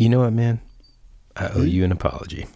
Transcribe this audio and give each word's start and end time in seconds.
You 0.00 0.08
know 0.08 0.20
what, 0.20 0.32
man? 0.32 0.62
I 1.36 1.48
owe 1.48 1.60
you 1.60 1.84
an 1.84 1.92
apology. 1.92 2.46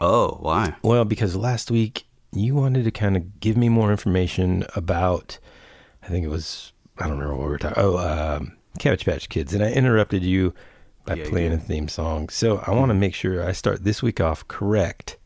Oh, 0.00 0.38
why? 0.40 0.74
Well, 0.82 1.04
because 1.04 1.36
last 1.36 1.70
week 1.70 2.06
you 2.32 2.54
wanted 2.54 2.84
to 2.84 2.90
kind 2.90 3.18
of 3.18 3.38
give 3.38 3.58
me 3.58 3.68
more 3.68 3.90
information 3.90 4.64
about, 4.74 5.38
I 6.02 6.06
think 6.06 6.24
it 6.24 6.30
was, 6.30 6.72
I 6.96 7.02
don't 7.02 7.18
remember 7.18 7.34
what 7.36 7.44
we 7.44 7.50
were 7.50 7.58
talking. 7.58 7.82
Oh, 7.82 7.98
um, 7.98 8.56
Cabbage 8.78 9.04
Patch 9.04 9.28
Kids, 9.28 9.52
and 9.52 9.62
I 9.62 9.72
interrupted 9.72 10.22
you 10.22 10.54
by 11.04 11.16
Yeah, 11.16 11.28
playing 11.28 11.52
a 11.52 11.58
theme 11.58 11.86
song. 11.88 12.30
So 12.30 12.64
I 12.66 12.70
want 12.70 12.88
to 12.88 12.94
make 12.94 13.14
sure 13.14 13.46
I 13.46 13.52
start 13.52 13.84
this 13.84 14.02
week 14.02 14.18
off 14.18 14.48
correct 14.48 15.18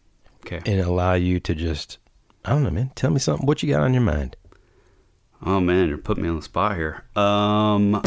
Okay. 0.45 0.61
and 0.66 0.80
allow 0.80 1.14
you 1.14 1.38
to 1.38 1.54
just, 1.54 1.98
I 2.45 2.50
don't 2.50 2.64
know, 2.64 2.70
man. 2.70 2.91
Tell 2.96 3.12
me 3.12 3.20
something. 3.20 3.46
What 3.46 3.62
you 3.62 3.73
got 3.73 3.82
on 3.82 3.95
your 3.95 4.02
mind? 4.02 4.34
Oh 5.41 5.61
man, 5.61 5.86
you're 5.88 5.98
putting 5.98 6.25
me 6.25 6.30
on 6.30 6.36
the 6.36 6.43
spot 6.43 6.75
here. 6.75 7.04
Um. 7.14 8.02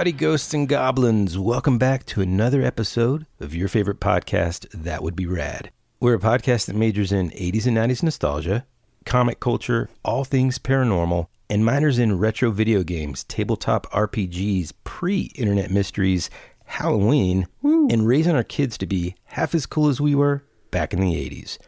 Howdy, 0.00 0.12
ghosts 0.12 0.54
and 0.54 0.66
goblins. 0.66 1.38
Welcome 1.38 1.76
back 1.76 2.06
to 2.06 2.22
another 2.22 2.62
episode 2.62 3.26
of 3.38 3.54
your 3.54 3.68
favorite 3.68 4.00
podcast, 4.00 4.66
That 4.72 5.02
Would 5.02 5.14
Be 5.14 5.26
Rad. 5.26 5.70
We're 6.00 6.14
a 6.14 6.18
podcast 6.18 6.64
that 6.64 6.74
majors 6.74 7.12
in 7.12 7.28
80s 7.32 7.66
and 7.66 7.76
90s 7.76 8.02
nostalgia, 8.02 8.64
comic 9.04 9.40
culture, 9.40 9.90
all 10.02 10.24
things 10.24 10.58
paranormal, 10.58 11.26
and 11.50 11.66
minors 11.66 11.98
in 11.98 12.18
retro 12.18 12.50
video 12.50 12.82
games, 12.82 13.24
tabletop 13.24 13.90
RPGs, 13.92 14.72
pre 14.84 15.32
internet 15.34 15.70
mysteries, 15.70 16.30
Halloween, 16.64 17.46
and 17.62 18.06
raising 18.08 18.34
our 18.34 18.42
kids 18.42 18.78
to 18.78 18.86
be 18.86 19.16
half 19.24 19.54
as 19.54 19.66
cool 19.66 19.88
as 19.88 20.00
we 20.00 20.14
were 20.14 20.42
back 20.70 20.94
in 20.94 21.00
the 21.00 21.12
80s. 21.12 21.58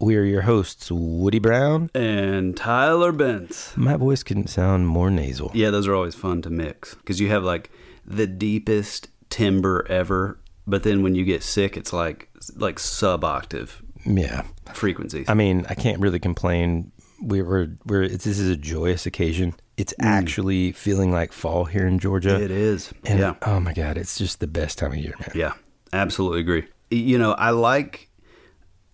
We 0.00 0.16
are 0.16 0.24
your 0.24 0.42
hosts, 0.42 0.90
Woody 0.90 1.38
Brown. 1.38 1.90
And 1.94 2.56
Tyler 2.56 3.12
Bence. 3.12 3.76
My 3.76 3.96
voice 3.96 4.22
couldn't 4.22 4.48
sound 4.48 4.88
more 4.88 5.10
nasal. 5.10 5.50
Yeah, 5.54 5.70
those 5.70 5.86
are 5.86 5.94
always 5.94 6.14
fun 6.14 6.42
to 6.42 6.50
mix 6.50 6.94
because 6.96 7.20
you 7.20 7.28
have 7.28 7.44
like 7.44 7.70
the 8.04 8.26
deepest 8.26 9.08
timbre 9.30 9.86
ever, 9.88 10.38
but 10.66 10.82
then 10.82 11.02
when 11.02 11.14
you 11.14 11.24
get 11.24 11.42
sick, 11.42 11.76
it's 11.76 11.92
like 11.92 12.28
like 12.56 12.78
sub 12.78 13.24
octave 13.24 13.82
Yeah. 14.04 14.42
frequencies. 14.74 15.26
I 15.28 15.34
mean, 15.34 15.64
I 15.68 15.74
can't 15.74 16.00
really 16.00 16.18
complain. 16.18 16.90
We 17.22 17.40
were 17.42 17.68
we're 17.86 18.02
it's, 18.02 18.24
this 18.24 18.38
is 18.38 18.50
a 18.50 18.56
joyous 18.56 19.06
occasion. 19.06 19.54
It's 19.76 19.94
mm. 19.94 20.04
actually 20.04 20.72
feeling 20.72 21.12
like 21.12 21.32
fall 21.32 21.64
here 21.64 21.86
in 21.86 21.98
Georgia. 21.98 22.40
it 22.40 22.50
is. 22.50 22.92
And 23.04 23.20
yeah. 23.20 23.34
oh 23.42 23.60
my 23.60 23.72
god, 23.72 23.96
it's 23.96 24.18
just 24.18 24.40
the 24.40 24.46
best 24.46 24.78
time 24.78 24.92
of 24.92 24.98
year, 24.98 25.14
man. 25.20 25.30
Yeah, 25.34 25.52
absolutely 25.92 26.40
agree. 26.40 26.64
You 26.90 27.18
know, 27.18 27.32
I 27.32 27.50
like. 27.50 28.10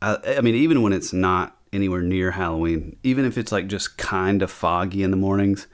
I, 0.03 0.17
I 0.39 0.41
mean, 0.41 0.55
even 0.55 0.83
when 0.83 0.93
it's 0.93 1.12
not 1.12 1.56
anywhere 1.73 2.03
near 2.03 2.31
Halloween, 2.33 2.97
even 3.03 3.25
if 3.25 3.39
it's 3.39 3.53
like 3.53 3.67
just 3.69 3.97
kind 3.98 4.43
of 4.43 4.51
foggy 4.51 5.03
in 5.03 5.11
the 5.11 5.17
mornings, 5.17 5.67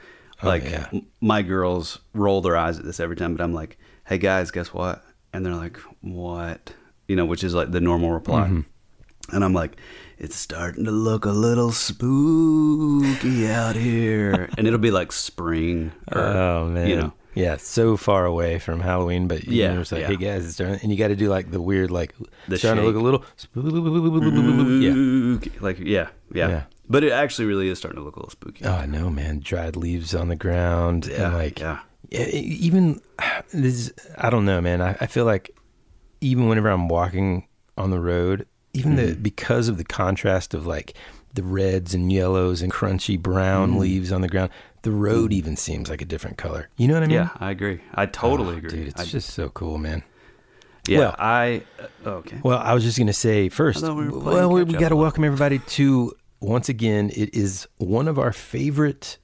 oh, 0.42 0.48
like 0.48 0.64
yeah. 0.64 0.88
m- 0.92 1.06
my 1.20 1.42
girls 1.42 1.98
roll 2.12 2.40
their 2.40 2.56
eyes 2.56 2.78
at 2.78 2.84
this 2.84 3.00
every 3.00 3.16
time. 3.16 3.34
But 3.36 3.42
I'm 3.44 3.54
like, 3.54 3.78
"Hey 4.04 4.18
guys, 4.18 4.50
guess 4.50 4.72
what?" 4.74 5.02
And 5.32 5.44
they're 5.46 5.54
like, 5.54 5.78
"What?" 6.00 6.72
You 7.08 7.16
know, 7.16 7.24
which 7.26 7.44
is 7.44 7.54
like 7.54 7.70
the 7.70 7.80
normal 7.80 8.10
reply. 8.10 8.42
Mm-hmm. 8.48 9.34
And 9.34 9.44
I'm 9.44 9.52
like, 9.54 9.76
"It's 10.18 10.36
starting 10.36 10.84
to 10.84 10.90
look 10.90 11.24
a 11.24 11.30
little 11.30 11.72
spooky 11.72 13.48
out 13.48 13.76
here," 13.76 14.48
and 14.58 14.66
it'll 14.66 14.78
be 14.78 14.90
like 14.90 15.12
spring. 15.12 15.92
Or, 16.12 16.20
Oh 16.20 16.66
man. 16.66 16.88
you 16.88 16.96
know. 16.96 17.12
Yeah, 17.36 17.58
so 17.58 17.96
far 17.96 18.24
away 18.24 18.58
from 18.58 18.80
Halloween, 18.80 19.28
but 19.28 19.44
you 19.44 19.62
Yeah, 19.62 19.74
know, 19.74 19.82
it's 19.82 19.92
like, 19.92 20.00
yeah. 20.02 20.06
hey 20.08 20.16
guys, 20.16 20.44
it's 20.46 20.54
starting, 20.54 20.80
and 20.82 20.90
you 20.90 20.96
got 20.98 21.08
to 21.08 21.16
do 21.16 21.28
like 21.28 21.50
the 21.50 21.60
weird, 21.60 21.90
like 21.90 22.14
The 22.48 22.56
starting 22.58 22.82
to 22.82 22.88
look 22.90 22.96
a 22.96 23.04
little, 23.04 23.24
spoo- 23.36 24.82
yeah. 24.82 25.36
Spooky. 25.38 25.58
Like 25.60 25.78
yeah, 25.78 26.08
yeah, 26.32 26.48
Yeah. 26.48 26.62
But 26.88 27.04
it 27.04 27.12
actually 27.12 27.46
really 27.46 27.68
is 27.68 27.78
starting 27.78 27.98
to 28.00 28.04
look 28.04 28.16
a 28.16 28.20
little 28.20 28.30
spooky. 28.30 28.64
Oh, 28.64 28.72
I 28.72 28.86
know, 28.86 29.10
man. 29.10 29.40
Dried 29.40 29.76
leaves 29.76 30.14
on 30.14 30.28
the 30.28 30.36
ground, 30.36 31.06
yeah, 31.06 31.26
and 31.26 31.34
like, 31.34 31.58
yeah. 31.60 31.80
Even 32.10 33.00
this 33.52 33.92
I 34.18 34.30
don't 34.30 34.44
know, 34.44 34.60
man. 34.60 34.80
I, 34.80 34.96
I 35.00 35.06
feel 35.06 35.24
like 35.24 35.50
even 36.20 36.48
whenever 36.48 36.68
I'm 36.70 36.88
walking 36.88 37.46
on 37.76 37.90
the 37.90 38.00
road, 38.00 38.46
even 38.72 38.96
the 38.96 39.02
Mm-hmm. 39.02 39.22
because 39.22 39.68
of 39.68 39.76
the 39.78 39.84
contrast 39.84 40.54
of 40.54 40.66
like 40.66 40.94
the 41.34 41.42
reds 41.42 41.92
and 41.92 42.10
yellows 42.10 42.62
and 42.62 42.72
crunchy 42.72 43.18
brown 43.20 43.70
Mm-hmm. 43.70 43.78
leaves 43.80 44.12
on 44.12 44.20
the 44.22 44.28
ground, 44.28 44.50
the 44.86 44.92
road 44.92 45.32
even 45.32 45.56
seems 45.56 45.90
like 45.90 46.00
a 46.00 46.04
different 46.04 46.38
color. 46.38 46.68
You 46.76 46.86
know 46.88 46.94
what 46.94 47.02
I 47.02 47.06
mean? 47.06 47.16
Yeah, 47.16 47.30
I 47.40 47.50
agree. 47.50 47.80
I 47.94 48.06
totally 48.06 48.54
Oh, 48.54 48.58
agree. 48.58 48.70
Dude, 48.70 48.88
it's 48.88 49.00
I, 49.00 49.04
just 49.04 49.30
so 49.30 49.48
cool, 49.48 49.78
man. 49.78 50.02
yeah, 50.88 50.98
well- 50.98 51.16
I 51.18 51.62
uh, 52.06 52.10
okay. 52.20 52.38
Well, 52.42 52.58
I 52.58 52.72
was 52.72 52.84
just 52.84 52.96
going 52.96 53.08
to 53.08 53.12
say 53.12 53.48
first, 53.48 53.82
we 53.82 54.08
well, 54.08 54.50
we, 54.50 54.62
we 54.62 54.74
got 54.74 54.90
to 54.90 54.96
welcome 54.96 55.24
everybody 55.24 55.58
to 55.58 56.12
once 56.40 56.68
again. 56.68 57.10
It 57.16 57.34
is 57.34 57.66
one 57.78 58.06
of 58.08 58.18
our 58.18 58.32
favorite 58.32 59.18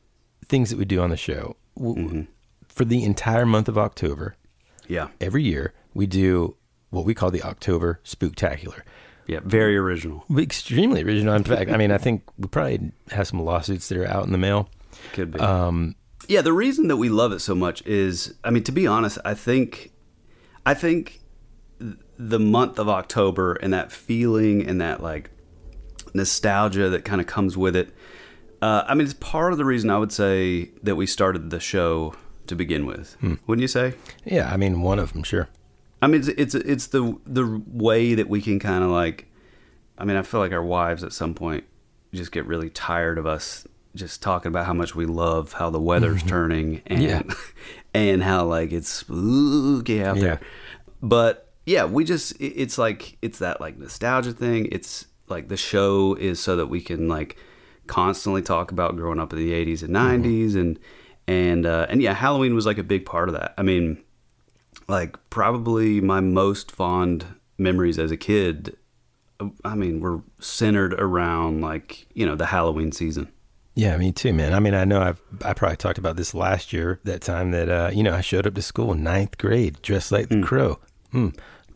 things 0.46 0.70
that 0.70 0.78
we 0.78 0.84
do 0.84 1.00
on 1.00 1.10
the 1.10 1.16
show 1.16 1.56
Mm-hmm. 1.78 2.22
for 2.68 2.84
the 2.84 3.02
entire 3.04 3.46
month 3.46 3.68
of 3.68 3.78
October. 3.78 4.36
Yeah, 4.88 5.08
every 5.20 5.42
year 5.42 5.72
we 5.94 6.06
do 6.06 6.56
what 6.90 7.04
we 7.06 7.14
call 7.14 7.30
the 7.30 7.42
October 7.42 8.00
Spooktacular. 8.04 8.80
yeah, 9.26 9.40
very 9.44 9.76
original. 9.76 10.24
Extremely 10.36 11.02
original. 11.02 11.34
In 11.34 11.44
fact, 11.44 11.70
I 11.70 11.76
mean, 11.78 11.90
I 11.92 11.98
think 11.98 12.24
we 12.36 12.48
probably 12.48 12.92
have 13.12 13.26
some 13.28 13.40
lawsuits 13.42 13.88
that 13.88 13.96
are 13.98 14.06
out 14.06 14.26
in 14.26 14.32
the 14.32 14.38
mail. 14.38 14.68
Could 15.12 15.32
be. 15.32 15.40
Um, 15.40 15.94
yeah, 16.28 16.42
the 16.42 16.52
reason 16.52 16.88
that 16.88 16.96
we 16.96 17.08
love 17.08 17.32
it 17.32 17.40
so 17.40 17.54
much 17.54 17.84
is, 17.86 18.34
I 18.44 18.50
mean, 18.50 18.62
to 18.64 18.72
be 18.72 18.86
honest, 18.86 19.18
I 19.24 19.34
think, 19.34 19.92
I 20.64 20.74
think 20.74 21.20
the 22.18 22.38
month 22.38 22.78
of 22.78 22.88
October 22.88 23.54
and 23.54 23.72
that 23.72 23.90
feeling 23.90 24.66
and 24.66 24.80
that 24.80 25.02
like 25.02 25.30
nostalgia 26.14 26.88
that 26.90 27.04
kind 27.04 27.20
of 27.20 27.26
comes 27.26 27.56
with 27.56 27.74
it. 27.74 27.94
Uh, 28.60 28.84
I 28.86 28.94
mean, 28.94 29.04
it's 29.04 29.14
part 29.14 29.52
of 29.52 29.58
the 29.58 29.64
reason 29.64 29.90
I 29.90 29.98
would 29.98 30.12
say 30.12 30.70
that 30.82 30.94
we 30.94 31.06
started 31.06 31.50
the 31.50 31.58
show 31.58 32.14
to 32.46 32.54
begin 32.54 32.86
with. 32.86 33.16
Wouldn't 33.46 33.62
you 33.62 33.68
say? 33.68 33.94
yeah, 34.24 34.52
I 34.52 34.56
mean, 34.56 34.82
one 34.82 34.98
of 34.98 35.12
them, 35.12 35.24
sure. 35.24 35.48
I 36.00 36.06
mean, 36.06 36.20
it's 36.20 36.28
it's, 36.28 36.54
it's 36.54 36.86
the 36.88 37.18
the 37.26 37.62
way 37.66 38.14
that 38.14 38.28
we 38.28 38.40
can 38.40 38.58
kind 38.58 38.84
of 38.84 38.90
like. 38.90 39.28
I 39.98 40.04
mean, 40.04 40.16
I 40.16 40.22
feel 40.22 40.40
like 40.40 40.52
our 40.52 40.62
wives 40.62 41.04
at 41.04 41.12
some 41.12 41.34
point 41.34 41.64
just 42.12 42.32
get 42.32 42.46
really 42.46 42.70
tired 42.70 43.18
of 43.18 43.26
us 43.26 43.66
just 43.94 44.22
talking 44.22 44.48
about 44.48 44.66
how 44.66 44.72
much 44.72 44.94
we 44.94 45.06
love 45.06 45.52
how 45.52 45.68
the 45.70 45.80
weather's 45.80 46.22
turning 46.22 46.80
and 46.86 47.02
Yeah. 47.02 47.22
and 47.94 48.22
how 48.22 48.44
like 48.46 48.72
it's 48.72 48.88
spooky 48.88 50.02
out 50.02 50.16
Yeah. 50.16 50.22
there. 50.22 50.40
But 51.02 51.50
yeah, 51.66 51.84
we 51.84 52.04
just 52.04 52.34
it's 52.40 52.78
like 52.78 53.16
it's 53.22 53.38
that 53.40 53.60
like 53.60 53.78
nostalgia 53.78 54.32
thing. 54.32 54.68
It's 54.72 55.06
like 55.28 55.48
the 55.48 55.56
show 55.56 56.14
is 56.14 56.40
so 56.40 56.56
that 56.56 56.66
we 56.66 56.80
can 56.80 57.08
like 57.08 57.36
constantly 57.86 58.42
talk 58.42 58.70
about 58.70 58.96
growing 58.96 59.18
up 59.20 59.32
in 59.32 59.38
the 59.38 59.52
80s 59.52 59.82
and 59.82 59.94
90s 59.94 60.54
and 60.54 60.78
and 61.28 61.66
uh, 61.66 61.86
and 61.88 62.02
yeah, 62.02 62.14
Halloween 62.14 62.54
was 62.54 62.66
like 62.66 62.78
a 62.78 62.82
big 62.82 63.06
part 63.06 63.28
of 63.28 63.34
that. 63.34 63.54
I 63.56 63.62
mean, 63.62 64.02
like 64.88 65.16
probably 65.30 66.00
my 66.00 66.20
most 66.20 66.70
fond 66.72 67.24
memories 67.58 67.98
as 67.98 68.10
a 68.10 68.16
kid 68.16 68.76
i 69.64 69.74
mean 69.74 70.00
were 70.00 70.20
centered 70.40 70.94
around 70.94 71.60
like 71.60 72.06
you 72.14 72.24
know 72.24 72.34
the 72.34 72.46
halloween 72.46 72.90
season 72.90 73.30
Yeah, 73.74 73.96
me 73.96 74.12
too, 74.12 74.32
man. 74.34 74.52
I 74.52 74.60
mean, 74.60 74.74
I 74.74 74.84
know 74.84 75.00
I've 75.00 75.22
I 75.44 75.54
probably 75.54 75.76
talked 75.78 75.98
about 75.98 76.16
this 76.16 76.34
last 76.34 76.72
year. 76.72 77.00
That 77.04 77.22
time 77.22 77.52
that 77.52 77.68
uh, 77.68 77.90
you 77.92 78.02
know 78.02 78.14
I 78.14 78.20
showed 78.20 78.46
up 78.46 78.54
to 78.54 78.62
school 78.62 78.92
in 78.92 79.02
ninth 79.02 79.38
grade 79.38 79.80
dressed 79.82 80.12
like 80.12 80.28
the 80.28 80.42
crow. 80.42 80.78
Hmm. 81.10 81.28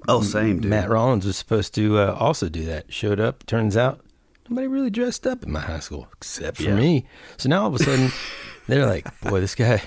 oh 0.08 0.22
same 0.22 0.60
dude 0.60 0.70
Matt 0.70 0.88
Rollins 0.88 1.24
was 1.26 1.36
supposed 1.36 1.74
to 1.74 1.98
uh, 1.98 2.16
also 2.18 2.48
do 2.48 2.64
that. 2.66 2.92
Showed 2.92 3.18
up. 3.20 3.44
Turns 3.46 3.76
out 3.76 4.00
nobody 4.48 4.66
really 4.66 4.90
dressed 4.90 5.26
up 5.26 5.42
in 5.42 5.50
my 5.52 5.60
high 5.60 5.80
school 5.80 6.06
except 6.16 6.58
for 6.58 6.64
Yeah. 6.64 6.74
me. 6.76 7.06
So 7.38 7.48
now 7.48 7.62
all 7.62 7.68
of 7.68 7.74
a 7.74 7.82
sudden 7.82 8.10
they're 8.66 8.86
like, 8.86 9.06
"Boy, 9.22 9.40
this 9.40 9.54
guy 9.54 9.82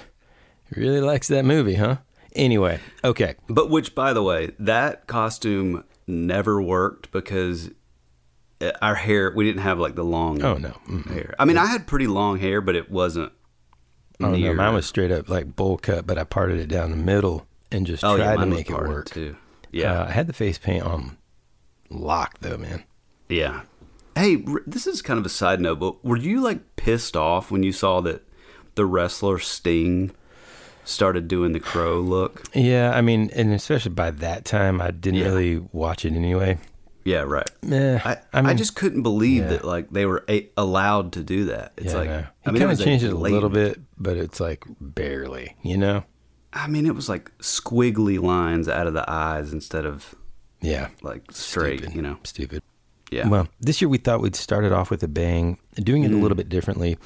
really 0.76 1.02
likes 1.02 1.28
that 1.28 1.46
movie, 1.46 1.76
huh?" 1.76 1.98
Anyway, 2.36 2.80
okay. 3.04 3.36
but 3.48 3.70
which 3.70 3.94
by 3.96 4.14
the 4.14 4.22
way 4.24 4.52
that 4.60 5.08
costume 5.08 5.84
never 6.08 6.62
worked 6.62 7.12
because 7.12 7.70
our 8.82 8.96
hair 8.96 9.32
we 9.36 9.46
didn't 9.46 9.62
have 9.62 9.80
like 9.80 9.96
the 9.96 10.04
long 10.04 10.42
Oh 10.44 10.56
no. 10.56 10.72
Mm. 10.88 11.06
hair 11.14 11.34
i 11.40 11.46
mean 11.46 11.58
i 11.58 11.66
had 11.66 11.88
pretty 11.88 12.08
long 12.08 12.40
hair 12.40 12.60
but 12.62 12.76
it 12.76 12.92
wasn't 12.92 13.32
Oh 14.22 14.36
no, 14.36 14.54
mine 14.54 14.74
was 14.74 14.86
straight 14.86 15.12
up 15.14 15.30
like 15.30 15.56
bowl 15.56 15.78
cut, 15.78 16.06
but 16.06 16.18
I 16.18 16.26
parted 16.26 16.60
it 16.60 16.68
down 16.68 16.92
the 16.92 16.98
middle 16.98 17.48
and 17.72 17.88
just 17.88 18.04
oh 18.04 18.18
tried 18.18 18.34
yeah 18.34 18.36
to 18.42 18.46
make 18.46 18.70
it 18.70 18.74
work. 18.76 19.10
too 19.10 19.38
yeah 19.72 20.02
Uh, 20.02 20.06
I 20.08 20.12
had 20.12 20.28
the 20.28 20.34
face 20.34 20.58
paint 20.58 20.84
on 20.84 21.16
lock 21.90 22.38
though, 22.42 22.58
man. 22.58 22.84
Yeah. 23.30 23.62
Hey, 24.16 24.44
r- 24.46 24.62
this 24.68 24.86
is 24.88 25.02
kind 25.02 25.18
of 25.20 25.26
a 25.26 25.30
side 25.30 25.62
note, 25.62 25.80
but 25.80 26.04
were 26.04 26.18
you 26.18 26.42
like 26.42 26.76
pissed 26.76 27.16
off 27.16 27.50
when 27.50 27.64
you 27.64 27.72
saw 27.72 28.02
that 28.02 28.24
the 28.76 28.86
wrestler 28.86 29.40
Sting 29.40 30.12
started 30.84 31.30
doing 31.30 31.54
the 31.54 31.60
crow 31.62 32.02
look? 32.02 32.44
Yeah, 32.54 32.92
I 32.94 33.00
mean, 33.00 33.30
and 33.34 33.54
especially 33.54 33.92
by 33.92 34.12
that 34.12 34.44
time, 34.44 34.82
I 34.82 34.92
didn't 34.92 35.20
Yeah. 35.22 35.28
really 35.28 35.60
watch 35.72 36.04
it 36.04 36.12
anyway. 36.14 36.58
Yeah, 37.10 37.22
right. 37.22 37.50
Eh, 37.72 38.00
I, 38.04 38.18
I 38.34 38.52
I, 38.52 38.54
just 38.54 38.76
couldn't 38.76 39.02
believe 39.02 39.44
yeah. 39.44 39.50
that 39.50 39.66
like 39.66 39.90
they 39.90 40.06
were 40.06 40.24
a- 40.30 40.50
allowed 40.56 41.14
to 41.14 41.24
do 41.24 41.46
that. 41.46 41.74
It's 41.78 41.94
yeah, 41.94 41.98
like 42.00 42.10
no. 42.10 42.18
I 42.18 42.28
he 42.46 42.52
mean, 42.52 42.62
kind 42.62 42.72
of 42.72 42.80
changed 42.86 43.04
it 43.04 43.14
a 43.14 43.18
little 43.18 43.50
bit, 43.50 43.80
but 43.98 44.16
it's 44.16 44.40
like 44.40 44.64
barely, 44.80 45.56
you 45.64 45.78
know. 45.78 46.04
I 46.54 46.68
mean, 46.68 46.86
it 46.86 46.94
was 46.94 47.10
like 47.10 47.36
squiggly 47.40 48.22
lines 48.22 48.70
out 48.70 48.86
of 48.86 48.94
the 48.94 49.10
eyes 49.10 49.54
instead 49.54 49.86
of 49.86 50.14
Yeah. 50.62 50.90
like 51.02 51.32
straight. 51.32 51.80
Stupid. 51.80 51.96
You 51.96 52.02
know. 52.04 52.18
Stupid. 52.24 52.62
Yeah. 53.12 53.28
Well, 53.28 53.48
this 53.60 53.82
year 53.82 53.90
we 53.90 53.98
thought 53.98 54.22
we'd 54.22 54.36
start 54.36 54.64
it 54.66 54.72
off 54.72 54.92
with 54.92 55.02
a 55.02 55.08
bang, 55.08 55.58
doing 55.76 56.04
it 56.04 56.12
a 56.12 56.18
little 56.18 56.38
bit 56.38 56.48
differently. 56.48 56.98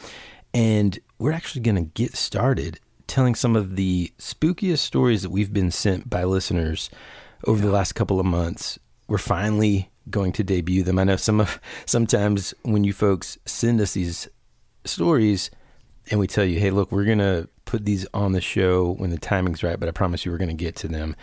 And 0.54 1.00
we're 1.18 1.32
actually 1.32 1.62
going 1.62 1.78
to 1.78 1.90
get 1.94 2.16
started 2.18 2.80
telling 3.08 3.36
some 3.36 3.56
of 3.56 3.78
the 3.78 4.12
spookiest 4.20 4.80
stories 4.80 5.22
that 5.22 5.30
we've 5.30 5.54
been 5.54 5.72
sent 5.72 6.10
by 6.10 6.26
listeners 6.26 6.90
over 7.46 7.62
the 7.62 7.72
last 7.72 7.94
couple 7.94 8.20
of 8.20 8.26
months. 8.26 8.78
We're 9.08 9.18
finally 9.18 9.92
going 10.10 10.32
to 10.34 10.44
debut 10.44 10.84
them. 10.84 11.00
I 11.00 11.04
know 11.04 11.16
some 11.16 11.40
of 11.40 11.60
sometimes 11.86 12.54
when 12.64 12.84
you 12.84 12.94
folks 12.94 13.38
send 13.46 13.82
us 13.82 13.94
these 13.94 14.28
stories 14.86 15.50
and 16.10 16.20
we 16.20 16.28
tell 16.28 16.46
you, 16.46 16.60
"Hey, 16.60 16.72
look, 16.72 16.92
we're 16.92 17.06
to 17.20 17.48
put 17.66 17.86
these 17.86 18.06
on 18.14 18.34
the 18.34 18.42
show 18.42 18.94
when 18.94 19.10
the 19.10 19.18
timing's 19.18 19.64
right, 19.64 19.80
but 19.80 19.88
I 19.88 19.92
promise 19.92 20.26
you 20.26 20.32
we're 20.32 20.38
to 20.50 20.54
get 20.66 20.76
to 20.78 20.88
them." 20.88 21.16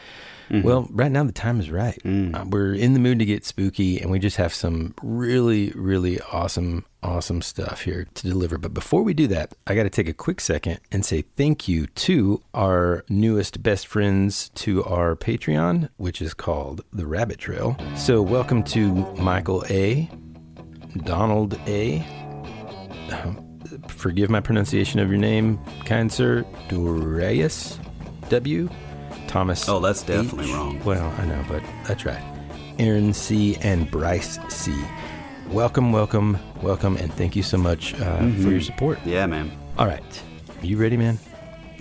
Mm-hmm. 0.50 0.66
Well, 0.66 0.88
right 0.90 1.12
now 1.12 1.22
the 1.22 1.32
time 1.32 1.60
is 1.60 1.70
right. 1.70 1.98
Mm. 2.04 2.34
Uh, 2.34 2.44
we're 2.48 2.74
in 2.74 2.92
the 2.92 2.98
mood 2.98 3.20
to 3.20 3.24
get 3.24 3.44
spooky, 3.44 4.00
and 4.00 4.10
we 4.10 4.18
just 4.18 4.36
have 4.36 4.52
some 4.52 4.94
really, 5.00 5.70
really 5.76 6.20
awesome, 6.32 6.84
awesome 7.04 7.40
stuff 7.40 7.82
here 7.82 8.08
to 8.14 8.22
deliver. 8.28 8.58
But 8.58 8.74
before 8.74 9.02
we 9.02 9.14
do 9.14 9.28
that, 9.28 9.54
I 9.68 9.76
got 9.76 9.84
to 9.84 9.90
take 9.90 10.08
a 10.08 10.12
quick 10.12 10.40
second 10.40 10.80
and 10.90 11.04
say 11.04 11.22
thank 11.22 11.68
you 11.68 11.86
to 11.86 12.42
our 12.52 13.04
newest 13.08 13.62
best 13.62 13.86
friends 13.86 14.48
to 14.56 14.82
our 14.84 15.14
Patreon, 15.14 15.88
which 15.98 16.20
is 16.20 16.34
called 16.34 16.82
The 16.92 17.06
Rabbit 17.06 17.38
Trail. 17.38 17.76
So, 17.96 18.20
welcome 18.20 18.64
to 18.64 18.92
Michael 19.14 19.64
A., 19.70 20.10
Donald 21.04 21.60
A., 21.68 22.04
uh, 23.12 23.34
forgive 23.86 24.30
my 24.30 24.40
pronunciation 24.40 24.98
of 24.98 25.10
your 25.10 25.18
name, 25.18 25.60
kind 25.84 26.10
sir, 26.10 26.44
Dorius 26.68 27.78
W. 28.30 28.68
Thomas. 29.30 29.68
Oh, 29.68 29.78
that's 29.80 30.02
definitely 30.02 30.46
H. 30.50 30.54
wrong. 30.54 30.82
Well, 30.84 31.14
I 31.18 31.24
know, 31.24 31.44
but 31.48 31.62
I 31.88 31.94
tried. 31.94 32.22
Aaron 32.78 33.12
C. 33.14 33.56
and 33.62 33.88
Bryce 33.90 34.38
C. 34.48 34.74
Welcome, 35.48 35.92
welcome, 35.92 36.38
welcome, 36.62 36.96
and 36.96 37.12
thank 37.14 37.36
you 37.36 37.42
so 37.42 37.56
much 37.56 37.94
uh, 37.94 38.18
Mm-hmm. 38.18 38.42
for 38.42 38.50
your 38.50 38.60
support. 38.60 38.98
Yeah, 39.04 39.26
man. 39.26 39.50
All 39.78 39.86
right. 39.86 40.22
You 40.62 40.76
ready, 40.78 40.96
man? 40.96 41.18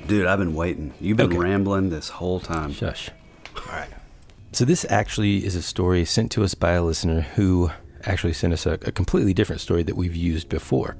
Dude, 0.07 0.25
I've 0.27 0.39
been 0.39 0.53
waiting. 0.55 0.93
You've 1.01 1.17
been 1.17 1.27
Okay. 1.31 1.37
rambling 1.37 1.89
this 1.89 2.09
whole 2.09 2.39
time. 2.39 2.71
Shush. 2.71 3.09
All 3.55 3.63
right. 3.75 3.89
So, 4.51 4.65
this 4.65 4.85
actually 4.89 5.45
is 5.45 5.55
a 5.55 5.61
story 5.61 6.05
sent 6.05 6.31
to 6.33 6.43
us 6.43 6.53
by 6.55 6.71
a 6.73 6.83
listener 6.83 7.21
who 7.21 7.69
actually 8.05 8.33
sent 8.33 8.53
us 8.53 8.65
a, 8.65 8.73
a 8.73 8.91
completely 8.91 9.33
different 9.33 9.61
story 9.61 9.83
that 9.83 9.95
we've 9.95 10.15
used 10.15 10.49
before. 10.49 10.97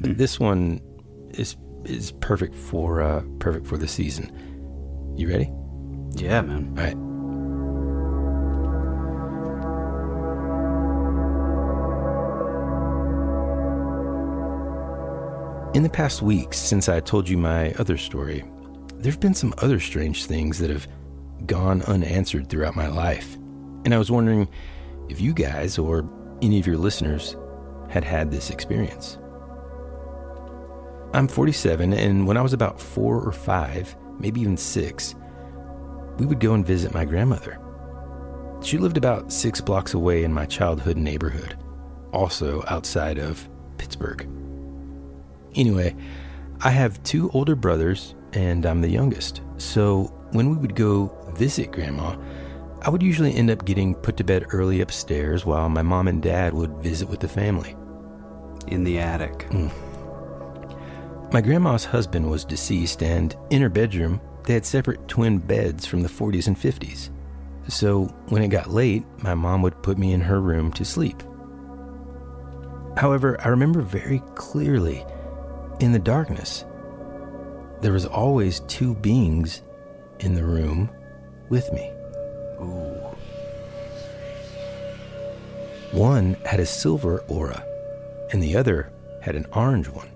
But 0.00 0.18
this 0.18 0.38
one 0.40 0.80
is 1.30 1.56
is 1.84 2.12
perfect 2.20 2.54
for 2.54 3.00
uh, 3.02 3.22
perfect 3.38 3.66
for 3.66 3.76
the 3.76 3.88
season. 3.88 4.30
You 5.16 5.28
ready? 5.28 5.50
Yeah, 6.16 6.40
man. 6.40 6.74
All 6.76 6.84
right. 6.84 6.96
In 15.76 15.82
the 15.82 15.90
past 15.90 16.22
weeks 16.22 16.58
since 16.58 16.88
I 16.88 17.00
told 17.00 17.28
you 17.28 17.36
my 17.36 17.72
other 17.72 17.98
story, 17.98 18.44
there 18.94 19.12
have 19.12 19.20
been 19.20 19.34
some 19.34 19.52
other 19.58 19.78
strange 19.78 20.24
things 20.24 20.58
that 20.58 20.70
have 20.70 20.88
gone 21.44 21.82
unanswered 21.82 22.48
throughout 22.48 22.74
my 22.74 22.88
life. 22.88 23.34
And 23.84 23.92
I 23.92 23.98
was 23.98 24.10
wondering 24.10 24.48
if 25.10 25.20
you 25.20 25.34
guys 25.34 25.76
or 25.76 26.08
any 26.40 26.58
of 26.58 26.66
your 26.66 26.78
listeners 26.78 27.36
had 27.90 28.04
had 28.04 28.30
this 28.30 28.48
experience. 28.48 29.18
I'm 31.12 31.28
47, 31.28 31.92
and 31.92 32.26
when 32.26 32.36
I 32.36 32.42
was 32.42 32.52
about 32.54 32.80
four 32.80 33.20
or 33.20 33.32
five, 33.32 33.94
maybe 34.18 34.40
even 34.40 34.56
six, 34.56 35.14
we 36.18 36.26
would 36.26 36.40
go 36.40 36.54
and 36.54 36.66
visit 36.66 36.94
my 36.94 37.04
grandmother. 37.04 37.58
She 38.62 38.78
lived 38.78 38.96
about 38.96 39.32
six 39.32 39.60
blocks 39.60 39.94
away 39.94 40.24
in 40.24 40.32
my 40.32 40.46
childhood 40.46 40.96
neighborhood, 40.96 41.56
also 42.12 42.64
outside 42.68 43.18
of 43.18 43.48
Pittsburgh. 43.78 44.26
Anyway, 45.54 45.94
I 46.62 46.70
have 46.70 47.02
two 47.02 47.30
older 47.30 47.54
brothers, 47.54 48.14
and 48.32 48.64
I'm 48.64 48.80
the 48.80 48.88
youngest. 48.88 49.42
So 49.58 50.04
when 50.32 50.50
we 50.50 50.56
would 50.56 50.74
go 50.74 51.14
visit 51.34 51.70
Grandma, 51.70 52.16
I 52.82 52.90
would 52.90 53.02
usually 53.02 53.34
end 53.34 53.50
up 53.50 53.64
getting 53.64 53.94
put 53.94 54.16
to 54.18 54.24
bed 54.24 54.46
early 54.50 54.80
upstairs 54.80 55.44
while 55.44 55.68
my 55.68 55.82
mom 55.82 56.08
and 56.08 56.22
dad 56.22 56.54
would 56.54 56.70
visit 56.82 57.08
with 57.08 57.20
the 57.20 57.28
family. 57.28 57.74
In 58.68 58.84
the 58.84 58.98
attic. 58.98 59.38
Mm. 59.50 59.72
My 61.32 61.40
grandma's 61.40 61.84
husband 61.84 62.30
was 62.30 62.44
deceased, 62.44 63.02
and 63.02 63.36
in 63.50 63.62
her 63.62 63.68
bedroom, 63.68 64.20
they 64.46 64.54
had 64.54 64.64
separate 64.64 65.06
twin 65.08 65.38
beds 65.38 65.84
from 65.84 66.02
the 66.02 66.08
40s 66.08 66.46
and 66.46 66.56
50s. 66.56 67.10
So 67.68 68.04
when 68.28 68.42
it 68.42 68.48
got 68.48 68.70
late, 68.70 69.04
my 69.18 69.34
mom 69.34 69.60
would 69.62 69.82
put 69.82 69.98
me 69.98 70.12
in 70.12 70.20
her 70.20 70.40
room 70.40 70.72
to 70.74 70.84
sleep. 70.84 71.20
However, 72.96 73.36
I 73.44 73.48
remember 73.48 73.82
very 73.82 74.22
clearly 74.36 75.04
in 75.80 75.92
the 75.92 75.98
darkness, 75.98 76.64
there 77.82 77.92
was 77.92 78.06
always 78.06 78.60
two 78.60 78.94
beings 78.94 79.62
in 80.20 80.34
the 80.34 80.44
room 80.44 80.90
with 81.50 81.70
me. 81.72 81.92
Ooh. 82.60 82.94
One 85.92 86.34
had 86.44 86.60
a 86.60 86.66
silver 86.66 87.18
aura, 87.28 87.62
and 88.32 88.42
the 88.42 88.56
other 88.56 88.90
had 89.20 89.36
an 89.36 89.46
orange 89.52 89.88
one. 89.88 90.10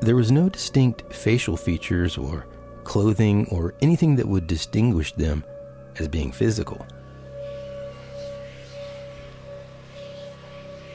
There 0.00 0.16
was 0.16 0.32
no 0.32 0.48
distinct 0.48 1.12
facial 1.12 1.58
features 1.58 2.16
or 2.16 2.46
clothing 2.84 3.46
or 3.50 3.74
anything 3.82 4.16
that 4.16 4.26
would 4.26 4.46
distinguish 4.46 5.12
them 5.12 5.44
as 5.98 6.08
being 6.08 6.32
physical. 6.32 6.86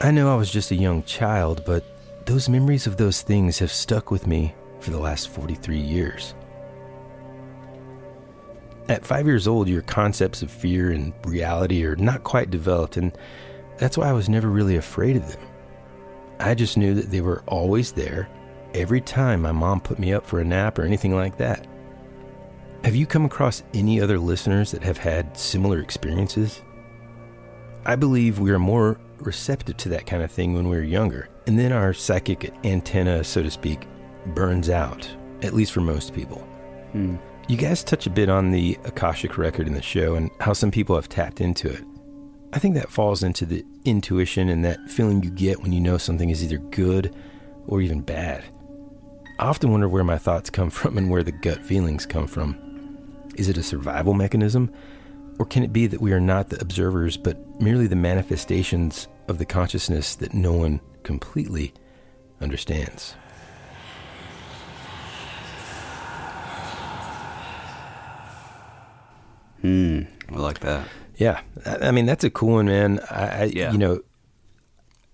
I 0.00 0.10
know 0.10 0.32
I 0.32 0.36
was 0.36 0.50
just 0.50 0.72
a 0.72 0.76
young 0.76 1.04
child, 1.04 1.62
but 1.64 1.84
those 2.26 2.48
memories 2.48 2.88
of 2.88 2.96
those 2.96 3.22
things 3.22 3.60
have 3.60 3.70
stuck 3.70 4.10
with 4.10 4.26
me 4.26 4.54
for 4.80 4.90
the 4.90 4.98
last 4.98 5.28
43 5.28 5.78
years. 5.78 6.34
At 8.88 9.06
five 9.06 9.26
years 9.26 9.46
old, 9.46 9.68
your 9.68 9.82
concepts 9.82 10.42
of 10.42 10.50
fear 10.50 10.90
and 10.90 11.12
reality 11.24 11.84
are 11.84 11.96
not 11.96 12.24
quite 12.24 12.50
developed, 12.50 12.96
and 12.96 13.16
that's 13.78 13.96
why 13.96 14.08
I 14.08 14.12
was 14.12 14.28
never 14.28 14.48
really 14.48 14.76
afraid 14.76 15.16
of 15.16 15.28
them. 15.30 15.40
I 16.40 16.54
just 16.54 16.76
knew 16.76 16.94
that 16.94 17.10
they 17.10 17.20
were 17.20 17.42
always 17.46 17.92
there 17.92 18.28
every 18.76 19.00
time 19.00 19.40
my 19.40 19.52
mom 19.52 19.80
put 19.80 19.98
me 19.98 20.12
up 20.12 20.26
for 20.26 20.38
a 20.38 20.44
nap 20.44 20.78
or 20.78 20.82
anything 20.82 21.14
like 21.14 21.38
that. 21.38 21.66
Have 22.84 22.94
you 22.94 23.06
come 23.06 23.24
across 23.24 23.62
any 23.74 24.00
other 24.00 24.18
listeners 24.18 24.70
that 24.70 24.82
have 24.82 24.98
had 24.98 25.36
similar 25.36 25.80
experiences? 25.80 26.62
I 27.86 27.96
believe 27.96 28.38
we 28.38 28.50
are 28.50 28.58
more 28.58 29.00
receptive 29.18 29.78
to 29.78 29.88
that 29.88 30.06
kind 30.06 30.22
of 30.22 30.30
thing 30.30 30.54
when 30.54 30.68
we 30.68 30.76
are 30.76 30.82
younger, 30.82 31.30
and 31.46 31.58
then 31.58 31.72
our 31.72 31.94
psychic 31.94 32.52
antenna, 32.64 33.24
so 33.24 33.42
to 33.42 33.50
speak, 33.50 33.86
burns 34.26 34.68
out, 34.68 35.08
at 35.42 35.54
least 35.54 35.72
for 35.72 35.80
most 35.80 36.12
people. 36.12 36.38
Hmm. 36.92 37.16
You 37.48 37.56
guys 37.56 37.82
touch 37.82 38.06
a 38.06 38.10
bit 38.10 38.28
on 38.28 38.50
the 38.50 38.78
Akashic 38.84 39.38
record 39.38 39.66
in 39.66 39.74
the 39.74 39.82
show 39.82 40.16
and 40.16 40.30
how 40.40 40.52
some 40.52 40.70
people 40.70 40.96
have 40.96 41.08
tapped 41.08 41.40
into 41.40 41.70
it. 41.70 41.84
I 42.52 42.58
think 42.58 42.74
that 42.74 42.90
falls 42.90 43.22
into 43.22 43.46
the 43.46 43.64
intuition 43.84 44.48
and 44.48 44.64
that 44.64 44.90
feeling 44.90 45.22
you 45.22 45.30
get 45.30 45.62
when 45.62 45.72
you 45.72 45.80
know 45.80 45.96
something 45.96 46.28
is 46.28 46.44
either 46.44 46.58
good 46.58 47.14
or 47.66 47.80
even 47.80 48.00
bad. 48.00 48.44
I 49.38 49.46
often 49.46 49.70
wonder 49.70 49.88
where 49.88 50.04
my 50.04 50.18
thoughts 50.18 50.48
come 50.50 50.70
from 50.70 50.96
and 50.96 51.10
where 51.10 51.22
the 51.22 51.32
gut 51.32 51.62
feelings 51.62 52.06
come 52.06 52.26
from. 52.26 52.56
Is 53.36 53.48
it 53.48 53.58
a 53.58 53.62
survival 53.62 54.14
mechanism? 54.14 54.72
Or 55.38 55.44
can 55.44 55.62
it 55.62 55.72
be 55.72 55.86
that 55.88 56.00
we 56.00 56.12
are 56.12 56.20
not 56.20 56.48
the 56.48 56.60
observers, 56.60 57.18
but 57.18 57.60
merely 57.60 57.86
the 57.86 57.96
manifestations 57.96 59.08
of 59.28 59.36
the 59.38 59.44
consciousness 59.44 60.14
that 60.16 60.32
no 60.32 60.52
one 60.54 60.80
completely 61.02 61.74
understands? 62.40 63.14
Hmm. 69.60 70.02
I 70.30 70.36
like 70.36 70.60
that. 70.60 70.86
Yeah, 71.16 71.40
I 71.64 71.90
mean 71.92 72.04
that's 72.06 72.24
a 72.24 72.30
cool 72.30 72.54
one, 72.54 72.66
man. 72.66 73.00
I, 73.10 73.26
I 73.26 73.44
Yeah. 73.44 73.72
you 73.72 73.78
know, 73.78 74.00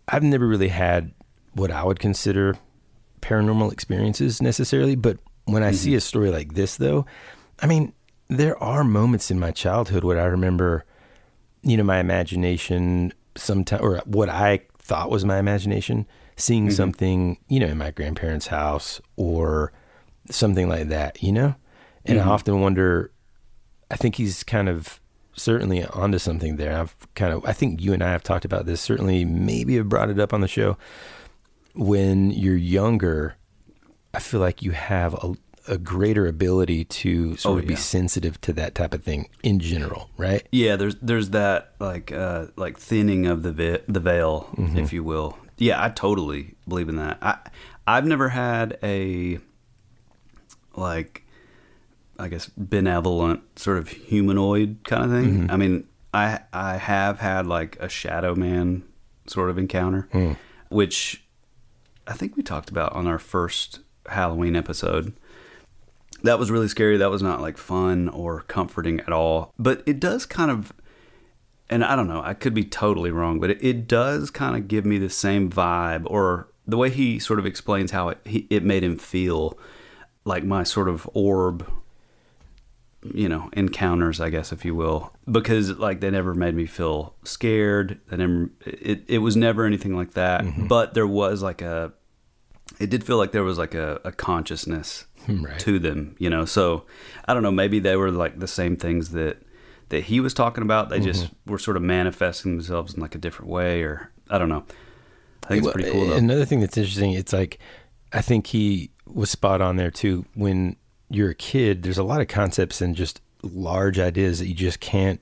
I've 0.08 0.22
never 0.24 0.46
really 0.46 0.68
had 0.68 1.12
what 1.54 1.70
I 1.70 1.84
would 1.84 2.00
consider 2.00 2.56
paranormal 3.22 3.72
experiences 3.72 4.42
necessarily, 4.42 4.96
but 4.96 5.18
when 5.44 5.62
I 5.62 5.72
see 5.72 5.90
mm-hmm. 5.90 5.98
a 5.98 6.00
story 6.00 6.30
like 6.30 6.54
this, 6.54 6.76
though, 6.76 7.06
I 7.60 7.66
mean, 7.66 7.92
there 8.28 8.60
are 8.62 8.84
moments 8.84 9.30
in 9.30 9.40
my 9.40 9.50
childhood 9.50 10.04
where 10.04 10.20
I 10.20 10.24
remember, 10.24 10.84
you 11.62 11.76
know, 11.76 11.84
my 11.84 11.98
imagination 11.98 13.12
sometime 13.36 13.80
or 13.82 13.98
what 14.04 14.28
I 14.28 14.60
thought 14.78 15.10
was 15.10 15.24
my 15.24 15.38
imagination 15.38 16.06
seeing 16.36 16.66
mm-hmm. 16.66 16.74
something, 16.74 17.38
you 17.48 17.60
know, 17.60 17.68
in 17.68 17.78
my 17.78 17.90
grandparents' 17.90 18.48
house 18.48 19.00
or 19.16 19.72
something 20.30 20.68
like 20.68 20.88
that, 20.88 21.22
you 21.22 21.32
know, 21.32 21.54
and 22.04 22.18
I 22.18 22.22
mm-hmm. 22.22 22.30
often 22.30 22.60
wonder 22.60 23.12
I 23.92 23.96
think 23.96 24.16
he's 24.16 24.42
kind 24.42 24.70
of 24.70 25.00
certainly 25.34 25.84
onto 25.84 26.18
something 26.18 26.56
there. 26.56 26.76
I've 26.76 26.96
kind 27.14 27.32
of, 27.32 27.44
I 27.44 27.52
think 27.52 27.80
you 27.82 27.92
and 27.92 28.02
I 28.02 28.10
have 28.10 28.22
talked 28.22 28.46
about 28.46 28.64
this. 28.64 28.80
Certainly, 28.80 29.26
maybe 29.26 29.76
have 29.76 29.88
brought 29.88 30.08
it 30.08 30.18
up 30.18 30.32
on 30.32 30.40
the 30.40 30.48
show. 30.48 30.78
When 31.74 32.30
you're 32.30 32.56
younger, 32.56 33.36
I 34.14 34.18
feel 34.18 34.40
like 34.40 34.62
you 34.62 34.72
have 34.72 35.14
a, 35.14 35.34
a 35.68 35.78
greater 35.78 36.26
ability 36.26 36.84
to 36.84 37.36
sort 37.36 37.54
Oh, 37.54 37.58
of 37.58 37.66
be 37.66 37.74
yeah. 37.74 37.78
sensitive 37.80 38.40
to 38.42 38.52
that 38.54 38.74
type 38.74 38.92
of 38.92 39.02
thing 39.02 39.28
in 39.42 39.58
general, 39.58 40.10
right? 40.18 40.46
Yeah, 40.52 40.76
there's 40.76 40.96
there's 40.96 41.30
that 41.30 41.72
like 41.80 42.12
uh 42.12 42.46
like 42.56 42.78
thinning 42.78 43.26
of 43.26 43.42
the 43.42 43.52
ve- 43.52 43.82
the 43.88 44.00
veil, 44.00 44.50
mm-hmm. 44.56 44.78
if 44.78 44.92
you 44.92 45.02
will. 45.02 45.38
Yeah, 45.58 45.82
I 45.82 45.88
totally 45.90 46.54
believe 46.68 46.88
in 46.88 46.96
that. 46.96 47.18
I 47.22 47.38
I've 47.86 48.06
never 48.06 48.28
had 48.30 48.78
a 48.82 49.38
like 50.76 51.24
I 52.18 52.28
guess 52.28 52.50
benevolent 52.56 53.58
sort 53.58 53.78
of 53.78 53.88
humanoid 53.88 54.78
kind 54.84 55.04
of 55.04 55.10
thing. 55.10 55.40
Mm-hmm. 55.42 55.50
I 55.50 55.56
mean, 55.56 55.88
I 56.12 56.40
I 56.52 56.76
have 56.76 57.18
had 57.20 57.46
like 57.46 57.76
a 57.80 57.88
shadow 57.88 58.34
man 58.34 58.82
sort 59.26 59.50
of 59.50 59.58
encounter, 59.58 60.08
mm. 60.12 60.36
which 60.68 61.24
I 62.12 62.14
think 62.14 62.36
we 62.36 62.42
talked 62.42 62.68
about 62.68 62.92
on 62.92 63.06
our 63.06 63.18
first 63.18 63.80
Halloween 64.06 64.54
episode. 64.54 65.14
That 66.22 66.38
was 66.38 66.50
really 66.50 66.68
scary. 66.68 66.98
That 66.98 67.10
was 67.10 67.22
not 67.22 67.40
like 67.40 67.56
fun 67.56 68.10
or 68.10 68.42
comforting 68.42 69.00
at 69.00 69.14
all. 69.14 69.54
But 69.58 69.82
it 69.86 69.98
does 69.98 70.26
kind 70.26 70.50
of, 70.50 70.74
and 71.70 71.82
I 71.82 71.96
don't 71.96 72.08
know, 72.08 72.20
I 72.22 72.34
could 72.34 72.52
be 72.52 72.64
totally 72.64 73.10
wrong, 73.10 73.40
but 73.40 73.48
it, 73.48 73.64
it 73.64 73.88
does 73.88 74.30
kind 74.30 74.56
of 74.56 74.68
give 74.68 74.84
me 74.84 74.98
the 74.98 75.08
same 75.08 75.48
vibe 75.48 76.02
or 76.04 76.48
the 76.66 76.76
way 76.76 76.90
he 76.90 77.18
sort 77.18 77.38
of 77.38 77.46
explains 77.46 77.92
how 77.92 78.10
it, 78.10 78.18
he, 78.26 78.46
it 78.50 78.62
made 78.62 78.84
him 78.84 78.98
feel 78.98 79.58
like 80.26 80.44
my 80.44 80.64
sort 80.64 80.90
of 80.90 81.08
orb, 81.14 81.66
you 83.14 83.28
know, 83.28 83.48
encounters, 83.54 84.20
I 84.20 84.28
guess, 84.28 84.52
if 84.52 84.66
you 84.66 84.74
will, 84.74 85.14
because 85.30 85.70
like 85.78 86.00
they 86.00 86.10
never 86.10 86.34
made 86.34 86.54
me 86.54 86.66
feel 86.66 87.14
scared. 87.24 88.00
They 88.08 88.18
never, 88.18 88.50
it, 88.66 89.02
it 89.08 89.18
was 89.18 89.34
never 89.34 89.64
anything 89.64 89.96
like 89.96 90.12
that. 90.12 90.42
Mm-hmm. 90.42 90.66
But 90.66 90.92
there 90.92 91.06
was 91.06 91.42
like 91.42 91.62
a, 91.62 91.94
it 92.78 92.90
did 92.90 93.04
feel 93.04 93.16
like 93.16 93.32
there 93.32 93.44
was 93.44 93.58
like 93.58 93.74
a, 93.74 94.00
a 94.04 94.12
consciousness 94.12 95.06
hmm, 95.26 95.44
Right. 95.44 95.58
to 95.60 95.78
them, 95.78 96.16
you 96.18 96.30
know. 96.30 96.44
So 96.44 96.84
I 97.26 97.34
don't 97.34 97.42
know, 97.42 97.52
maybe 97.52 97.78
they 97.78 97.96
were 97.96 98.10
like 98.10 98.38
the 98.38 98.48
same 98.48 98.76
things 98.76 99.10
that 99.10 99.38
that 99.88 100.04
he 100.04 100.20
was 100.20 100.34
talking 100.34 100.62
about. 100.62 100.88
They 100.88 101.00
just 101.00 101.26
mm-hmm. 101.26 101.50
were 101.50 101.58
sort 101.58 101.76
of 101.76 101.82
manifesting 101.82 102.56
themselves 102.56 102.94
in 102.94 103.00
like 103.00 103.14
a 103.14 103.18
different 103.18 103.50
way, 103.50 103.82
or 103.82 104.10
I 104.30 104.38
don't 104.38 104.48
know. 104.48 104.64
I 105.44 105.48
think 105.48 105.64
it's 105.64 105.72
pretty 105.72 105.90
cool 105.90 106.06
though. 106.06 106.16
Another 106.16 106.44
thing 106.44 106.60
that's 106.60 106.76
interesting, 106.76 107.12
it's 107.12 107.32
like 107.32 107.58
I 108.12 108.22
think 108.22 108.46
he 108.48 108.90
was 109.06 109.30
spot 109.30 109.60
on 109.60 109.76
there 109.76 109.90
too. 109.90 110.24
When 110.34 110.76
you're 111.08 111.30
a 111.30 111.34
kid, 111.34 111.82
there's 111.82 111.98
a 111.98 112.04
lot 112.04 112.20
of 112.20 112.28
concepts 112.28 112.80
and 112.80 112.96
just 112.96 113.20
large 113.42 113.98
ideas 113.98 114.38
that 114.38 114.48
you 114.48 114.54
just 114.54 114.80
can't 114.80 115.20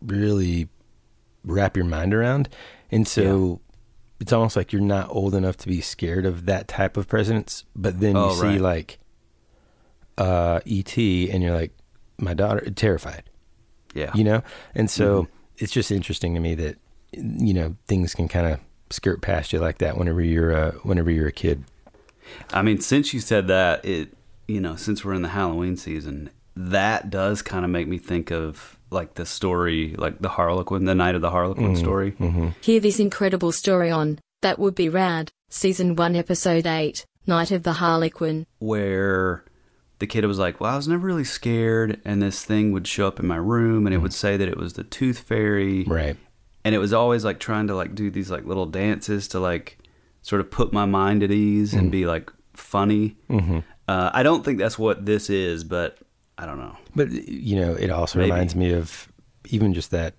really 0.00 0.68
wrap 1.44 1.76
your 1.76 1.86
mind 1.86 2.14
around. 2.14 2.48
And 2.90 3.08
so 3.08 3.60
it's 4.22 4.32
almost 4.32 4.56
like 4.56 4.72
you're 4.72 4.80
not 4.96 5.08
old 5.10 5.34
enough 5.34 5.56
to 5.58 5.68
be 5.68 5.80
scared 5.80 6.24
of 6.24 6.46
that 6.46 6.68
type 6.68 6.96
of 6.96 7.08
presence. 7.08 7.64
But 7.76 8.00
then 8.00 8.14
you 8.16 8.22
Oh, 8.22 8.34
see 8.34 8.46
right. 8.46 8.60
like 8.60 8.98
uh 10.18 10.60
ET 10.66 10.96
and 10.96 11.42
you're 11.42 11.54
like, 11.54 11.72
my 12.18 12.34
daughter 12.34 12.60
terrified 12.70 13.24
yeah, 13.94 14.12
you 14.14 14.22
know 14.24 14.42
and 14.74 14.88
so 14.90 15.22
Mm-hmm. 15.24 15.32
it's 15.58 15.72
just 15.72 15.90
interesting 15.90 16.34
to 16.34 16.40
me 16.40 16.54
that 16.54 16.76
you 17.12 17.52
know 17.52 17.74
things 17.88 18.14
can 18.14 18.28
kind 18.28 18.46
of 18.46 18.60
skirt 18.90 19.20
past 19.22 19.52
you 19.52 19.58
like 19.58 19.78
that 19.78 19.96
whenever 19.98 20.20
you're 20.22 20.54
uh, 20.54 20.70
whenever 20.82 21.10
you're 21.10 21.26
a 21.28 21.32
kid 21.32 21.64
I 22.52 22.62
mean, 22.62 22.80
since 22.80 23.12
you 23.12 23.18
said 23.20 23.48
that, 23.48 23.84
it 23.84 24.14
you 24.46 24.60
know, 24.60 24.76
since 24.76 25.04
we're 25.04 25.14
in 25.14 25.22
the 25.22 25.28
Halloween 25.30 25.76
season, 25.76 26.30
that 26.56 27.10
does 27.10 27.42
kind 27.42 27.64
of 27.64 27.70
make 27.70 27.88
me 27.88 27.98
think 27.98 28.30
of 28.30 28.78
like 28.92 29.14
the 29.14 29.26
story, 29.26 29.94
like 29.98 30.20
the 30.20 30.28
Harlequin, 30.28 30.84
the 30.84 30.94
Night 30.94 31.14
of 31.14 31.20
the 31.22 31.30
Harlequin 31.30 31.76
story. 31.76 32.14
Hear 32.60 32.80
this 32.80 32.98
incredible 33.00 33.52
story 33.52 33.90
on 33.90 34.18
That 34.42 34.58
Would 34.58 34.74
Be 34.74 34.88
Rad, 34.88 35.30
Season 35.48 35.96
1, 35.96 36.16
Episode 36.16 36.66
8, 36.66 37.04
Night 37.26 37.50
of 37.50 37.62
the 37.62 37.74
Harlequin. 37.74 38.46
where 38.58 39.44
the 39.98 40.06
kid 40.06 40.24
was 40.24 40.38
like, 40.38 40.60
"Well, 40.60 40.72
I 40.72 40.76
was 40.76 40.88
never 40.88 41.06
really 41.06 41.24
scared," 41.24 42.00
and 42.04 42.20
this 42.20 42.44
thing 42.44 42.72
would 42.72 42.88
show 42.88 43.06
up 43.06 43.20
in 43.20 43.26
my 43.26 43.36
room, 43.36 43.86
and 43.86 43.94
it 43.94 43.98
would 43.98 44.12
say 44.12 44.36
that 44.36 44.48
it 44.48 44.56
was 44.56 44.72
the 44.72 44.82
Tooth 44.82 45.20
Fairy, 45.20 45.84
right 45.84 46.16
and 46.64 46.74
it 46.74 46.78
was 46.78 46.92
always 46.92 47.24
like 47.24 47.38
trying 47.38 47.66
to 47.66 47.74
like 47.74 47.94
do 47.94 48.10
these 48.10 48.30
like 48.30 48.44
little 48.44 48.66
dances 48.66 49.28
to 49.28 49.40
like 49.40 49.78
sort 50.22 50.40
of 50.40 50.50
put 50.50 50.72
my 50.72 50.84
mind 50.84 51.22
at 51.22 51.30
ease 51.30 51.74
and 51.74 51.90
be 51.90 52.06
like 52.06 52.32
funny. 52.54 53.16
Mm-hmm. 53.28 53.60
Uh, 53.88 54.10
I 54.12 54.22
don't 54.22 54.44
think 54.44 54.58
that's 54.58 54.78
what 54.78 55.04
this 55.04 55.28
is, 55.28 55.64
but 55.64 55.98
I 56.38 56.46
don't 56.46 56.58
know. 56.58 56.76
but 56.96 57.10
you 57.10 57.56
know 57.60 57.72
it 57.74 57.90
also 57.90 58.18
Maybe. 58.18 58.30
reminds 58.30 58.54
me 58.56 58.72
of 58.72 59.08
even 59.50 59.74
just 59.74 59.90
that 59.90 60.14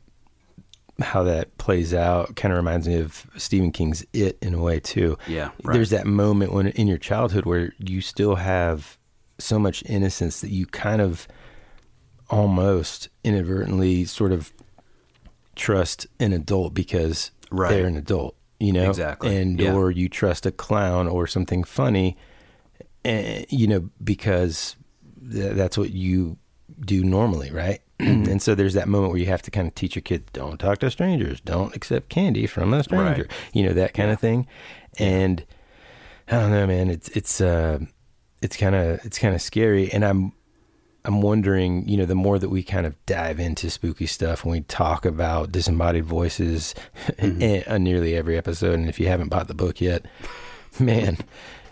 how 1.01 1.23
that 1.23 1.57
plays 1.57 1.93
out 1.93 2.35
kind 2.35 2.51
of 2.53 2.57
reminds 2.57 2.87
me 2.87 2.97
of 2.99 3.25
Stephen 3.35 3.71
King's 3.71 4.05
It 4.13 4.37
in 4.41 4.53
a 4.53 4.61
way 4.61 4.79
too. 4.79 5.17
Yeah, 5.27 5.49
right. 5.63 5.73
There's 5.73 5.89
that 5.89 6.05
moment 6.05 6.53
when 6.53 6.67
in 6.67 6.87
your 6.87 6.99
childhood 6.99 7.45
where 7.45 7.73
you 7.79 7.99
still 8.01 8.35
have 8.35 8.97
so 9.39 9.57
much 9.57 9.83
innocence 9.87 10.41
that 10.41 10.51
you 10.51 10.65
kind 10.67 11.01
of 11.01 11.27
almost 12.29 13.09
inadvertently 13.23 14.05
sort 14.05 14.31
of 14.31 14.51
trust 15.55 16.07
an 16.19 16.33
adult 16.33 16.73
because 16.73 17.31
Right. 17.51 17.69
they're 17.69 17.85
an 17.87 17.97
adult, 17.97 18.35
you 18.59 18.71
know? 18.73 18.89
Exactly, 18.89 19.35
And 19.37 19.59
yeah. 19.59 19.73
or 19.73 19.91
you 19.91 20.09
trust 20.09 20.45
a 20.45 20.51
clown 20.51 21.07
or 21.07 21.27
something 21.27 21.63
funny 21.63 22.17
eh, 23.05 23.45
you 23.49 23.67
know, 23.67 23.89
because 24.03 24.75
th- 25.31 25.53
that's 25.55 25.77
what 25.77 25.91
you 25.91 26.37
do 26.81 27.03
normally, 27.03 27.51
right? 27.51 27.79
Mm-hmm. 28.03 28.29
and 28.31 28.41
so 28.41 28.53
there's 28.53 28.73
that 28.73 28.89
moment 28.89 29.11
where 29.13 29.19
you 29.19 29.27
have 29.27 29.41
to 29.43 29.51
kind 29.51 29.65
of 29.65 29.75
teach 29.75 29.95
your 29.95 30.01
kid, 30.01 30.25
don't 30.33 30.57
talk 30.59 30.79
to 30.79 30.91
strangers, 30.91 31.39
don't 31.39 31.73
accept 31.73 32.09
candy 32.09 32.47
from 32.47 32.73
a 32.73 32.83
stranger, 32.83 33.21
Right. 33.21 33.31
you 33.53 33.63
know, 33.63 33.71
that 33.73 33.93
kind 33.93 34.11
of 34.11 34.19
thing. 34.19 34.45
And 34.99 35.45
I 36.27 36.31
don't 36.41 36.51
know, 36.51 36.67
man, 36.67 36.89
it's 36.89 37.07
it's 37.09 37.39
uh, 37.39 37.79
it's 38.41 38.57
kind 38.57 38.75
of 38.75 38.99
it's 39.05 39.17
kind 39.19 39.33
of 39.33 39.41
scary, 39.41 39.89
and 39.93 40.03
I'm 40.03 40.33
I'm 41.05 41.21
wondering, 41.21 41.87
you 41.87 41.95
know, 41.95 42.05
the 42.05 42.15
more 42.15 42.39
that 42.39 42.49
we 42.49 42.61
kind 42.61 42.85
of 42.85 42.95
dive 43.05 43.39
into 43.39 43.69
spooky 43.69 44.05
stuff 44.07 44.43
and 44.43 44.51
we 44.51 44.61
talk 44.61 45.05
about 45.05 45.51
disembodied 45.53 46.03
voices 46.05 46.75
in, 47.19 47.63
on 47.67 47.83
nearly 47.85 48.15
every 48.17 48.35
episode, 48.37 48.73
and 48.79 48.89
if 48.89 48.99
you 48.99 49.07
haven't 49.07 49.29
bought 49.29 49.47
the 49.47 49.53
book 49.53 49.79
yet, 49.79 50.05
man, 50.77 51.17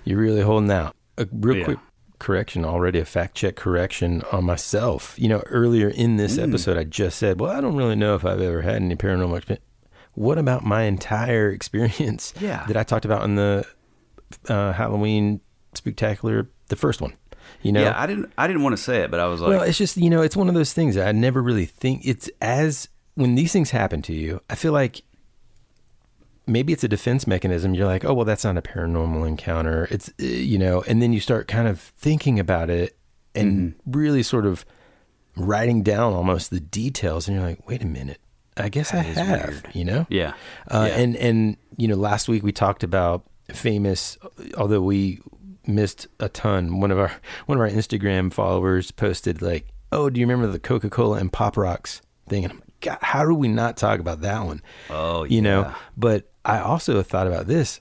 you're 0.05 0.19
really 0.19 0.41
holding 0.41 0.71
out. 0.71 0.95
A 1.17 1.27
real 1.33 1.57
Yeah. 1.57 1.63
quick 1.65 1.79
correction 2.21 2.63
already, 2.63 2.99
a 2.99 3.05
fact 3.05 3.35
check 3.35 3.55
correction 3.57 4.21
on 4.31 4.45
myself. 4.45 5.15
You 5.19 5.27
know, 5.27 5.39
earlier 5.47 5.89
in 5.89 6.15
this 6.15 6.37
episode, 6.37 6.77
I 6.77 6.85
just 6.85 7.17
said, 7.17 7.39
well, 7.41 7.51
I 7.51 7.59
don't 7.59 7.75
really 7.75 7.95
know 7.97 8.15
if 8.15 8.23
I've 8.23 8.39
ever 8.39 8.61
had 8.61 8.75
any 8.77 8.95
paranormal 8.95 9.37
experience. 9.37 9.65
What 10.13 10.37
about 10.37 10.63
my 10.63 10.83
entire 10.83 11.49
experience 11.57 12.33
Yeah. 12.39 12.65
that 12.67 12.77
I 12.77 12.83
talked 12.83 13.03
about 13.05 13.23
in 13.23 13.35
the 13.35 13.65
uh, 14.47 14.71
Halloween 14.73 15.41
spectacular, 15.73 16.49
the 16.67 16.75
first 16.75 17.01
one? 17.01 17.13
You 17.63 17.71
know, 17.71 17.81
yeah, 17.81 17.93
I 17.99 18.07
didn't. 18.07 18.31
I 18.37 18.47
didn't 18.47 18.63
want 18.63 18.77
to 18.77 18.81
say 18.81 19.01
it, 19.01 19.11
but 19.11 19.19
I 19.19 19.25
was 19.27 19.41
like, 19.41 19.49
well, 19.49 19.61
it's 19.63 19.77
just 19.77 19.97
you 19.97 20.09
know, 20.09 20.21
it's 20.21 20.35
one 20.37 20.47
of 20.47 20.53
those 20.53 20.73
things 20.73 20.95
that 20.95 21.07
I 21.07 21.11
never 21.11 21.41
really 21.41 21.65
think 21.65 22.01
it's 22.05 22.29
as 22.41 22.87
when 23.15 23.35
these 23.35 23.51
things 23.51 23.71
happen 23.71 24.01
to 24.03 24.13
you. 24.13 24.41
I 24.49 24.55
feel 24.55 24.71
like 24.73 25.01
maybe 26.51 26.73
it's 26.73 26.83
a 26.83 26.87
defense 26.87 27.25
mechanism. 27.27 27.73
You're 27.73 27.87
like, 27.87 28.03
oh 28.05 28.13
well, 28.13 28.25
that's 28.25 28.43
not 28.43 28.57
a 28.57 28.61
paranormal 28.61 29.27
encounter. 29.27 29.87
It's 29.91 30.09
uh, 30.19 30.25
you 30.25 30.57
know, 30.57 30.83
and 30.87 31.01
then 31.01 31.13
you 31.13 31.19
start 31.19 31.47
kind 31.47 31.67
of 31.67 31.79
thinking 31.79 32.39
about 32.39 32.69
it 32.69 32.97
and 33.33 33.73
Mm-hmm. 33.75 33.91
really 33.91 34.23
sort 34.23 34.45
of 34.45 34.65
writing 35.37 35.83
down 35.83 36.13
almost 36.13 36.49
the 36.51 36.59
details, 36.59 37.27
and 37.27 37.37
you're 37.37 37.45
like, 37.45 37.67
wait 37.67 37.81
a 37.81 37.87
minute, 37.87 38.19
I 38.57 38.69
guess 38.69 38.93
I 38.93 38.97
have. 38.97 39.49
weird. 39.49 39.69
You 39.73 39.85
know, 39.85 40.05
yeah, 40.09 40.33
uh, 40.69 40.87
yeah. 40.89 40.97
And 40.97 41.15
and 41.15 41.57
you 41.77 41.87
know, 41.87 41.95
last 41.95 42.27
week 42.27 42.43
we 42.43 42.51
talked 42.51 42.83
about 42.83 43.23
famous. 43.53 44.17
Although 44.57 44.81
we 44.81 45.21
missed 45.65 46.07
a 46.19 46.27
ton, 46.29 46.79
one 46.81 46.91
of 46.91 46.99
our 46.99 47.11
one 47.45 47.57
of 47.57 47.61
our 47.61 47.69
Instagram 47.69 48.33
followers 48.33 48.91
posted 48.91 49.41
like, 49.41 49.67
"Oh, 49.91 50.09
do 50.09 50.19
you 50.19 50.25
remember 50.27 50.51
the 50.51 50.59
Coca 50.59 50.89
Cola 50.89 51.17
and 51.17 51.31
Pop 51.31 51.55
Rocks 51.55 52.01
thing?" 52.27 52.43
And 52.43 52.51
I'm 52.53 52.59
like, 52.59 52.70
God, 52.81 52.97
how 53.01 53.23
do 53.25 53.33
we 53.33 53.47
not 53.47 53.77
talk 53.77 53.99
about 53.99 54.21
that 54.21 54.43
one? 54.45 54.61
Oh, 54.89 55.23
you 55.23 55.41
know. 55.41 55.73
But 55.95 56.29
I 56.43 56.59
also 56.59 57.01
thought 57.03 57.27
about 57.27 57.47
this. 57.47 57.79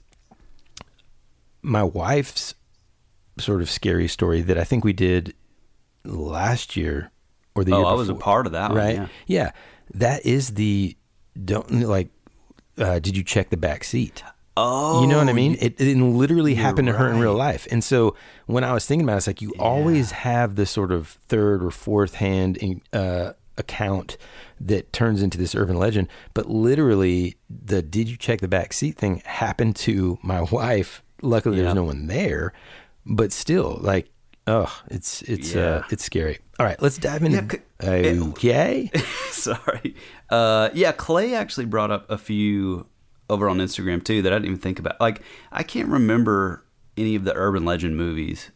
My 1.61 1.83
wife's 1.83 2.55
sort 3.37 3.61
of 3.61 3.69
scary 3.69 4.07
story 4.07 4.41
that 4.41 4.57
I 4.57 4.63
think 4.63 4.83
we 4.83 4.93
did 4.93 5.33
last 6.03 6.75
year 6.75 7.11
or 7.55 7.63
the 7.63 7.73
Oh, 7.73 7.79
year 7.79 7.85
I 7.87 7.93
was 7.93 8.09
a 8.09 8.15
part 8.15 8.45
of 8.45 8.53
that 8.53 8.69
one, 8.71 8.77
right? 8.77 9.09
yeah. 9.27 9.51
that 9.93 10.25
is 10.25 10.53
the 10.55 10.95
don't 11.43 11.69
like. 11.83 12.09
Uh, 12.77 12.99
did 12.99 13.15
you 13.17 13.23
check 13.23 13.49
the 13.49 13.57
back 13.57 13.83
seat? 13.83 14.23
oh, 14.57 15.01
You 15.01 15.07
know 15.07 15.17
what 15.17 15.29
I 15.29 15.33
mean? 15.33 15.55
It, 15.59 15.79
it 15.79 15.97
literally 15.97 16.55
happened 16.55 16.87
to 16.87 16.93
her 16.93 17.09
in 17.09 17.19
real 17.19 17.33
life. 17.35 17.67
And 17.71 17.83
so 17.83 18.15
when 18.47 18.63
I 18.63 18.73
was 18.73 18.85
thinking 18.85 19.05
about 19.05 19.15
it, 19.15 19.17
it's 19.17 19.27
like 19.27 19.41
you 19.41 19.53
always 19.59 20.11
have 20.11 20.55
this 20.55 20.71
sort 20.71 20.91
of 20.91 21.09
third 21.27 21.63
or 21.63 21.69
fourth 21.71 22.15
hand 22.15 22.57
in, 22.57 22.81
uh, 22.93 23.33
account 23.57 24.17
that 24.59 24.91
turns 24.93 25.21
into 25.21 25.37
this 25.37 25.53
urban 25.55 25.77
legend. 25.77 26.07
But 26.33 26.49
literally, 26.49 27.35
the 27.49 27.81
did 27.81 28.09
you 28.09 28.17
check 28.17 28.39
the 28.41 28.47
back 28.47 28.73
seat 28.73 28.97
thing 28.97 29.21
happened 29.25 29.75
to 29.77 30.17
my 30.23 30.41
wife. 30.51 31.03
Luckily, 31.21 31.57
Yeah. 31.57 31.63
there's 31.63 31.75
no 31.75 31.83
one 31.83 32.07
there. 32.07 32.53
But 33.05 33.31
still, 33.31 33.77
like, 33.81 34.09
oh, 34.47 34.71
it's 34.89 35.21
it's 35.23 35.55
uh, 35.55 35.83
it's 35.89 36.03
scary. 36.03 36.39
All 36.59 36.65
right, 36.65 36.79
let's 36.81 36.97
dive 36.97 37.23
into. 37.23 37.59
Yeah, 37.81 37.91
it- 37.91 38.19
okay. 38.19 38.91
Sorry. 39.31 39.95
Uh, 40.29 40.69
yeah, 40.73 40.91
Clay 40.91 41.33
actually 41.33 41.65
brought 41.65 41.89
up 41.91 42.09
a 42.09 42.17
few 42.17 42.85
over 43.29 43.49
on 43.49 43.57
Instagram 43.57 44.03
too 44.03 44.21
that 44.21 44.31
I 44.31 44.35
didn't 44.35 44.45
even 44.47 44.59
think 44.59 44.77
about. 44.79 44.99
Like, 45.01 45.21
I 45.51 45.63
can't 45.63 45.87
remember 45.87 46.63
any 46.97 47.15
of 47.15 47.23
the 47.23 47.33
urban 47.35 47.65
legend 47.65 47.97
movies. 47.97 48.51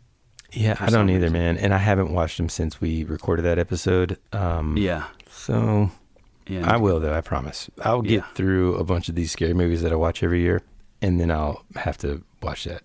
Yeah, 0.53 0.77
I 0.79 0.89
don't 0.89 1.09
either, 1.09 1.29
man. 1.29 1.57
And 1.57 1.73
I 1.73 1.77
haven't 1.77 2.13
watched 2.13 2.37
them 2.37 2.49
since 2.49 2.79
we 2.79 3.03
recorded 3.03 3.43
that 3.43 3.59
episode. 3.59 4.17
Um, 4.31 4.77
Yeah. 4.77 5.05
So 5.29 5.91
Yeah. 6.47 6.71
I 6.71 6.77
will, 6.77 6.99
though. 6.99 7.13
I 7.13 7.21
promise. 7.21 7.69
I'll 7.83 8.01
get 8.01 8.11
Yeah. 8.11 8.21
through 8.35 8.75
a 8.75 8.83
bunch 8.83 9.09
of 9.09 9.15
these 9.15 9.31
scary 9.31 9.53
movies 9.53 9.81
that 9.81 9.91
I 9.91 9.95
watch 9.95 10.23
every 10.23 10.41
year, 10.41 10.61
and 11.01 11.19
then 11.19 11.31
I'll 11.31 11.63
have 11.75 11.97
to 11.99 12.21
watch 12.41 12.63
that. 12.65 12.83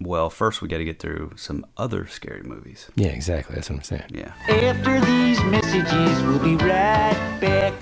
Well, 0.00 0.30
first 0.30 0.60
we 0.62 0.68
got 0.68 0.78
to 0.78 0.84
get 0.84 0.98
through 0.98 1.32
some 1.36 1.64
other 1.76 2.06
scary 2.08 2.42
movies. 2.42 2.88
Yeah, 2.96 3.08
exactly. 3.08 3.54
That's 3.54 3.70
what 3.70 3.76
I'm 3.76 3.82
saying. 3.84 4.02
Yeah. 4.08 4.32
After 4.48 5.00
these 5.00 5.40
messages, 5.44 6.22
we'll 6.24 6.40
be 6.40 6.56
right 6.56 7.38
back. 7.40 7.74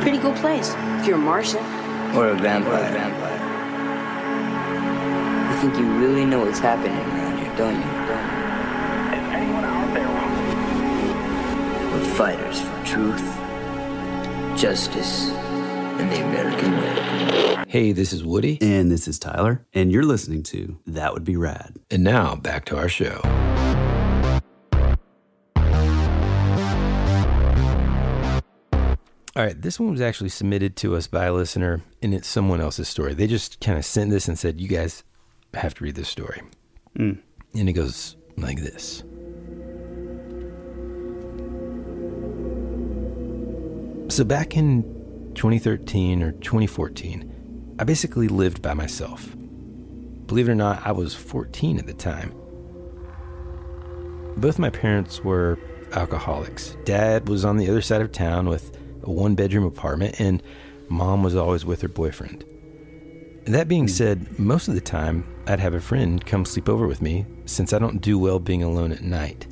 A 0.00 0.02
pretty 0.02 0.18
cool 0.18 0.32
place 0.34 0.74
if 1.00 1.06
you're 1.06 1.16
a 1.16 1.18
Martian. 1.18 1.64
Or 2.16 2.28
a 2.28 2.34
vampire. 2.34 2.90
vampire. 2.90 3.38
You 5.52 5.60
think 5.60 5.76
you 5.78 5.86
really 5.98 6.24
know 6.24 6.40
what's 6.40 6.58
happening 6.58 6.96
around 6.96 7.38
here, 7.38 7.54
don't 7.56 7.76
you? 7.76 7.82
Don't 8.08 8.24
you? 8.26 8.40
We're 11.92 12.04
fighters 12.14 12.60
for 12.60 12.84
truth, 12.84 13.22
justice, 14.58 15.28
and 15.28 16.10
the 16.10 16.24
American 16.24 16.72
way. 16.78 17.64
Hey, 17.68 17.92
this 17.92 18.12
is 18.12 18.24
Woody. 18.24 18.58
And 18.62 18.90
this 18.90 19.06
is 19.06 19.18
Tyler, 19.18 19.66
and 19.74 19.92
you're 19.92 20.04
listening 20.04 20.42
to 20.44 20.78
That 20.86 21.12
Would 21.12 21.24
Be 21.24 21.36
Rad. 21.36 21.76
And 21.90 22.02
now 22.02 22.36
back 22.36 22.64
to 22.66 22.78
our 22.78 22.88
show. 22.88 23.20
All 29.36 29.44
right, 29.44 29.60
this 29.60 29.78
one 29.78 29.92
was 29.92 30.00
actually 30.00 30.30
submitted 30.30 30.74
to 30.76 30.96
us 30.96 31.06
by 31.06 31.26
a 31.26 31.32
listener, 31.32 31.82
and 32.02 32.12
it's 32.12 32.26
someone 32.26 32.60
else's 32.60 32.88
story. 32.88 33.14
They 33.14 33.28
just 33.28 33.60
kind 33.60 33.78
of 33.78 33.84
sent 33.84 34.10
this 34.10 34.26
and 34.26 34.36
said, 34.36 34.60
You 34.60 34.66
guys 34.66 35.04
have 35.54 35.74
to 35.74 35.84
read 35.84 35.94
this 35.94 36.08
story. 36.08 36.42
Mm. 36.98 37.18
And 37.54 37.68
it 37.68 37.72
goes 37.74 38.16
like 38.36 38.58
this 38.58 39.04
So, 44.10 44.24
back 44.24 44.56
in 44.56 44.82
2013 45.36 46.24
or 46.24 46.32
2014, 46.32 47.76
I 47.78 47.84
basically 47.84 48.26
lived 48.26 48.60
by 48.60 48.74
myself. 48.74 49.36
Believe 50.26 50.48
it 50.48 50.52
or 50.52 50.56
not, 50.56 50.84
I 50.84 50.90
was 50.90 51.14
14 51.14 51.78
at 51.78 51.86
the 51.86 51.94
time. 51.94 52.34
Both 54.36 54.58
my 54.58 54.70
parents 54.70 55.22
were 55.22 55.60
alcoholics. 55.92 56.76
Dad 56.84 57.28
was 57.28 57.44
on 57.44 57.56
the 57.56 57.70
other 57.70 57.80
side 57.80 58.00
of 58.00 58.10
town 58.10 58.48
with 58.48 58.79
a 59.02 59.10
one 59.10 59.34
bedroom 59.34 59.64
apartment, 59.64 60.20
and 60.20 60.42
mom 60.88 61.22
was 61.22 61.34
always 61.34 61.64
with 61.64 61.82
her 61.82 61.88
boyfriend. 61.88 62.44
That 63.44 63.68
being 63.68 63.84
hmm. 63.84 63.88
said, 63.88 64.38
most 64.38 64.68
of 64.68 64.74
the 64.74 64.80
time 64.80 65.24
I'd 65.46 65.60
have 65.60 65.74
a 65.74 65.80
friend 65.80 66.24
come 66.24 66.44
sleep 66.44 66.68
over 66.68 66.86
with 66.86 67.02
me 67.02 67.26
since 67.46 67.72
I 67.72 67.78
don't 67.78 68.00
do 68.00 68.18
well 68.18 68.38
being 68.38 68.62
alone 68.62 68.92
at 68.92 69.02
night. 69.02 69.46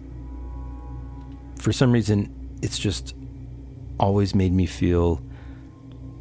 For 1.57 1.73
some 1.73 1.91
reason, 1.91 2.33
it's 2.63 2.79
just 2.79 3.15
always 3.99 4.35
made 4.35 4.53
me 4.53 4.67
feel 4.67 5.21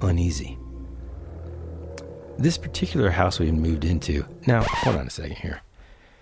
uneasy. 0.02 0.58
This 2.38 2.58
particular 2.58 3.10
house 3.10 3.40
we 3.40 3.48
had 3.48 3.56
moved 3.56 3.84
into. 3.84 4.26
Now, 4.46 4.64
hold 4.64 4.96
on 4.96 5.08
a 5.08 5.10
second 5.10 5.38
here. 5.38 5.62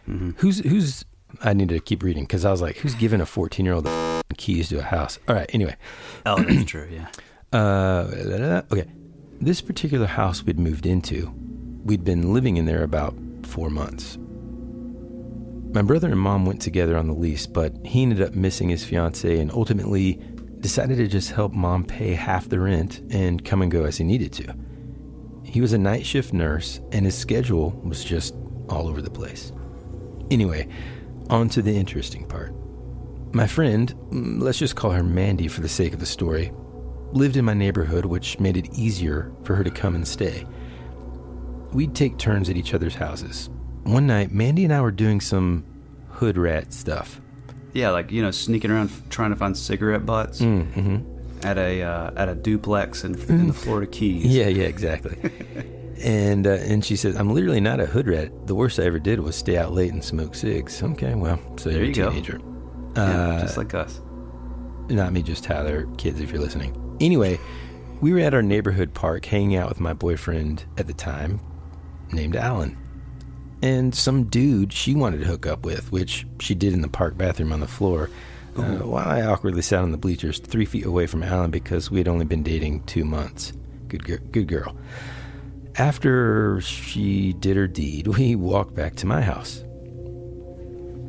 Mm-hmm. 0.07 0.31
Who's 0.37 0.59
who's? 0.59 1.05
I 1.41 1.53
need 1.53 1.69
to 1.69 1.79
keep 1.79 2.03
reading 2.03 2.23
because 2.23 2.45
I 2.45 2.51
was 2.51 2.61
like, 2.61 2.77
who's 2.77 2.95
giving 2.95 3.19
a 3.19 3.25
fourteen-year-old 3.25 3.85
the 3.85 4.14
keys 4.33 4.69
to 4.69 4.79
a 4.79 4.83
house? 4.83 5.19
All 5.27 5.35
right. 5.35 5.49
Anyway, 5.53 5.75
Oh, 6.25 6.41
that's 6.41 6.65
true. 6.65 6.87
Yeah. 6.91 7.07
uh, 7.57 8.61
okay. 8.71 8.85
This 9.39 9.61
particular 9.61 10.07
house 10.07 10.43
we'd 10.43 10.57
moved 10.59 10.85
into, 10.85 11.31
we'd 11.83 12.03
been 12.03 12.33
living 12.33 12.57
in 12.57 12.65
there 12.65 12.83
about 12.83 13.15
four 13.43 13.69
months. 13.69 14.17
My 15.73 15.81
brother 15.81 16.09
and 16.09 16.19
mom 16.19 16.45
went 16.45 16.61
together 16.61 16.95
on 16.97 17.07
the 17.07 17.13
lease, 17.13 17.45
but 17.47 17.73
he 17.85 18.01
ended 18.01 18.21
up 18.21 18.33
missing 18.33 18.69
his 18.69 18.83
fiancee 18.85 19.39
and 19.39 19.51
ultimately 19.51 20.13
decided 20.61 20.97
to 20.97 21.07
just 21.07 21.31
help 21.31 21.51
mom 21.51 21.83
pay 21.83 22.13
half 22.13 22.47
the 22.47 22.59
rent 22.59 23.01
and 23.11 23.43
come 23.43 23.61
and 23.61 23.69
go 23.69 23.83
as 23.83 23.97
he 23.97 24.03
needed 24.05 24.31
to. 24.33 24.55
He 25.43 25.59
was 25.61 25.73
a 25.73 25.77
night 25.77 26.05
shift 26.05 26.33
nurse, 26.33 26.79
and 26.91 27.05
his 27.05 27.15
schedule 27.17 27.71
was 27.83 28.03
just 28.03 28.33
all 28.69 28.87
over 28.87 29.01
the 29.01 29.09
place. 29.11 29.51
Anyway, 30.31 30.67
on 31.29 31.49
to 31.49 31.61
the 31.61 31.75
interesting 31.75 32.25
part. 32.25 32.53
My 33.35 33.47
friend, 33.47 33.93
mm, 34.11 34.41
let's 34.41 34.57
just 34.57 34.77
call 34.77 34.91
her 34.91 35.03
Mandy 35.03 35.49
for 35.49 35.59
the 35.59 35.67
sake 35.67 35.91
of 35.93 35.99
the 35.99 36.05
story, 36.05 36.53
lived 37.11 37.35
in 37.35 37.43
my 37.43 37.53
neighborhood, 37.53 38.05
which 38.05 38.39
made 38.39 38.55
it 38.55 38.73
easier 38.73 39.29
for 39.43 39.55
her 39.55 39.63
to 39.65 39.69
come 39.69 39.93
and 39.93 40.07
stay. 40.07 40.45
We'd 41.73 41.93
take 41.93 42.17
turns 42.17 42.49
at 42.49 42.55
each 42.55 42.73
other's 42.73 42.95
houses. 42.95 43.49
One 43.83 44.07
night, 44.07 44.31
Mandy 44.31 44.63
and 44.63 44.73
I 44.73 44.79
were 44.79 44.89
doing 44.91 45.19
some 45.19 45.65
hood 46.11 46.37
rat 46.37 46.71
stuff. 46.71 47.19
Yeah, 47.73 47.89
like 47.89 48.09
you 48.09 48.21
know, 48.21 48.31
sneaking 48.31 48.71
around 48.71 48.89
trying 49.09 49.31
to 49.31 49.35
find 49.35 49.55
cigarette 49.57 50.05
butts 50.05 50.39
Mm-hmm. 50.39 51.45
at 51.45 51.57
a 51.57 51.81
uh, 51.83 52.11
at 52.15 52.29
a 52.29 52.35
duplex 52.35 53.03
in, 53.03 53.15
in 53.27 53.47
the 53.47 53.53
Florida 53.53 53.85
Keys. 53.91 54.25
Yeah, 54.27 54.47
yeah, 54.47 54.63
exactly. 54.63 55.17
and 56.01 56.47
uh, 56.47 56.51
and 56.51 56.85
she 56.85 56.95
said, 56.95 57.17
"I'm 57.17 57.33
literally 57.33 57.59
not 57.59 57.81
a 57.81 57.85
hood 57.85 58.07
rat. 58.07 58.47
The 58.47 58.55
worst 58.55 58.79
I 58.79 58.83
ever 58.83 58.97
did 58.99 59.19
was 59.19 59.35
stay 59.35 59.57
out 59.57 59.73
late 59.73 59.91
and 59.91 60.01
smoke 60.01 60.35
cigs." 60.35 60.81
Okay, 60.81 61.15
well, 61.15 61.37
so 61.57 61.69
There 61.69 61.83
you're 61.83 62.07
a 62.11 62.15
you 62.15 62.21
go. 62.21 62.54
Yeah, 62.95 63.03
Uh, 63.35 63.39
just 63.41 63.57
like 63.57 63.73
us. 63.73 64.01
not 64.89 65.11
me, 65.13 65.21
just 65.21 65.43
Tyler, 65.43 65.87
kids, 65.97 66.19
if 66.21 66.31
you're 66.31 66.41
listening. 66.41 66.75
Anyway, 67.01 67.39
we 68.01 68.13
were 68.13 68.19
at 68.19 68.33
our 68.33 68.41
neighborhood 68.43 68.93
park 68.93 69.25
hanging 69.25 69.55
out 69.55 69.67
with 69.69 69.79
my 69.79 69.93
boyfriend 69.93 70.63
at 70.77 70.87
the 70.87 70.93
time, 70.93 71.39
named 72.11 72.35
Alan. 72.35 72.77
And 73.61 73.95
some 73.95 74.25
dude 74.25 74.71
she 74.71 74.93
wanted 74.95 75.19
to 75.21 75.25
hook 75.25 75.45
up 75.47 75.65
with, 75.65 75.91
which 75.91 76.25
she 76.39 76.53
did 76.55 76.73
in 76.73 76.81
the 76.81 76.87
park 76.87 77.17
bathroom 77.17 77.51
on 77.51 77.61
the 77.61 77.67
floor, 77.67 78.09
uh, 78.57 78.61
while 78.85 79.07
I 79.07 79.23
awkwardly 79.23 79.61
sat 79.61 79.81
on 79.81 79.91
the 79.91 79.97
bleachers 79.97 80.39
three 80.39 80.65
feet 80.65 80.85
away 80.85 81.07
from 81.07 81.23
Alan 81.23 81.51
because 81.51 81.89
we 81.91 81.97
had 81.99 82.07
only 82.07 82.25
been 82.25 82.43
dating 82.43 82.83
two 82.83 83.03
months. 83.03 83.51
Good, 83.89 84.03
gir- 84.05 84.21
good 84.31 84.47
girl. 84.47 84.75
After 85.77 86.61
she 86.61 87.33
did 87.33 87.57
her 87.57 87.67
deed, 87.67 88.07
we 88.17 88.35
walked 88.35 88.75
back 88.75 88.95
to 88.97 89.05
my 89.05 89.21
house. 89.21 89.63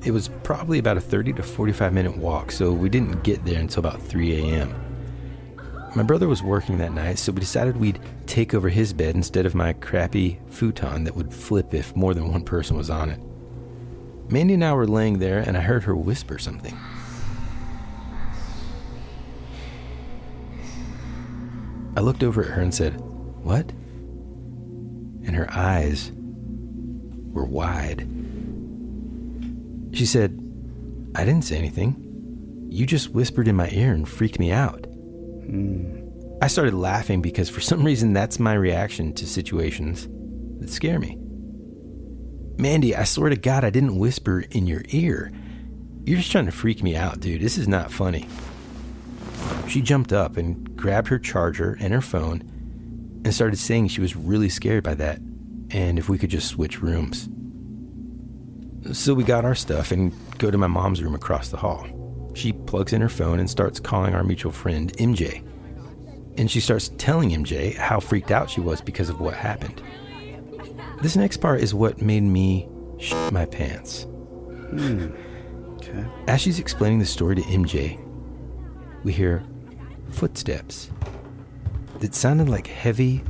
It 0.07 0.13
was 0.13 0.29
probably 0.45 0.79
about 0.79 0.97
a 0.97 1.01
30 1.01 1.33
to 1.33 1.43
45 1.43 1.93
minute 1.93 2.17
walk, 2.17 2.53
so 2.53 2.73
we 2.73 2.89
didn't 2.89 3.25
get 3.25 3.45
there 3.45 3.59
until 3.59 3.81
about 3.81 4.01
3 4.01 4.53
a.m. 4.53 4.73
My 5.97 6.05
brother 6.05 6.29
was 6.29 6.45
working 6.45 6.79
that 6.79 6.93
night, 6.93 7.19
so 7.19 7.33
we 7.33 7.41
decided 7.41 7.77
we'd 7.77 7.99
take 8.25 8.55
over 8.55 8.69
his 8.69 8.93
bed 8.93 9.17
instead 9.17 9.47
of 9.47 9.57
my 9.57 9.73
crappy 9.73 10.39
futon 10.47 11.03
that 11.03 11.17
would 11.17 11.35
flip 11.35 11.75
if 11.75 11.97
more 11.97 12.15
than 12.15 12.31
one 12.31 12.45
person 12.45 12.77
was 12.77 12.89
on 12.89 13.11
it. 13.11 13.21
Mandy 14.31 14.55
and 14.55 14.65
I 14.65 14.75
were 14.75 14.87
laying 14.87 15.19
there, 15.19 15.41
and 15.41 15.57
I 15.57 15.61
heard 15.61 15.83
her 15.83 15.97
whisper 15.97 16.39
something. 16.39 16.79
I 21.97 22.01
looked 22.01 22.23
over 22.23 22.45
at 22.45 22.51
her 22.51 22.63
and 22.63 22.73
said, 22.73 23.01
What? 23.43 23.71
And 25.27 25.35
her 25.35 25.51
eyes 25.51 26.13
were 27.33 27.45
wide. 27.45 28.16
She 29.97 30.05
said, 30.05 30.39
I 31.15 31.25
didn't 31.25 31.45
say 31.45 31.57
anything. 31.57 32.67
You 32.69 32.85
just 32.85 33.09
whispered 33.09 33.49
in 33.49 33.57
my 33.57 33.71
ear 33.71 33.95
and 33.95 34.07
freaked 34.07 34.39
me 34.39 34.53
out. 34.53 34.85
Hmm. 34.85 36.03
I 36.43 36.49
started 36.49 36.75
laughing 36.75 37.23
because 37.23 37.49
for 37.49 37.61
some 37.63 37.83
reason 37.83 38.13
that's 38.13 38.39
my 38.39 38.53
reaction 38.53 39.15
to 39.15 39.27
situations 39.27 40.07
that 40.61 40.69
scare 40.69 40.99
me. 40.99 41.17
Mandy, 42.59 42.95
I 42.95 43.05
swear 43.05 43.31
to 43.31 43.37
God, 43.37 43.65
I 43.65 43.71
didn't 43.71 43.99
whisper 43.99 44.41
in 44.51 44.67
your 44.67 44.83
ear. 44.91 45.33
You're 46.05 46.19
just 46.19 46.31
trying 46.31 46.45
to 46.45 46.53
freak 46.53 46.83
me 46.83 46.95
out, 46.95 47.21
dude. 47.21 47.41
This 47.41 47.57
is 47.57 47.67
not 47.67 47.91
funny. 47.91 48.29
She 49.67 49.81
jumped 49.81 50.13
up 50.13 50.37
and 50.37 50.77
grabbed 50.77 51.09
her 51.09 51.19
charger 51.19 51.79
and 51.81 51.95
her 51.95 52.03
phone 52.03 52.43
and 53.25 53.35
started 53.35 53.59
saying 53.59 53.89
she 53.89 54.03
was 54.03 54.15
really 54.15 54.51
scared 54.51 54.85
by 54.85 54.95
that 54.95 55.21
and 55.71 55.99
if 55.99 56.11
we 56.11 56.19
could 56.19 56.31
just 56.31 56.49
switch 56.49 56.83
rooms. 56.83 57.31
So 58.93 59.15
we 59.15 59.25
got 59.25 59.45
our 59.45 59.55
stuff 59.55 59.91
and 59.91 60.13
go 60.39 60.51
to 60.51 60.59
my 60.59 60.67
mom's 60.67 61.03
room 61.03 61.15
across 61.15 61.49
the 61.49 61.57
hall. 61.57 61.87
She 62.35 62.53
plugs 62.53 62.93
in 62.93 63.01
her 63.01 63.09
phone 63.09 63.41
and 63.41 63.49
starts 63.49 63.81
calling 63.81 64.15
our 64.15 64.23
mutual 64.23 64.53
friend, 64.53 64.93
MJ. 64.99 65.43
And 66.39 66.51
she 66.51 66.61
starts 66.61 66.91
telling 66.99 67.31
MJ 67.31 67.75
how 67.75 67.99
freaked 67.99 68.31
out 68.31 68.51
she 68.51 68.61
was 68.61 68.81
because 68.81 69.09
of 69.09 69.21
what 69.21 69.35
happened. 69.35 69.83
This 71.01 71.17
next 71.17 71.39
part 71.39 71.61
is 71.61 71.75
what 71.75 72.01
made 72.01 72.23
me 72.23 72.69
shit 72.99 73.33
my 73.33 73.47
pants. 73.47 74.05
Hmm. 74.05 75.09
Okay. 75.77 76.05
As 76.27 76.41
she's 76.41 76.59
explaining 76.59 76.99
the 76.99 77.07
story 77.07 77.37
to 77.37 77.43
MJ, 77.43 77.99
we 79.03 79.13
hear 79.13 79.43
footsteps 80.11 80.91
that 82.01 82.15
sounded 82.15 82.49
like 82.49 82.67
heavy 82.67 83.23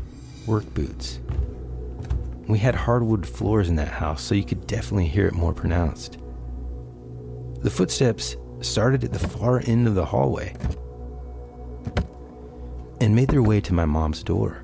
work 0.47 0.73
boots. 0.75 1.21
We 2.49 2.59
had 2.59 2.75
hardwood 2.75 3.27
floors 3.27 3.69
in 3.69 3.77
that 3.77 3.89
house, 3.89 4.23
so 4.23 4.35
you 4.35 4.45
could 4.45 4.67
definitely 4.67 5.09
hear 5.09 5.27
it 5.27 5.35
more 5.35 5.53
pronounced. 5.53 6.19
The 7.63 7.71
footsteps 7.71 8.37
started 8.61 9.05
at 9.05 9.13
the 9.13 9.19
far 9.19 9.61
end 9.67 9.87
of 9.87 9.95
the 9.95 10.05
hallway. 10.05 10.55
and 13.01 13.15
made 13.15 13.29
their 13.29 13.43
way 13.43 13.61
to 13.61 13.75
my 13.75 13.85
mom's 13.85 14.23
door. 14.23 14.63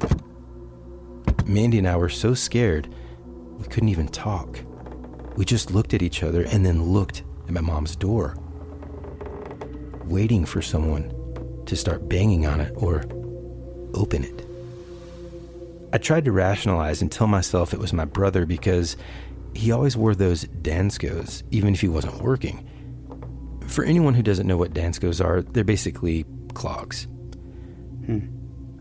Mandy 1.44 1.78
and 1.78 1.88
I 1.88 1.96
were 1.96 2.08
so 2.08 2.34
scared, 2.34 2.88
we 3.58 3.64
couldn't 3.66 3.90
even 3.90 4.08
talk. 4.08 4.58
We 5.36 5.44
just 5.44 5.70
looked 5.70 5.94
at 5.94 6.02
each 6.02 6.22
other 6.22 6.44
and 6.44 6.64
then 6.64 6.82
looked 6.82 7.22
at 7.46 7.52
my 7.52 7.60
mom's 7.60 7.96
door, 7.96 8.36
waiting 10.04 10.44
for 10.44 10.62
someone 10.62 11.12
to 11.66 11.76
start 11.76 12.08
banging 12.08 12.46
on 12.46 12.60
it 12.60 12.72
or 12.76 13.04
open 13.94 14.24
it. 14.24 14.46
I 15.92 15.98
tried 15.98 16.24
to 16.24 16.32
rationalize 16.32 17.02
and 17.02 17.12
tell 17.12 17.26
myself 17.26 17.74
it 17.74 17.80
was 17.80 17.92
my 17.92 18.06
brother 18.06 18.46
because 18.46 18.96
he 19.54 19.72
always 19.72 19.96
wore 19.96 20.14
those 20.14 20.44
Danskos, 20.44 21.42
even 21.50 21.74
if 21.74 21.80
he 21.80 21.88
wasn't 21.88 22.22
working. 22.22 22.68
For 23.66 23.84
anyone 23.84 24.14
who 24.14 24.22
doesn't 24.22 24.46
know 24.46 24.56
what 24.56 24.72
Danskos 24.72 25.22
are, 25.22 25.42
they're 25.42 25.64
basically 25.64 26.24
clogs. 26.54 27.06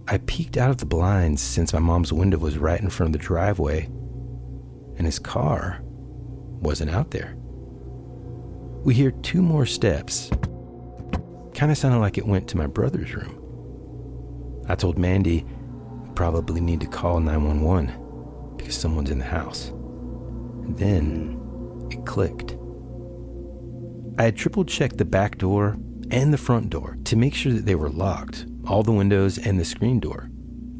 I 0.08 0.17
peeked 0.19 0.58
out 0.58 0.69
of 0.69 0.78
the 0.78 0.86
blinds 0.86 1.41
since 1.41 1.74
my 1.74 1.80
mom's 1.80 2.12
window 2.12 2.38
was 2.38 2.58
right 2.58 2.80
in 2.80 2.89
front 2.89 3.13
of 3.13 3.21
the 3.21 3.26
driveway, 3.26 3.86
and 4.97 5.06
his 5.06 5.19
car 5.19 5.82
wasn't 5.84 6.91
out 6.91 7.12
there. 7.12 7.36
We 8.84 8.93
hear 8.93 9.12
two 9.12 9.41
more 9.41 9.65
steps. 9.65 10.30
Kind 11.54 11.71
of 11.71 11.78
sounded 11.78 12.00
like 12.00 12.17
it 12.17 12.26
went 12.26 12.47
to 12.50 12.58
my 12.58 12.67
brother's 12.67 13.13
room. 13.13 13.38
I 14.67 14.76
told 14.76 14.97
Mandy 14.97 15.45
probably 16.21 16.62
need 16.62 16.79
to 16.79 16.86
call 16.86 17.19
911 17.19 18.55
because 18.55 18.75
someone's 18.75 19.10
in 19.10 19.17
the 19.17 19.25
house. 19.25 19.71
Then 20.77 21.88
it 21.89 22.05
clicked. 22.05 22.55
I 24.19 24.25
had 24.25 24.38
triple 24.38 24.63
checked 24.63 24.99
the 24.99 25.03
back 25.03 25.39
door 25.39 25.79
and 26.12 26.31
the 26.31 26.38
front 26.38 26.69
door 26.69 26.99
to 27.05 27.15
make 27.15 27.34
sure 27.34 27.51
that 27.53 27.65
they 27.65 27.73
were 27.73 27.89
locked, 27.89 28.45
all 28.67 28.84
the 28.84 28.91
windows 28.91 29.39
and 29.39 29.60
the 29.60 29.65
screen 29.65 29.99
door. 29.99 30.29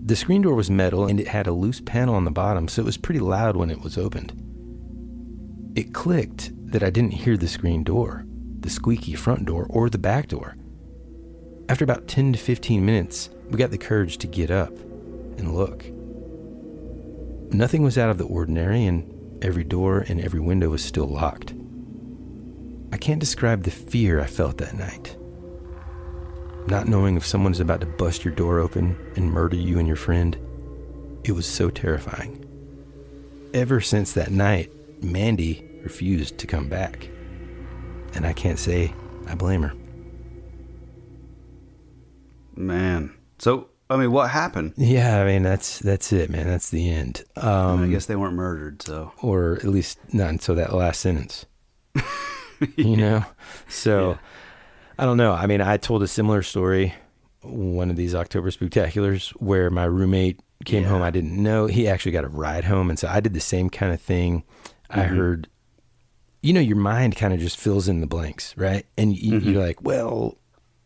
The 0.06 0.15
screen 0.15 0.43
door 0.43 0.54
was 0.54 0.69
metal 0.69 1.08
and 1.08 1.19
it 1.19 1.30
had 1.30 1.47
a 1.47 1.54
loose 1.54 1.82
panel 1.82 2.13
on 2.13 2.25
the 2.25 2.30
bottom, 2.30 2.67
so 2.67 2.84
it 2.84 2.86
was 2.86 2.97
pretty 2.97 3.19
loud 3.19 3.56
when 3.56 3.71
it 3.71 3.82
was 3.82 3.97
opened. 3.97 4.34
It 5.75 5.91
clicked 5.91 6.51
that 6.71 6.84
I 6.84 6.91
didn't 6.91 7.13
hear 7.13 7.36
the 7.36 7.47
screen 7.47 7.84
door, 7.84 8.27
the 8.60 8.69
squeaky 8.69 9.15
front 9.15 9.45
door, 9.45 9.65
or 9.71 9.89
the 9.89 9.97
back 9.97 10.27
door. 10.27 10.56
After 11.67 11.84
about 11.84 12.08
10 12.08 12.34
to 12.34 12.38
15 12.38 12.86
minutes, 12.86 13.32
we 13.49 13.58
got 13.58 13.71
the 13.71 13.80
courage 13.80 14.19
to 14.19 14.27
get 14.27 14.51
up 14.51 14.71
and 15.38 15.56
look. 15.56 15.86
Nothing 17.54 17.84
was 17.84 17.98
out 17.98 18.10
of 18.10 18.17
the 18.17 18.26
ordinary, 18.26 18.86
and 18.86 19.44
every 19.44 19.63
door 19.63 20.06
and 20.08 20.22
every 20.22 20.39
window 20.39 20.70
was 20.70 20.84
still 20.84 21.08
locked. 21.08 21.54
I 22.94 22.98
can't 22.98 23.20
describe 23.20 23.63
the 23.63 23.72
fear 23.72 24.20
I 24.20 24.28
felt 24.28 24.58
that 24.58 24.76
night. 24.76 25.17
Not 26.67 26.88
knowing 26.88 27.17
if 27.17 27.26
someone 27.26 27.52
is 27.52 27.60
about 27.60 27.82
to 27.82 27.88
bust 27.88 28.24
your 28.24 28.34
door 28.34 28.60
open 28.60 28.96
and 29.15 29.32
murder 29.32 29.56
you 29.56 29.80
and 29.80 29.88
your 29.88 29.98
friend, 29.98 30.38
it 31.24 31.32
was 31.32 31.46
so 31.46 31.70
terrifying. 31.70 32.38
Ever 33.54 33.82
since 33.82 34.13
that 34.13 34.32
night, 34.32 34.72
Mandy 35.04 35.67
refused 35.84 36.38
to 36.38 36.48
come 36.48 36.70
back. 36.70 37.10
And 38.13 38.26
I 38.26 38.34
can't 38.34 38.60
say 38.60 38.94
I 39.28 39.36
blame 39.36 39.63
her. 39.63 39.74
Man. 42.56 43.13
So, 43.39 43.70
I 43.91 43.97
mean, 43.97 44.12
what 44.12 44.30
happened? 44.30 44.73
Yeah, 44.77 45.21
I 45.21 45.25
mean 45.25 45.43
that's 45.43 45.80
that's 45.80 46.12
it, 46.13 46.30
man. 46.30 46.47
That's 46.47 46.69
the 46.69 46.89
end. 46.89 47.23
Um, 47.38 47.84
I 47.84 47.88
guess 47.88 48.06
they 48.06 48.15
weren't 48.15 48.36
murdered, 48.36 48.82
so. 48.82 49.12
or 49.21 49.54
at 49.56 49.65
least 49.65 49.99
not 50.13 50.30
until 50.30 50.56
that 50.56 50.73
last 50.73 50.99
sentence. 51.01 51.45
You 52.75 52.95
know? 52.95 53.25
So 53.67 54.19
I 54.99 55.06
don't 55.06 55.17
know. 55.17 55.32
I 55.34 55.47
mean, 55.47 55.62
I 55.62 55.77
told 55.77 56.04
a 56.04 56.08
similar 56.08 56.43
story 56.43 56.93
one 57.41 57.89
of 57.89 57.95
these 57.95 58.13
October 58.13 58.51
spectaculars 58.51 59.32
where 59.41 59.71
my 59.71 59.86
roommate 59.86 60.39
came 60.63 60.84
Yeah. 60.84 60.89
home 60.89 61.01
I 61.01 61.10
didn't 61.10 61.41
know. 61.41 61.65
He 61.65 61.88
actually 61.88 62.12
got 62.12 62.23
a 62.23 62.27
ride 62.27 62.65
home 62.65 62.91
and 62.91 62.99
so 62.99 63.08
I 63.08 63.19
did 63.19 63.34
the 63.34 63.39
same 63.39 63.71
kind 63.71 63.91
of 63.93 63.99
thing. 63.99 64.43
I 64.91 64.99
Mm-hmm. 64.99 65.15
heard 65.17 65.47
you 66.43 66.54
know, 66.54 66.60
your 66.62 66.77
mind 66.77 67.15
kind 67.15 67.34
of 67.34 67.39
just 67.39 67.58
fills 67.58 67.88
in 67.88 67.99
the 68.01 68.08
blanks, 68.08 68.56
right? 68.58 68.86
And 68.95 69.15
you, 69.17 69.34
Mm-hmm. 69.39 69.49
you're 69.51 69.62
like, 69.63 69.82
well, 69.82 70.38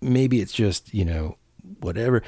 maybe 0.02 0.40
it's 0.40 0.54
just, 0.54 0.94
you 0.94 1.04
know, 1.04 1.38
whatever. 1.82 2.24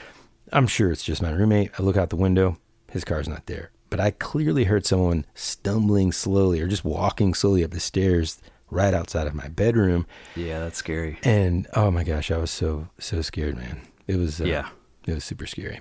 I'm 0.51 0.67
sure 0.67 0.91
it's 0.91 1.03
just 1.03 1.21
my 1.21 1.31
roommate. 1.31 1.71
I 1.79 1.83
look 1.83 1.97
out 1.97 2.09
the 2.09 2.15
window, 2.15 2.57
his 2.91 3.03
car's 3.03 3.27
not 3.27 3.45
there. 3.47 3.71
But 3.89 3.99
I 3.99 4.11
clearly 4.11 4.65
heard 4.65 4.85
someone 4.85 5.25
stumbling 5.33 6.11
slowly 6.11 6.59
or 6.61 6.67
just 6.67 6.83
walking 6.85 7.33
slowly 7.33 7.63
up 7.63 7.71
the 7.71 7.79
stairs 7.79 8.41
right 8.69 8.93
outside 8.93 9.27
of 9.27 9.33
my 9.35 9.47
bedroom. 9.47 10.05
Yeah, 10.35 10.59
that's 10.59 10.77
scary. 10.77 11.19
And 11.23 11.67
oh 11.73 11.89
my 11.91 12.03
gosh, 12.03 12.29
I 12.31 12.37
was 12.37 12.51
so, 12.51 12.89
so 12.99 13.21
scared, 13.21 13.55
man. 13.55 13.81
It 14.07 14.17
was, 14.17 14.41
uh, 14.41 14.45
Yeah. 14.45 14.69
it 15.05 15.13
was 15.13 15.23
super 15.23 15.45
scary. 15.47 15.79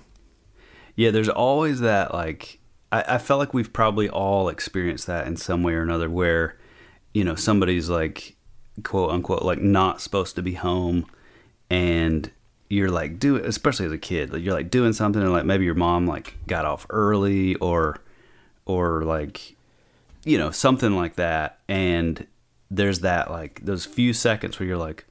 Yeah, 0.95 1.11
there's 1.11 1.29
always 1.29 1.81
that 1.81 2.13
like 2.13 2.59
I, 2.91 3.03
I 3.15 3.17
felt 3.17 3.39
like 3.39 3.53
we've 3.53 3.73
probably 3.73 4.09
all 4.09 4.47
experienced 4.49 5.05
that 5.07 5.27
in 5.27 5.35
some 5.35 5.61
way 5.63 5.73
or 5.73 5.81
another 5.83 6.09
where, 6.09 6.57
you 7.13 7.23
know, 7.25 7.35
somebody's 7.35 7.89
like 7.89 8.35
quote 8.83 9.11
unquote 9.11 9.43
like 9.43 9.61
not 9.61 9.99
supposed 10.01 10.35
to 10.37 10.41
be 10.41 10.53
home 10.53 11.05
and 11.69 12.31
you're 12.69 12.91
like 12.91 13.19
do 13.19 13.37
especially 13.37 13.85
as 13.85 13.91
a 13.91 13.97
kid, 13.97 14.33
like 14.33 14.43
you're 14.43 14.53
like 14.53 14.69
doing 14.69 14.93
something 14.93 15.21
and 15.21 15.31
like 15.31 15.45
maybe 15.45 15.65
your 15.65 15.75
mom 15.75 16.07
like 16.07 16.35
got 16.47 16.65
off 16.65 16.85
early 16.89 17.55
or 17.55 17.97
or 18.65 19.03
like 19.03 19.55
you 20.23 20.37
know, 20.37 20.51
something 20.51 20.95
like 20.95 21.15
that 21.15 21.59
and 21.69 22.27
there's 22.69 22.99
that 22.99 23.31
like 23.31 23.61
those 23.63 23.85
few 23.85 24.13
seconds 24.13 24.59
where 24.59 24.67
you're 24.67 24.77
like 24.77 25.05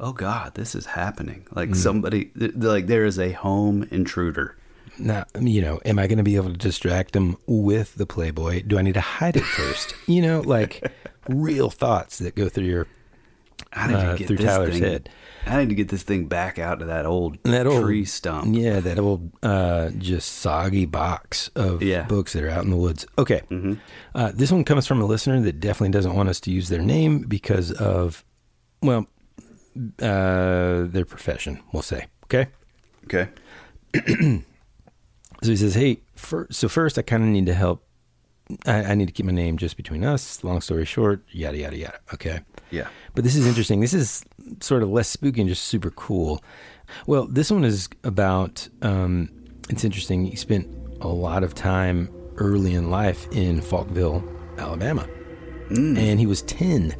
oh 0.00 0.12
god 0.12 0.54
this 0.54 0.74
is 0.74 0.86
happening 0.86 1.46
like 1.52 1.70
mm. 1.70 1.76
somebody 1.76 2.26
th- 2.38 2.54
like 2.56 2.86
there 2.86 3.04
is 3.04 3.18
a 3.18 3.32
home 3.32 3.86
intruder 3.90 4.56
Now, 4.98 5.24
um, 5.34 5.46
you 5.46 5.60
know, 5.60 5.80
am 5.84 5.98
I 5.98 6.06
going 6.06 6.18
to 6.18 6.24
be 6.24 6.36
able 6.36 6.50
to 6.50 6.56
distract 6.56 7.16
him 7.16 7.36
with 7.46 7.96
the 7.96 8.06
Playboy? 8.06 8.62
Do 8.62 8.78
I 8.78 8.82
need 8.82 8.94
to 8.94 9.00
hide 9.00 9.36
it 9.36 9.42
first? 9.42 9.94
you 10.06 10.22
know, 10.22 10.40
like 10.40 10.92
real 11.28 11.68
thoughts 11.68 12.18
that 12.18 12.36
go 12.36 12.48
through 12.48 12.66
your 12.66 12.86
I 13.72 13.86
need 13.88 13.94
uh, 13.94 14.12
to 14.12 14.18
get 14.18 14.26
through 14.28 14.36
this 14.38 14.46
Tyler's 14.46 14.72
thing, 14.74 14.82
head. 14.82 15.08
I 15.46 15.58
need 15.60 15.68
to 15.68 15.74
get 15.74 15.88
this 15.88 16.02
thing 16.02 16.26
back 16.26 16.58
out 16.58 16.78
to 16.78 16.84
that 16.86 17.04
old 17.06 17.38
that 17.44 17.66
old 17.66 17.82
tree 17.84 18.04
stump. 18.04 18.54
Yeah, 18.56 18.80
that 18.80 18.98
old 18.98 19.30
uh, 19.42 19.90
just 19.98 20.30
soggy 20.32 20.86
box 20.86 21.48
of 21.56 21.82
Yeah. 21.82 22.00
Mm-hmm. 22.00 22.08
books 22.08 22.32
that 22.34 22.44
are 22.44 22.48
out 22.50 22.64
in 22.64 22.70
the 22.70 22.76
woods. 22.76 23.04
Okay, 23.18 23.42
uh, 24.14 24.32
this 24.34 24.50
one 24.52 24.64
comes 24.64 24.86
from 24.86 25.00
a 25.02 25.04
listener 25.06 25.40
that 25.40 25.60
definitely 25.60 25.90
doesn't 25.90 26.14
want 26.14 26.28
us 26.28 26.40
to 26.40 26.50
use 26.50 26.68
their 26.68 26.80
name 26.82 27.20
because 27.22 27.72
of, 27.72 28.24
well, 28.82 29.06
uh, 30.00 30.84
their 30.84 31.04
profession. 31.04 31.60
We'll 31.72 31.82
say. 31.82 32.06
Okay. 32.24 32.48
Okay. 33.04 33.28
So 35.42 35.50
he 35.50 35.56
says, 35.56 35.74
"Hey, 35.74 36.00
fir- 36.14 36.46
so 36.50 36.68
first, 36.70 36.96
I 36.96 37.02
kind 37.02 37.22
of 37.22 37.28
need 37.28 37.44
to 37.46 37.54
help. 37.54 37.84
I, 38.66 38.84
I 38.84 38.94
need 38.94 39.06
to 39.06 39.12
keep 39.12 39.26
my 39.26 39.32
name 39.32 39.56
just 39.56 39.76
between 39.76 40.04
us. 40.04 40.44
Long 40.44 40.60
story 40.60 40.84
short, 40.84 41.22
yada 41.30 41.56
yada 41.56 41.76
yada. 41.76 41.98
Okay, 42.12 42.40
Yeah. 42.70 42.88
but 43.14 43.24
this 43.24 43.36
is 43.36 43.46
interesting. 43.46 43.80
This 43.80 43.94
is 43.94 44.24
sort 44.60 44.82
of 44.82 44.90
less 44.90 45.08
spooky 45.08 45.40
and 45.40 45.48
just 45.48 45.64
super 45.64 45.90
cool. 45.90 46.42
Well, 47.06 47.26
this 47.26 47.50
one 47.50 47.64
is 47.64 47.88
about. 48.04 48.68
Um, 48.82 49.30
it's 49.70 49.84
interesting. 49.84 50.26
He 50.26 50.36
spent 50.36 50.66
a 51.00 51.08
lot 51.08 51.42
of 51.42 51.54
time 51.54 52.10
early 52.36 52.74
in 52.74 52.90
life 52.90 53.26
in 53.32 53.60
Falkville, 53.62 54.22
Alabama, 54.58 55.08
and 55.70 56.20
he 56.20 56.26
was 56.26 56.42
ten. 56.42 56.94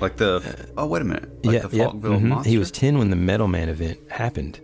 Like 0.00 0.16
the 0.16 0.70
oh 0.76 0.86
wait 0.86 1.02
a 1.02 1.04
minute. 1.06 1.44
Like 1.44 1.54
yeah, 1.54 1.66
the 1.66 1.76
yeah, 1.76 1.84
Falkville 1.86 2.20
mhm. 2.20 2.22
monster. 2.22 2.50
He 2.50 2.58
was 2.58 2.70
10 2.70 2.98
when 2.98 3.10
the 3.10 3.16
Metal 3.16 3.48
Man 3.48 3.68
event 3.68 3.98
happened. 4.10 4.58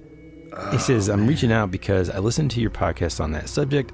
he 0.72 0.78
says, 0.78 1.08
I'm 1.08 1.26
reaching 1.26 1.52
out 1.52 1.70
because 1.70 2.08
I 2.08 2.18
listened 2.20 2.50
to 2.52 2.60
your 2.60 2.70
podcast 2.70 3.20
on 3.20 3.32
that 3.32 3.48
subject. 3.50 3.92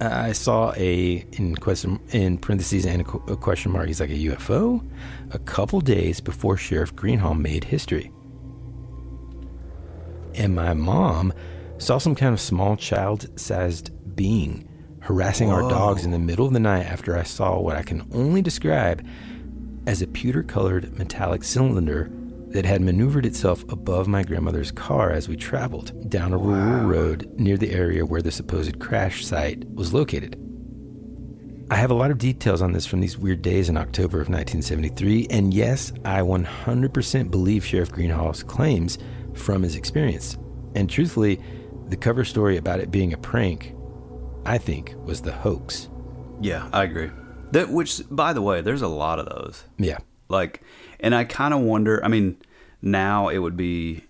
I 0.00 0.32
saw 0.32 0.72
a, 0.76 1.24
in 1.32 1.54
question, 1.56 2.00
in 2.10 2.38
parentheses 2.38 2.84
and 2.84 3.02
a, 3.02 3.36
question 3.36 3.72
mark, 3.72 3.86
he's 3.86 4.00
like 4.00 4.10
a 4.10 4.14
UFO 4.14 4.84
a 5.30 5.38
couple 5.38 5.80
days 5.80 6.20
before 6.20 6.56
Sheriff 6.56 6.94
Greenhaw 6.94 7.38
made 7.38 7.64
history. 7.64 8.10
And 10.34 10.54
my 10.54 10.74
mom 10.74 11.32
saw 11.78 11.98
some 11.98 12.14
kind 12.14 12.32
of 12.34 12.40
small 12.40 12.76
child 12.76 13.38
sized 13.38 13.90
being 14.16 14.68
harassing 15.00 15.50
our 15.50 15.68
dogs 15.68 16.04
in 16.04 16.10
the 16.10 16.18
middle 16.18 16.46
of 16.46 16.52
the 16.52 16.60
night 16.60 16.86
after 16.86 17.16
I 17.16 17.22
saw 17.22 17.60
what 17.60 17.76
I 17.76 17.82
can 17.82 18.08
only 18.12 18.42
describe 18.42 19.06
as 19.86 20.02
a 20.02 20.06
pewter 20.06 20.42
colored 20.42 20.98
metallic 20.98 21.44
cylinder 21.44 22.10
that 22.54 22.64
had 22.64 22.80
maneuvered 22.80 23.26
itself 23.26 23.64
above 23.68 24.06
my 24.06 24.22
grandmother's 24.22 24.70
car 24.70 25.10
as 25.10 25.28
we 25.28 25.34
traveled 25.34 26.08
down 26.08 26.32
a 26.32 26.38
rural 26.38 26.86
road 26.86 27.28
near 27.36 27.56
the 27.56 27.72
area 27.72 28.06
where 28.06 28.22
the 28.22 28.30
supposed 28.30 28.78
crash 28.78 29.26
site 29.26 29.68
was 29.74 29.92
located. 29.92 30.40
I 31.68 31.74
have 31.74 31.90
a 31.90 31.94
lot 31.94 32.12
of 32.12 32.18
details 32.18 32.62
on 32.62 32.70
this 32.70 32.86
from 32.86 33.00
these 33.00 33.18
weird 33.18 33.42
days 33.42 33.68
in 33.68 33.76
October 33.76 34.20
of 34.20 34.28
1973, 34.28 35.26
and 35.30 35.52
yes, 35.52 35.92
I 36.04 36.20
100% 36.20 37.28
believe 37.28 37.66
Sheriff 37.66 37.90
Greenhaw's 37.90 38.44
claims 38.44 38.98
from 39.32 39.64
his 39.64 39.74
experience. 39.74 40.38
And 40.76 40.88
truthfully, 40.88 41.40
the 41.88 41.96
cover 41.96 42.24
story 42.24 42.56
about 42.56 42.78
it 42.78 42.92
being 42.92 43.12
a 43.12 43.18
prank, 43.18 43.74
I 44.46 44.58
think, 44.58 44.94
was 45.04 45.20
the 45.20 45.32
hoax. 45.32 45.88
Yeah, 46.40 46.68
I 46.72 46.84
agree. 46.84 47.10
That 47.50 47.70
which 47.70 48.00
by 48.12 48.32
the 48.32 48.42
way, 48.42 48.60
there's 48.60 48.82
a 48.82 48.88
lot 48.88 49.18
of 49.18 49.26
those. 49.26 49.64
Yeah. 49.76 49.98
Like 50.28 50.62
and 51.04 51.14
I 51.14 51.24
kind 51.24 51.52
of 51.52 51.60
wonder, 51.60 52.02
I 52.02 52.08
mean, 52.08 52.38
now 52.84 53.28
it 53.28 53.38
would 53.38 53.56
be 53.56 54.04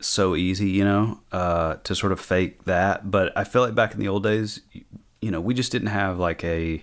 so 0.00 0.34
easy, 0.34 0.68
you 0.70 0.82
know, 0.84 1.20
uh, 1.30 1.76
to 1.84 1.94
sort 1.94 2.10
of 2.12 2.18
fake 2.20 2.64
that. 2.64 3.10
But 3.10 3.32
I 3.36 3.44
feel 3.44 3.62
like 3.62 3.74
back 3.74 3.92
in 3.94 4.00
the 4.00 4.08
old 4.08 4.22
days, 4.22 4.60
you, 5.20 5.30
know, 5.30 5.40
we 5.40 5.54
just 5.54 5.70
didn't 5.70 5.88
have 5.88 6.18
like 6.18 6.42
a 6.42 6.82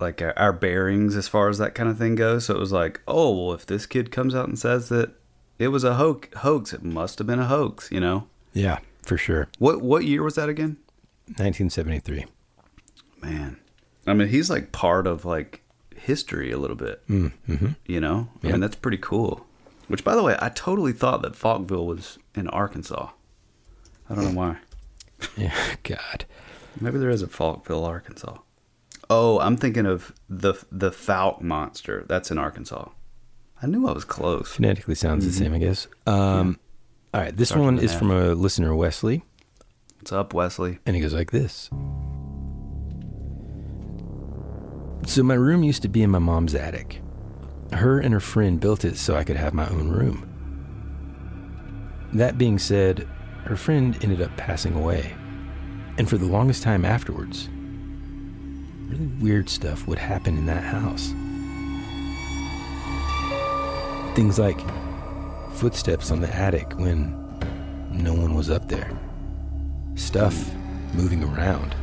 like 0.00 0.20
our, 0.22 0.36
our 0.38 0.52
bearings 0.52 1.16
as 1.16 1.26
far 1.28 1.48
as 1.48 1.58
that 1.58 1.74
kind 1.74 1.88
of 1.88 1.96
thing 1.98 2.14
goes. 2.14 2.44
So 2.46 2.54
it 2.54 2.60
was 2.60 2.72
like, 2.72 3.00
oh, 3.08 3.30
well, 3.46 3.54
if 3.54 3.64
this 3.66 3.86
kid 3.86 4.10
comes 4.12 4.34
out 4.34 4.48
and 4.48 4.58
says 4.58 4.88
that 4.90 5.10
it 5.58 5.68
was 5.68 5.82
a 5.84 5.94
ho- 5.94 6.20
hoax, 6.38 6.72
it 6.72 6.84
must 6.84 7.18
have 7.18 7.26
been 7.26 7.40
a 7.40 7.46
hoax, 7.46 7.90
you 7.90 7.98
know. 8.00 8.28
Yeah, 8.52 8.78
for 9.02 9.16
sure. 9.16 9.48
What 9.58 9.80
what 9.82 10.04
year 10.04 10.22
was 10.22 10.34
that 10.36 10.48
again? 10.48 10.76
1973. 11.36 12.26
Man, 13.22 13.58
I 14.06 14.14
mean, 14.14 14.28
he's 14.28 14.48
like 14.50 14.72
part 14.72 15.06
of 15.06 15.24
like 15.24 15.62
history 15.96 16.50
a 16.52 16.58
little 16.58 16.76
bit. 16.76 17.06
Mm, 17.08 17.32
hmm 17.46 17.66
You 17.86 18.00
know, 18.00 18.28
I 18.42 18.46
Yeah. 18.46 18.52
mean, 18.52 18.60
that's 18.60 18.76
pretty 18.76 18.98
cool. 18.98 19.44
Which, 19.88 20.04
by 20.04 20.14
the 20.14 20.22
way, 20.22 20.36
I 20.40 20.50
totally 20.50 20.92
thought 20.92 21.22
that 21.22 21.32
Falkville 21.32 21.86
was 21.86 22.18
in 22.34 22.46
Arkansas. 22.48 23.10
I 24.08 24.14
don't 24.14 24.24
know 24.34 24.38
why. 24.38 24.58
Yeah, 25.36 25.74
God. 25.82 26.26
Maybe 26.80 26.98
there 26.98 27.10
is 27.10 27.22
a 27.22 27.26
Falkville, 27.26 27.84
Arkansas. 27.84 28.36
Oh, 29.10 29.40
I'm 29.40 29.56
thinking 29.56 29.84
of 29.86 30.12
the 30.28 30.54
the 30.70 30.90
Fouke 30.90 31.40
monster. 31.40 32.04
That's 32.08 32.30
in 32.30 32.38
Arkansas. 32.38 32.90
I 33.60 33.66
knew 33.66 33.88
I 33.88 33.92
was 33.92 34.04
close. 34.04 34.52
Phonetically 34.52 34.94
sounds 34.94 35.26
the 35.26 35.32
same, 35.32 35.52
I 35.54 35.58
guess. 35.58 35.88
Um, 36.06 36.60
All 37.12 37.20
right, 37.20 37.36
this 37.36 37.48
Starts 37.48 37.64
one 37.64 37.78
is 37.80 37.92
from 37.92 38.12
a 38.12 38.32
listener, 38.34 38.76
Wesley, 38.76 39.24
What's 39.96 40.12
up, 40.12 40.32
Wesley? 40.34 40.78
and 40.86 40.94
he 40.94 41.02
goes 41.02 41.14
like 41.14 41.32
this. 41.32 41.68
So 45.06 45.22
my 45.24 45.34
room 45.34 45.64
used 45.64 45.82
to 45.82 45.88
be 45.88 46.02
in 46.02 46.10
my 46.10 46.18
mom's 46.20 46.54
attic. 46.54 47.00
Her 47.72 48.00
and 48.00 48.12
her 48.14 48.20
friend 48.20 48.58
built 48.58 48.84
it 48.84 48.96
so 48.96 49.16
I 49.16 49.24
could 49.24 49.36
have 49.36 49.54
my 49.54 49.68
own 49.68 49.88
room. 49.88 50.24
That 52.12 52.38
being 52.38 52.58
said, 52.58 53.06
her 53.44 53.56
friend 53.56 53.96
ended 54.02 54.22
up 54.22 54.36
passing 54.36 54.74
away. 54.74 55.14
And 55.98 56.08
for 56.08 56.16
the 56.16 56.26
longest 56.26 56.62
time 56.62 56.84
afterwards, 56.84 57.48
really 58.88 59.06
weird 59.20 59.48
stuff 59.48 59.86
would 59.86 59.98
happen 59.98 60.38
in 60.38 60.46
that 60.46 60.62
house. 60.62 61.08
Things 64.14 64.38
like 64.38 64.58
footsteps 65.54 66.10
on 66.10 66.20
the 66.20 66.34
attic 66.34 66.72
when 66.78 67.12
no 67.90 68.14
one 68.14 68.34
was 68.34 68.48
up 68.48 68.68
there, 68.68 68.90
stuff 69.96 70.50
moving 70.94 71.22
around. 71.24 71.74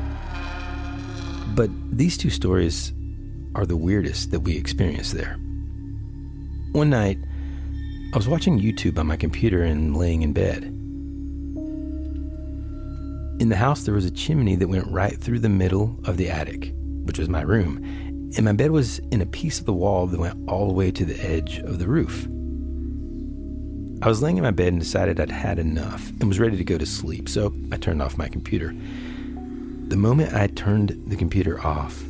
But 1.56 1.70
these 1.92 2.18
two 2.18 2.30
stories 2.30 2.94
are 3.54 3.66
the 3.66 3.78
weirdest 3.78 4.32
that 4.32 4.42
we 4.42 4.58
experienced 4.58 5.14
there. 5.14 5.38
One 6.76 6.90
night, 6.90 7.18
I 8.14 8.18
was 8.18 8.28
watching 8.28 8.60
YouTube 8.60 9.00
on 9.00 9.08
my 9.08 9.16
computer 9.16 9.64
and 9.64 9.96
laying 9.96 10.24
in 10.24 10.34
bed. 10.34 10.64
In 13.40 13.48
the 13.48 13.56
house, 13.56 13.84
there 13.86 13.94
was 13.94 14.04
a 14.04 14.12
chimney 14.12 14.58
that 14.58 14.68
went 14.68 14.92
right 14.92 15.18
through 15.18 15.40
the 15.40 15.48
middle 15.48 15.98
of 16.04 16.18
the 16.18 16.30
attic, 16.30 16.74
which 17.06 17.18
was 17.18 17.30
my 17.30 17.44
room, 17.44 17.78
and 18.36 18.44
my 18.44 18.52
bed 18.52 18.72
was 18.72 19.00
in 19.10 19.22
a 19.22 19.26
piece 19.26 19.58
of 19.58 19.66
the 19.66 19.72
wall 19.72 20.06
that 20.08 20.20
went 20.20 20.50
all 20.50 20.68
the 20.68 20.74
way 20.74 20.92
to 20.92 21.06
the 21.06 21.18
edge 21.26 21.60
of 21.60 21.80
the 21.80 21.88
roof. 21.88 22.26
I 24.04 24.10
was 24.10 24.22
laying 24.22 24.36
in 24.36 24.44
my 24.44 24.52
bed 24.52 24.74
and 24.74 24.82
decided 24.82 25.22
I'd 25.22 25.32
had 25.32 25.60
enough 25.60 26.10
and 26.20 26.28
was 26.28 26.42
ready 26.42 26.58
to 26.58 26.66
go 26.66 26.78
to 26.78 26.86
sleep, 26.86 27.30
so 27.30 27.54
I 27.72 27.78
turned 27.78 28.02
off 28.02 28.18
my 28.18 28.28
computer. 28.28 28.76
The 29.88 29.96
moment 29.96 30.34
I 30.34 30.48
turned 30.48 31.02
the 31.08 31.16
computer 31.16 31.66
off, 31.66 32.04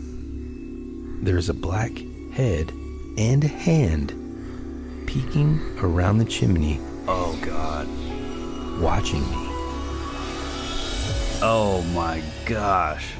there 1.21 1.35
was 1.35 1.49
a 1.49 1.53
black 1.53 1.91
head 2.33 2.71
and 3.15 3.43
hand 3.43 4.24
peeking 5.05 5.59
around 5.79 6.17
the 6.17 6.25
chimney, 6.25 6.79
Oh 7.07 7.37
God. 7.41 7.87
watching 8.81 9.21
me. 9.21 9.37
Oh 11.41 11.83
my 11.93 12.21
gosh. 12.45 13.13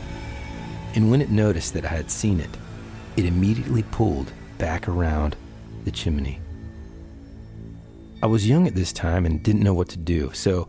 And 0.95 1.11
when 1.11 1.21
it 1.21 1.29
noticed 1.29 1.73
that 1.73 1.85
I 1.85 1.89
had 1.89 2.09
seen 2.09 2.39
it, 2.39 2.49
it 3.17 3.25
immediately 3.25 3.83
pulled 3.83 4.31
back 4.57 4.87
around 4.87 5.35
the 5.83 5.91
chimney. 5.91 6.39
I 8.23 8.27
was 8.27 8.47
young 8.47 8.65
at 8.67 8.75
this 8.75 8.91
time 8.93 9.25
and 9.25 9.43
didn't 9.43 9.61
know 9.61 9.73
what 9.73 9.89
to 9.89 9.97
do, 9.97 10.31
so 10.33 10.67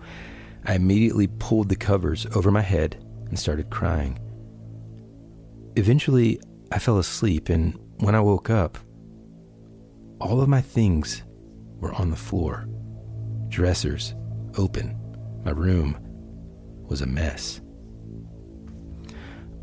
I 0.64 0.74
immediately 0.74 1.28
pulled 1.28 1.68
the 1.68 1.76
covers 1.76 2.26
over 2.34 2.50
my 2.50 2.60
head 2.60 2.96
and 3.28 3.38
started 3.38 3.70
crying. 3.70 4.18
Eventually, 5.76 6.40
I 6.72 6.78
fell 6.78 6.98
asleep, 6.98 7.48
and 7.48 7.78
when 7.98 8.14
I 8.14 8.20
woke 8.20 8.50
up, 8.50 8.78
all 10.20 10.40
of 10.40 10.48
my 10.48 10.60
things 10.60 11.22
were 11.78 11.92
on 11.94 12.10
the 12.10 12.16
floor. 12.16 12.66
Dressers 13.48 14.14
open. 14.58 14.98
My 15.44 15.50
room 15.52 15.96
was 16.88 17.00
a 17.02 17.06
mess. 17.06 17.60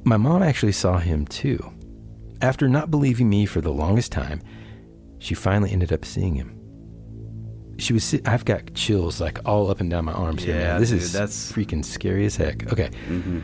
My 0.05 0.17
mom 0.17 0.43
actually 0.43 0.71
saw 0.73 0.97
him 0.97 1.25
too. 1.25 1.59
After 2.41 2.67
not 2.67 2.91
believing 2.91 3.29
me 3.29 3.45
for 3.45 3.61
the 3.61 3.71
longest 3.71 4.11
time, 4.11 4.41
she 5.19 5.33
finally 5.33 5.71
ended 5.71 5.93
up 5.93 6.03
seeing 6.03 6.35
him. 6.35 6.59
She 7.79 7.93
was. 7.93 8.03
Sit- 8.03 8.27
I've 8.27 8.45
got 8.45 8.73
chills 8.75 9.19
like 9.21 9.39
all 9.45 9.71
up 9.71 9.79
and 9.81 9.89
down 9.89 10.05
my 10.05 10.11
arms 10.11 10.43
here. 10.43 10.59
Yeah, 10.59 10.77
this 10.77 10.89
dude, 10.89 11.01
is 11.01 11.13
that's- 11.13 11.51
freaking 11.51 11.83
scary 11.83 12.25
as 12.25 12.35
heck. 12.35 12.71
Okay. 12.71 12.89
Mm-hmm. 13.07 13.39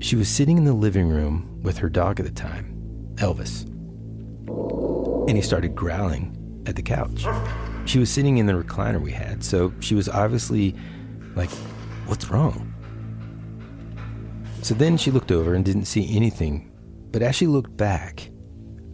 She 0.00 0.14
was 0.16 0.28
sitting 0.28 0.58
in 0.58 0.64
the 0.64 0.74
living 0.74 1.08
room 1.08 1.60
with 1.62 1.78
her 1.78 1.88
dog 1.88 2.20
at 2.20 2.26
the 2.26 2.32
time, 2.32 2.76
Elvis, 3.14 3.64
and 5.28 5.36
he 5.36 5.42
started 5.42 5.74
growling 5.74 6.64
at 6.66 6.76
the 6.76 6.82
couch. 6.82 7.26
She 7.84 7.98
was 7.98 8.10
sitting 8.10 8.38
in 8.38 8.46
the 8.46 8.52
recliner 8.52 9.00
we 9.00 9.12
had, 9.12 9.44
so 9.44 9.72
she 9.80 9.94
was 9.94 10.08
obviously 10.08 10.74
like, 11.34 11.50
"What's 12.06 12.30
wrong?" 12.30 12.72
So 14.62 14.74
then 14.74 14.96
she 14.96 15.10
looked 15.10 15.30
over 15.30 15.54
and 15.54 15.64
didn't 15.64 15.84
see 15.84 16.16
anything, 16.16 16.72
but 17.12 17.22
as 17.22 17.36
she 17.36 17.46
looked 17.46 17.76
back, 17.76 18.30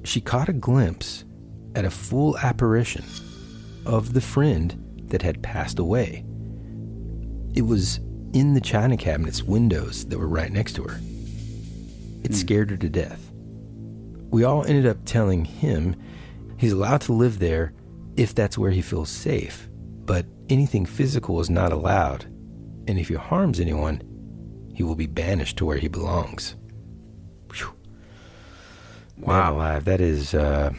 she 0.05 0.21
caught 0.21 0.49
a 0.49 0.53
glimpse 0.53 1.25
at 1.75 1.85
a 1.85 1.91
full 1.91 2.37
apparition 2.39 3.05
of 3.87 4.13
the 4.13 4.21
friend 4.21 5.03
that 5.07 5.23
had 5.23 5.43
passed 5.43 5.79
away. 5.79 6.25
It 7.55 7.63
was 7.63 8.01
in 8.33 8.55
the 8.55 8.61
china 8.61 8.97
cabinet's 8.97 9.43
windows 9.43 10.07
that 10.07 10.19
were 10.19 10.29
right 10.29 10.53
next 10.53 10.75
to 10.75 10.85
her. 10.85 11.01
It 12.23 12.29
hmm. 12.29 12.35
scared 12.35 12.71
her 12.71 12.77
to 12.77 12.89
death. 12.89 13.31
We 14.31 14.45
all 14.45 14.65
ended 14.65 14.87
up 14.87 14.99
telling 15.05 15.45
him 15.45 15.97
he's 16.63 16.73
allowed 16.73 17.03
to 17.03 17.13
live 17.13 17.39
there 17.39 17.75
if 18.17 18.35
that's 18.35 18.57
where 18.57 18.71
he 18.71 18.81
feels 18.81 19.11
safe, 19.11 19.69
but 20.07 20.25
anything 20.49 20.87
physical 20.87 21.41
is 21.41 21.51
not 21.51 21.73
allowed, 21.73 22.25
and 22.89 22.99
if 22.99 23.09
he 23.09 23.15
harms 23.15 23.61
anyone, 23.61 24.01
he 24.75 24.83
will 24.83 24.95
be 24.95 25.07
banished 25.07 25.57
to 25.59 25.67
where 25.67 25.77
he 25.79 25.89
belongs. 25.89 26.57
Man 29.17 29.29
Wow. 29.29 29.55
alive, 29.55 29.85
that 29.85 30.01
is 30.01 30.35
uh, 30.35 30.73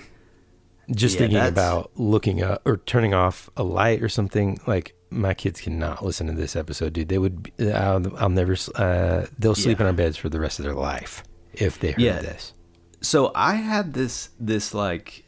just 0.91 1.15
Yeah, 1.15 1.19
thinking 1.19 1.35
that's- 1.37 1.51
about 1.51 1.91
looking 1.95 2.41
up 2.41 2.61
or 2.65 2.77
turning 2.77 3.13
off 3.13 3.49
a 3.55 3.63
light 3.63 4.01
or 4.01 4.09
something. 4.09 4.59
Like 4.67 4.95
my 5.09 5.33
kids 5.33 5.61
cannot 5.61 6.03
listen 6.03 6.27
to 6.27 6.33
this 6.33 6.55
episode, 6.55 6.93
dude. 6.93 7.09
They 7.09 7.17
would. 7.19 7.51
I'll, 7.59 8.17
I'll 8.17 8.29
never. 8.29 8.55
Uh, 8.75 9.27
they'll 9.39 9.55
sleep 9.55 9.77
Yeah. 9.79 9.83
in 9.83 9.87
our 9.87 9.93
beds 9.93 10.17
for 10.17 10.29
the 10.29 10.39
rest 10.39 10.59
of 10.59 10.65
their 10.65 10.73
life 10.73 11.23
if 11.53 11.79
they 11.79 11.91
heard 11.91 12.01
Yeah. 12.01 12.19
this. 12.21 12.53
So 13.01 13.31
I 13.35 13.55
had 13.55 13.93
this 13.93 14.29
this 14.39 14.73
like 14.73 15.22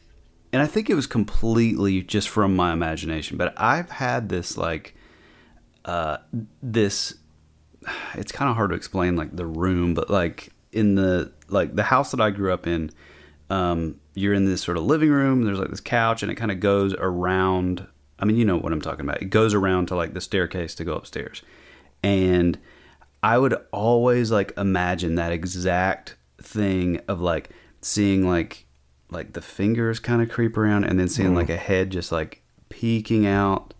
and 0.52 0.62
I 0.62 0.66
think 0.66 0.88
it 0.88 0.94
was 0.94 1.06
completely 1.06 2.02
just 2.02 2.28
from 2.28 2.56
my 2.56 2.72
imagination, 2.72 3.36
but 3.36 3.54
I've 3.56 3.90
had 3.90 4.28
this 4.28 4.56
like 4.56 4.94
uh 5.84 6.18
this 6.62 7.14
it's 8.14 8.32
kind 8.32 8.50
of 8.50 8.56
hard 8.56 8.70
to 8.70 8.76
explain 8.76 9.16
like 9.16 9.34
the 9.34 9.46
room, 9.46 9.94
but 9.94 10.10
like 10.10 10.52
in 10.72 10.94
the 10.94 11.32
like 11.48 11.74
the 11.74 11.84
house 11.84 12.10
that 12.10 12.20
I 12.20 12.30
grew 12.30 12.52
up 12.52 12.66
in, 12.66 12.90
um 13.50 14.00
you're 14.14 14.34
in 14.34 14.46
this 14.46 14.62
sort 14.62 14.76
of 14.76 14.84
living 14.84 15.10
room, 15.10 15.44
there's 15.44 15.58
like 15.58 15.70
this 15.70 15.80
couch 15.80 16.22
and 16.22 16.32
it 16.32 16.36
kind 16.36 16.50
of 16.50 16.60
goes 16.60 16.94
around 16.94 17.86
I 18.18 18.24
mean, 18.24 18.36
you 18.36 18.44
know 18.44 18.56
what 18.56 18.72
I'm 18.72 18.80
talking 18.80 19.04
about. 19.04 19.20
It 19.20 19.26
goes 19.26 19.52
around 19.52 19.88
to 19.88 19.96
like 19.96 20.14
the 20.14 20.20
staircase 20.20 20.74
to 20.76 20.84
go 20.84 20.94
upstairs. 20.94 21.42
And 22.02 22.58
I 23.22 23.38
would 23.38 23.54
always 23.72 24.30
like 24.30 24.52
imagine 24.56 25.16
that 25.16 25.32
exact 25.32 26.16
thing 26.40 27.00
of 27.08 27.20
like 27.20 27.50
seeing 27.82 28.26
like 28.26 28.65
like 29.10 29.32
the 29.32 29.42
fingers 29.42 29.98
kind 29.98 30.22
of 30.22 30.28
creep 30.28 30.56
around 30.56 30.84
and 30.84 30.98
then 30.98 31.08
seeing 31.08 31.34
like 31.34 31.48
mm. 31.48 31.54
a 31.54 31.56
head 31.56 31.90
just 31.90 32.10
like 32.12 32.42
peeking 32.68 33.26
out. 33.26 33.74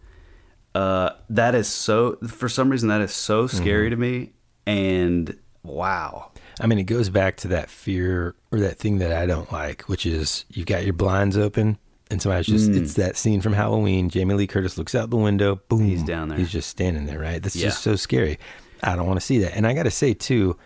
Uh 0.74 1.10
that 1.30 1.54
is 1.54 1.68
so 1.68 2.16
for 2.28 2.48
some 2.48 2.70
reason 2.70 2.88
that 2.88 3.00
is 3.00 3.12
so 3.12 3.46
scary 3.46 3.86
mm-hmm. 3.86 3.90
to 3.90 3.96
me 3.96 4.32
and 4.66 5.38
wow. 5.62 6.30
I 6.60 6.66
mean, 6.66 6.78
it 6.78 6.84
goes 6.84 7.10
back 7.10 7.36
to 7.38 7.48
that 7.48 7.68
fear 7.68 8.34
or 8.50 8.60
that 8.60 8.78
thing 8.78 8.98
that 8.98 9.12
I 9.12 9.26
don't 9.26 9.50
like, 9.52 9.82
which 9.82 10.06
is 10.06 10.44
you've 10.50 10.66
got 10.66 10.84
your 10.84 10.94
blinds 10.94 11.36
open 11.36 11.78
and 12.10 12.22
somebody's 12.22 12.46
just, 12.46 12.70
mm. 12.70 12.80
it's 12.80 12.94
that 12.94 13.16
scene 13.16 13.40
from 13.40 13.52
Halloween. 13.52 14.08
Jamie 14.08 14.34
Lee 14.34 14.46
Curtis 14.46 14.78
looks 14.78 14.94
out 14.94 15.10
the 15.10 15.16
window, 15.16 15.60
boom. 15.68 15.84
He's 15.84 16.02
down 16.02 16.28
there. 16.28 16.38
He's 16.38 16.50
just 16.50 16.70
standing 16.70 17.06
there, 17.06 17.18
right? 17.18 17.42
That's 17.42 17.56
Yeah. 17.56 17.66
just 17.66 17.82
so 17.82 17.96
scary. 17.96 18.38
I 18.82 18.96
don't 18.96 19.06
want 19.06 19.20
to 19.20 19.26
see 19.26 19.38
that. 19.40 19.56
And 19.56 19.66
I 19.66 19.74
got 19.74 19.82
to 19.84 19.90
say, 19.90 20.14
too, 20.14 20.56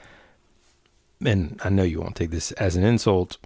and 1.24 1.58
I 1.64 1.70
know 1.70 1.82
you 1.82 2.00
won't 2.00 2.16
take 2.16 2.30
this 2.30 2.52
as 2.52 2.76
an 2.76 2.84
insult, 2.84 3.38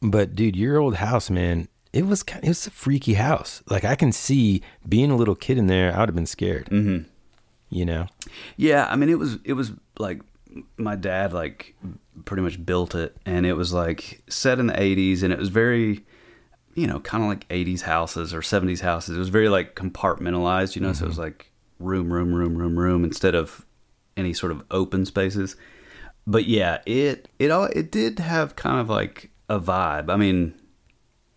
but 0.00 0.34
dude, 0.34 0.56
your 0.56 0.78
old 0.78 0.96
house, 0.96 1.30
man, 1.30 1.68
it 1.92 2.06
was 2.06 2.22
kind 2.22 2.42
Of, 2.42 2.46
it 2.46 2.50
was 2.50 2.66
a 2.66 2.70
freaky 2.70 3.14
house. 3.14 3.62
Like 3.68 3.84
I 3.84 3.94
can 3.94 4.12
see 4.12 4.62
being 4.88 5.10
a 5.10 5.16
little 5.16 5.34
kid 5.34 5.58
in 5.58 5.66
there, 5.66 5.94
I 5.94 6.00
would 6.00 6.08
have 6.08 6.16
been 6.16 6.26
scared. 6.26 6.66
Mm-hmm. 6.70 7.08
you 7.70 7.84
know? 7.84 8.06
Yeah, 8.56 8.86
I 8.90 8.96
mean 8.96 9.08
it 9.08 9.18
was 9.18 9.38
it 9.44 9.54
was 9.54 9.72
like 9.98 10.20
my 10.76 10.96
dad 10.96 11.32
like 11.32 11.76
pretty 12.24 12.42
much 12.42 12.64
built 12.64 12.94
it 12.94 13.16
and 13.26 13.46
it 13.46 13.52
was 13.52 13.72
like 13.72 14.22
set 14.28 14.58
in 14.58 14.66
the 14.66 14.72
80s 14.72 15.22
and 15.22 15.32
it 15.32 15.38
was 15.38 15.50
very 15.50 16.04
you 16.74 16.86
know, 16.86 17.00
kind 17.00 17.24
of 17.24 17.28
like 17.28 17.48
80s 17.48 17.82
houses 17.82 18.32
or 18.32 18.40
70s 18.40 18.80
houses. 18.80 19.16
It 19.16 19.18
was 19.18 19.30
very 19.30 19.48
like 19.48 19.74
compartmentalized, 19.74 20.76
you 20.76 20.80
know, 20.82 20.92
so 20.92 21.06
it 21.06 21.08
was 21.08 21.18
like 21.18 21.50
room 21.80 22.12
room 22.12 22.32
room 22.32 22.56
room 22.56 22.78
room 22.78 23.02
instead 23.02 23.34
of 23.34 23.66
any 24.16 24.32
sort 24.32 24.52
of 24.52 24.62
open 24.70 25.04
spaces. 25.04 25.56
But 26.24 26.46
yeah, 26.46 26.78
it 26.86 27.28
it 27.40 27.50
all 27.50 27.64
it 27.64 27.90
did 27.90 28.20
have 28.20 28.54
kind 28.54 28.78
of 28.80 28.88
like 28.88 29.30
a 29.48 29.58
vibe. 29.60 30.10
I 30.10 30.16
mean, 30.16 30.54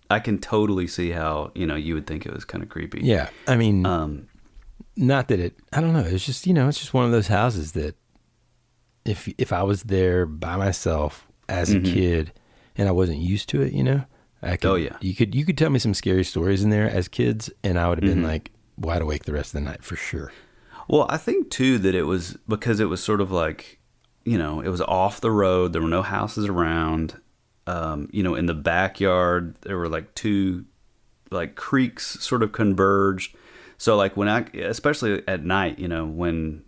I 0.10 0.20
can 0.20 0.38
totally 0.40 0.88
see 0.88 1.12
how, 1.12 1.52
you 1.56 1.66
know, 1.66 1.76
you 1.76 1.94
would 1.94 2.06
think 2.08 2.26
it 2.26 2.34
was 2.34 2.44
kind 2.46 2.64
of 2.64 2.70
creepy. 2.70 3.02
Yeah. 3.04 3.30
I 3.48 3.56
mean, 3.56 3.86
Um 3.86 4.28
not 4.98 5.30
that 5.30 5.40
it 5.40 5.56
i 5.72 5.80
don't 5.80 5.94
know 5.94 6.02
it's 6.06 6.26
just 6.26 6.46
you 6.46 6.54
know 6.54 6.68
it's 6.68 6.78
just 6.78 6.94
one 6.94 7.06
of 7.06 7.12
those 7.12 7.28
houses 7.28 7.72
that 7.72 7.96
if 9.06 9.28
if 9.38 9.54
i 9.54 9.64
was 9.64 9.84
there 9.84 10.26
by 10.26 10.58
myself 10.58 11.28
as 11.48 11.72
a 11.74 11.80
kid 11.80 12.32
and 12.76 12.90
i 12.90 12.92
wasn't 12.92 13.18
used 13.18 13.48
to 13.48 13.62
it 13.62 13.72
you 13.72 13.84
know 13.84 14.04
i 14.44 14.58
could 14.58 14.70
Oh, 14.70 14.76
yeah. 14.76 14.98
you 15.00 15.16
could 15.16 15.34
you 15.34 15.46
could 15.46 15.58
tell 15.58 15.70
me 15.70 15.80
some 15.80 15.94
scary 15.94 16.26
stories 16.26 16.62
in 16.62 16.72
there 16.72 16.90
as 16.90 17.08
kids 17.08 17.50
and 17.64 17.80
i 17.80 17.88
would 17.88 18.04
have 18.04 18.14
been 18.14 18.22
like 18.22 18.52
wide 18.78 19.02
awake 19.02 19.24
the 19.24 19.34
rest 19.34 19.56
of 19.56 19.64
the 19.64 19.70
night 19.70 19.82
for 19.82 19.96
sure 19.96 20.32
Well, 20.90 21.06
I 21.10 21.16
think 21.18 21.50
too 21.50 21.78
that 21.80 21.96
it 21.96 22.04
was 22.04 22.38
because 22.48 22.82
it 22.82 22.90
was 22.90 23.02
sort 23.02 23.22
of 23.22 23.32
like, 23.32 23.80
you 24.26 24.38
know, 24.38 24.60
it 24.60 24.68
was 24.70 24.82
off 24.82 25.22
the 25.22 25.32
road. 25.32 25.72
There 25.72 25.82
were 25.82 25.88
no 25.88 26.02
houses 26.02 26.48
around. 26.48 27.16
Um, 27.68 28.10
you 28.12 28.24
know, 28.24 28.36
in 28.36 28.48
the 28.48 28.54
backyard, 28.54 29.56
there 29.62 29.78
were 29.78 29.90
like 29.90 30.16
two, 30.16 30.66
like 31.30 31.56
creeks 31.56 32.20
sort 32.20 32.44
of 32.44 32.52
converged. 32.52 33.36
So 33.78 33.96
like 33.96 34.18
when 34.18 34.28
I, 34.28 34.46
especially 34.56 35.24
at 35.28 35.46
night, 35.46 35.80
you 35.80 35.88
know, 35.88 36.06
when, 36.06 36.64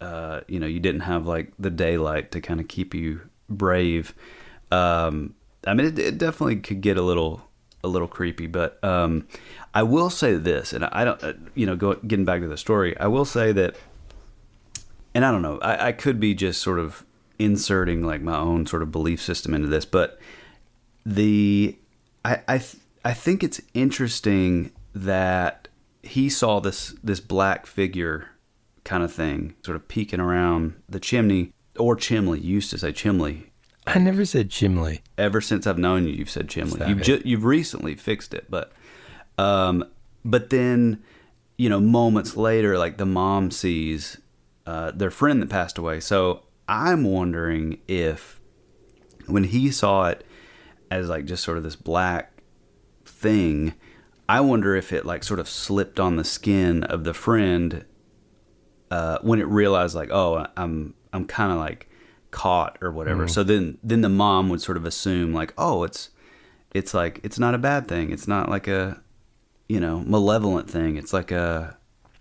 uh, 0.00 0.40
you 0.46 0.60
know, 0.60 0.66
you 0.66 0.80
didn't 0.80 1.00
have 1.00 1.26
like 1.26 1.52
the 1.58 1.70
daylight 1.70 2.30
to 2.32 2.40
kind 2.40 2.60
of 2.60 2.68
keep 2.68 2.94
you 2.94 3.22
brave. 3.48 4.14
Um, 4.70 5.34
I 5.66 5.74
mean, 5.74 5.86
it, 5.86 5.98
it 5.98 6.18
definitely 6.18 6.56
could 6.56 6.80
get 6.80 6.96
a 6.96 7.02
little, 7.02 7.42
a 7.82 7.88
little 7.88 8.08
creepy, 8.08 8.46
but 8.46 8.82
um, 8.84 9.26
I 9.74 9.82
will 9.82 10.10
say 10.10 10.34
this, 10.34 10.72
and 10.72 10.84
I 10.84 11.04
don't, 11.04 11.22
uh, 11.22 11.32
you 11.54 11.66
know, 11.66 11.76
go, 11.76 11.94
getting 11.94 12.24
back 12.24 12.40
to 12.40 12.48
the 12.48 12.56
story, 12.56 12.98
I 12.98 13.06
will 13.06 13.24
say 13.24 13.52
that, 13.52 13.76
and 15.14 15.24
I 15.24 15.30
don't 15.30 15.42
know, 15.42 15.58
I, 15.60 15.88
I 15.88 15.92
could 15.92 16.18
be 16.20 16.34
just 16.34 16.60
sort 16.60 16.78
of 16.78 17.04
inserting 17.38 18.02
like 18.02 18.20
my 18.20 18.36
own 18.36 18.66
sort 18.66 18.82
of 18.82 18.92
belief 18.92 19.20
system 19.20 19.54
into 19.54 19.68
this, 19.68 19.84
but 19.84 20.18
the, 21.04 21.76
I, 22.24 22.40
I, 22.48 22.58
th- 22.58 22.76
I 23.04 23.12
think 23.12 23.44
it's 23.44 23.60
interesting 23.74 24.72
that 24.94 25.68
he 26.02 26.28
saw 26.28 26.60
this 26.60 26.94
this 27.02 27.20
black 27.20 27.66
figure 27.66 28.28
kind 28.84 29.02
of 29.02 29.12
thing, 29.12 29.54
sort 29.64 29.76
of 29.76 29.88
peeking 29.88 30.20
around 30.20 30.74
the 30.88 31.00
chimney 31.00 31.52
or 31.78 31.96
chimney. 31.96 32.38
You 32.38 32.54
used 32.54 32.70
to 32.70 32.78
say 32.78 32.92
chimney. 32.92 33.50
i 33.86 33.98
never 33.98 34.24
said 34.24 34.50
chimley 34.50 35.02
Ever 35.18 35.40
since 35.40 35.66
I've 35.66 35.78
known 35.78 36.06
you, 36.06 36.14
you've 36.14 36.30
said 36.30 36.48
chimney. 36.48 36.86
You've 36.88 37.02
ju- 37.02 37.22
you've 37.24 37.44
recently 37.44 37.94
fixed 37.94 38.32
it, 38.34 38.46
but 38.48 38.72
um, 39.38 39.84
but 40.24 40.50
then 40.50 41.02
you 41.58 41.68
know 41.68 41.80
moments 41.80 42.36
later, 42.36 42.78
like 42.78 42.96
the 42.96 43.06
mom 43.06 43.50
sees 43.50 44.18
uh, 44.66 44.90
their 44.92 45.10
friend 45.10 45.42
that 45.42 45.50
passed 45.50 45.78
away. 45.78 46.00
So 46.00 46.42
I'm 46.68 47.04
wondering 47.04 47.78
if 47.86 48.40
when 49.26 49.44
he 49.44 49.70
saw 49.70 50.08
it 50.08 50.26
as 50.90 51.08
like 51.08 51.24
just 51.24 51.42
sort 51.44 51.58
of 51.58 51.64
this 51.64 51.76
black 51.76 52.42
thing, 53.04 53.74
I 54.28 54.40
wonder 54.40 54.74
if 54.74 54.92
it 54.92 55.04
like 55.06 55.24
sort 55.24 55.40
of 55.40 55.48
slipped 55.48 56.00
on 56.00 56.16
the 56.16 56.24
skin 56.24 56.84
of 56.84 57.04
the 57.04 57.14
friend 57.14 57.84
uh, 58.90 59.18
when 59.22 59.40
it 59.40 59.46
realized 59.46 59.94
like, 59.94 60.10
oh, 60.10 60.46
I'm 60.56 60.94
I'm 61.12 61.26
kind 61.26 61.52
of 61.52 61.58
like 61.58 61.88
caught 62.30 62.78
or 62.80 62.90
whatever. 62.90 63.26
So 63.28 63.42
then 63.42 63.78
then 63.82 64.00
the 64.00 64.08
mom 64.08 64.48
would 64.48 64.60
sort 64.60 64.76
of 64.76 64.84
assume 64.84 65.32
like, 65.32 65.54
oh, 65.56 65.84
it's 65.84 66.10
it's 66.74 66.92
like 66.94 67.20
it's 67.22 67.38
not 67.38 67.54
a 67.54 67.58
bad 67.58 67.88
thing. 67.88 68.10
It's 68.10 68.28
not 68.28 68.48
like 68.48 68.68
a 68.68 69.02
you 69.68 69.80
know 69.80 70.00
malevolent 70.00 70.68
thing. 70.70 70.96
It's 70.96 71.12
like 71.12 71.30
a 71.30 71.78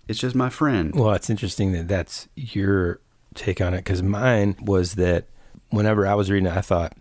it's 0.08 0.20
just 0.20 0.36
my 0.36 0.50
friend. 0.50 0.94
Well, 0.96 1.14
it's 1.14 1.30
interesting 1.30 1.72
that 1.74 1.88
that's 1.88 2.28
your 2.36 3.02
take 3.36 3.62
on 3.62 3.74
it 3.74 3.78
because 3.78 4.02
mine 4.02 4.56
was 4.62 4.95
that 4.95 5.26
whenever 5.69 6.08
I 6.08 6.15
was 6.15 6.32
reading 6.32 6.48
it, 6.48 6.56
I 6.56 6.62
thought 6.62 6.93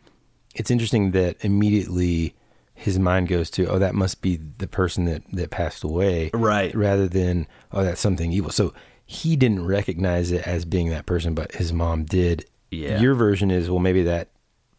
it's 0.54 0.70
interesting 0.70 1.12
that 1.12 1.44
immediately 1.44 2.34
his 2.74 2.98
mind 2.98 3.28
goes 3.28 3.50
to, 3.50 3.66
oh, 3.66 3.78
that 3.78 3.94
must 3.94 4.20
be 4.20 4.36
the 4.36 4.66
person 4.66 5.04
that, 5.04 5.22
that 5.32 5.50
passed 5.50 5.84
away. 5.84 6.30
Right. 6.34 6.74
Rather 6.74 7.06
than, 7.08 7.46
oh, 7.72 7.84
that's 7.84 8.00
something 8.00 8.32
evil. 8.32 8.50
So 8.50 8.74
he 9.06 9.36
didn't 9.36 9.64
recognize 9.66 10.32
it 10.32 10.46
as 10.46 10.64
being 10.64 10.90
that 10.90 11.06
person, 11.06 11.34
but 11.34 11.52
his 11.52 11.72
mom 11.72 12.04
did. 12.04 12.46
Yeah. 12.70 12.98
Your 13.00 13.14
version 13.14 13.50
is, 13.50 13.70
well, 13.70 13.78
maybe 13.78 14.02
that 14.02 14.28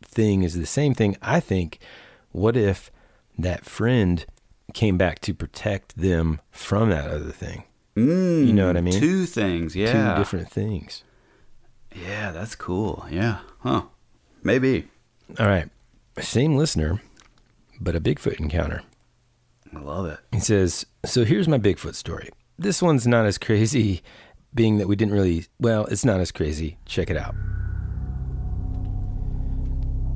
thing 0.03 0.43
is 0.43 0.55
the 0.55 0.65
same 0.65 0.93
thing. 0.93 1.15
I 1.21 1.39
think, 1.39 1.79
what 2.31 2.57
if 2.57 2.91
that 3.37 3.65
friend 3.65 4.25
came 4.73 4.97
back 4.97 5.19
to 5.19 5.33
protect 5.33 5.97
them 5.97 6.41
from 6.51 6.89
that 6.89 7.09
other 7.09 7.31
thing? 7.31 7.63
Mm, 7.95 8.47
You 8.47 8.53
know 8.53 8.67
what 8.67 8.75
I 8.75 8.81
mean? 8.81 8.99
Two 8.99 9.25
things, 9.25 9.73
yeah. 9.73 10.15
Two 10.15 10.19
different 10.19 10.49
things. 10.51 11.03
Yeah, 11.95 12.31
that's 12.31 12.55
cool. 12.55 13.05
Yeah, 13.09 13.39
huh? 13.59 13.83
Maybe. 14.43 14.89
All 15.39 15.47
right. 15.47 15.69
Same 16.19 16.55
listener, 16.55 17.01
but 17.79 17.95
a 17.95 18.01
Bigfoot 18.01 18.39
encounter. 18.39 18.83
I 19.75 19.79
love 19.79 20.05
it. 20.05 20.19
He 20.31 20.39
says, 20.39 20.85
So 21.05 21.25
here's 21.25 21.47
my 21.47 21.57
Bigfoot 21.57 21.95
story. 21.95 22.29
This 22.57 22.81
one's 22.81 23.05
not 23.05 23.25
as 23.25 23.37
crazy, 23.37 24.01
being 24.53 24.77
that 24.77 24.87
we 24.87 24.95
didn't 24.95 25.13
really, 25.13 25.45
well, 25.59 25.85
it's 25.85 26.05
not 26.05 26.21
as 26.21 26.31
crazy. 26.31 26.77
Check 26.85 27.09
it 27.09 27.17
out. 27.17 27.35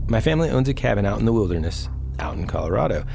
My 0.08 0.22
family 0.22 0.50
owns 0.50 0.70
a 0.70 0.74
cabin 0.74 1.06
out 1.06 1.20
in 1.20 1.26
the 1.26 1.34
wilderness, 1.34 1.90
out 2.20 2.36
in 2.36 2.48
Colorado. 2.48 3.06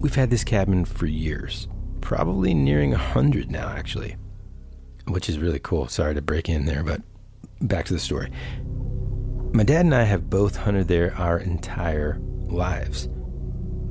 We've 0.00 0.14
had 0.14 0.30
this 0.30 0.44
cabin 0.44 0.84
for 0.84 1.06
years, 1.06 1.68
probably 2.00 2.54
nearing 2.54 2.94
a 2.94 2.98
hundred 2.98 3.50
now, 3.50 3.68
actually, 3.68 4.16
which 5.06 5.28
is 5.28 5.38
really 5.38 5.60
cool. 5.60 5.88
Sorry 5.88 6.14
to 6.14 6.22
break 6.22 6.48
in 6.48 6.64
there, 6.64 6.82
but 6.82 7.02
back 7.60 7.86
to 7.86 7.92
the 7.92 7.98
story. 7.98 8.30
My 9.52 9.64
dad 9.64 9.84
and 9.84 9.94
I 9.94 10.04
have 10.04 10.28
both 10.28 10.56
hunted 10.56 10.88
there 10.88 11.14
our 11.16 11.38
entire 11.38 12.18
lives. 12.46 13.08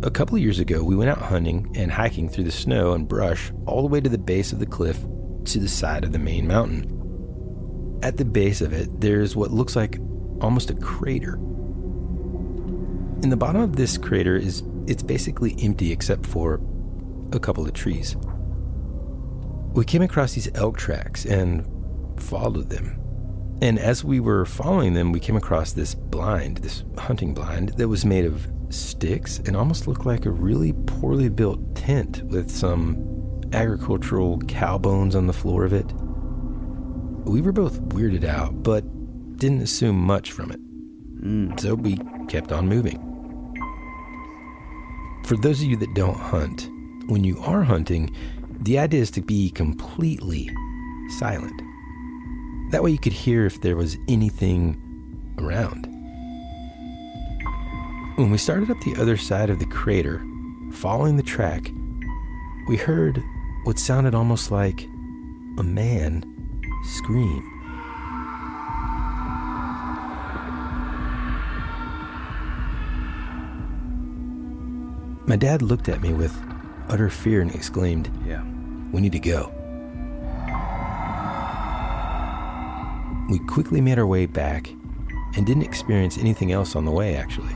A 0.04 0.12
couple 0.12 0.36
of 0.36 0.44
years 0.44 0.60
ago, 0.60 0.84
we 0.84 0.96
went 0.96 1.10
out 1.10 1.18
hunting 1.18 1.72
and 1.76 1.92
hiking 1.92 2.30
through 2.30 2.44
the 2.44 2.52
snow 2.52 2.94
and 2.94 3.08
brush 3.08 3.52
all 3.66 3.82
the 3.82 3.88
way 3.88 4.00
to 4.00 4.10
the 4.10 4.18
base 4.18 4.54
of 4.54 4.60
the 4.60 4.66
cliff 4.66 5.00
to 5.46 5.60
the 5.60 5.68
side 5.68 6.04
of 6.04 6.12
the 6.12 6.20
main 6.20 6.48
mountain. 6.48 6.94
At 8.04 8.18
the 8.18 8.26
base 8.26 8.62
of 8.62 8.74
it, 8.74 9.02
there's 9.02 9.36
what 9.36 9.52
looks 9.52 9.76
like 9.76 10.00
almost 10.40 10.70
a 10.70 10.76
crater. 10.76 11.34
In 13.24 13.30
the 13.30 13.38
bottom 13.38 13.62
of 13.62 13.76
this 13.76 13.98
crater 13.98 14.36
is 14.36 14.62
it's 14.86 15.02
basically 15.02 15.56
empty 15.60 15.92
except 15.92 16.26
for 16.26 16.62
a 17.34 17.40
couple 17.40 17.66
of 17.66 17.74
trees. 17.74 18.16
We 19.74 19.84
came 19.84 20.04
across 20.04 20.34
these 20.34 20.50
elk 20.54 20.78
tracks 20.78 21.26
and 21.26 21.66
followed 22.22 22.70
them. 22.70 23.02
And 23.62 23.80
as 23.80 24.04
we 24.04 24.20
were 24.20 24.46
following 24.46 24.93
them, 24.93 25.12
we 25.12 25.20
came 25.20 25.36
across 25.36 25.74
this 25.74 25.96
blind, 25.96 26.58
this 26.58 26.84
hunting 26.98 27.34
blind, 27.34 27.70
that 27.70 27.88
was 27.88 28.06
made 28.06 28.26
of 28.26 28.48
sticks 28.70 29.39
and 29.39 29.56
almost 29.56 29.88
looked 29.88 30.06
like 30.06 30.26
a 30.26 30.30
really 30.30 30.74
poorly 30.86 31.30
built 31.30 31.76
tent 31.76 32.22
with 32.24 32.52
some 32.52 33.41
agricultural 33.54 34.39
cow 34.41 34.78
bones 34.78 35.15
on 35.15 35.26
the 35.26 35.34
floor 35.34 35.63
of 35.63 35.74
it. 35.74 35.91
We 37.26 37.41
were 37.41 37.52
both 37.52 37.82
weirded 37.89 38.26
out, 38.26 38.62
but 38.62 38.84
didn't 39.38 39.62
assume 39.62 39.98
much 39.98 40.32
from 40.32 40.52
it. 40.52 40.60
Hmm. 41.22 41.58
So 41.58 41.76
we 41.76 41.98
kept 42.28 42.52
on 42.52 42.67
moving. 42.67 43.04
For 45.26 45.36
those 45.36 45.62
of 45.62 45.67
you 45.67 45.78
that 45.78 45.93
don't 45.93 46.17
hunt, 46.17 46.70
when 47.08 47.24
you 47.24 47.39
are 47.39 47.63
hunting, 47.63 48.15
the 48.62 48.80
idea 48.80 49.02
is 49.02 49.12
to 49.12 49.22
be 49.22 49.50
completely 49.50 50.50
silent. 51.17 51.62
That 52.72 52.84
way 52.84 52.92
you 52.92 52.98
could 52.98 53.14
hear 53.14 53.46
if 53.46 53.62
there 53.62 53.78
was 53.78 53.98
anything 54.08 54.82
around. 55.38 55.86
When 58.18 58.30
we 58.30 58.38
started 58.38 58.70
up 58.70 58.80
the 58.82 58.96
other 59.00 59.15
side 59.15 59.50
of 59.50 59.60
the 59.60 59.65
crater, 59.65 60.26
following 60.74 61.15
the 61.15 61.24
track, 61.24 61.72
we 62.68 62.76
heard 62.76 63.24
what 63.63 63.80
sounded 63.80 64.13
almost 64.13 64.52
like 64.52 64.84
a 65.58 65.63
man 65.63 66.24
scream. 66.84 67.54
My 75.26 75.36
dad 75.36 75.62
looked 75.62 75.90
at 75.90 76.02
me 76.02 76.13
with 76.13 76.36
utter 76.90 77.10
fear 77.10 77.42
and 77.42 77.54
exclaimed, 77.54 78.10
Yeah. 78.26 78.44
We 78.92 79.02
need 79.02 79.12
to 79.12 79.20
go. 79.20 79.57
We 83.30 83.40
quickly 83.40 83.82
made 83.82 84.00
our 84.00 84.08
way 84.08 84.25
back 84.25 84.69
and 85.36 85.46
didn't 85.46 85.63
experience 85.63 86.17
anything 86.17 86.52
else 86.52 86.75
on 86.75 86.86
the 86.86 86.92
way, 86.92 87.15
actually. 87.15 87.54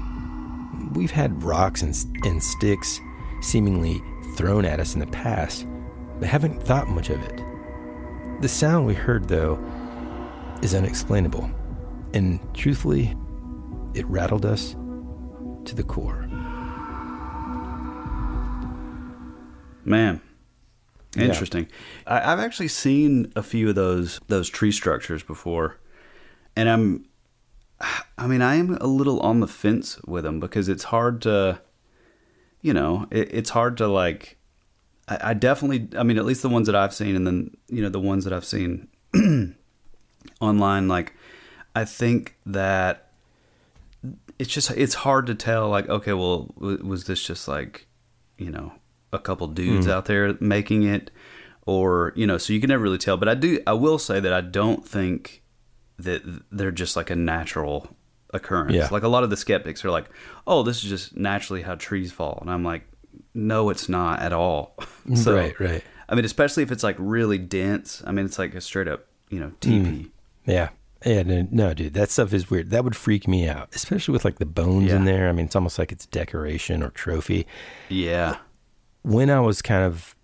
We've 0.91 1.11
had 1.11 1.43
rocks 1.43 1.81
and, 1.81 1.95
and 2.25 2.43
sticks 2.43 2.99
seemingly 3.41 4.01
thrown 4.35 4.65
at 4.65 4.79
us 4.79 4.93
in 4.93 4.99
the 4.99 5.07
past, 5.07 5.65
but 6.19 6.27
haven't 6.27 6.61
thought 6.61 6.89
much 6.89 7.09
of 7.09 7.21
it. 7.23 7.41
The 8.41 8.49
sound 8.49 8.85
we 8.85 8.93
heard, 8.93 9.29
though, 9.29 9.59
is 10.61 10.75
unexplainable. 10.75 11.49
And 12.13 12.39
truthfully, 12.53 13.15
it 13.93 14.05
rattled 14.07 14.45
us 14.45 14.75
to 15.65 15.75
the 15.75 15.83
core. 15.83 16.27
Man, 19.85 20.21
Yeah. 21.15 21.25
interesting. 21.25 21.67
I, 22.07 22.31
I've 22.31 22.39
actually 22.39 22.69
seen 22.69 23.31
a 23.35 23.43
few 23.43 23.69
of 23.69 23.75
those 23.75 24.19
those 24.27 24.49
tree 24.49 24.71
structures 24.71 25.23
before, 25.23 25.77
and 26.55 26.69
I'm, 26.69 27.05
I 28.17 28.27
mean, 28.27 28.41
I 28.41 28.55
am 28.55 28.77
a 28.79 28.87
little 28.87 29.19
on 29.19 29.39
the 29.39 29.47
fence 29.47 29.99
with 30.05 30.23
them 30.23 30.39
because 30.39 30.69
it's 30.69 30.85
hard 30.85 31.21
to, 31.23 31.61
you 32.61 32.73
know, 32.73 33.07
it, 33.11 33.33
it's 33.33 33.49
hard 33.49 33.77
to 33.77 33.87
like. 33.87 34.37
I, 35.07 35.31
I 35.31 35.33
definitely, 35.33 35.97
I 35.97 36.03
mean, 36.03 36.17
at 36.17 36.25
least 36.25 36.43
the 36.43 36.49
ones 36.49 36.67
that 36.67 36.75
I've 36.75 36.93
seen, 36.93 37.15
and 37.15 37.27
then 37.27 37.57
you 37.67 37.81
know 37.81 37.89
the 37.89 37.99
ones 37.99 38.23
that 38.23 38.33
I've 38.33 38.45
seen 38.45 38.87
online, 40.39 40.87
like, 40.87 41.13
I 41.75 41.83
think 41.83 42.37
that 42.45 43.09
it's 44.39 44.51
just 44.51 44.71
it's 44.71 44.93
hard 44.93 45.27
to 45.27 45.35
tell. 45.35 45.69
Like, 45.69 45.89
okay, 45.89 46.13
well, 46.13 46.53
was 46.57 47.03
this 47.03 47.21
just 47.21 47.47
like, 47.49 47.87
you 48.37 48.49
know, 48.49 48.71
a 49.13 49.19
couple 49.19 49.47
dudes 49.47 49.85
hmm. 49.85 49.91
out 49.91 50.05
there 50.05 50.35
making 50.39 50.83
it, 50.83 51.11
or 51.65 52.13
you 52.15 52.25
know, 52.25 52.37
so 52.37 52.53
you 52.53 52.59
can 52.59 52.69
never 52.69 52.83
really 52.83 52.97
tell. 52.97 53.17
But 53.17 53.29
I 53.29 53.35
do, 53.35 53.59
I 53.67 53.73
will 53.73 53.99
say 53.99 54.19
that 54.19 54.33
I 54.33 54.41
don't 54.41 54.87
think 54.87 55.43
that 55.97 56.21
they're 56.51 56.71
just 56.71 56.95
like 56.95 57.09
a 57.09 57.15
natural 57.15 57.95
occurrence. 58.33 58.73
Yeah. 58.73 58.87
Like 58.91 59.03
a 59.03 59.07
lot 59.07 59.23
of 59.23 59.29
the 59.29 59.37
skeptics 59.37 59.85
are 59.85 59.91
like, 59.91 60.09
oh, 60.47 60.63
this 60.63 60.83
is 60.83 60.89
just 60.89 61.15
naturally 61.15 61.61
how 61.61 61.75
trees 61.75 62.11
fall, 62.11 62.39
and 62.41 62.49
I'm 62.49 62.63
like, 62.63 62.83
no, 63.33 63.69
it's 63.69 63.89
not 63.89 64.19
at 64.19 64.33
all. 64.33 64.75
so, 65.15 65.35
Right, 65.35 65.59
right. 65.59 65.83
I 66.09 66.15
mean, 66.15 66.25
especially 66.25 66.63
if 66.63 66.71
it's 66.71 66.83
like 66.83 66.97
really 66.99 67.37
dense. 67.37 68.03
I 68.05 68.11
mean, 68.11 68.25
it's 68.25 68.37
like 68.37 68.53
a 68.53 68.61
straight 68.61 68.89
up, 68.89 69.07
you 69.29 69.39
know, 69.39 69.51
hmm. 69.61 69.85
TP. 69.85 70.09
Yeah. 70.45 70.69
Yeah, 71.05 71.23
no, 71.23 71.47
no, 71.49 71.73
dude, 71.73 71.95
that 71.95 72.11
stuff 72.11 72.31
is 72.31 72.51
weird. 72.51 72.69
That 72.69 72.83
would 72.83 72.95
freak 72.95 73.27
me 73.27 73.47
out, 73.47 73.69
especially 73.73 74.11
with 74.11 74.23
like 74.23 74.37
the 74.37 74.45
bones 74.45 74.91
in 74.91 75.05
there. 75.05 75.29
I 75.29 75.31
mean, 75.31 75.45
it's 75.47 75.55
almost 75.55 75.79
like 75.79 75.91
it's 75.91 76.05
decoration 76.05 76.83
or 76.83 76.91
trophy. 76.91 77.47
Yeah. 77.89 78.37
When 79.01 79.29
I 79.29 79.39
was 79.39 79.61
kind 79.61 79.83
of 79.83 80.15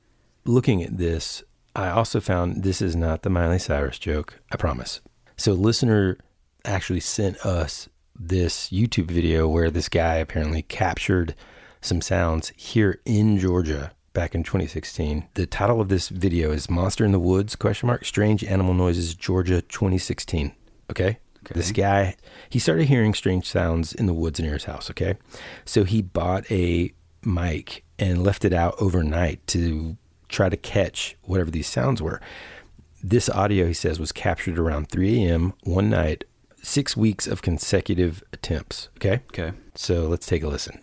looking 0.45 0.83
at 0.83 0.97
this, 0.97 1.43
I 1.75 1.89
also 1.89 2.19
found 2.19 2.63
this 2.63 2.81
is 2.81 2.95
not 2.95 3.21
the 3.21 3.29
Miley 3.29 3.59
Cyrus 3.59 3.99
joke. 3.99 4.39
I 4.51 4.57
promise. 4.57 5.01
So, 5.35 5.51
a 5.51 5.53
listener 5.53 6.17
actually 6.65 6.99
sent 6.99 7.37
us 7.45 7.87
this 8.19 8.69
YouTube 8.69 9.11
video 9.11 9.47
where 9.47 9.69
this 9.69 9.89
guy 9.89 10.15
apparently 10.15 10.63
captured 10.63 11.35
some 11.81 12.01
sounds 12.01 12.51
here 12.55 12.99
in 13.05 13.37
Georgia 13.37 13.91
back 14.13 14.33
in 14.33 14.41
2016. 14.41 15.27
The 15.35 15.45
title 15.45 15.79
of 15.79 15.89
this 15.89 16.09
video 16.09 16.51
is 16.51 16.69
"Monster 16.69 17.05
in 17.05 17.11
the 17.11 17.19
Woods?" 17.19 17.55
Question 17.55 17.87
mark 17.87 18.05
Strange 18.05 18.43
Animal 18.43 18.73
Noises 18.73 19.13
Georgia 19.13 19.61
2016. 19.61 20.53
Okay. 20.89 21.19
This 21.53 21.71
guy, 21.71 22.17
he 22.49 22.59
started 22.59 22.89
hearing 22.89 23.13
strange 23.13 23.45
sounds 23.47 23.93
in 23.93 24.05
the 24.05 24.13
woods 24.13 24.37
near 24.37 24.53
his 24.53 24.65
house. 24.65 24.89
Okay. 24.89 25.15
So 25.63 25.85
he 25.85 26.01
bought 26.01 26.51
a 26.51 26.91
mic 27.23 27.85
and 27.99 28.23
left 28.23 28.45
it 28.45 28.53
out 28.53 28.75
overnight 28.79 29.45
to 29.47 29.97
try 30.29 30.49
to 30.49 30.57
catch 30.57 31.15
whatever 31.23 31.51
these 31.51 31.67
sounds 31.67 32.01
were. 32.01 32.21
This 33.03 33.29
audio, 33.29 33.67
he 33.67 33.73
says, 33.73 33.99
was 33.99 34.11
captured 34.11 34.57
around 34.57 34.89
3 34.89 35.25
a.m. 35.25 35.53
one 35.63 35.89
night, 35.89 36.25
six 36.61 36.97
weeks 36.97 37.27
of 37.27 37.41
consecutive 37.41 38.23
attempts. 38.33 38.89
Okay. 38.97 39.21
Okay. 39.29 39.53
So 39.75 40.07
let's 40.07 40.25
take 40.25 40.43
a 40.43 40.47
listen. 40.47 40.81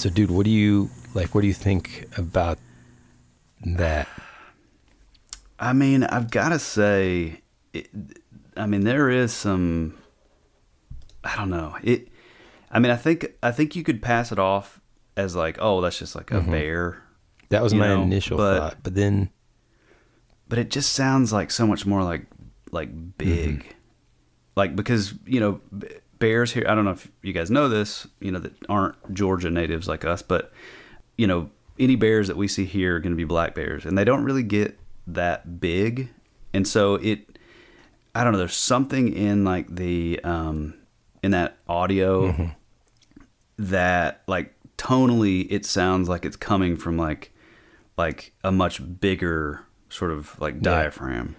So, 0.00 0.08
dude, 0.08 0.30
what 0.30 0.44
do 0.44 0.50
you 0.50 0.88
like? 1.12 1.34
What 1.34 1.42
do 1.42 1.46
you 1.46 1.52
think 1.52 2.08
about 2.16 2.58
that? 3.66 4.08
I 5.58 5.74
mean, 5.74 6.04
I've 6.04 6.30
got 6.30 6.48
to 6.48 6.58
say, 6.58 7.42
it, 7.74 7.90
I 8.56 8.64
mean, 8.64 8.84
there 8.84 9.10
is 9.10 9.30
some. 9.30 9.98
I 11.22 11.36
don't 11.36 11.50
know. 11.50 11.76
It. 11.82 12.08
I 12.70 12.78
mean, 12.78 12.90
I 12.90 12.96
think 12.96 13.34
I 13.42 13.50
think 13.50 13.76
you 13.76 13.82
could 13.82 14.00
pass 14.00 14.32
it 14.32 14.38
off 14.38 14.80
as 15.18 15.36
like, 15.36 15.58
oh, 15.60 15.82
that's 15.82 15.98
just 15.98 16.14
like 16.14 16.30
a 16.30 16.36
mm-hmm. 16.36 16.50
bear, 16.50 17.02
That 17.50 17.62
was 17.62 17.74
my 17.74 17.88
know, 17.88 18.02
initial 18.02 18.38
but- 18.38 18.58
thought, 18.58 18.76
but 18.82 18.94
then 18.94 19.28
but 20.48 20.58
it 20.58 20.70
just 20.70 20.94
sounds 20.94 21.30
like 21.30 21.50
so 21.50 21.66
much 21.66 21.84
more 21.84 22.02
like 22.02 22.24
like 22.72 22.88
big, 23.18 23.64
mm-hmm. 23.64 23.70
like 24.56 24.74
because 24.74 25.12
you 25.26 25.40
know 25.40 25.60
bears 26.20 26.52
here. 26.52 26.64
I 26.68 26.76
don't 26.76 26.84
know 26.84 26.92
if 26.92 27.10
you 27.22 27.32
guys 27.32 27.50
know 27.50 27.68
this, 27.68 28.06
you 28.20 28.30
know, 28.30 28.38
that 28.38 28.52
aren't 28.68 29.12
Georgia 29.12 29.50
natives 29.50 29.88
like 29.88 30.04
us, 30.04 30.22
but 30.22 30.52
you 31.16 31.26
know, 31.26 31.50
any 31.78 31.96
bears 31.96 32.28
that 32.28 32.36
we 32.36 32.46
see 32.46 32.64
here 32.64 32.96
are 32.96 33.00
going 33.00 33.12
to 33.12 33.16
be 33.16 33.24
black 33.24 33.54
bears, 33.54 33.84
and 33.84 33.98
they 33.98 34.04
don't 34.04 34.22
really 34.22 34.44
get 34.44 34.78
that 35.08 35.60
big, 35.60 36.10
and 36.54 36.68
so 36.68 36.94
it. 36.94 37.26
I 38.14 38.24
don't 38.24 38.32
know. 38.32 38.38
There's 38.38 38.56
something 38.56 39.12
in 39.12 39.44
like 39.44 39.74
the 39.74 40.20
um 40.24 40.74
in 41.22 41.32
that 41.32 41.58
audio 41.68 42.52
that 43.58 44.22
like 44.26 44.54
tonally 44.76 45.46
it 45.50 45.64
sounds 45.66 46.08
like 46.08 46.24
it's 46.24 46.36
coming 46.36 46.76
from 46.76 46.96
like 46.96 47.32
like 47.96 48.32
a 48.42 48.50
much 48.50 49.00
bigger 49.00 49.64
sort 49.90 50.10
of 50.10 50.38
like 50.40 50.60
diaphragm. 50.60 51.36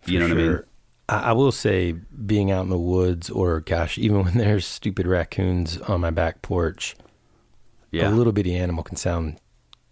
For 0.00 0.10
you 0.10 0.18
know 0.18 0.28
what 0.28 0.32
I 0.32 0.40
mean? 0.40 0.62
I, 1.10 1.30
I 1.30 1.32
will 1.32 1.52
say, 1.52 1.92
being 1.92 2.50
out 2.50 2.62
in 2.64 2.70
the 2.70 2.78
woods, 2.78 3.28
or 3.30 3.60
gosh, 3.60 3.98
even 3.98 4.24
when 4.24 4.34
there's 4.38 4.66
stupid 4.66 5.06
raccoons 5.06 5.78
on 5.78 6.00
my 6.00 6.10
back 6.10 6.42
porch, 6.42 6.96
Yeah. 7.90 8.08
a 8.08 8.12
little 8.14 8.32
bitty 8.32 8.54
animal 8.56 8.82
can 8.84 8.96
sound 8.96 9.38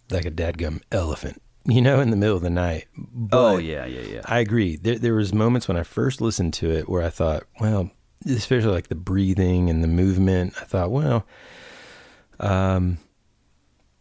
like 0.09 0.25
a 0.25 0.31
dadgum 0.31 0.81
elephant. 0.91 1.41
you 1.65 1.81
know, 1.81 1.99
in 1.99 2.09
the 2.09 2.15
middle 2.15 2.37
of 2.37 2.41
the 2.41 2.49
night. 2.49 2.85
But 2.97 3.37
oh 3.37 3.57
yeah, 3.57 3.85
yeah, 3.85 4.01
yeah. 4.01 4.21
I 4.25 4.39
agree. 4.39 4.77
There, 4.77 4.97
there 4.97 5.13
was 5.13 5.33
moments 5.33 5.67
when 5.67 5.77
I 5.77 5.83
first 5.83 6.21
listened 6.21 6.53
to 6.55 6.71
it 6.71 6.87
where 6.89 7.03
I 7.03 7.09
thought, 7.09 7.43
well, 7.59 7.91
especially 8.25 8.71
like 8.71 8.87
the 8.87 8.95
breathing 8.95 9.69
and 9.69 9.83
the 9.83 9.87
movement. 9.87 10.53
I 10.59 10.63
thought, 10.63 10.89
well, 10.89 11.25
um, 12.39 12.97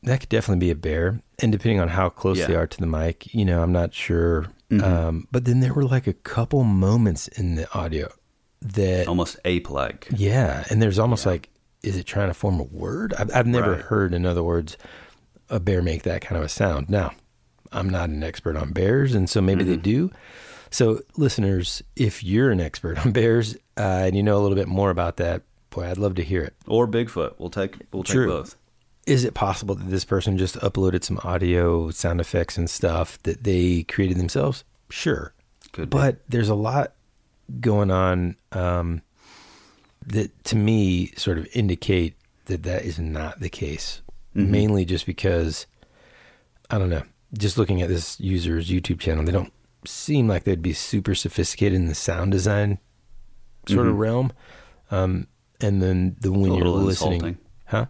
that 0.04 0.20
could 0.20 0.28
definitely 0.28 0.60
be 0.66 0.70
a 0.70 0.76
bear. 0.76 1.20
And 1.40 1.52
depending 1.52 1.80
on 1.80 1.88
how 1.88 2.08
close 2.08 2.38
they 2.46 2.54
are 2.54 2.66
to 2.66 2.78
the 2.80 2.86
mic, 2.86 3.34
you 3.34 3.44
know, 3.44 3.62
I'm 3.62 3.72
not 3.72 3.92
sure. 3.92 4.46
Um, 4.70 5.26
but 5.32 5.44
then 5.46 5.60
there 5.60 5.72
were 5.72 5.84
like 5.84 6.06
a 6.06 6.12
couple 6.12 6.62
moments 6.62 7.26
in 7.28 7.54
the 7.54 7.72
audio 7.72 8.08
that 8.60 9.08
Almost 9.08 9.38
ape-like. 9.44 10.08
yeah, 10.14 10.64
and 10.68 10.82
there's 10.82 10.98
almost 10.98 11.24
like, 11.24 11.48
is 11.82 11.96
it 11.96 12.04
trying 12.04 12.28
to 12.28 12.34
form 12.34 12.60
a 12.60 12.64
word? 12.64 13.14
I've, 13.18 13.34
I've 13.34 13.46
never 13.46 13.72
Right. 13.72 13.80
heard, 13.80 14.12
in 14.12 14.26
other 14.26 14.42
words, 14.42 14.76
a 15.48 15.58
bear 15.58 15.80
make 15.80 16.02
that 16.02 16.20
kind 16.20 16.36
of 16.36 16.42
a 16.44 16.48
sound. 16.50 16.90
Now, 16.90 17.12
I'm 17.72 17.88
not 17.88 18.10
an 18.10 18.22
expert 18.22 18.56
on 18.56 18.72
bears, 18.72 19.14
and 19.14 19.30
so 19.30 19.40
maybe 19.40 19.64
they 19.64 19.72
Mm-hmm. 19.74 19.82
do. 19.82 20.10
So, 20.70 21.00
listeners, 21.16 21.82
if 21.96 22.22
you're 22.22 22.50
an 22.50 22.60
expert 22.60 22.98
on 23.06 23.12
bears 23.20 23.54
uh, 23.78 24.02
and 24.04 24.14
you 24.16 24.22
know 24.22 24.36
a 24.36 24.42
little 24.42 24.56
bit 24.56 24.68
more 24.68 24.90
about 24.90 25.16
that, 25.16 25.42
boy, 25.70 25.88
I'd 25.88 25.96
love 25.96 26.16
to 26.16 26.22
hear 26.22 26.42
it. 26.42 26.54
Or 26.66 26.86
Bigfoot. 26.86 27.36
We'll 27.38 27.48
take 27.48 27.76
we'll 27.90 28.02
take 28.02 28.12
True. 28.12 28.26
both. 28.26 28.56
Is 29.09 29.24
it 29.24 29.34
possible 29.34 29.74
that 29.74 29.90
this 29.90 30.04
person 30.04 30.36
just 30.38 30.56
uploaded 30.56 31.02
some 31.04 31.18
audio, 31.24 31.90
sound 31.90 32.20
effects, 32.20 32.59
and 32.59 32.68
stuff 32.68 33.20
that 33.22 33.44
they 33.44 33.82
created 33.84 34.18
themselves? 34.18 34.64
Sure. 34.90 35.32
Could 35.72 35.90
be. 35.90 35.96
but 35.96 36.20
there's 36.28 36.48
a 36.48 36.54
lot 36.54 36.92
going 37.61 37.90
on 37.90 38.36
um, 38.52 39.02
that 40.06 40.44
to 40.44 40.56
me 40.56 41.12
sort 41.16 41.38
of 41.38 41.46
indicate 41.54 42.14
that 42.46 42.62
that 42.64 42.84
is 42.84 42.98
not 42.98 43.40
the 43.40 43.48
case. 43.48 44.00
Mm-hmm. 44.36 44.50
Mainly 44.50 44.84
just 44.84 45.06
because 45.06 45.66
I 46.70 46.78
don't 46.78 46.90
know. 46.90 47.02
Just 47.36 47.59
looking 47.59 47.82
at 47.82 47.88
this 47.88 48.18
user's 48.20 48.70
YouTube 48.70 49.00
channel, 49.00 49.24
they 49.24 49.32
don't 49.32 49.52
seem 49.84 50.28
like 50.28 50.44
they'd 50.44 50.62
be 50.62 50.72
super 50.72 51.14
sophisticated 51.14 51.76
in 51.76 51.86
the 51.86 51.94
sound 51.94 52.32
design 52.32 52.78
sort 53.66 53.86
of 53.86 53.96
realm. 53.98 54.32
Um, 54.90 55.26
and 55.61 55.82
then 55.82 56.16
the 56.20 56.32
when 56.32 56.42
Mm-hmm. 56.50 56.54
you're 56.59 56.66
listening, 56.68 57.12
insulting. 57.14 57.38
huh? 57.66 57.86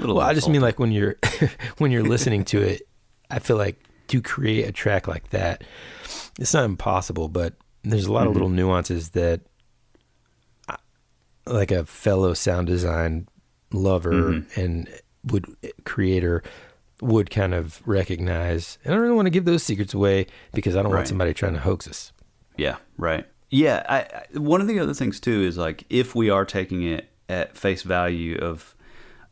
Little 0.00 0.16
well, 0.16 0.26
I 0.26 0.34
just 0.34 0.48
mean 0.48 0.62
like 0.62 0.78
when 0.78 0.92
you're 0.92 1.16
when 1.78 1.90
you're 1.90 2.02
listening 2.02 2.44
to 2.46 2.60
it, 2.60 2.82
I 3.30 3.38
feel 3.38 3.56
like 3.56 3.82
to 4.08 4.20
create 4.20 4.66
a 4.66 4.72
track 4.72 5.06
like 5.06 5.30
that, 5.30 5.62
it's 6.38 6.52
not 6.52 6.64
impossible, 6.64 7.28
but 7.28 7.54
there's 7.82 8.06
a 8.06 8.12
lot 8.12 8.22
of 8.22 8.28
mm-hmm. 8.28 8.34
little 8.34 8.48
nuances 8.48 9.10
that, 9.10 9.42
I- 10.68 10.76
like 11.46 11.70
a 11.70 11.84
fellow 11.84 12.34
sound 12.34 12.66
design 12.66 13.28
lover 13.72 14.12
mm-hmm. 14.12 14.60
and 14.60 14.88
would 15.24 15.46
creator 15.84 16.42
would 17.00 17.30
kind 17.30 17.54
of 17.54 17.86
recognize. 17.86 18.78
And 18.84 18.92
I 18.92 18.96
don't 18.96 19.02
really 19.02 19.14
want 19.14 19.26
to 19.26 19.30
give 19.30 19.44
those 19.44 19.62
secrets 19.62 19.94
away 19.94 20.26
because 20.52 20.76
I 20.76 20.82
don't 20.82 20.92
want 20.92 21.08
somebody 21.08 21.32
trying 21.32 21.54
to 21.54 21.60
hoax 21.60 21.88
us. 21.88 22.12
Yeah, 22.56 22.76
right. 22.98 23.26
Yeah, 23.48 23.84
I, 23.88 23.98
I, 23.98 24.38
one 24.38 24.60
of 24.60 24.68
the 24.68 24.78
other 24.78 24.94
things 24.94 25.18
too 25.18 25.42
is 25.42 25.56
like 25.56 25.84
if 25.88 26.14
we 26.14 26.30
are 26.30 26.44
taking 26.44 26.82
it 26.82 27.08
at 27.28 27.56
face 27.56 27.82
value 27.82 28.36
of, 28.36 28.74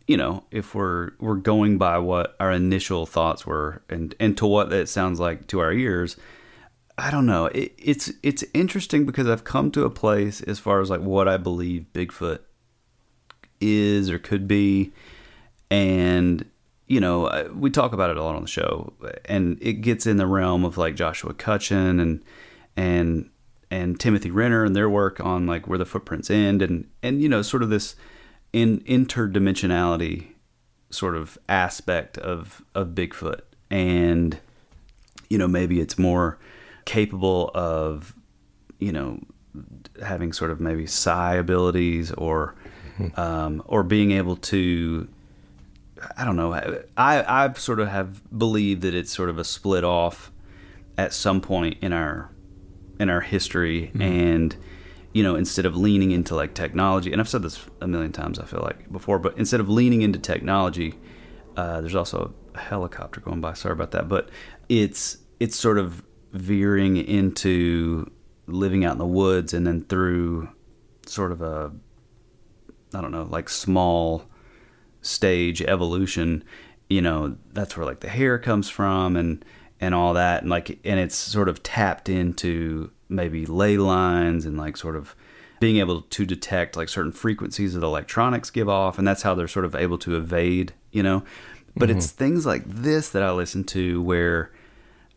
you 0.08 0.16
know, 0.16 0.42
if 0.50 0.74
we're 0.74 1.10
we're 1.20 1.36
going 1.36 1.76
by 1.76 1.98
what 1.98 2.34
our 2.40 2.50
initial 2.50 3.04
thoughts 3.04 3.46
were 3.46 3.82
and 3.90 4.14
and 4.18 4.36
to 4.38 4.46
what 4.46 4.70
that 4.70 4.88
sounds 4.88 5.20
like 5.20 5.46
to 5.48 5.60
our 5.60 5.70
ears, 5.70 6.16
I 6.96 7.10
don't 7.10 7.26
know. 7.26 7.46
It, 7.46 7.74
it's 7.78 8.10
it's 8.22 8.42
interesting 8.54 9.04
because 9.04 9.28
I've 9.28 9.44
come 9.44 9.70
to 9.72 9.84
a 9.84 9.90
place 9.90 10.40
as 10.40 10.58
far 10.58 10.80
as 10.80 10.88
like 10.88 11.02
what 11.02 11.28
I 11.28 11.36
believe 11.36 11.86
Bigfoot 11.92 12.40
is 13.60 14.08
or 14.08 14.18
could 14.18 14.48
be, 14.48 14.92
and 15.70 16.48
you 16.86 17.00
know 17.00 17.50
we 17.54 17.70
talk 17.70 17.92
about 17.92 18.08
it 18.08 18.16
a 18.16 18.24
lot 18.24 18.34
on 18.34 18.42
the 18.42 18.48
show, 18.48 18.94
and 19.26 19.58
it 19.60 19.74
gets 19.74 20.06
in 20.06 20.16
the 20.16 20.26
realm 20.26 20.64
of 20.64 20.78
like 20.78 20.96
Joshua 20.96 21.34
Cutchin 21.34 22.00
and 22.00 22.24
and 22.78 23.28
and 23.70 24.00
Timothy 24.00 24.30
Renner 24.30 24.64
and 24.64 24.74
their 24.74 24.88
work 24.88 25.20
on 25.20 25.46
like 25.46 25.68
where 25.68 25.76
the 25.76 25.84
footprints 25.84 26.30
end 26.30 26.62
and 26.62 26.88
and 27.02 27.20
you 27.20 27.28
know 27.28 27.42
sort 27.42 27.62
of 27.62 27.68
this 27.68 27.94
in 28.52 28.80
interdimensionality 28.80 30.28
sort 30.90 31.16
of 31.16 31.38
aspect 31.48 32.18
of 32.18 32.62
of 32.74 32.88
Bigfoot. 32.88 33.40
And 33.70 34.38
you 35.28 35.38
know 35.38 35.48
maybe 35.48 35.80
it's 35.80 35.98
more 35.98 36.38
capable 36.84 37.50
of 37.54 38.14
you 38.78 38.92
know 38.92 39.20
having 40.02 40.32
sort 40.32 40.50
of 40.50 40.60
maybe 40.60 40.86
psi 40.86 41.34
abilities 41.34 42.12
or 42.12 42.54
um, 43.16 43.62
or 43.66 43.82
being 43.82 44.12
able 44.12 44.36
to 44.36 45.08
I 46.16 46.24
don't 46.24 46.36
know 46.36 46.54
I 46.54 47.44
I 47.46 47.52
sort 47.54 47.80
of 47.80 47.88
have 47.88 48.22
believed 48.36 48.82
that 48.82 48.94
it's 48.94 49.12
sort 49.12 49.28
of 49.28 49.38
a 49.38 49.44
split 49.44 49.84
off 49.84 50.30
at 50.96 51.12
some 51.12 51.40
point 51.40 51.78
in 51.80 51.92
our 51.92 52.30
in 52.98 53.08
our 53.08 53.20
history. 53.20 53.90
And 54.02 54.56
you 55.12 55.22
know 55.22 55.34
instead 55.34 55.66
of 55.66 55.76
leaning 55.76 56.10
into 56.10 56.34
like 56.34 56.54
technology 56.54 57.12
and 57.12 57.20
I've 57.20 57.28
said 57.28 57.42
this 57.42 57.64
a 57.80 57.86
million 57.86 58.12
times 58.12 58.38
I 58.38 58.44
feel 58.44 58.60
like 58.60 58.90
before 58.92 59.18
but 59.18 59.36
instead 59.38 59.60
of 59.60 59.68
leaning 59.68 60.02
into 60.02 60.18
technology 60.18 60.94
uh, 61.58 61.80
there's 61.80 61.96
also 61.96 62.32
a 62.54 62.58
helicopter 62.58 63.20
going 63.20 63.40
by. 63.40 63.52
Sorry 63.52 63.72
about 63.72 63.90
that. 63.90 64.08
But 64.08 64.28
it's 64.68 65.18
it's 65.40 65.56
sort 65.56 65.76
of 65.76 66.04
veering 66.32 66.96
into 66.96 68.08
living 68.46 68.84
out 68.84 68.92
in 68.92 68.98
the 68.98 69.06
woods 69.06 69.52
and 69.52 69.66
then 69.66 69.82
through 69.84 70.48
sort 71.04 71.32
of 71.32 71.42
a 71.42 71.72
I 72.94 73.00
don't 73.00 73.10
know 73.10 73.24
like 73.24 73.48
small 73.48 74.24
stage 75.00 75.62
evolution 75.62 76.44
you 76.88 77.00
know 77.00 77.36
that's 77.52 77.76
where 77.76 77.84
like 77.84 78.00
the 78.00 78.08
hair 78.08 78.38
comes 78.38 78.68
from 78.68 79.16
and 79.16 79.44
and 79.80 79.94
all 79.96 80.14
that. 80.14 80.42
And 80.42 80.50
like 80.50 80.78
and 80.84 81.00
it's 81.00 81.16
sort 81.16 81.48
of 81.48 81.62
tapped 81.64 82.08
into 82.08 82.92
maybe 83.08 83.46
ley 83.46 83.76
lines 83.76 84.44
and 84.44 84.56
like 84.56 84.76
sort 84.76 84.96
of 84.96 85.14
being 85.60 85.78
able 85.78 86.02
to 86.02 86.24
detect 86.24 86.76
like 86.76 86.88
certain 86.88 87.12
frequencies 87.12 87.74
that 87.74 87.82
electronics 87.82 88.50
give 88.50 88.68
off 88.68 88.98
and 88.98 89.06
that's 89.08 89.22
how 89.22 89.34
they're 89.34 89.48
sort 89.48 89.64
of 89.64 89.74
able 89.74 89.98
to 89.98 90.16
evade 90.16 90.72
you 90.90 91.02
know? 91.02 91.22
But 91.76 91.90
it's 91.90 92.10
things 92.10 92.44
like 92.44 92.64
this 92.66 93.10
that 93.10 93.22
i 93.22 93.30
listen 93.30 93.62
to 93.64 94.02
where 94.02 94.50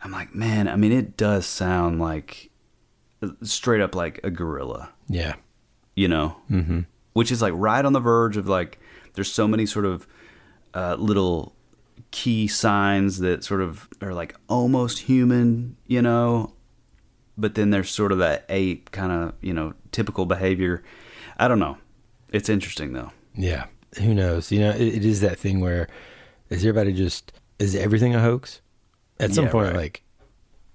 i'm 0.03 0.11
like 0.11 0.35
man 0.35 0.67
i 0.67 0.75
mean 0.75 0.91
it 0.91 1.17
does 1.17 1.47
sound 1.47 1.99
like 1.99 2.51
straight 3.43 3.81
up 3.81 3.95
like 3.95 4.19
a 4.23 4.31
gorilla. 4.31 4.89
Yeah. 5.07 5.35
you 5.95 6.07
know, 6.07 6.37
mm-hmm. 6.49 6.81
which 7.13 7.31
is 7.31 7.41
like 7.41 7.53
right 7.55 7.83
on 7.83 7.93
the 7.93 7.99
verge 7.99 8.37
of 8.37 8.47
like 8.47 8.79
there's 9.13 9.31
so 9.31 9.47
many 9.47 9.65
sort 9.65 9.85
of 9.85 10.07
uh, 10.73 10.95
little 10.95 11.53
key 12.11 12.47
signs 12.47 13.19
that 13.19 13.43
sort 13.43 13.61
of 13.61 13.89
are 14.01 14.13
like 14.13 14.35
almost 14.47 14.99
human, 14.99 15.75
you 15.87 16.01
know, 16.01 16.53
but 17.41 17.55
then 17.55 17.71
there's 17.71 17.89
sort 17.89 18.11
of 18.11 18.19
that 18.19 18.45
ape 18.49 18.91
kind 18.91 19.11
of 19.11 19.33
you 19.41 19.53
know 19.53 19.73
typical 19.91 20.25
behavior. 20.25 20.83
I 21.37 21.47
don't 21.47 21.59
know. 21.59 21.77
It's 22.31 22.47
interesting 22.49 22.93
though. 22.93 23.11
Yeah. 23.35 23.65
Who 23.99 24.13
knows? 24.13 24.51
You 24.51 24.59
know, 24.61 24.69
it, 24.71 24.81
it 24.81 25.05
is 25.05 25.19
that 25.21 25.37
thing 25.37 25.59
where 25.59 25.87
is 26.49 26.61
everybody 26.63 26.93
just 26.93 27.33
is 27.59 27.75
everything 27.75 28.15
a 28.15 28.21
hoax? 28.21 28.61
At 29.19 29.33
some 29.33 29.45
Yeah, 29.45 29.51
point, 29.51 29.67
right. 29.67 29.75
like 29.75 30.03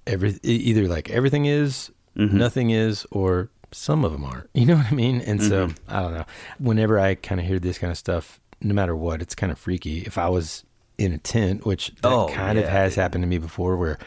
every 0.06 0.38
either 0.42 0.86
like 0.88 1.10
everything 1.10 1.46
is, 1.46 1.90
Mm-hmm. 2.16 2.38
nothing 2.38 2.70
is, 2.70 3.06
or 3.10 3.50
some 3.72 4.04
of 4.04 4.12
them 4.12 4.24
aren't. 4.24 4.48
You 4.54 4.64
know 4.66 4.76
what 4.76 4.86
I 4.86 4.94
mean? 4.94 5.20
And 5.20 5.42
so 5.42 5.66
Mm-hmm. 5.68 5.96
I 5.96 6.00
don't 6.02 6.14
know. 6.14 6.24
Whenever 6.58 6.98
I 6.98 7.14
kind 7.14 7.40
of 7.40 7.46
hear 7.46 7.58
this 7.58 7.78
kind 7.78 7.90
of 7.90 7.98
stuff, 7.98 8.40
no 8.62 8.72
matter 8.74 8.94
what, 8.96 9.20
it's 9.22 9.34
kind 9.34 9.52
of 9.52 9.58
freaky. 9.58 10.00
If 10.00 10.16
I 10.18 10.28
was 10.28 10.64
in 10.98 11.12
a 11.12 11.18
tent, 11.18 11.66
which 11.66 11.92
that 12.02 12.10
Oh, 12.10 12.28
kind 12.28 12.58
of 12.58 12.66
has 12.68 12.96
yeah. 12.96 13.02
happened 13.02 13.22
to 13.22 13.28
me 13.28 13.36
before, 13.38 13.76
where 13.76 13.98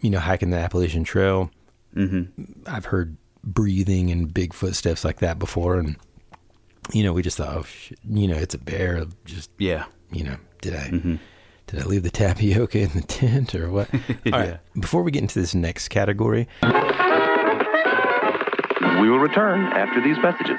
you 0.00 0.08
know 0.10 0.18
hiking 0.20 0.50
the 0.50 0.56
Appalachian 0.58 1.04
Trail, 1.04 1.50
Mm-hmm. 1.96 2.42
I've 2.66 2.86
heard 2.86 3.16
breathing 3.42 4.10
and 4.10 4.32
big 4.32 4.52
footsteps 4.52 5.04
like 5.04 5.20
that 5.20 5.38
before, 5.38 5.78
and 5.78 5.96
you 6.92 7.02
know, 7.02 7.12
we 7.12 7.22
just 7.22 7.36
thought, 7.38 7.56
oh, 7.56 7.62
shit, 7.62 7.98
you 8.08 8.28
know, 8.28 8.36
it's 8.36 8.54
a 8.54 8.58
bear. 8.58 9.04
Just 9.24 9.50
Yeah. 9.58 9.84
you 10.12 10.24
know, 10.24 10.36
did 10.60 10.74
I 10.74 10.88
Mm-hmm. 10.90 11.14
did 11.66 11.80
I 11.82 11.84
leave 11.86 12.02
the 12.02 12.10
tapioca 12.10 12.78
in 12.78 12.90
the 12.90 13.00
tent 13.06 13.54
or 13.54 13.70
what? 13.70 13.88
All 13.94 14.00
right. 14.32 14.48
Yeah. 14.50 14.56
Before 14.78 15.02
we 15.02 15.10
get 15.10 15.22
into 15.22 15.38
this 15.40 15.54
next 15.54 15.88
category, 15.88 16.48
We 19.00 19.10
will 19.10 19.18
return 19.18 19.64
after 19.66 20.00
these 20.02 20.16
messages. 20.22 20.58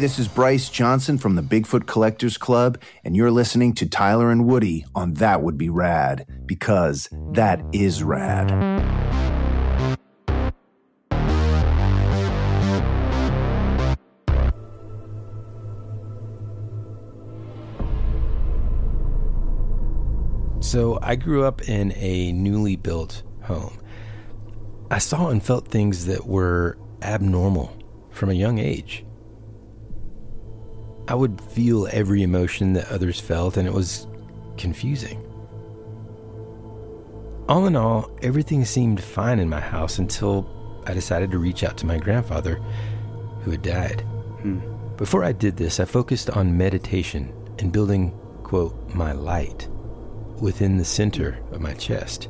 This 0.00 0.18
is 0.18 0.28
Bryce 0.28 0.70
Johnson 0.70 1.18
from 1.18 1.34
the 1.34 1.42
Bigfoot 1.42 1.86
Collectors 1.86 2.38
Club, 2.38 2.80
and 3.04 3.14
you're 3.14 3.30
listening 3.30 3.74
to 3.74 3.86
Tyler 3.86 4.30
and 4.30 4.46
Woody 4.46 4.86
on 4.94 5.12
That 5.14 5.42
Would 5.42 5.58
Be 5.58 5.68
Rad, 5.68 6.26
because 6.46 7.06
that 7.32 7.62
is 7.72 8.02
rad. 8.02 8.48
So 20.60 20.98
I 21.02 21.16
grew 21.16 21.44
up 21.44 21.68
in 21.68 21.92
a 21.96 22.32
newly 22.32 22.76
built 22.76 23.22
home. 23.42 23.78
I 24.90 24.96
saw 24.96 25.28
and 25.28 25.42
felt 25.42 25.68
things 25.68 26.06
that 26.06 26.26
were 26.26 26.78
abnormal 27.02 27.76
from 28.10 28.30
a 28.30 28.34
young 28.34 28.58
age. 28.58 29.04
I 31.10 31.14
would 31.14 31.40
feel 31.40 31.88
every 31.90 32.22
emotion 32.22 32.74
that 32.74 32.88
others 32.88 33.18
felt, 33.18 33.56
and 33.56 33.66
it 33.66 33.74
was 33.74 34.06
confusing. 34.56 35.18
All 37.48 37.66
in 37.66 37.74
all, 37.74 38.16
everything 38.22 38.64
seemed 38.64 39.02
fine 39.02 39.40
in 39.40 39.48
my 39.48 39.58
house 39.58 39.98
until 39.98 40.48
I 40.86 40.94
decided 40.94 41.32
to 41.32 41.38
reach 41.38 41.64
out 41.64 41.76
to 41.78 41.86
my 41.86 41.98
grandfather, 41.98 42.60
who 43.42 43.50
had 43.50 43.62
died. 43.62 44.02
Hmm. 44.42 44.60
Before 44.96 45.24
I 45.24 45.32
did 45.32 45.56
this, 45.56 45.80
I 45.80 45.84
focused 45.84 46.30
on 46.30 46.56
meditation 46.56 47.34
and 47.58 47.72
building, 47.72 48.12
quote, 48.44 48.94
my 48.94 49.10
light 49.10 49.68
within 50.40 50.76
the 50.76 50.84
center 50.84 51.40
of 51.50 51.60
my 51.60 51.74
chest. 51.74 52.28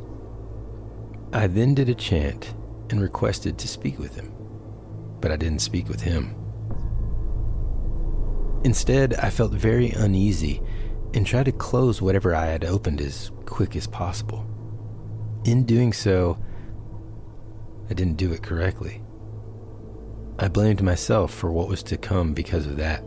I 1.34 1.48
then 1.48 1.74
did 1.74 1.90
a 1.90 1.94
chant 1.94 2.54
and 2.88 3.02
requested 3.02 3.58
to 3.58 3.68
speak 3.68 3.98
with 3.98 4.14
him, 4.14 4.32
but 5.20 5.30
I 5.30 5.36
didn't 5.36 5.60
speak 5.60 5.86
with 5.86 6.00
him. 6.00 6.39
Instead, 8.64 9.14
I 9.14 9.30
felt 9.30 9.52
very 9.52 9.90
uneasy 9.90 10.62
and 11.14 11.26
tried 11.26 11.46
to 11.46 11.52
close 11.52 12.02
whatever 12.02 12.34
I 12.34 12.46
had 12.46 12.64
opened 12.64 13.00
as 13.00 13.30
quick 13.46 13.74
as 13.74 13.86
possible. 13.86 14.46
In 15.44 15.64
doing 15.64 15.92
so, 15.92 16.38
I 17.88 17.94
didn't 17.94 18.16
do 18.16 18.32
it 18.32 18.42
correctly. 18.42 19.02
I 20.38 20.48
blamed 20.48 20.82
myself 20.82 21.32
for 21.32 21.50
what 21.50 21.68
was 21.68 21.82
to 21.84 21.96
come 21.96 22.34
because 22.34 22.66
of 22.66 22.76
that. 22.76 23.02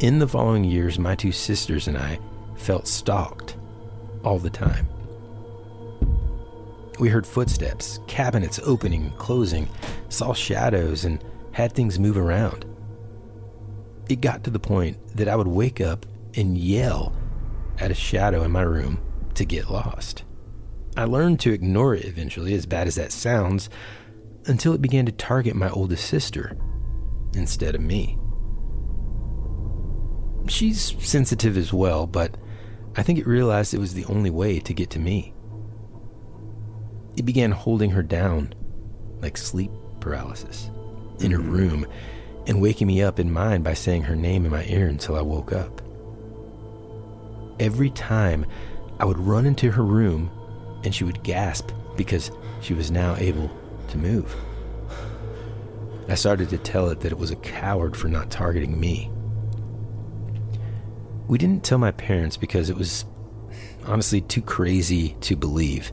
In 0.00 0.18
the 0.18 0.28
following 0.28 0.64
years, 0.64 0.98
my 0.98 1.14
two 1.14 1.32
sisters 1.32 1.88
and 1.88 1.96
I 1.96 2.18
felt 2.56 2.86
stalked 2.86 3.56
all 4.24 4.38
the 4.38 4.50
time. 4.50 4.88
We 6.98 7.08
heard 7.08 7.26
footsteps, 7.26 8.00
cabinets 8.06 8.60
opening 8.64 9.04
and 9.04 9.18
closing, 9.18 9.68
saw 10.08 10.32
shadows, 10.32 11.04
and 11.04 11.24
had 11.54 11.72
things 11.72 12.00
move 12.00 12.18
around. 12.18 12.66
It 14.08 14.20
got 14.20 14.42
to 14.44 14.50
the 14.50 14.58
point 14.58 14.98
that 15.16 15.28
I 15.28 15.36
would 15.36 15.46
wake 15.46 15.80
up 15.80 16.04
and 16.34 16.58
yell 16.58 17.14
at 17.78 17.92
a 17.92 17.94
shadow 17.94 18.42
in 18.42 18.50
my 18.50 18.62
room 18.62 19.00
to 19.34 19.44
get 19.44 19.70
lost. 19.70 20.24
I 20.96 21.04
learned 21.04 21.38
to 21.40 21.52
ignore 21.52 21.94
it 21.94 22.06
eventually, 22.06 22.54
as 22.54 22.66
bad 22.66 22.88
as 22.88 22.96
that 22.96 23.12
sounds, 23.12 23.70
until 24.46 24.74
it 24.74 24.82
began 24.82 25.06
to 25.06 25.12
target 25.12 25.54
my 25.54 25.70
oldest 25.70 26.06
sister 26.06 26.56
instead 27.34 27.76
of 27.76 27.80
me. 27.80 28.18
She's 30.48 30.96
sensitive 30.98 31.56
as 31.56 31.72
well, 31.72 32.08
but 32.08 32.36
I 32.96 33.04
think 33.04 33.18
it 33.20 33.28
realized 33.28 33.72
it 33.72 33.78
was 33.78 33.94
the 33.94 34.04
only 34.06 34.30
way 34.30 34.58
to 34.58 34.74
get 34.74 34.90
to 34.90 34.98
me. 34.98 35.32
It 37.16 37.24
began 37.24 37.52
holding 37.52 37.90
her 37.90 38.02
down 38.02 38.54
like 39.20 39.36
sleep 39.36 39.70
paralysis 40.00 40.68
in 41.20 41.30
her 41.30 41.38
room 41.38 41.86
and 42.46 42.60
waking 42.60 42.86
me 42.86 43.02
up 43.02 43.18
in 43.18 43.32
mine 43.32 43.62
by 43.62 43.74
saying 43.74 44.02
her 44.02 44.16
name 44.16 44.44
in 44.44 44.50
my 44.50 44.64
ear 44.66 44.86
until 44.86 45.16
I 45.16 45.22
woke 45.22 45.52
up. 45.52 45.80
Every 47.60 47.90
time 47.90 48.46
I 48.98 49.04
would 49.04 49.18
run 49.18 49.46
into 49.46 49.70
her 49.70 49.84
room 49.84 50.30
and 50.84 50.94
she 50.94 51.04
would 51.04 51.22
gasp 51.22 51.70
because 51.96 52.30
she 52.60 52.74
was 52.74 52.90
now 52.90 53.16
able 53.16 53.50
to 53.88 53.98
move. 53.98 54.34
I 56.08 56.14
started 56.14 56.50
to 56.50 56.58
tell 56.58 56.90
it 56.90 57.00
that 57.00 57.12
it 57.12 57.18
was 57.18 57.30
a 57.30 57.36
coward 57.36 57.96
for 57.96 58.08
not 58.08 58.30
targeting 58.30 58.78
me. 58.78 59.10
We 61.26 61.38
didn't 61.38 61.64
tell 61.64 61.78
my 61.78 61.92
parents 61.92 62.36
because 62.36 62.68
it 62.68 62.76
was 62.76 63.06
honestly 63.86 64.20
too 64.20 64.42
crazy 64.42 65.16
to 65.22 65.36
believe. 65.36 65.92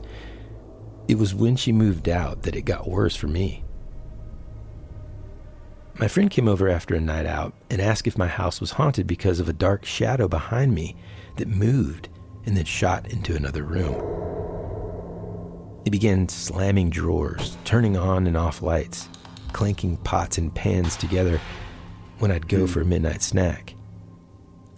It 1.08 1.16
was 1.16 1.34
when 1.34 1.56
she 1.56 1.72
moved 1.72 2.08
out 2.08 2.42
that 2.42 2.56
it 2.56 2.62
got 2.62 2.88
worse 2.88 3.16
for 3.16 3.26
me. 3.26 3.61
My 6.02 6.08
friend 6.08 6.28
came 6.28 6.48
over 6.48 6.68
after 6.68 6.96
a 6.96 7.00
night 7.00 7.26
out 7.26 7.54
and 7.70 7.80
asked 7.80 8.08
if 8.08 8.18
my 8.18 8.26
house 8.26 8.60
was 8.60 8.72
haunted 8.72 9.06
because 9.06 9.38
of 9.38 9.48
a 9.48 9.52
dark 9.52 9.84
shadow 9.84 10.26
behind 10.26 10.74
me 10.74 10.96
that 11.36 11.46
moved 11.46 12.08
and 12.44 12.56
then 12.56 12.64
shot 12.64 13.12
into 13.12 13.36
another 13.36 13.62
room. 13.62 13.94
It 15.84 15.90
began 15.90 16.28
slamming 16.28 16.90
drawers, 16.90 17.56
turning 17.64 17.96
on 17.96 18.26
and 18.26 18.36
off 18.36 18.62
lights, 18.62 19.08
clanking 19.52 19.96
pots 19.98 20.38
and 20.38 20.52
pans 20.52 20.96
together 20.96 21.40
when 22.18 22.32
I'd 22.32 22.48
go 22.48 22.66
for 22.66 22.80
a 22.80 22.84
midnight 22.84 23.22
snack. 23.22 23.76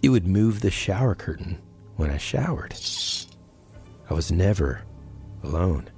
It 0.03 0.09
would 0.09 0.27
move 0.27 0.61
the 0.61 0.69
shower 0.69 1.15
curtain 1.15 1.59
when 1.95 2.11
I 2.11 2.17
showered. 2.17 2.75
I 4.11 4.13
was 4.13 4.31
never 4.31 4.83
alone. 5.41 5.89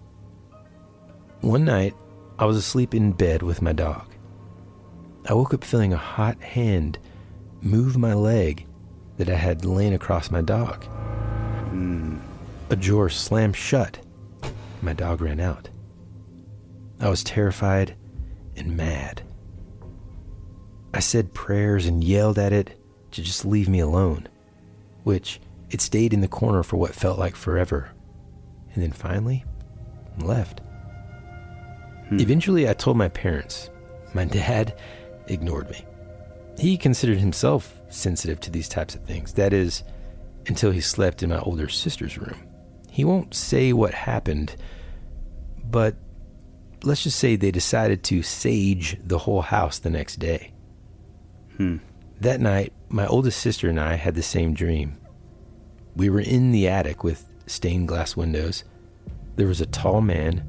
One 1.41 1.65
night, 1.65 1.95
I 2.39 2.45
was 2.45 2.55
asleep 2.55 2.95
in 2.95 3.11
bed 3.11 3.43
with 3.43 3.61
my 3.61 3.73
dog. 3.73 4.06
I 5.29 5.33
woke 5.33 5.53
up 5.53 5.63
feeling 5.63 5.91
a 5.91 5.97
hot 5.97 6.41
hand 6.41 6.99
move 7.61 7.97
my 7.97 8.13
leg 8.13 8.65
that 9.17 9.29
I 9.29 9.35
had 9.35 9.65
lain 9.65 9.93
across 9.93 10.31
my 10.31 10.41
dog. 10.41 10.85
Hmm. 10.85 12.19
A 12.69 12.75
drawer 12.75 13.09
slammed 13.09 13.55
shut. 13.55 13.99
My 14.81 14.93
dog 14.93 15.21
ran 15.21 15.39
out. 15.39 15.69
I 16.99 17.09
was 17.09 17.23
terrified 17.23 17.95
and 18.55 18.77
mad. 18.77 19.21
I 20.93 20.99
said 20.99 21.33
prayers 21.33 21.85
and 21.85 22.03
yelled 22.03 22.39
at 22.39 22.53
it 22.53 22.79
to 23.11 23.21
just 23.21 23.45
leave 23.45 23.67
me 23.67 23.79
alone, 23.79 24.27
which 25.03 25.41
it 25.69 25.81
stayed 25.81 26.13
in 26.13 26.21
the 26.21 26.27
corner 26.27 26.63
for 26.63 26.77
what 26.77 26.95
felt 26.95 27.19
like 27.19 27.35
forever, 27.35 27.91
and 28.73 28.81
then 28.81 28.91
finally 28.91 29.43
left. 30.19 30.61
Hmm. 32.07 32.19
Eventually, 32.19 32.69
I 32.69 32.73
told 32.73 32.95
my 32.95 33.09
parents. 33.09 33.69
My 34.13 34.23
dad 34.23 34.75
ignored 35.27 35.69
me. 35.69 35.85
He 36.57 36.77
considered 36.77 37.19
himself 37.19 37.79
sensitive 37.89 38.39
to 38.41 38.51
these 38.51 38.67
types 38.67 38.95
of 38.95 39.03
things. 39.03 39.33
That 39.33 39.53
is, 39.53 39.83
until 40.47 40.71
he 40.71 40.81
slept 40.81 41.23
in 41.23 41.29
my 41.29 41.39
older 41.39 41.69
sister's 41.69 42.17
room. 42.17 42.47
He 42.89 43.05
won't 43.05 43.35
say 43.35 43.73
what 43.73 43.93
happened, 43.93 44.55
but 45.63 45.95
let's 46.83 47.03
just 47.03 47.19
say 47.19 47.35
they 47.35 47.51
decided 47.51 48.03
to 48.05 48.23
sage 48.23 48.97
the 49.03 49.19
whole 49.19 49.41
house 49.41 49.79
the 49.79 49.89
next 49.89 50.17
day. 50.17 50.53
Hmm. 51.57 51.77
That 52.21 52.41
night, 52.41 52.73
my 52.89 53.05
oldest 53.05 53.39
sister 53.39 53.69
and 53.69 53.79
I 53.79 53.95
had 53.95 54.15
the 54.15 54.23
same 54.23 54.53
dream. 54.53 54.97
We 55.95 56.09
were 56.09 56.21
in 56.21 56.51
the 56.51 56.67
attic 56.67 57.03
with 57.03 57.25
stained 57.45 57.87
glass 57.87 58.15
windows. 58.15 58.63
There 59.35 59.47
was 59.47 59.61
a 59.61 59.65
tall 59.67 60.01
man 60.01 60.43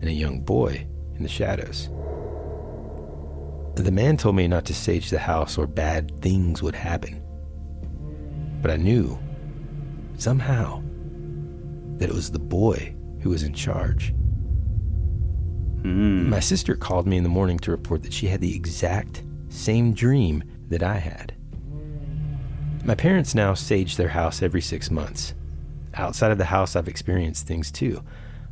and 0.00 0.08
a 0.08 0.12
young 0.12 0.40
boy 0.40 0.86
in 1.16 1.22
the 1.22 1.28
shadows. 1.28 1.90
The 3.76 3.90
man 3.90 4.16
told 4.16 4.36
me 4.36 4.48
not 4.48 4.64
to 4.66 4.74
sage 4.74 5.10
the 5.10 5.18
house 5.18 5.58
or 5.58 5.66
bad 5.66 6.20
things 6.22 6.62
would 6.62 6.74
happen. 6.74 7.22
But 8.62 8.70
I 8.70 8.76
knew, 8.76 9.18
somehow, 10.16 10.82
that 11.98 12.08
it 12.08 12.14
was 12.14 12.30
the 12.30 12.38
boy 12.38 12.94
who 13.20 13.30
was 13.30 13.42
in 13.42 13.52
charge. 13.52 14.14
Hmm. 15.82 16.30
My 16.30 16.40
sister 16.40 16.76
called 16.76 17.06
me 17.06 17.18
in 17.18 17.24
the 17.24 17.28
morning 17.28 17.58
to 17.60 17.70
report 17.70 18.02
that 18.04 18.12
she 18.12 18.26
had 18.26 18.40
the 18.40 18.54
exact 18.54 19.22
same 19.50 19.92
dream 19.92 20.42
that 20.68 20.82
I 20.82 20.96
had. 20.96 21.34
My 22.84 22.94
parents 22.94 23.34
now 23.34 23.54
sage 23.54 23.96
their 23.96 24.08
house 24.08 24.42
every 24.42 24.62
six 24.62 24.90
months. 24.90 25.34
Outside 25.94 26.32
of 26.32 26.38
the 26.38 26.44
house, 26.44 26.74
I've 26.74 26.88
experienced 26.88 27.46
things 27.46 27.70
too 27.70 28.02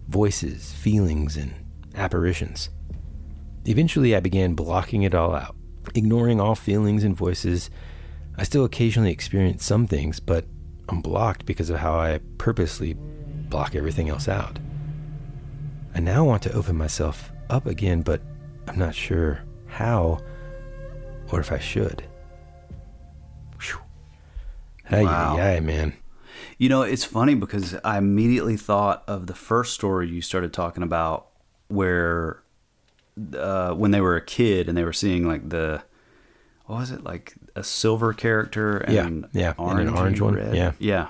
voices, 0.08 0.72
feelings, 0.72 1.36
and 1.36 1.54
apparitions. 1.94 2.70
Eventually, 3.64 4.14
I 4.16 4.20
began 4.20 4.54
blocking 4.54 5.02
it 5.02 5.14
all 5.14 5.34
out, 5.34 5.54
ignoring 5.94 6.40
all 6.40 6.54
feelings 6.54 7.04
and 7.04 7.16
voices. 7.16 7.70
I 8.36 8.44
still 8.44 8.64
occasionally 8.64 9.12
experience 9.12 9.64
some 9.64 9.86
things, 9.86 10.18
but 10.20 10.46
I'm 10.88 11.00
blocked 11.00 11.46
because 11.46 11.70
of 11.70 11.78
how 11.78 11.94
I 11.94 12.20
purposely 12.38 12.94
block 12.94 13.74
everything 13.74 14.08
else 14.08 14.26
out. 14.28 14.58
I 15.94 16.00
now 16.00 16.24
want 16.24 16.42
to 16.44 16.52
open 16.52 16.76
myself 16.76 17.30
up 17.50 17.66
again, 17.66 18.02
but 18.02 18.22
I'm 18.66 18.78
not 18.78 18.94
sure 18.94 19.42
how 19.66 20.18
or 21.30 21.40
if 21.40 21.52
I 21.52 21.58
should. 21.58 22.02
Phew. 23.58 23.78
Ay, 24.90 25.04
Wow. 25.04 25.36
ay, 25.38 25.60
man. 25.60 25.94
You 26.58 26.68
know, 26.68 26.82
it's 26.82 27.04
funny 27.04 27.34
because 27.34 27.76
I 27.84 27.98
immediately 27.98 28.56
thought 28.56 29.04
of 29.06 29.26
the 29.26 29.34
first 29.34 29.74
story 29.74 30.08
you 30.08 30.20
started 30.22 30.52
talking 30.52 30.82
about 30.82 31.28
where 31.68 32.41
uh, 33.36 33.72
when 33.74 33.90
they 33.90 34.00
were 34.00 34.16
a 34.16 34.24
kid 34.24 34.68
and 34.68 34.76
they 34.76 34.84
were 34.84 34.92
seeing 34.92 35.26
like 35.26 35.48
the 35.50 35.82
what 36.66 36.78
was 36.78 36.90
it 36.90 37.04
like 37.04 37.34
a 37.54 37.62
silver 37.62 38.12
character 38.14 38.78
and 38.78 39.26
Yeah, 39.32 39.54
yeah, 39.58 39.70
and 39.70 39.80
an 39.80 39.88
orange 39.90 40.20
one, 40.20 40.34
red? 40.34 40.54
yeah. 40.56 40.72
yeah 40.78 41.08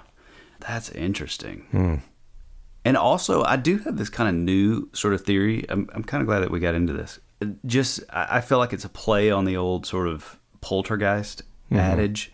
that's 0.61 0.91
interesting 0.91 1.67
Hmm. 1.71 1.97
and 2.85 2.97
also 2.97 3.43
i 3.45 3.57
do 3.57 3.79
have 3.79 3.97
this 3.97 4.09
kind 4.09 4.29
of 4.29 4.35
new 4.35 4.89
sort 4.93 5.15
of 5.15 5.21
theory 5.23 5.65
i'm, 5.69 5.89
I'm 5.95 6.03
kind 6.05 6.21
of 6.21 6.27
glad 6.27 6.41
that 6.41 6.51
we 6.51 6.59
got 6.61 6.75
into 6.75 6.93
this 6.93 7.19
just 7.67 8.01
i 8.11 8.39
I 8.39 8.41
feel 8.41 8.59
like 8.59 8.73
it's 8.73 8.85
a 8.85 8.89
play 8.89 9.31
on 9.31 9.45
the 9.45 9.57
old 9.57 9.87
sort 9.87 10.09
of 10.09 10.39
poltergeist 10.61 11.43
Mm-hmm. 11.71 11.81
adage 11.81 12.33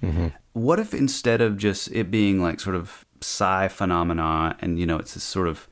what 0.53 0.81
if 0.81 0.93
instead 0.93 1.41
of 1.41 1.57
just 1.57 1.93
it 1.93 2.11
being 2.11 2.43
like 2.43 2.59
sort 2.59 2.75
of 2.75 3.05
psi 3.21 3.69
phenomena 3.69 4.57
and 4.61 4.81
you 4.81 4.87
know 4.87 4.99
it's 4.99 5.15
this 5.15 5.23
sort 5.23 5.47
of 5.47 5.69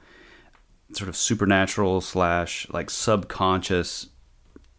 sort 0.93 1.09
of 1.09 1.17
supernatural 1.17 2.01
slash 2.01 2.67
like 2.71 2.91
subconscious 2.91 4.09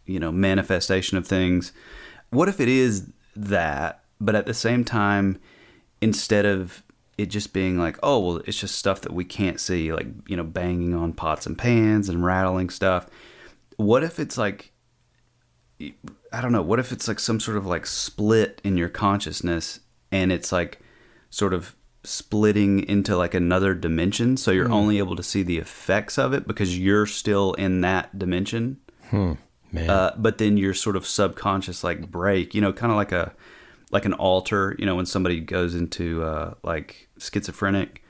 you 0.06 0.18
know 0.18 0.32
manifestation 0.32 1.18
of 1.18 1.26
things 1.26 1.72
what 2.30 2.48
if 2.48 2.60
it 2.60 2.68
is 2.68 3.12
that 3.36 4.02
but 4.20 4.34
at 4.34 4.46
the 4.46 4.54
same 4.54 4.84
time 4.84 5.38
instead 6.00 6.46
of 6.46 6.82
it 7.18 7.26
just 7.26 7.52
being 7.52 7.78
like 7.78 7.98
oh 8.02 8.18
well 8.18 8.36
it's 8.46 8.60
just 8.60 8.76
stuff 8.76 9.00
that 9.02 9.12
we 9.12 9.24
can't 9.24 9.60
see 9.60 9.92
like 9.92 10.06
you 10.26 10.36
know 10.36 10.44
banging 10.44 10.94
on 10.94 11.12
pots 11.12 11.46
and 11.46 11.58
pans 11.58 12.08
and 12.08 12.24
rattling 12.24 12.70
stuff 12.70 13.06
what 13.76 14.02
if 14.02 14.18
it's 14.18 14.38
like 14.38 14.72
I 16.32 16.40
don't 16.40 16.52
know. 16.52 16.62
What 16.62 16.78
if 16.78 16.92
it's 16.92 17.08
like 17.08 17.20
some 17.20 17.40
sort 17.40 17.56
of 17.56 17.66
like 17.66 17.86
split 17.86 18.60
in 18.64 18.76
your 18.76 18.88
consciousness 18.88 19.80
and 20.10 20.32
it's 20.32 20.52
like 20.52 20.80
sort 21.30 21.54
of 21.54 21.74
splitting 22.04 22.80
into 22.88 23.16
like 23.16 23.34
another 23.34 23.74
dimension 23.74 24.36
so 24.36 24.50
you're 24.50 24.70
only 24.70 24.98
able 24.98 25.16
to 25.16 25.22
see 25.22 25.42
the 25.42 25.58
effects 25.58 26.16
of 26.16 26.32
it 26.32 26.46
because 26.46 26.78
you're 26.78 27.06
still 27.06 27.54
in 27.54 27.80
that 27.80 28.16
dimension. 28.18 28.78
Man. 29.70 29.90
Uh, 29.90 30.14
but 30.16 30.38
then 30.38 30.56
your 30.56 30.72
sort 30.74 30.96
of 30.96 31.06
subconscious 31.06 31.84
like 31.84 32.10
break, 32.10 32.54
you 32.54 32.60
know, 32.60 32.72
kind 32.72 32.90
of 32.90 32.96
like 32.96 33.12
a 33.12 33.34
like 33.90 34.04
an 34.04 34.12
alter, 34.14 34.76
you 34.78 34.86
know, 34.86 34.94
when 34.96 35.06
somebody 35.06 35.40
goes 35.40 35.74
into 35.74 36.22
uh, 36.22 36.54
like 36.62 37.08
schizophrenic 37.18 38.02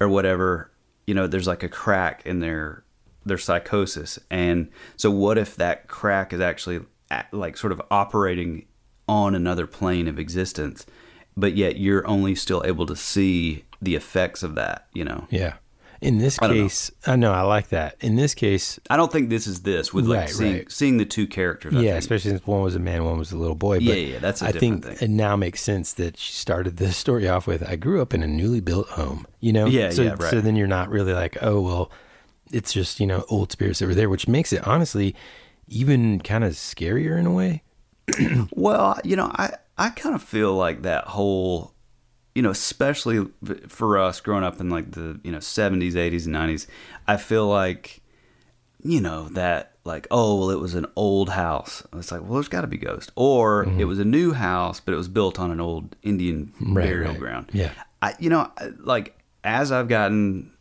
or 0.00 0.08
whatever, 0.08 0.70
you 1.06 1.14
know, 1.14 1.26
there's 1.26 1.46
like 1.46 1.62
a 1.62 1.68
crack 1.68 2.24
in 2.24 2.40
their 2.40 2.84
their 3.24 3.38
psychosis, 3.38 4.18
and 4.30 4.68
so 4.96 5.10
what 5.10 5.36
if 5.36 5.56
that 5.56 5.88
crack 5.88 6.32
is 6.32 6.40
actually 6.40 6.80
at, 7.10 7.32
like 7.32 7.56
sort 7.56 7.72
of 7.72 7.82
operating 7.90 8.66
on 9.08 9.34
another 9.34 9.66
plane 9.66 10.08
of 10.08 10.18
existence, 10.18 10.86
but 11.36 11.56
yet 11.56 11.76
you're 11.78 12.06
only 12.06 12.34
still 12.34 12.62
able 12.64 12.86
to 12.86 12.96
see 12.96 13.64
the 13.82 13.94
effects 13.94 14.42
of 14.42 14.54
that, 14.54 14.86
you 14.94 15.04
know? 15.04 15.26
yeah. 15.30 15.54
In 16.02 16.18
this 16.18 16.38
I 16.42 16.48
don't 16.48 16.56
know. 16.58 16.62
case, 16.64 16.90
I 17.06 17.16
know 17.16 17.32
I 17.32 17.40
like 17.40 17.68
that. 17.70 17.96
In 18.00 18.16
this 18.16 18.34
case, 18.34 18.78
I 18.90 18.98
don't 18.98 19.10
think 19.10 19.30
this 19.30 19.46
is 19.46 19.62
this 19.62 19.94
with 19.94 20.04
like 20.06 20.20
Right, 20.20 20.28
seeing 20.28 20.54
right. 20.56 20.70
seeing 20.70 20.98
the 20.98 21.06
two 21.06 21.26
characters. 21.26 21.74
I 21.74 21.80
yeah, 21.80 21.92
think. 21.92 21.98
especially 22.00 22.30
since 22.32 22.46
one 22.46 22.60
was 22.60 22.76
a 22.76 22.78
man, 22.78 23.02
one 23.06 23.16
was 23.18 23.32
a 23.32 23.38
little 23.38 23.54
boy. 23.54 23.76
But 23.78 23.84
Yeah, 23.84 23.94
yeah, 23.94 24.18
that's 24.18 24.42
a 24.42 24.48
I 24.48 24.52
think 24.52 24.84
thing. 24.84 24.98
it 25.00 25.08
now 25.08 25.36
makes 25.36 25.62
sense 25.62 25.94
that 25.94 26.18
she 26.18 26.34
started 26.34 26.76
the 26.76 26.92
story 26.92 27.26
off 27.26 27.46
with, 27.46 27.66
"I 27.66 27.76
grew 27.76 28.02
up 28.02 28.12
in 28.12 28.22
a 28.22 28.26
newly 28.26 28.60
built 28.60 28.88
home." 28.90 29.26
You 29.40 29.54
know, 29.54 29.66
Yeah, 29.66 29.88
so, 29.88 30.02
yeah, 30.02 30.10
right. 30.10 30.30
So 30.30 30.42
then 30.42 30.54
you're 30.54 30.66
not 30.68 30.90
really 30.90 31.14
like, 31.14 31.38
"Oh, 31.40 31.62
well, 31.62 31.90
it's 32.52 32.74
just 32.74 33.00
you 33.00 33.06
know 33.06 33.24
old 33.30 33.50
spirits 33.50 33.78
that 33.78 33.86
were 33.86 33.94
there," 33.94 34.10
which 34.10 34.28
makes 34.28 34.52
it 34.52 34.66
honestly 34.66 35.14
even 35.66 36.20
kind 36.20 36.44
of 36.44 36.52
scarier 36.52 37.18
in 37.18 37.24
a 37.24 37.32
way. 37.32 37.62
Well, 38.54 39.00
you 39.02 39.16
know, 39.16 39.30
I 39.34 39.54
I 39.78 39.90
kind 39.90 40.14
of 40.14 40.22
feel 40.22 40.54
like 40.54 40.82
that 40.82 41.04
whole, 41.04 41.74
you 42.34 42.42
know, 42.42 42.50
especially 42.50 43.26
for 43.68 43.98
us 43.98 44.20
growing 44.20 44.44
up 44.44 44.60
in 44.60 44.70
like 44.70 44.92
the 44.92 45.20
you 45.22 45.32
know 45.32 45.40
seventies, 45.40 45.96
eighties, 45.96 46.26
and 46.26 46.32
nineties, 46.32 46.66
I 47.06 47.16
feel 47.16 47.46
like, 47.46 48.00
you 48.82 49.00
know, 49.00 49.28
that 49.30 49.72
like 49.84 50.06
oh 50.10 50.38
well, 50.38 50.50
it 50.50 50.60
was 50.60 50.74
an 50.74 50.86
old 50.96 51.30
house. 51.30 51.82
It's 51.94 52.10
like 52.10 52.22
well, 52.22 52.34
there's 52.34 52.48
got 52.48 52.62
to 52.62 52.66
be 52.66 52.78
ghosts, 52.78 53.12
or 53.16 53.64
it 53.78 53.84
was 53.84 53.98
a 53.98 54.04
new 54.04 54.32
house, 54.32 54.80
but 54.80 54.92
it 54.92 54.96
was 54.96 55.08
built 55.08 55.38
on 55.38 55.50
an 55.50 55.60
old 55.60 55.94
Indian 56.02 56.52
Right, 56.60 56.84
burial 56.86 57.12
right. 57.12 57.20
ground. 57.20 57.50
Yeah. 57.52 57.72
I 58.02 58.14
you 58.18 58.30
know 58.30 58.50
like 58.80 59.18
as 59.44 59.70
I've 59.70 59.88
gotten, 59.88 60.52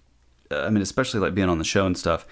uh, 0.51 0.61
I 0.61 0.70
mean, 0.70 0.84
especially 0.84 1.20
like 1.20 1.34
being 1.34 1.49
on 1.49 1.57
the 1.57 1.63
show 1.63 1.86
and 1.86 1.97
stuff. 1.97 2.28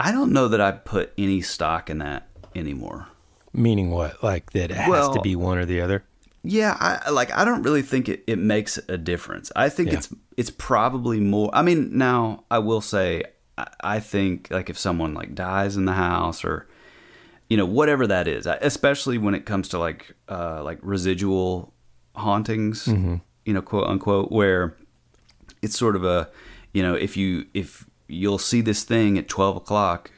I 0.00 0.12
don't 0.12 0.32
know 0.32 0.46
that 0.46 0.60
I 0.60 0.70
put 0.70 1.12
any 1.18 1.40
stock 1.40 1.90
in 1.90 1.98
that 1.98 2.28
anymore. 2.54 3.08
Meaning 3.52 3.90
what? 3.90 4.22
Like 4.22 4.52
that 4.52 4.70
it 4.70 4.76
has 4.76 5.08
to 5.08 5.20
be 5.20 5.34
one 5.34 5.58
or 5.58 5.64
the 5.64 5.80
other. 5.80 6.04
Yeah, 6.44 6.76
I 6.78 7.10
like 7.10 7.36
I 7.36 7.44
don't 7.44 7.62
really 7.62 7.82
think 7.82 8.08
it, 8.08 8.22
it 8.26 8.38
makes 8.38 8.78
a 8.88 8.96
difference. 8.96 9.50
I 9.56 9.68
think 9.68 9.90
Yeah. 9.90 9.98
it's 9.98 10.14
it's 10.36 10.50
probably 10.50 11.20
more 11.20 11.50
I 11.52 11.62
mean, 11.62 11.96
now 11.98 12.44
I 12.50 12.58
will 12.60 12.80
say 12.80 13.24
I, 13.56 13.66
I 13.80 14.00
think 14.00 14.48
like 14.50 14.70
if 14.70 14.78
someone 14.78 15.14
like 15.14 15.34
dies 15.34 15.76
in 15.76 15.84
the 15.84 15.92
house 15.94 16.44
or 16.44 16.68
you 17.48 17.56
know, 17.56 17.66
whatever 17.66 18.06
that 18.06 18.28
is, 18.28 18.46
especially 18.46 19.16
when 19.18 19.34
it 19.34 19.46
comes 19.46 19.68
to 19.70 19.78
like 19.78 20.14
uh 20.28 20.62
like 20.62 20.78
residual 20.82 21.74
hauntings, 22.14 22.86
you 22.86 23.54
know, 23.54 23.62
quote 23.62 23.86
unquote, 23.88 24.30
where 24.30 24.76
it's 25.62 25.76
sort 25.78 25.96
of 25.96 26.04
a 26.04 26.30
you 26.72 26.82
know, 26.82 26.94
if 26.94 27.16
you 27.16 27.46
if 27.54 27.84
you'll 28.06 28.38
see 28.38 28.60
this 28.60 28.84
thing 28.84 29.18
at 29.18 29.28
twelve 29.28 29.56
o'clock 29.56 30.10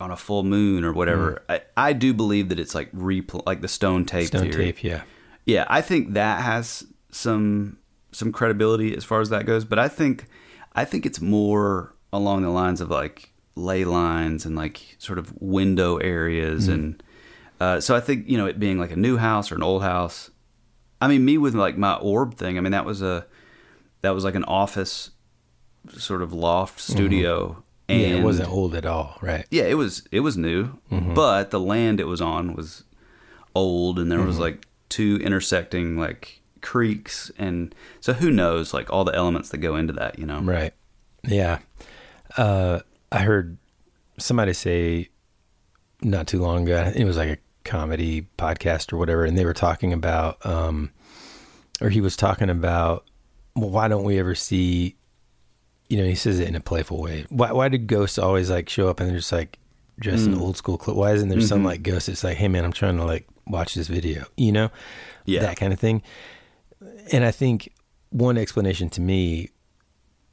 on 0.00 0.10
a 0.10 0.16
full 0.16 0.42
moon 0.42 0.84
or 0.84 0.92
whatever, 0.92 1.42
I, 1.48 1.62
I 1.76 1.92
do 1.92 2.12
believe 2.12 2.48
that 2.48 2.58
it's 2.58 2.74
like 2.74 2.90
repl- 2.92 3.46
like 3.46 3.60
the 3.60 3.68
stone 3.68 4.04
tape 4.04 4.26
Stone 4.26 4.50
theory. 4.50 4.64
tape, 4.72 4.82
yeah. 4.82 5.02
Yeah, 5.46 5.66
I 5.68 5.80
think 5.80 6.14
that 6.14 6.42
has 6.42 6.86
some 7.10 7.78
some 8.12 8.32
credibility 8.32 8.96
as 8.96 9.04
far 9.04 9.20
as 9.20 9.30
that 9.30 9.46
goes, 9.46 9.64
but 9.64 9.78
I 9.78 9.88
think 9.88 10.26
I 10.72 10.84
think 10.84 11.04
it's 11.06 11.20
more 11.20 11.94
along 12.12 12.42
the 12.42 12.50
lines 12.50 12.80
of 12.80 12.90
like 12.90 13.32
ley 13.56 13.84
lines 13.84 14.46
and 14.46 14.56
like 14.56 14.96
sort 14.98 15.18
of 15.18 15.32
window 15.40 15.96
areas 15.98 16.64
mm-hmm. 16.64 16.72
and 16.72 17.02
uh, 17.60 17.80
so 17.80 17.94
I 17.94 18.00
think 18.00 18.28
you 18.28 18.36
know 18.36 18.46
it 18.46 18.58
being 18.58 18.78
like 18.78 18.90
a 18.90 18.96
new 18.96 19.16
house 19.16 19.52
or 19.52 19.54
an 19.54 19.62
old 19.62 19.82
house. 19.82 20.30
I 21.00 21.08
mean, 21.08 21.24
me 21.24 21.38
with 21.38 21.54
like 21.54 21.76
my 21.76 21.94
orb 21.94 22.34
thing. 22.36 22.58
I 22.58 22.60
mean, 22.60 22.72
that 22.72 22.84
was 22.84 23.00
a 23.00 23.26
that 24.02 24.10
was 24.10 24.24
like 24.24 24.34
an 24.34 24.44
office 24.44 25.10
sort 25.96 26.22
of 26.22 26.32
loft 26.32 26.78
mm-hmm. 26.78 26.92
studio, 26.92 27.62
and 27.88 28.00
yeah, 28.00 28.08
it 28.08 28.22
wasn't 28.22 28.50
old 28.50 28.74
at 28.74 28.86
all, 28.86 29.18
right? 29.20 29.46
yeah, 29.50 29.64
it 29.64 29.74
was 29.74 30.06
it 30.10 30.20
was 30.20 30.36
new, 30.36 30.78
mm-hmm. 30.90 31.14
but 31.14 31.50
the 31.50 31.60
land 31.60 32.00
it 32.00 32.06
was 32.06 32.20
on 32.20 32.54
was 32.54 32.84
old, 33.54 33.98
and 33.98 34.10
there 34.10 34.22
was 34.22 34.38
like 34.38 34.66
two 34.94 35.16
intersecting 35.16 35.98
like 35.98 36.40
creeks, 36.60 37.28
and 37.36 37.74
so 38.00 38.12
who 38.12 38.30
knows 38.30 38.72
like 38.72 38.92
all 38.92 39.02
the 39.04 39.14
elements 39.14 39.48
that 39.48 39.58
go 39.58 39.74
into 39.74 39.92
that, 39.92 40.20
you 40.20 40.24
know? 40.24 40.40
Right. 40.40 40.72
Yeah. 41.26 41.58
Uh, 42.36 42.80
I 43.10 43.20
heard 43.20 43.56
somebody 44.18 44.52
say 44.52 45.08
not 46.00 46.28
too 46.28 46.40
long 46.40 46.62
ago, 46.62 46.92
it 46.94 47.04
was 47.04 47.16
like 47.16 47.28
a 47.28 47.38
comedy 47.64 48.28
podcast 48.38 48.92
or 48.92 48.98
whatever, 48.98 49.24
and 49.24 49.36
they 49.36 49.44
were 49.44 49.52
talking 49.52 49.92
about, 49.92 50.44
um, 50.46 50.92
or 51.80 51.88
he 51.88 52.00
was 52.00 52.16
talking 52.16 52.48
about, 52.48 53.04
well, 53.56 53.70
why 53.70 53.88
don't 53.88 54.04
we 54.04 54.20
ever 54.20 54.36
see, 54.36 54.94
you 55.88 55.96
know, 55.96 56.04
he 56.04 56.14
says 56.14 56.38
it 56.38 56.46
in 56.46 56.54
a 56.54 56.60
playful 56.60 57.00
way. 57.02 57.26
Why, 57.30 57.50
why 57.50 57.68
did 57.68 57.88
ghosts 57.88 58.18
always 58.18 58.48
like 58.48 58.68
show 58.68 58.88
up 58.88 59.00
and 59.00 59.08
they're 59.10 59.18
just 59.18 59.32
like 59.32 59.58
dressed 59.98 60.26
in 60.26 60.34
old 60.34 60.56
school 60.56 60.78
clothes? 60.78 60.98
Why 60.98 61.12
isn't 61.14 61.30
there 61.30 61.40
some 61.40 61.64
like 61.64 61.82
ghost 61.82 62.06
that's 62.06 62.22
like, 62.22 62.36
hey 62.36 62.46
man, 62.46 62.64
I'm 62.64 62.72
trying 62.72 62.96
to 62.98 63.04
like 63.04 63.26
watch 63.46 63.74
this 63.74 63.88
video, 63.88 64.24
you 64.36 64.52
know? 64.52 64.70
Yeah. 65.24 65.40
That 65.40 65.56
kind 65.56 65.72
of 65.72 65.80
thing. 65.80 66.02
And 67.12 67.24
I 67.24 67.30
think 67.30 67.72
one 68.10 68.38
explanation 68.38 68.90
to 68.90 69.00
me 69.00 69.50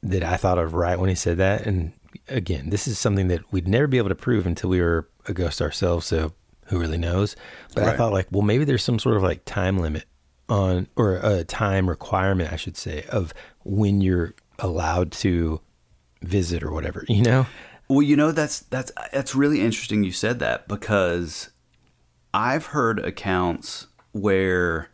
that 0.02 0.22
I 0.22 0.36
thought 0.36 0.58
of 0.58 0.74
right 0.74 0.98
when 0.98 1.08
he 1.08 1.14
said 1.14 1.38
that, 1.38 1.66
and 1.66 1.92
again, 2.28 2.70
this 2.70 2.86
is 2.86 2.98
something 2.98 3.28
that 3.28 3.52
we'd 3.52 3.68
never 3.68 3.86
be 3.86 3.98
able 3.98 4.08
to 4.08 4.14
prove 4.14 4.46
until 4.46 4.70
we 4.70 4.80
were 4.80 5.08
a 5.26 5.32
ghost 5.32 5.62
ourselves. 5.62 6.06
So 6.06 6.32
who 6.66 6.78
really 6.78 6.98
knows? 6.98 7.36
But 7.74 7.84
I 7.84 7.96
thought 7.96 8.12
like, 8.12 8.28
well, 8.30 8.42
maybe 8.42 8.64
there's 8.64 8.82
some 8.82 8.98
sort 8.98 9.16
of 9.16 9.22
like 9.22 9.44
time 9.44 9.78
limit 9.78 10.04
on, 10.48 10.88
or 10.96 11.16
a 11.16 11.44
time 11.44 11.88
requirement, 11.88 12.52
I 12.52 12.56
should 12.56 12.76
say, 12.76 13.04
of 13.08 13.32
when 13.64 14.00
you're 14.00 14.34
allowed 14.58 15.12
to 15.12 15.60
visit 16.22 16.62
or 16.62 16.72
whatever. 16.72 17.04
You 17.08 17.22
know? 17.22 17.46
Well, 17.88 18.02
you 18.02 18.16
know 18.16 18.32
that's 18.32 18.60
that's 18.60 18.90
that's 19.12 19.34
really 19.34 19.60
interesting 19.60 20.02
you 20.02 20.12
said 20.12 20.38
that 20.38 20.66
because 20.66 21.50
I've 22.34 22.66
heard 22.66 22.98
accounts 22.98 23.86
where 24.12 24.88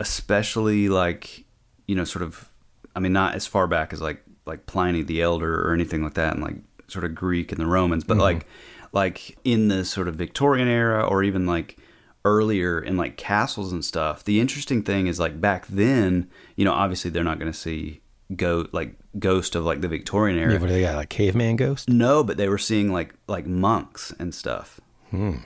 especially 0.00 0.88
like 0.88 1.44
you 1.86 1.94
know 1.94 2.04
sort 2.04 2.22
of 2.22 2.50
I 2.94 3.00
mean 3.00 3.12
not 3.12 3.34
as 3.34 3.46
far 3.46 3.66
back 3.66 3.92
as 3.92 4.00
like 4.00 4.22
like 4.44 4.66
Pliny 4.66 5.02
the 5.02 5.22
Elder 5.22 5.66
or 5.66 5.72
anything 5.72 6.02
like 6.02 6.14
that 6.14 6.34
and 6.34 6.42
like 6.42 6.56
sort 6.88 7.04
of 7.04 7.14
Greek 7.14 7.52
and 7.52 7.60
the 7.60 7.66
Romans 7.66 8.04
but 8.04 8.14
mm-hmm. 8.14 8.22
like 8.22 8.46
like 8.92 9.38
in 9.44 9.68
the 9.68 9.84
sort 9.84 10.08
of 10.08 10.16
Victorian 10.16 10.68
era 10.68 11.06
or 11.06 11.22
even 11.22 11.46
like 11.46 11.78
earlier 12.24 12.80
in 12.80 12.96
like 12.96 13.16
castles 13.16 13.72
and 13.72 13.84
stuff 13.84 14.24
the 14.24 14.40
interesting 14.40 14.82
thing 14.82 15.06
is 15.06 15.18
like 15.18 15.40
back 15.40 15.66
then 15.68 16.28
you 16.56 16.64
know 16.64 16.72
obviously 16.72 17.10
they're 17.10 17.24
not 17.24 17.38
going 17.38 17.50
to 17.50 17.58
see 17.58 18.00
go 18.34 18.66
like 18.72 18.94
ghost 19.18 19.54
of 19.54 19.64
like 19.64 19.80
the 19.80 19.88
Victorian 19.88 20.38
era 20.38 20.52
Yeah, 20.52 20.58
what 20.58 20.66
do 20.66 20.72
they 20.72 20.80
got? 20.82 20.96
Like 20.96 21.08
caveman 21.08 21.56
ghost? 21.56 21.88
no, 21.88 22.24
but 22.24 22.36
they 22.36 22.48
were 22.48 22.58
seeing 22.58 22.92
like 22.92 23.14
like 23.28 23.46
monks 23.46 24.12
and 24.18 24.34
stuff, 24.34 24.80
hmm. 25.10 25.38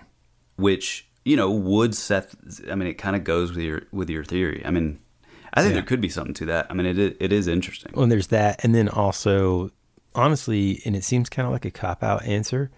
Which 0.61 1.09
you 1.25 1.37
know 1.37 1.51
would 1.51 1.95
set. 1.95 2.33
I 2.71 2.75
mean, 2.75 2.89
it 2.89 2.95
kind 2.95 3.17
of 3.17 3.25
goes 3.25 3.51
with 3.51 3.65
your 3.65 3.83
with 3.93 4.11
your 4.11 4.25
theory. 4.25 4.63
I 4.65 4.71
mean, 4.71 4.99
I 5.55 5.63
think 5.63 5.71
Yeah. 5.71 5.81
there 5.81 5.87
could 5.87 6.01
be 6.01 6.09
something 6.09 6.35
to 6.35 6.45
that. 6.47 6.67
I 6.71 6.75
mean, 6.75 6.87
it 6.87 6.99
is, 6.99 7.15
it 7.21 7.33
is 7.33 7.47
interesting. 7.49 7.93
Well, 7.95 8.05
and 8.05 8.13
there's 8.13 8.29
that, 8.29 8.65
and 8.65 8.75
then 8.75 8.89
also, 8.89 9.71
honestly, 10.15 10.81
and 10.85 10.95
it 10.95 11.05
seems 11.05 11.29
kind 11.29 11.47
of 11.47 11.53
like 11.53 11.65
a 11.65 11.71
cop 11.71 12.03
out 12.03 12.25
answer, 12.25 12.71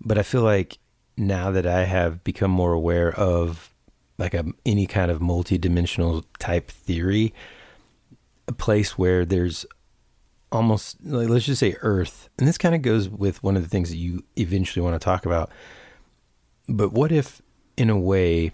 but 0.00 0.18
I 0.18 0.22
feel 0.22 0.42
like 0.42 0.78
now 1.16 1.50
that 1.50 1.66
I 1.66 1.84
have 1.84 2.24
become 2.24 2.50
more 2.50 2.72
aware 2.72 3.12
of 3.14 3.74
like 4.18 4.34
a 4.34 4.44
any 4.64 4.86
kind 4.86 5.10
of 5.10 5.20
multi-dimensional 5.20 6.24
type 6.38 6.70
theory, 6.70 7.34
a 8.48 8.52
place 8.52 8.96
where 8.96 9.24
there's 9.24 9.66
almost 10.50 10.98
like, 11.04 11.28
let's 11.28 11.46
just 11.46 11.60
say 11.60 11.76
Earth, 11.80 12.28
and 12.38 12.46
this 12.46 12.58
kind 12.58 12.74
of 12.74 12.82
goes 12.82 13.08
with 13.08 13.42
one 13.42 13.56
of 13.56 13.62
the 13.62 13.68
things 13.68 13.90
that 13.90 13.96
you 13.96 14.22
eventually 14.36 14.82
want 14.82 14.94
to 15.00 15.04
talk 15.04 15.26
about. 15.26 15.50
But 16.68 16.92
what 16.92 17.10
if, 17.12 17.42
in 17.76 17.90
a 17.90 17.98
way, 17.98 18.52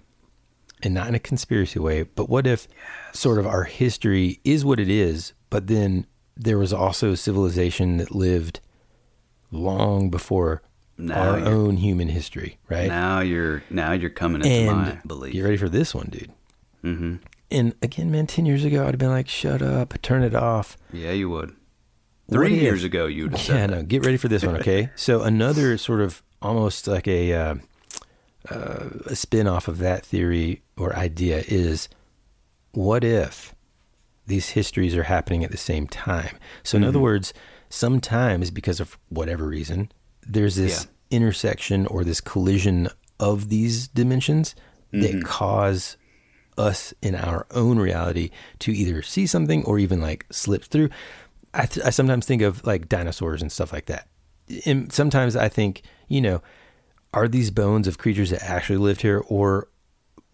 and 0.82 0.94
not 0.94 1.08
in 1.08 1.14
a 1.14 1.18
conspiracy 1.20 1.78
way, 1.78 2.02
but 2.04 2.28
what 2.28 2.46
if 2.46 2.68
sort 3.12 3.38
of 3.38 3.46
our 3.46 3.64
history 3.64 4.40
is 4.44 4.64
what 4.64 4.78
it 4.80 4.88
is, 4.88 5.32
but 5.50 5.66
then 5.66 6.06
there 6.36 6.58
was 6.58 6.72
also 6.72 7.12
a 7.12 7.16
civilization 7.16 7.96
that 7.98 8.14
lived 8.14 8.60
long 9.50 10.10
before 10.10 10.62
Now 10.96 11.30
our 11.30 11.38
own 11.40 11.76
human 11.78 12.08
history, 12.08 12.58
right? 12.68 12.88
Now 12.88 13.20
you're 13.20 13.62
now 13.70 13.92
you're 13.92 14.10
coming 14.10 14.42
into 14.42 14.50
and 14.50 14.76
my 14.76 14.98
belief. 15.06 15.32
get 15.32 15.42
ready 15.42 15.56
for 15.56 15.68
this 15.68 15.94
one, 15.94 16.08
dude. 16.10 16.32
Mm-hmm. 16.84 17.16
And 17.50 17.74
again, 17.82 18.10
man, 18.10 18.26
ten 18.26 18.46
years 18.46 18.64
ago, 18.64 18.82
I'd 18.82 18.90
have 18.90 18.98
been 18.98 19.10
like, 19.10 19.28
"Shut 19.28 19.62
up, 19.62 20.00
turn 20.02 20.22
it 20.22 20.34
off." 20.34 20.76
Yeah, 20.92 21.12
you 21.12 21.30
would. 21.30 21.50
What 22.26 22.36
Three 22.36 22.56
if- 22.56 22.62
years 22.62 22.84
ago, 22.84 23.06
you 23.06 23.24
would 23.24 23.32
have 23.32 23.40
Yeah, 23.40 23.46
said 23.46 23.70
no. 23.70 23.82
Get 23.82 24.04
ready 24.04 24.18
for 24.18 24.28
this 24.28 24.44
one, 24.44 24.56
okay? 24.56 24.90
so 24.96 25.22
another 25.22 25.78
sort 25.78 26.00
of 26.02 26.22
almost 26.42 26.86
like 26.86 27.08
a 27.08 27.32
uh, 27.32 27.54
uh, 28.50 28.88
a 29.06 29.16
spin 29.16 29.46
off 29.46 29.68
of 29.68 29.78
that 29.78 30.04
theory 30.04 30.62
or 30.76 30.94
idea 30.96 31.42
is, 31.46 31.88
what 32.72 33.04
if 33.04 33.54
these 34.26 34.50
histories 34.50 34.96
are 34.96 35.04
happening 35.04 35.44
at 35.44 35.50
the 35.50 35.56
same 35.56 35.86
time? 35.86 36.36
So 36.62 36.76
in 36.76 36.82
Mm-hmm. 36.82 36.88
other 36.88 36.98
words, 37.00 37.34
sometimes 37.70 38.50
because 38.50 38.80
of 38.80 38.98
whatever 39.08 39.46
reason, 39.46 39.90
there's 40.26 40.56
this 40.56 40.86
intersection 41.10 41.86
or 41.86 42.04
this 42.04 42.20
collision 42.20 42.88
of 43.20 43.48
these 43.48 43.88
dimensions 43.88 44.54
Mm-hmm. 44.90 45.18
that 45.18 45.24
cause 45.26 45.98
us 46.56 46.94
in 47.02 47.14
our 47.14 47.46
own 47.50 47.78
reality 47.78 48.30
to 48.60 48.72
either 48.72 49.02
see 49.02 49.26
something 49.26 49.62
or 49.66 49.78
even 49.78 50.00
like 50.00 50.24
slip 50.30 50.64
through. 50.64 50.88
I, 51.52 51.66
th- 51.66 51.84
I 51.84 51.90
sometimes 51.90 52.24
think 52.24 52.40
of 52.40 52.64
like 52.66 52.88
dinosaurs 52.88 53.42
and 53.42 53.52
stuff 53.52 53.70
like 53.70 53.84
that. 53.86 54.08
And 54.64 54.90
sometimes 54.90 55.36
I 55.36 55.50
think, 55.50 55.82
you 56.08 56.22
know, 56.22 56.40
are 57.14 57.28
these 57.28 57.50
bones 57.50 57.86
of 57.88 57.98
creatures 57.98 58.30
that 58.30 58.42
actually 58.42 58.78
lived 58.78 59.02
here 59.02 59.22
or 59.28 59.68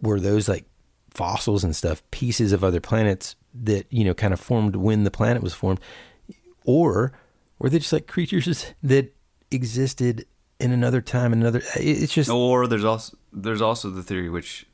were 0.01 0.21
those 0.21 0.49
like 0.49 0.65
fossils 1.11 1.65
and 1.65 1.75
stuff, 1.75 2.03
pieces 2.11 2.53
of 2.53 2.65
other 2.65 2.81
planets 2.81 3.37
that, 3.55 3.87
you 3.91 4.05
know, 4.05 4.15
kind 4.15 4.33
of 4.33 4.41
formed 4.41 4.77
when 4.77 5.05
the 5.05 5.11
planet 5.11 5.43
was 5.43 5.55
formed? 5.55 5.81
Or 6.65 7.13
were 7.59 7.71
they 7.71 7.79
just 7.79 7.93
like 7.93 8.07
creatures 8.07 8.67
that 8.83 9.15
existed 9.51 10.27
in 10.61 10.73
another 10.73 11.01
time, 11.01 11.33
another, 11.33 11.63
it's 11.77 12.13
just, 12.13 12.31
Or 12.31 12.67
there's 12.67 12.85
also 12.85 13.17
there's 13.33 13.61
also 13.61 13.91
the 13.91 14.03
theory 14.03 14.31
which 14.31 14.67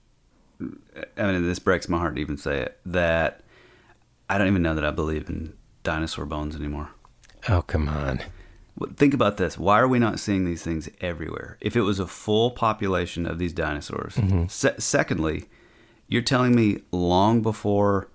I 1.16 1.32
mean 1.32 1.46
this 1.46 1.58
breaks 1.58 1.88
my 1.88 1.98
heart 1.98 2.16
to 2.16 2.20
even 2.20 2.36
say 2.36 2.58
it 2.60 2.78
that 2.86 3.40
I 4.28 4.36
don't 4.38 4.46
even 4.46 4.62
know 4.62 4.74
that 4.74 4.84
I 4.84 4.90
believe 4.90 5.28
in 5.30 5.54
dinosaur 5.82 6.26
bones 6.26 6.54
anymore. 6.54 6.90
oh, 7.48 7.62
come 7.62 7.88
on. 7.88 8.20
Think 8.96 9.14
about 9.14 9.36
this. 9.36 9.58
Why 9.58 9.78
are 9.80 9.88
we 9.88 9.98
not 9.98 10.18
seeing 10.18 10.44
these 10.44 10.62
things 10.62 10.88
everywhere? 11.00 11.58
If 11.60 11.76
it 11.76 11.82
was 11.82 11.98
a 11.98 12.06
full 12.06 12.50
population 12.50 13.26
of 13.26 13.38
these 13.38 13.52
dinosaurs. 13.52 14.14
Mm-hmm. 14.16 14.46
Se- 14.48 14.76
secondly, 14.78 15.44
you're 16.08 16.22
telling 16.22 16.54
me 16.54 16.78
long 16.90 17.42
before 17.42 18.08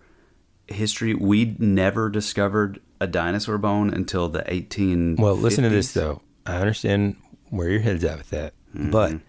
history, 0.68 1.13
we 1.13 1.55
never 1.59 2.09
discovered 2.09 2.82
a 2.99 3.07
dinosaur 3.07 3.57
bone 3.57 3.93
until 3.93 4.28
the 4.30 4.43
18. 4.51 5.18
Well, 5.18 5.36
listen 5.36 5.63
to 5.63 5.70
this 5.70 5.93
though. 5.93 6.22
I 6.45 6.57
understand 6.57 7.18
where 7.49 7.70
your 7.70 7.82
head's 7.82 8.03
at 8.03 8.18
with 8.18 8.30
that, 8.32 8.53
but 8.74 9.20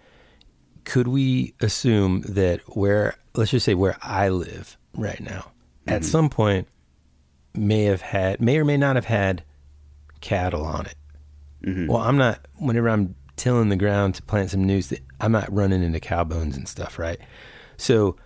could 0.85 1.09
we 1.09 1.55
assume 1.61 2.23
that 2.23 2.61
where, 2.77 3.17
let's 3.35 3.51
just 3.51 3.65
say 3.67 3.75
where 3.75 3.97
I 4.03 4.29
live 4.29 4.77
right 4.95 5.21
now, 5.21 5.53
at 5.87 6.05
some 6.05 6.29
point 6.31 6.69
may 7.55 7.85
have 7.85 8.01
had, 8.01 8.41
may 8.41 8.59
or 8.59 8.65
may 8.65 8.77
not 8.77 8.97
have 8.97 9.05
had 9.05 9.43
cattle 10.21 10.65
on 10.65 10.87
it. 10.87 10.95
Well, 11.67 11.99
I'm 11.99 12.17
not. 12.17 12.47
Whenever 12.59 12.89
I'm 12.89 13.15
tilling 13.37 13.69
the 13.71 13.77
ground 13.77 14.15
to 14.15 14.23
plant 14.23 14.51
some 14.51 14.65
news, 14.65 14.89
that 14.91 15.01
I'm 15.21 15.33
not 15.33 15.53
running 15.53 15.83
into 15.83 15.99
cow 16.01 16.23
bones 16.25 16.57
and 16.57 16.69
stuff, 16.69 16.99
right? 16.99 17.19
So, 17.77 18.17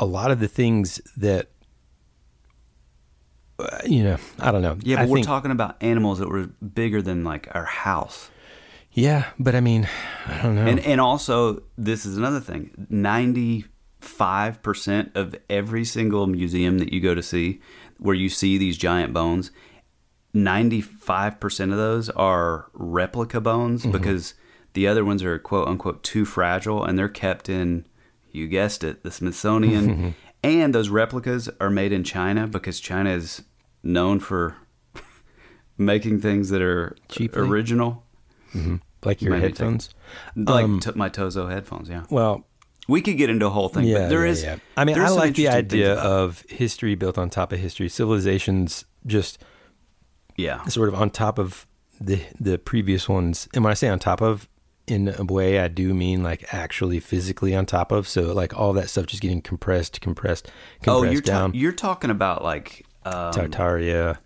a 0.00 0.06
lot 0.06 0.30
of 0.30 0.40
the 0.40 0.48
things 0.48 1.00
that, 1.16 1.50
uh, 3.58 3.78
you 3.86 4.02
know, 4.04 4.16
I 4.38 4.50
don't 4.50 4.62
know. 4.62 4.76
Yeah, 4.82 4.96
but 4.96 5.02
I 5.02 5.06
we're 5.06 5.16
think- 5.18 5.26
talking 5.26 5.50
about 5.50 5.76
animals 5.82 6.18
that 6.18 6.28
were 6.28 6.46
bigger 6.46 7.00
than 7.02 7.24
like 7.24 7.48
our 7.54 7.64
house. 7.64 8.30
Yeah, 8.92 9.26
but 9.38 9.54
I 9.54 9.60
mean, 9.60 9.88
I 10.26 10.42
don't 10.42 10.54
know. 10.54 10.64
And 10.66 10.80
and 10.80 11.00
also 11.00 11.62
this 11.76 12.06
is 12.06 12.16
another 12.16 12.40
thing. 12.40 12.86
Ninety 12.88 13.66
five 14.00 14.62
percent 14.62 15.12
of 15.14 15.34
every 15.50 15.84
single 15.84 16.26
museum 16.26 16.78
that 16.78 16.92
you 16.92 17.00
go 17.00 17.14
to 17.14 17.22
see 17.22 17.60
where 17.98 18.14
you 18.14 18.28
see 18.30 18.56
these 18.58 18.76
giant 18.78 19.12
bones, 19.12 19.50
ninety 20.34 20.80
five 20.80 21.40
percent 21.40 21.72
of 21.72 21.78
those 21.78 22.08
are 22.10 22.66
replica 22.72 23.40
bones 23.40 23.82
Mm-hmm. 23.82 23.92
because 23.92 24.34
the 24.74 24.86
other 24.86 25.04
ones 25.04 25.22
are 25.22 25.38
quote 25.38 25.66
unquote 25.68 26.02
too 26.02 26.24
fragile 26.24 26.84
and 26.84 26.98
they're 26.98 27.08
kept 27.08 27.48
in 27.48 27.86
you 28.30 28.46
guessed 28.46 28.84
it, 28.84 29.02
the 29.02 29.10
Smithsonian. 29.10 30.14
and 30.44 30.74
those 30.74 30.90
replicas 30.90 31.48
are 31.60 31.70
made 31.70 31.90
in 31.92 32.04
China 32.04 32.46
because 32.46 32.78
China 32.80 33.08
is 33.10 33.42
known 33.82 34.20
for 34.20 34.56
making 35.78 36.20
things 36.20 36.50
that 36.50 36.62
are 36.62 36.96
Cheaply. 37.08 37.40
original. 37.42 38.04
like 39.04 39.22
your 39.22 39.32
Maybe 39.32 39.42
headphones. 39.42 39.90
Like 40.34 40.64
Um, 40.64 40.80
t- 40.80 40.90
my 40.94 41.08
Tozo 41.08 41.50
headphones, 41.50 41.88
yeah. 41.88 42.04
Well, 42.10 42.46
We 42.88 43.00
could 43.00 43.16
get 43.16 43.30
into 43.30 43.46
a 43.46 43.50
whole 43.50 43.68
thing, 43.68 43.84
yeah, 43.84 44.00
but 44.00 44.08
there 44.10 44.24
yeah, 44.24 44.32
is. 44.32 44.42
yeah. 44.42 44.56
I 44.76 44.84
mean, 44.84 44.98
I 44.98 45.08
like 45.08 45.34
the 45.34 45.48
idea 45.48 45.94
of 45.94 46.44
history 46.48 46.94
built 46.94 47.16
on 47.18 47.30
top 47.30 47.52
of 47.52 47.58
history, 47.58 47.88
civilizations 47.88 48.84
just 49.06 49.42
yeah, 50.36 50.64
sort 50.66 50.88
of 50.88 50.94
on 50.94 51.10
top 51.10 51.38
of 51.38 51.66
the 52.00 52.22
the 52.40 52.58
previous 52.58 53.08
ones. 53.08 53.48
And 53.54 53.64
when 53.64 53.70
I 53.70 53.74
say 53.74 53.88
on 53.88 53.98
top 53.98 54.20
of, 54.20 54.48
in 54.86 55.08
a 55.18 55.24
way, 55.24 55.58
I 55.60 55.68
do 55.68 55.94
mean 55.94 56.22
like 56.22 56.52
actually 56.52 57.00
physically 57.00 57.54
on 57.54 57.66
top 57.66 57.90
of. 57.92 58.06
So 58.06 58.32
like 58.32 58.56
all 58.58 58.72
that 58.74 58.88
stuff 58.90 59.06
just 59.06 59.22
getting 59.22 59.40
compressed, 59.42 60.00
compressed, 60.00 60.48
Oh, 60.86 61.00
compressed 61.00 61.12
you're 61.12 61.22
ta- 61.22 61.32
down. 61.32 61.54
you're 61.54 61.72
talking 61.72 62.10
about 62.10 62.42
like. 62.44 62.84
Um, 63.04 63.32
Tartaria. 63.32 64.18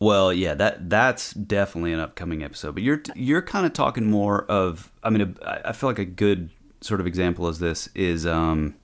well, 0.00 0.32
yeah, 0.32 0.54
that 0.54 0.88
that's 0.88 1.32
definitely 1.34 1.92
an 1.92 2.00
upcoming 2.00 2.42
episode. 2.42 2.72
But 2.74 2.82
you're 2.82 3.02
you're 3.14 3.42
kind 3.42 3.66
of 3.66 3.72
talking 3.74 4.10
more 4.10 4.44
of. 4.46 4.90
I 5.02 5.10
mean, 5.10 5.36
a, 5.42 5.68
I 5.68 5.72
feel 5.72 5.90
like 5.90 5.98
a 5.98 6.04
good 6.06 6.48
sort 6.80 7.00
of 7.00 7.06
example 7.06 7.48
is 7.48 7.58
this 7.58 7.88
is. 7.94 8.26
um 8.26 8.74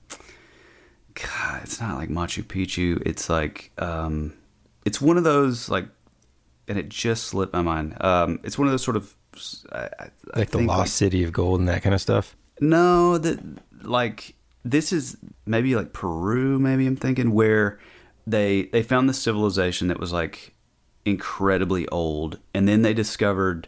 God, 1.15 1.61
it's 1.63 1.79
not 1.79 1.95
like 1.97 2.09
Machu 2.09 2.43
Picchu. 2.43 3.01
It's 3.05 3.29
like 3.29 3.71
um, 3.77 4.33
it's 4.85 4.99
one 4.99 5.17
of 5.17 5.23
those 5.23 5.69
like, 5.69 5.87
and 6.67 6.77
it 6.77 6.89
just 6.89 7.25
slipped 7.25 7.53
my 7.53 7.61
mind. 7.61 7.95
Um, 8.01 8.39
it's 8.43 8.57
one 8.57 8.67
of 8.67 8.71
those 8.71 8.83
sort 8.83 8.97
of 8.97 9.15
I, 9.71 9.89
I- 9.99 10.09
Like 10.39 10.51
the 10.51 10.59
lost 10.59 10.95
city 10.95 11.23
of 11.23 11.31
gold 11.33 11.59
and 11.59 11.67
that 11.69 11.81
kind 11.83 11.93
of 11.93 12.01
stuff. 12.01 12.35
No, 12.59 13.17
that 13.17 13.39
like 13.83 14.35
this 14.63 14.91
is 14.93 15.17
maybe 15.45 15.75
like 15.75 15.93
Peru. 15.93 16.57
Maybe 16.59 16.87
I'm 16.87 16.95
thinking 16.95 17.31
where 17.33 17.79
they 18.25 18.63
they 18.71 18.81
found 18.83 19.07
this 19.09 19.19
civilization 19.21 19.87
that 19.89 19.99
was 19.99 20.11
like 20.13 20.53
incredibly 21.05 21.87
old, 21.89 22.39
and 22.53 22.67
then 22.67 22.81
they 22.81 22.93
discovered 22.93 23.67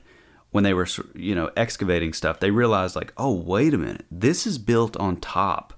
when 0.52 0.64
they 0.64 0.74
were 0.74 0.88
you 1.14 1.36
know 1.36 1.52
excavating 1.58 2.14
stuff, 2.14 2.40
they 2.40 2.50
realized 2.50 2.96
like, 2.96 3.14
oh 3.18 3.32
wait 3.34 3.74
a 3.74 3.78
minute, 3.78 4.06
this 4.10 4.48
is 4.48 4.58
built 4.58 4.96
on 4.98 5.18
top 5.18 5.74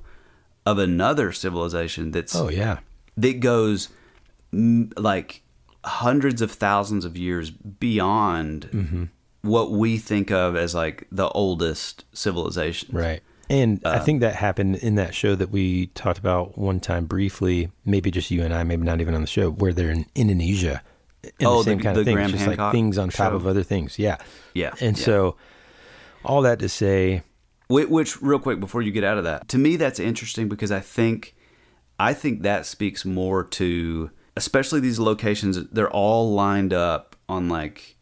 of 0.65 0.77
another 0.77 1.31
civilization 1.31 2.11
that's 2.11 2.35
Oh 2.35 2.49
yeah. 2.49 2.77
that 3.17 3.39
goes 3.39 3.89
like 4.53 5.41
hundreds 5.85 6.41
of 6.41 6.51
thousands 6.51 7.05
of 7.05 7.17
years 7.17 7.49
beyond 7.51 8.69
Mm-hmm. 8.71 9.03
what 9.41 9.71
we 9.71 9.97
think 9.97 10.31
of 10.31 10.55
as 10.55 10.75
like 10.75 11.07
the 11.11 11.29
oldest 11.29 12.05
civilization. 12.13 12.89
Right. 12.95 13.21
And 13.49 13.79
Uh, 13.85 13.91
I 13.91 13.99
think 13.99 14.19
that 14.21 14.35
happened 14.35 14.75
in 14.77 14.95
that 14.95 15.15
show 15.15 15.33
that 15.35 15.49
we 15.49 15.87
talked 15.87 16.19
about 16.19 16.57
one 16.57 16.79
time 16.79 17.05
briefly, 17.05 17.71
maybe 17.85 18.11
just 18.11 18.29
you 18.29 18.43
and 18.43 18.53
I, 18.53 18.63
maybe 18.63 18.83
not 18.83 19.01
even 19.01 19.15
on 19.15 19.21
the 19.21 19.27
show, 19.27 19.49
where 19.51 19.73
they're 19.73 19.89
in 19.91 20.05
Indonesia. 20.15 20.81
And 21.23 21.47
Oh, 21.47 21.57
the 21.59 21.63
same 21.71 21.77
the- 21.79 21.83
kind 21.83 21.95
the 21.95 22.01
of 22.01 22.05
thing. 22.05 22.15
Graham 22.15 22.31
just 22.31 22.43
Hancock 22.43 22.59
like 22.59 22.71
things 22.73 22.97
on 22.97 23.09
top 23.09 23.31
show? 23.31 23.35
of 23.37 23.47
other 23.47 23.63
things. 23.63 23.97
Yeah. 23.97 24.17
Yeah, 24.53 24.73
And 24.81 24.97
yeah. 24.97 25.03
so 25.05 25.35
all 26.23 26.41
that 26.43 26.59
to 26.59 26.69
say, 26.69 27.23
Which, 27.67 27.87
which, 27.89 28.21
real 28.21 28.39
quick, 28.39 28.59
before 28.59 28.81
you 28.81 28.91
get 28.91 29.03
out 29.03 29.17
of 29.17 29.23
that, 29.23 29.47
to 29.49 29.57
me 29.57 29.77
that's 29.77 29.99
interesting 29.99 30.47
because 30.49 30.71
I 30.71 30.79
think, 30.81 31.33
I 31.99 32.13
think 32.13 32.41
that 32.43 32.65
speaks 32.65 33.03
more 33.05 33.43
to, 33.45 34.11
especially 34.39 34.79
these 34.79 34.99
locations. 34.99 35.67
They're 35.69 35.91
all 35.91 36.33
lined 36.33 36.73
up 36.73 37.15
on 37.27 37.49
like, 37.49 37.97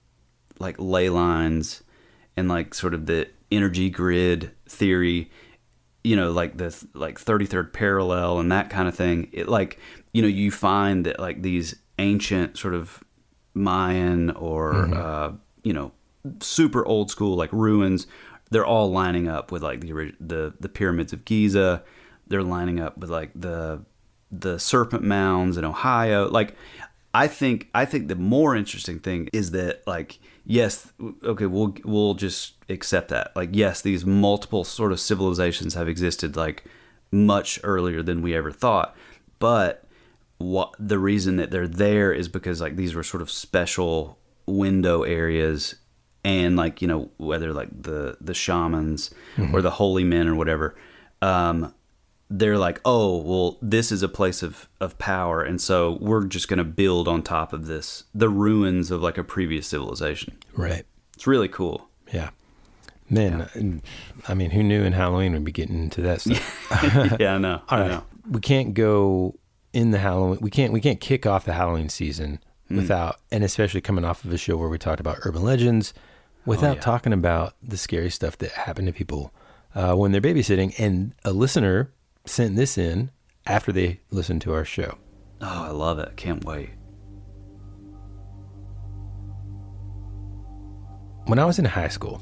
like 0.60 0.76
ley 0.80 1.10
lines, 1.10 1.84
and 2.36 2.48
like 2.48 2.74
sort 2.74 2.94
of 2.94 3.08
the 3.08 3.28
energy 3.52 3.90
grid 3.90 4.52
theory. 4.70 5.32
You 6.04 6.16
know, 6.16 6.32
like 6.32 6.58
the 6.58 6.76
like 6.94 7.20
thirty 7.20 7.46
third 7.46 7.74
parallel 7.74 8.40
and 8.40 8.52
that 8.52 8.70
kind 8.70 8.88
of 8.88 8.96
thing. 8.96 9.30
It 9.34 9.50
like 9.50 9.80
you 10.14 10.22
know 10.22 10.28
you 10.28 10.52
find 10.52 11.06
that 11.06 11.20
like 11.20 11.42
these 11.42 11.76
ancient 12.00 12.58
sort 12.58 12.76
of 12.76 13.04
Mayan 13.54 14.30
or 14.32 14.94
uh, 14.94 15.32
you 15.64 15.74
know 15.74 15.92
super 16.40 16.86
old 16.86 17.10
school 17.10 17.36
like 17.36 17.52
ruins 17.52 18.06
they're 18.50 18.66
all 18.66 18.92
lining 18.92 19.28
up 19.28 19.52
with 19.52 19.64
like 19.64 19.82
the 19.82 20.14
the 20.20 20.54
the 20.60 20.70
pyramids 20.70 21.14
of 21.14 21.26
Giza. 21.26 21.84
They're 22.28 22.44
lining 22.44 22.80
up 22.80 22.98
with 22.98 23.10
like 23.10 23.32
the 23.36 23.84
the 24.32 24.60
serpent 24.60 25.04
mounds 25.04 25.58
in 25.58 25.66
Ohio. 25.66 26.28
Like 26.30 26.56
I 27.14 27.28
think 27.28 27.70
I 27.74 27.86
think 27.86 28.08
the 28.08 28.16
more 28.16 28.56
interesting 28.56 29.00
thing 29.00 29.30
is 29.34 29.52
that 29.52 29.86
like 29.88 30.20
yes, 30.46 30.92
okay, 31.24 31.46
we'll 31.46 31.76
we'll 31.84 32.14
just 32.14 32.54
accept 32.70 33.10
that. 33.10 33.36
Like 33.36 33.50
yes, 33.54 33.82
these 33.82 34.06
multiple 34.06 34.64
sort 34.64 34.92
of 34.92 35.00
civilizations 35.00 35.74
have 35.74 35.88
existed 35.88 36.36
like 36.36 36.64
much 37.12 37.60
earlier 37.64 38.04
than 38.04 38.22
we 38.22 38.36
ever 38.36 38.52
thought. 38.52 38.96
But 39.40 39.88
what 40.38 40.76
the 40.80 41.00
reason 41.00 41.38
that 41.38 41.52
they're 41.52 41.68
there 41.68 42.14
is 42.14 42.28
because 42.28 42.62
like 42.62 42.76
these 42.76 42.94
were 42.94 43.04
sort 43.04 43.22
of 43.22 43.32
special 43.32 44.20
window 44.46 45.04
areas 45.04 45.76
and 46.24 46.56
like 46.56 46.82
you 46.82 46.88
know 46.88 47.10
whether 47.18 47.54
like 47.54 47.70
the 47.72 48.18
the 48.22 48.34
shamans 48.34 49.12
or 49.54 49.62
the 49.62 49.72
holy 49.72 50.04
men 50.04 50.28
or 50.28 50.36
whatever 50.36 50.76
um 51.22 51.74
they're 52.30 52.58
like 52.58 52.82
oh 52.84 53.18
well 53.18 53.58
this 53.62 53.92
is 53.92 54.04
a 54.04 54.10
place 54.10 54.44
of 54.44 54.68
of 54.82 54.98
power 54.98 55.42
and 55.44 55.62
so 55.62 55.98
we're 56.02 56.26
just 56.26 56.48
going 56.50 56.58
to 56.58 56.64
build 56.66 57.08
on 57.08 57.22
top 57.24 57.54
of 57.54 57.68
this 57.68 58.04
the 58.14 58.28
ruins 58.30 58.92
of 58.92 59.02
like 59.02 59.18
a 59.18 59.24
previous 59.24 59.66
civilization 59.68 60.38
Right. 60.54 60.86
it's 61.14 61.26
really 61.28 61.48
cool 61.48 61.88
Yeah. 62.12 62.30
Man, 63.10 63.82
I 64.28 64.34
mean, 64.34 64.50
who 64.52 64.62
knew 64.62 64.84
in 64.84 64.92
Halloween 64.92 65.32
we'd 65.32 65.46
be 65.46 65.52
getting 65.54 65.82
into 65.82 66.02
that 66.02 66.20
stuff? 66.20 67.18
yeah 67.22 67.36
i 67.36 67.38
know 67.38 67.62
All 67.70 67.78
I 67.78 67.82
right. 67.82 67.92
know. 67.92 68.04
We 68.30 68.42
can't 68.42 68.74
go 68.74 69.36
in 69.72 69.92
the 69.92 69.98
Halloween. 70.00 70.40
We 70.42 70.50
can't. 70.50 70.74
We 70.74 70.82
can't 70.82 71.00
kick 71.00 71.26
off 71.26 71.46
the 71.46 71.54
Halloween 71.54 71.88
season 71.88 72.40
Hmm. 72.68 72.76
without, 72.76 73.22
and 73.32 73.46
especially 73.46 73.80
coming 73.80 74.04
off 74.04 74.26
of 74.26 74.34
a 74.34 74.38
show 74.38 74.58
where 74.58 74.68
we 74.68 74.78
talked 74.78 75.00
about 75.00 75.20
urban 75.24 75.42
legends, 75.44 75.94
without 76.46 76.72
Oh, 76.72 76.74
yeah. 76.74 76.82
talking 76.82 77.14
about 77.14 77.54
the 77.64 77.78
scary 77.78 78.10
stuff 78.10 78.38
that 78.40 78.52
happened 78.52 78.88
to 78.88 78.94
people 78.94 79.34
uh, 79.74 79.94
when 79.96 80.12
they're 80.12 80.20
babysitting. 80.20 80.78
And 80.78 81.14
a 81.24 81.32
listener 81.32 81.94
sent 82.30 82.56
this 82.56 82.78
in 82.78 83.12
after 83.46 83.72
they 83.72 84.00
listened 84.12 84.42
to 84.42 84.54
our 84.54 84.66
show. 84.66 84.98
oh 85.42 85.64
i 85.66 85.70
love 85.70 86.00
it 86.00 86.16
can't 86.16 86.44
wait 86.46 86.72
When 91.28 91.40
I 91.40 91.46
was 91.46 91.60
in 91.60 91.66
high 91.66 91.90
school, 91.90 92.22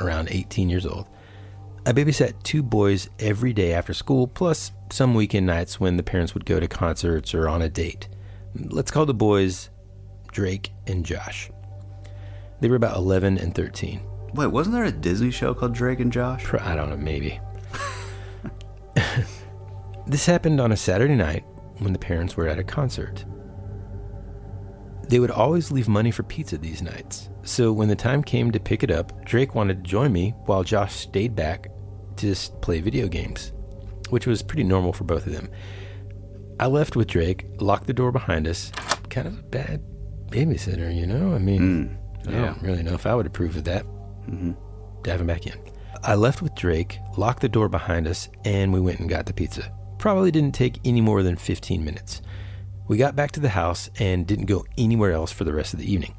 around 0.00 0.26
18 0.28 0.68
years 0.68 0.84
old, 0.84 1.06
I 1.86 1.92
babysat 1.92 2.42
two 2.42 2.64
boys 2.64 3.08
every 3.20 3.52
day 3.52 3.72
after 3.74 3.94
school, 3.94 4.26
plus 4.26 4.72
some 4.90 5.14
weekend 5.14 5.46
nights 5.46 5.78
when 5.78 5.96
the 5.96 6.02
parents 6.02 6.34
would 6.34 6.44
go 6.44 6.58
to 6.58 6.66
concerts 6.66 7.32
or 7.32 7.48
on 7.48 7.62
a 7.62 7.68
date. 7.68 8.08
Let's 8.56 8.90
call 8.90 9.06
the 9.06 9.14
boys 9.14 9.70
Drake 10.32 10.72
and 10.88 11.06
Josh. 11.06 11.48
They 12.60 12.68
were 12.68 12.74
about 12.74 12.96
11 12.96 13.38
and 13.38 13.54
13. 13.54 14.00
wait 14.34 14.48
wasn't 14.48 14.74
there 14.74 14.84
a 14.84 14.90
disney 14.92 15.30
show 15.30 15.54
called 15.54 15.72
drake 15.72 15.98
and 16.00 16.12
josh 16.12 16.52
I 16.54 16.74
don't 16.74 16.90
know, 16.90 16.96
maybe. 16.96 17.40
this 20.10 20.26
happened 20.26 20.60
on 20.60 20.72
a 20.72 20.76
Saturday 20.76 21.14
night 21.14 21.44
when 21.78 21.92
the 21.92 21.98
parents 21.98 22.36
were 22.36 22.48
at 22.48 22.58
a 22.58 22.64
concert. 22.64 23.24
They 25.08 25.20
would 25.20 25.30
always 25.30 25.70
leave 25.70 25.88
money 25.88 26.10
for 26.10 26.24
pizza 26.24 26.58
these 26.58 26.82
nights. 26.82 27.28
So 27.42 27.72
when 27.72 27.88
the 27.88 27.96
time 27.96 28.22
came 28.22 28.50
to 28.50 28.60
pick 28.60 28.82
it 28.82 28.90
up, 28.90 29.24
Drake 29.24 29.54
wanted 29.54 29.84
to 29.84 29.90
join 29.90 30.12
me 30.12 30.34
while 30.46 30.64
Josh 30.64 30.94
stayed 30.94 31.36
back 31.36 31.68
to 32.16 32.26
just 32.26 32.60
play 32.60 32.80
video 32.80 33.06
games, 33.08 33.52
which 34.10 34.26
was 34.26 34.42
pretty 34.42 34.64
normal 34.64 34.92
for 34.92 35.04
both 35.04 35.26
of 35.26 35.32
them. 35.32 35.48
I 36.58 36.66
left 36.66 36.96
with 36.96 37.08
Drake, 37.08 37.46
locked 37.60 37.86
the 37.86 37.92
door 37.92 38.12
behind 38.12 38.46
us. 38.46 38.70
Kind 39.08 39.28
of 39.28 39.38
a 39.38 39.42
bad 39.42 39.82
babysitter, 40.26 40.94
you 40.94 41.06
know? 41.06 41.34
I 41.34 41.38
mean, 41.38 41.98
mm. 42.26 42.28
I 42.28 42.32
yeah. 42.32 42.46
don't 42.46 42.62
really 42.62 42.82
know 42.82 42.94
if 42.94 43.06
I 43.06 43.14
would 43.14 43.26
approve 43.26 43.56
of 43.56 43.64
that. 43.64 43.84
Mm-hmm. 43.84 44.52
Dive 45.02 45.20
him 45.20 45.26
back 45.28 45.46
in. 45.46 45.58
I 46.02 46.14
left 46.14 46.42
with 46.42 46.54
Drake, 46.54 46.98
locked 47.16 47.42
the 47.42 47.48
door 47.48 47.68
behind 47.68 48.06
us, 48.08 48.28
and 48.44 48.72
we 48.72 48.80
went 48.80 49.00
and 49.00 49.08
got 49.08 49.26
the 49.26 49.32
pizza. 49.32 49.72
Probably 50.00 50.30
didn't 50.30 50.54
take 50.54 50.80
any 50.82 51.02
more 51.02 51.22
than 51.22 51.36
15 51.36 51.84
minutes. 51.84 52.22
We 52.88 52.96
got 52.96 53.14
back 53.14 53.32
to 53.32 53.40
the 53.40 53.50
house 53.50 53.90
and 53.98 54.26
didn't 54.26 54.46
go 54.46 54.64
anywhere 54.78 55.12
else 55.12 55.30
for 55.30 55.44
the 55.44 55.52
rest 55.52 55.74
of 55.74 55.78
the 55.78 55.92
evening. 55.92 56.14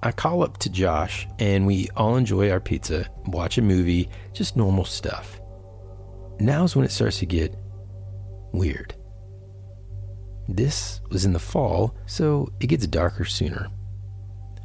I 0.00 0.12
call 0.12 0.44
up 0.44 0.56
to 0.58 0.70
Josh, 0.70 1.26
and 1.40 1.66
we 1.66 1.88
all 1.96 2.14
enjoy 2.14 2.48
our 2.52 2.60
pizza, 2.60 3.10
watch 3.26 3.58
a 3.58 3.62
movie, 3.62 4.08
just 4.32 4.56
normal 4.56 4.84
stuff. 4.84 5.40
Now's 6.38 6.76
when 6.76 6.84
it 6.84 6.92
starts 6.92 7.18
to 7.18 7.26
get 7.26 7.52
weird. 8.52 8.94
This 10.48 11.00
was 11.10 11.24
in 11.24 11.32
the 11.32 11.40
fall, 11.40 11.96
so 12.06 12.52
it 12.60 12.68
gets 12.68 12.86
darker 12.86 13.24
sooner. 13.24 13.66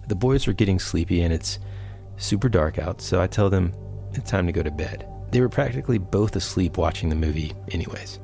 The 0.07 0.15
boys 0.15 0.47
are 0.47 0.53
getting 0.53 0.77
sleepy 0.77 1.23
and 1.23 1.33
it's 1.33 1.57
super 2.17 2.47
dark 2.47 2.77
out, 2.77 3.01
so 3.01 3.19
I 3.19 3.25
tell 3.25 3.49
them 3.49 3.73
it's 4.13 4.29
time 4.29 4.45
to 4.45 4.53
go 4.53 4.61
to 4.61 4.69
bed. 4.69 5.07
They 5.31 5.41
were 5.41 5.49
practically 5.49 5.97
both 5.97 6.35
asleep 6.35 6.77
watching 6.77 7.09
the 7.09 7.15
movie, 7.15 7.53
anyways. 7.71 8.19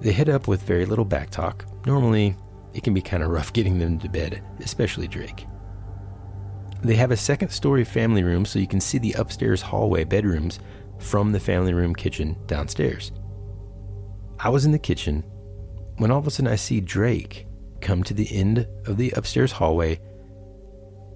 They 0.00 0.12
hit 0.12 0.28
up 0.28 0.46
with 0.46 0.62
very 0.62 0.86
little 0.86 1.04
back 1.04 1.30
talk. 1.30 1.64
Normally, 1.86 2.36
it 2.72 2.84
can 2.84 2.94
be 2.94 3.02
kind 3.02 3.22
of 3.22 3.30
rough 3.30 3.52
getting 3.52 3.78
them 3.78 3.98
to 3.98 4.08
bed, 4.08 4.42
especially 4.60 5.08
Drake. 5.08 5.46
They 6.82 6.94
have 6.94 7.10
a 7.10 7.16
second 7.16 7.50
story 7.50 7.84
family 7.84 8.22
room 8.22 8.44
so 8.44 8.60
you 8.60 8.68
can 8.68 8.80
see 8.80 8.98
the 8.98 9.14
upstairs 9.14 9.60
hallway 9.60 10.04
bedrooms 10.04 10.60
from 10.98 11.32
the 11.32 11.40
family 11.40 11.74
room 11.74 11.94
kitchen 11.94 12.36
downstairs. 12.46 13.10
I 14.38 14.48
was 14.50 14.64
in 14.64 14.70
the 14.70 14.78
kitchen 14.78 15.24
when 15.96 16.12
all 16.12 16.20
of 16.20 16.26
a 16.28 16.30
sudden 16.30 16.52
I 16.52 16.54
see 16.54 16.80
Drake 16.80 17.46
come 17.80 18.04
to 18.04 18.14
the 18.14 18.32
end 18.32 18.68
of 18.86 18.96
the 18.96 19.12
upstairs 19.16 19.50
hallway, 19.50 19.98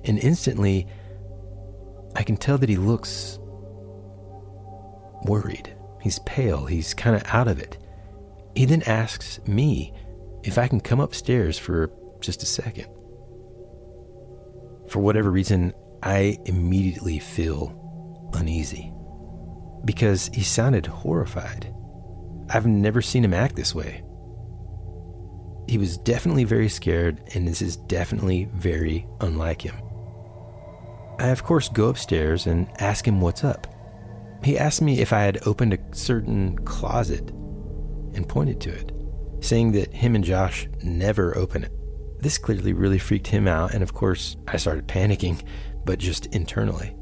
and 0.05 0.19
instantly 0.19 0.89
I 2.17 2.25
can 2.25 2.37
tell 2.37 2.59
that 2.59 2.69
he 2.69 2.77
looks 2.77 3.39
worried. 5.25 5.75
He's 6.01 6.19
pale, 6.21 6.67
he's 6.67 6.95
kind 6.95 7.15
of 7.15 7.23
out 7.27 7.49
of 7.49 7.59
it. 7.59 7.79
He 8.55 8.65
then 8.65 8.83
asks 8.83 9.41
me 9.47 9.95
if 10.43 10.59
I 10.59 10.69
can 10.69 10.81
come 10.81 11.01
upstairs 11.01 11.59
for 11.59 11.91
just 12.21 12.43
a 12.43 12.47
second. 12.47 12.87
For 14.89 15.01
whatever 15.01 15.31
reason, 15.31 15.73
I 16.03 16.39
immediately 16.47 17.19
feel 17.19 17.79
uneasy 18.35 18.93
because 19.85 20.31
he 20.33 20.43
sounded 20.43 20.87
horrified. 20.87 21.73
I've 22.51 22.67
never 22.67 23.01
seen 23.01 23.25
him 23.25 23.35
act 23.35 23.57
this 23.57 23.75
way. 23.75 24.03
He 25.69 25.79
was 25.79 25.97
definitely 25.99 26.45
very 26.45 26.69
scared, 26.69 27.23
and 27.35 27.47
this 27.47 27.63
is 27.63 27.77
definitely 27.77 28.51
very 28.53 29.07
unlike 29.21 29.63
him. 29.63 29.77
I, 31.19 31.29
of 31.29 31.45
course, 31.45 31.69
go 31.69 31.89
upstairs 31.89 32.47
and 32.47 32.69
ask 32.79 33.07
him 33.07 33.21
what's 33.21 33.45
up. 33.45 33.72
He 34.45 34.59
asked 34.59 34.83
me 34.83 35.01
if 35.01 35.13
I 35.13 35.23
had 35.23 35.47
opened 35.47 35.75
a 35.75 35.95
certain 35.95 36.59
closet 36.65 37.31
and 38.15 38.29
pointed 38.29 38.61
to 38.63 38.71
it, 38.71 38.93
saying 39.41 39.73
that 39.73 39.95
him 39.95 40.15
and 40.15 40.25
Josh 40.25 40.69
never 40.83 41.37
open 41.37 41.65
it. 41.65 41.73
This 42.21 42.39
clearly 42.39 42.73
really 42.73 42.99
freaked 42.99 43.27
him 43.29 43.47
out, 43.49 43.75
and 43.75 43.83
of 43.83 43.95
course, 43.95 44.37
I 44.49 44.57
started 44.57 44.89
panicking, 44.89 45.43
but 45.85 45.99
just 45.99 46.27
internally. 46.27 46.95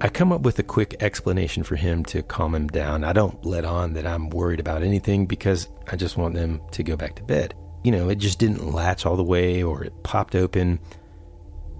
I 0.00 0.08
come 0.08 0.32
up 0.32 0.42
with 0.42 0.58
a 0.58 0.64
quick 0.64 0.96
explanation 1.00 1.62
for 1.62 1.76
him 1.76 2.04
to 2.06 2.24
calm 2.24 2.56
him 2.56 2.66
down. 2.66 3.04
I 3.04 3.12
don't 3.12 3.44
let 3.44 3.64
on 3.64 3.92
that 3.92 4.04
I'm 4.04 4.30
worried 4.30 4.58
about 4.58 4.82
anything 4.82 5.26
because 5.26 5.68
I 5.88 5.94
just 5.94 6.16
want 6.16 6.34
them 6.34 6.60
to 6.72 6.82
go 6.82 6.96
back 6.96 7.14
to 7.16 7.22
bed. 7.22 7.54
You 7.84 7.92
know, 7.92 8.08
it 8.08 8.16
just 8.16 8.40
didn't 8.40 8.72
latch 8.72 9.06
all 9.06 9.16
the 9.16 9.22
way 9.22 9.62
or 9.62 9.84
it 9.84 10.02
popped 10.02 10.34
open. 10.34 10.80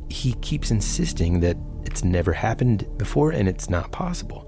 He 0.08 0.34
keeps 0.34 0.70
insisting 0.70 1.40
that 1.40 1.56
it's 1.84 2.04
never 2.04 2.32
happened 2.32 2.86
before 2.98 3.30
and 3.30 3.48
it's 3.48 3.68
not 3.70 3.92
possible. 3.92 4.40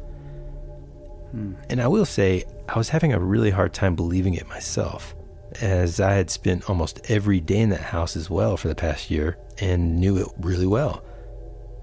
Hmm. 1.31 1.55
And 1.71 1.81
I 1.81 1.89
will 1.89 2.07
say, 2.07 2.45
I 2.69 2.79
was 2.79 2.89
having 2.89 3.13
a 3.13 3.21
really 3.21 3.51
hard 3.51 3.73
time 3.73 3.95
believing 3.97 4.35
it 4.35 4.49
myself, 4.49 5.15
as 5.61 6.01
I 6.01 6.13
had 6.13 6.31
spent 6.31 6.69
almost 6.69 7.11
every 7.11 7.41
day 7.41 7.61
in 7.61 7.71
that 7.71 7.81
house 7.81 8.17
as 8.17 8.31
well 8.31 8.57
for 8.57 8.69
the 8.69 8.75
past 8.75 9.11
year 9.11 9.39
and 9.59 9.99
knew 9.99 10.17
it 10.17 10.29
really 10.39 10.67
well. 10.67 11.05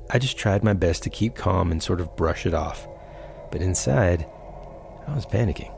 I 0.10 0.20
just 0.20 0.38
tried 0.38 0.64
my 0.64 0.74
best 0.74 1.04
to 1.04 1.10
keep 1.10 1.36
calm 1.36 1.72
and 1.72 1.82
sort 1.82 2.02
of 2.02 2.16
brush 2.16 2.46
it 2.46 2.54
off. 2.54 2.88
But 3.52 3.62
inside, 3.62 4.26
I 5.08 5.16
was 5.16 5.26
panicking. 5.26 5.74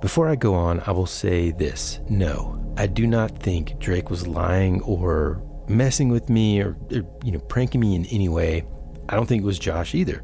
Before 0.00 0.28
I 0.28 0.36
go 0.36 0.54
on, 0.54 0.80
I 0.86 0.92
will 0.92 1.06
say 1.06 1.50
this. 1.50 2.00
No, 2.08 2.74
I 2.76 2.86
do 2.86 3.06
not 3.06 3.38
think 3.38 3.78
Drake 3.78 4.10
was 4.10 4.26
lying 4.26 4.80
or 4.82 5.42
messing 5.66 6.08
with 6.08 6.30
me 6.30 6.60
or, 6.60 6.76
or, 6.92 7.02
you 7.24 7.32
know, 7.32 7.40
pranking 7.40 7.80
me 7.80 7.94
in 7.94 8.06
any 8.06 8.28
way. 8.28 8.64
I 9.08 9.16
don't 9.16 9.26
think 9.26 9.42
it 9.42 9.46
was 9.46 9.58
Josh 9.58 9.94
either. 9.94 10.22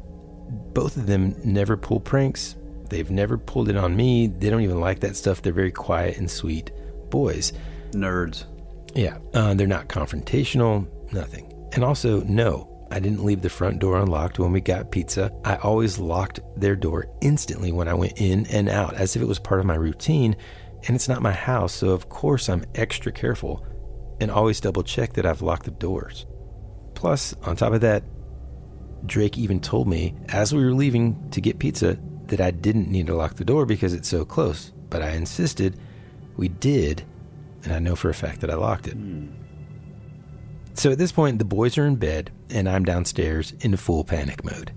Both 0.73 0.97
of 0.97 1.07
them 1.07 1.35
never 1.43 1.75
pull 1.77 1.99
pranks. 1.99 2.55
They've 2.89 3.09
never 3.09 3.37
pulled 3.37 3.69
it 3.69 3.77
on 3.77 3.95
me. 3.95 4.27
They 4.27 4.49
don't 4.49 4.61
even 4.61 4.79
like 4.79 4.99
that 4.99 5.15
stuff. 5.15 5.41
They're 5.41 5.53
very 5.53 5.71
quiet 5.71 6.17
and 6.17 6.29
sweet 6.29 6.71
boys. 7.09 7.53
Nerds. 7.91 8.45
Yeah, 8.93 9.17
uh, 9.33 9.53
they're 9.53 9.67
not 9.67 9.89
confrontational, 9.89 10.87
nothing. 11.11 11.51
And 11.73 11.83
also, 11.83 12.21
no, 12.21 12.87
I 12.91 12.99
didn't 12.99 13.25
leave 13.25 13.41
the 13.41 13.49
front 13.49 13.79
door 13.79 13.97
unlocked 13.97 14.39
when 14.39 14.51
we 14.51 14.61
got 14.61 14.91
pizza. 14.91 15.31
I 15.43 15.55
always 15.57 15.99
locked 15.99 16.39
their 16.55 16.75
door 16.75 17.07
instantly 17.21 17.71
when 17.71 17.87
I 17.87 17.93
went 17.93 18.21
in 18.21 18.45
and 18.47 18.69
out, 18.69 18.93
as 18.93 19.15
if 19.15 19.21
it 19.21 19.27
was 19.27 19.39
part 19.39 19.59
of 19.59 19.65
my 19.65 19.75
routine. 19.75 20.35
And 20.87 20.95
it's 20.95 21.09
not 21.09 21.21
my 21.21 21.31
house, 21.31 21.73
so 21.73 21.89
of 21.89 22.09
course 22.09 22.47
I'm 22.47 22.65
extra 22.75 23.11
careful 23.11 23.65
and 24.21 24.31
always 24.31 24.61
double 24.61 24.83
check 24.83 25.13
that 25.13 25.25
I've 25.25 25.41
locked 25.41 25.65
the 25.65 25.71
doors. 25.71 26.25
Plus, 26.93 27.35
on 27.43 27.55
top 27.55 27.73
of 27.73 27.81
that, 27.81 28.03
Drake 29.05 29.37
even 29.37 29.59
told 29.59 29.87
me 29.87 30.15
as 30.29 30.53
we 30.53 30.63
were 30.63 30.73
leaving 30.73 31.29
to 31.31 31.41
get 31.41 31.59
pizza 31.59 31.97
that 32.27 32.41
I 32.41 32.51
didn't 32.51 32.89
need 32.89 33.07
to 33.07 33.15
lock 33.15 33.35
the 33.35 33.45
door 33.45 33.65
because 33.65 33.93
it's 33.93 34.07
so 34.07 34.25
close, 34.25 34.71
but 34.89 35.01
I 35.01 35.11
insisted 35.11 35.79
we 36.37 36.49
did, 36.49 37.03
and 37.63 37.73
I 37.73 37.79
know 37.79 37.95
for 37.95 38.09
a 38.09 38.13
fact 38.13 38.41
that 38.41 38.51
I 38.51 38.55
locked 38.55 38.87
it. 38.87 38.93
Hmm. 38.93 39.27
So 40.73 40.91
at 40.91 40.97
this 40.97 41.13
point, 41.13 41.39
the 41.39 41.45
boys 41.45 41.77
are 41.77 41.85
in 41.85 41.95
bed, 41.95 42.31
and 42.49 42.67
I'm 42.67 42.83
downstairs 42.83 43.53
in 43.61 43.75
full 43.77 44.03
panic 44.03 44.43
mode. 44.43 44.71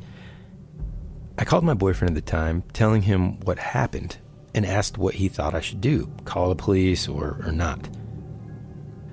I 1.37 1.45
called 1.45 1.65
my 1.65 1.75
boyfriend 1.75 2.17
at 2.17 2.25
the 2.25 2.31
time, 2.31 2.63
telling 2.73 3.03
him 3.03 3.41
what 3.41 3.59
happened, 3.59 4.19
and 4.55 4.65
asked 4.65 4.99
what 4.99 5.15
he 5.15 5.29
thought 5.29 5.55
I 5.55 5.61
should 5.61 5.81
do 5.81 6.11
call 6.25 6.49
the 6.49 6.57
police 6.57 7.09
or, 7.09 7.41
or 7.45 7.53
not. 7.53 7.89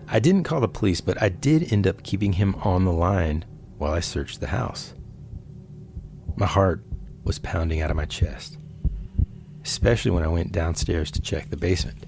I 0.07 0.20
didn't 0.20 0.43
call 0.43 0.61
the 0.61 0.68
police, 0.68 1.01
but 1.01 1.22
I 1.22 1.30
did 1.30 1.74
end 1.74 1.88
up 1.88 2.03
keeping 2.03 2.34
him 2.34 2.55
on 2.55 2.86
the 2.86 2.93
line 2.93 3.45
while 3.78 3.93
I 3.93 3.99
searched 3.99 4.39
the 4.39 4.47
house. 4.47 4.93
My 6.38 6.45
heart 6.45 6.83
was 7.23 7.39
pounding 7.39 7.81
out 7.81 7.89
of 7.89 7.97
my 7.97 8.05
chest, 8.05 8.57
especially 9.63 10.11
when 10.11 10.23
I 10.23 10.27
went 10.27 10.51
downstairs 10.51 11.09
to 11.11 11.21
check 11.21 11.49
the 11.49 11.57
basement. 11.57 12.05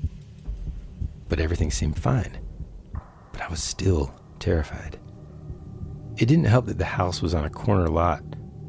But 1.30 1.40
everything 1.40 1.72
seemed 1.72 1.98
fine. 1.98 2.38
But 3.32 3.42
I 3.42 3.48
was 3.48 3.64
still 3.64 4.14
terrified. 4.40 5.00
It 6.18 6.26
didn't 6.26 6.46
help 6.46 6.66
that 6.66 6.78
the 6.78 6.86
house 6.86 7.22
was 7.22 7.34
on 7.34 7.46
a 7.46 7.50
corner 7.50 7.88
lot 7.88 8.24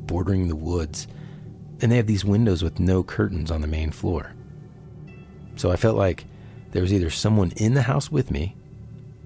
bordering 0.06 0.48
the 0.48 0.56
woods, 0.56 1.09
and 1.80 1.90
they 1.90 1.96
have 1.96 2.06
these 2.06 2.24
windows 2.24 2.62
with 2.62 2.78
no 2.78 3.02
curtains 3.02 3.50
on 3.50 3.61
the 3.61 3.66
main 3.66 3.90
floor. 3.90 4.32
So 5.56 5.72
I 5.72 5.76
felt 5.76 5.96
like 5.96 6.24
there 6.70 6.82
was 6.82 6.92
either 6.92 7.11
someone 7.11 7.52
in 7.56 7.74
the 7.74 7.82
house 7.82 8.12
with 8.12 8.30
me, 8.30 8.56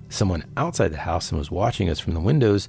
someone 0.09 0.45
outside 0.57 0.93
the 0.93 0.99
house 0.99 1.31
and 1.31 1.39
was 1.39 1.51
watching 1.51 1.91
us 1.91 2.01
from 2.01 2.15
the 2.15 2.21
windows, 2.21 2.69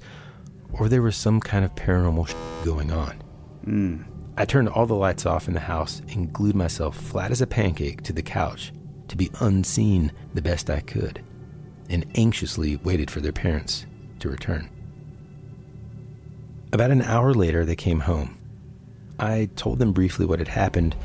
or 0.72 0.88
there 0.88 1.02
was 1.02 1.16
some 1.16 1.40
kind 1.40 1.64
of 1.64 1.74
paranormal 1.74 2.28
sh- 2.28 2.34
going 2.64 2.90
on. 2.90 3.23
Mm. 3.64 4.04
I 4.36 4.44
turned 4.44 4.68
all 4.68 4.86
the 4.86 4.94
lights 4.94 5.26
off 5.26 5.48
in 5.48 5.54
the 5.54 5.60
house 5.60 6.02
and 6.12 6.32
glued 6.32 6.56
myself 6.56 6.96
flat 6.96 7.30
as 7.30 7.40
a 7.40 7.46
pancake 7.46 8.02
to 8.02 8.12
the 8.12 8.22
couch 8.22 8.72
to 9.08 9.16
be 9.16 9.30
unseen 9.40 10.12
the 10.34 10.42
best 10.42 10.70
I 10.70 10.80
could, 10.80 11.22
and 11.88 12.06
anxiously 12.16 12.76
waited 12.76 13.10
for 13.10 13.20
their 13.20 13.32
parents 13.32 13.86
to 14.20 14.28
return. 14.28 14.68
About 16.72 16.90
an 16.90 17.02
hour 17.02 17.32
later, 17.32 17.64
they 17.64 17.76
came 17.76 18.00
home. 18.00 18.36
I 19.20 19.48
told 19.54 19.78
them 19.78 19.92
briefly 19.92 20.26
what 20.26 20.40
had 20.40 20.48
happened, 20.48 20.96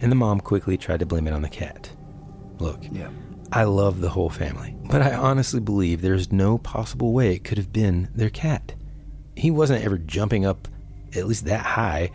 and 0.00 0.12
the 0.12 0.16
mom 0.16 0.40
quickly 0.40 0.76
tried 0.76 1.00
to 1.00 1.06
blame 1.06 1.26
it 1.26 1.32
on 1.32 1.42
the 1.42 1.48
cat. 1.48 1.90
Look, 2.58 2.80
Yeah. 2.92 3.08
I 3.54 3.64
love 3.64 4.00
the 4.00 4.08
whole 4.08 4.30
family, 4.30 4.74
but 4.88 5.02
I 5.02 5.12
honestly 5.12 5.60
believe 5.60 6.00
there's 6.00 6.32
no 6.32 6.56
possible 6.56 7.12
way 7.12 7.34
it 7.34 7.44
could 7.44 7.58
have 7.58 7.70
been 7.70 8.08
their 8.14 8.30
cat. 8.30 8.74
He 9.36 9.50
wasn't 9.50 9.84
ever 9.84 9.98
jumping 9.98 10.46
up 10.46 10.68
at 11.16 11.26
least 11.26 11.44
that 11.46 11.64
high, 11.64 12.10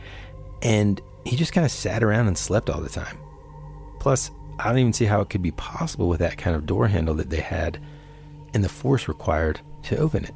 and 0.62 1.02
he 1.26 1.36
just 1.36 1.54
kind 1.54 1.66
of 1.66 1.72
sat 1.72 2.04
around 2.04 2.28
and 2.28 2.38
slept 2.38 2.70
all 2.70 2.82
the 2.82 2.90
time. 2.90 3.18
Plus, 4.00 4.32
I 4.60 4.70
don't 4.70 4.80
even 4.80 4.94
see 4.94 5.06
how 5.06 5.22
it 5.22 5.30
could 5.30 5.42
be 5.42 5.52
possible 5.52 6.08
with 6.08 6.20
that 6.20 6.38
kind 6.38 6.56
of 6.56 6.66
door 6.66 6.88
handle 6.88 7.16
that 7.16 7.30
they 7.30 7.42
had 7.42 7.80
and 8.54 8.64
the 8.64 8.70
force 8.70 9.08
required 9.08 9.62
to 9.84 9.98
open 9.98 10.26
it. 10.26 10.34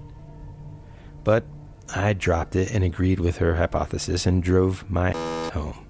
But 1.23 1.45
I 1.95 2.13
dropped 2.13 2.55
it 2.55 2.71
and 2.71 2.83
agreed 2.83 3.19
with 3.19 3.37
her 3.37 3.55
hypothesis 3.55 4.25
and 4.25 4.43
drove 4.43 4.89
my 4.89 5.11
home. 5.53 5.87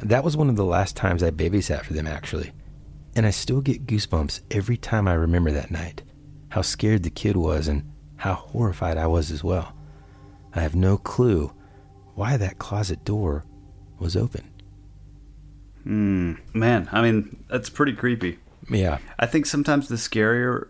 That 0.00 0.24
was 0.24 0.36
one 0.36 0.48
of 0.48 0.56
the 0.56 0.64
last 0.64 0.96
times 0.96 1.22
I 1.22 1.30
babysat 1.30 1.84
for 1.84 1.92
them, 1.92 2.06
actually. 2.06 2.52
And 3.16 3.26
I 3.26 3.30
still 3.30 3.60
get 3.60 3.86
goosebumps 3.86 4.42
every 4.50 4.76
time 4.76 5.08
I 5.08 5.14
remember 5.14 5.50
that 5.50 5.70
night. 5.70 6.02
How 6.50 6.62
scared 6.62 7.02
the 7.02 7.10
kid 7.10 7.36
was 7.36 7.66
and 7.66 7.90
how 8.16 8.34
horrified 8.34 8.96
I 8.96 9.06
was 9.06 9.30
as 9.30 9.42
well. 9.42 9.74
I 10.54 10.60
have 10.60 10.76
no 10.76 10.98
clue 10.98 11.52
why 12.18 12.36
that 12.36 12.58
closet 12.58 13.04
door 13.04 13.44
was 14.00 14.16
open. 14.16 14.42
Hmm. 15.84 16.34
Man, 16.52 16.88
I 16.90 17.00
mean, 17.00 17.44
that's 17.48 17.70
pretty 17.70 17.92
creepy. 17.92 18.38
Yeah. 18.68 18.98
I 19.20 19.26
think 19.26 19.46
sometimes 19.46 19.86
the 19.86 19.94
scarier 19.94 20.66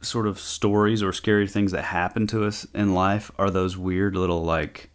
sort 0.00 0.26
of 0.26 0.40
stories 0.40 1.02
or 1.02 1.12
scary 1.12 1.46
things 1.46 1.72
that 1.72 1.82
happen 1.82 2.26
to 2.28 2.44
us 2.46 2.66
in 2.74 2.94
life 2.94 3.30
are 3.38 3.50
those 3.50 3.76
weird 3.76 4.16
little 4.16 4.42
like 4.42 4.90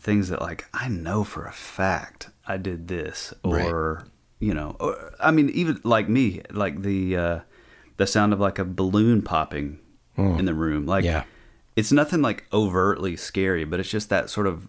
things 0.00 0.28
that 0.30 0.40
like 0.42 0.66
I 0.74 0.88
know 0.88 1.22
for 1.22 1.46
a 1.46 1.52
fact 1.52 2.30
I 2.46 2.56
did 2.58 2.88
this 2.88 3.32
or 3.42 4.06
you 4.38 4.52
know 4.52 4.76
or, 4.78 5.14
I 5.18 5.30
mean 5.30 5.48
even 5.50 5.80
like 5.82 6.10
me 6.10 6.42
like 6.50 6.82
the 6.82 7.16
uh 7.16 7.40
the 7.96 8.06
sound 8.06 8.34
of 8.34 8.40
like 8.40 8.58
a 8.58 8.64
balloon 8.66 9.22
popping 9.22 9.78
in 10.18 10.44
the 10.44 10.54
room 10.54 10.84
like 10.84 11.04
Yeah. 11.04 11.24
It's 11.76 11.92
nothing 11.92 12.22
like 12.22 12.46
overtly 12.52 13.16
scary 13.16 13.64
but 13.64 13.78
it's 13.78 13.90
just 13.90 14.08
that 14.08 14.28
sort 14.28 14.46
of 14.46 14.68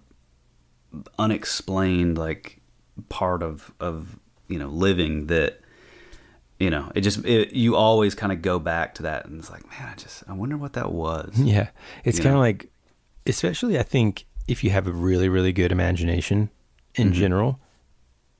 unexplained 1.18 2.18
like 2.18 2.62
part 3.10 3.42
of 3.42 3.74
of 3.80 4.20
you 4.48 4.60
know 4.60 4.68
living 4.68 5.28
that 5.28 5.60
you 6.60 6.70
know 6.70 6.92
it 6.96 7.02
just 7.02 7.24
it, 7.26 7.54
you 7.54 7.76
always 7.76 8.16
kind 8.16 8.32
of 8.32 8.42
go 8.42 8.60
back 8.60 8.94
to 8.96 9.04
that 9.04 9.26
and 9.26 9.40
it's 9.40 9.50
like 9.50 9.68
man 9.70 9.90
i 9.92 9.96
just 9.96 10.24
i 10.28 10.34
wonder 10.34 10.58
what 10.58 10.74
that 10.74 10.92
was. 10.92 11.34
Yeah. 11.38 11.70
It's 12.04 12.20
kind 12.20 12.36
of 12.36 12.42
like, 12.42 12.70
especially 13.26 13.80
I 13.80 13.84
think 13.84 14.26
if 14.48 14.64
you 14.64 14.70
have 14.72 14.88
a 14.88 14.92
really, 14.92 15.30
really 15.30 15.54
good 15.54 15.72
imagination 15.72 16.50
in 16.96 17.08
mm-hmm. 17.08 17.20
general, 17.20 17.60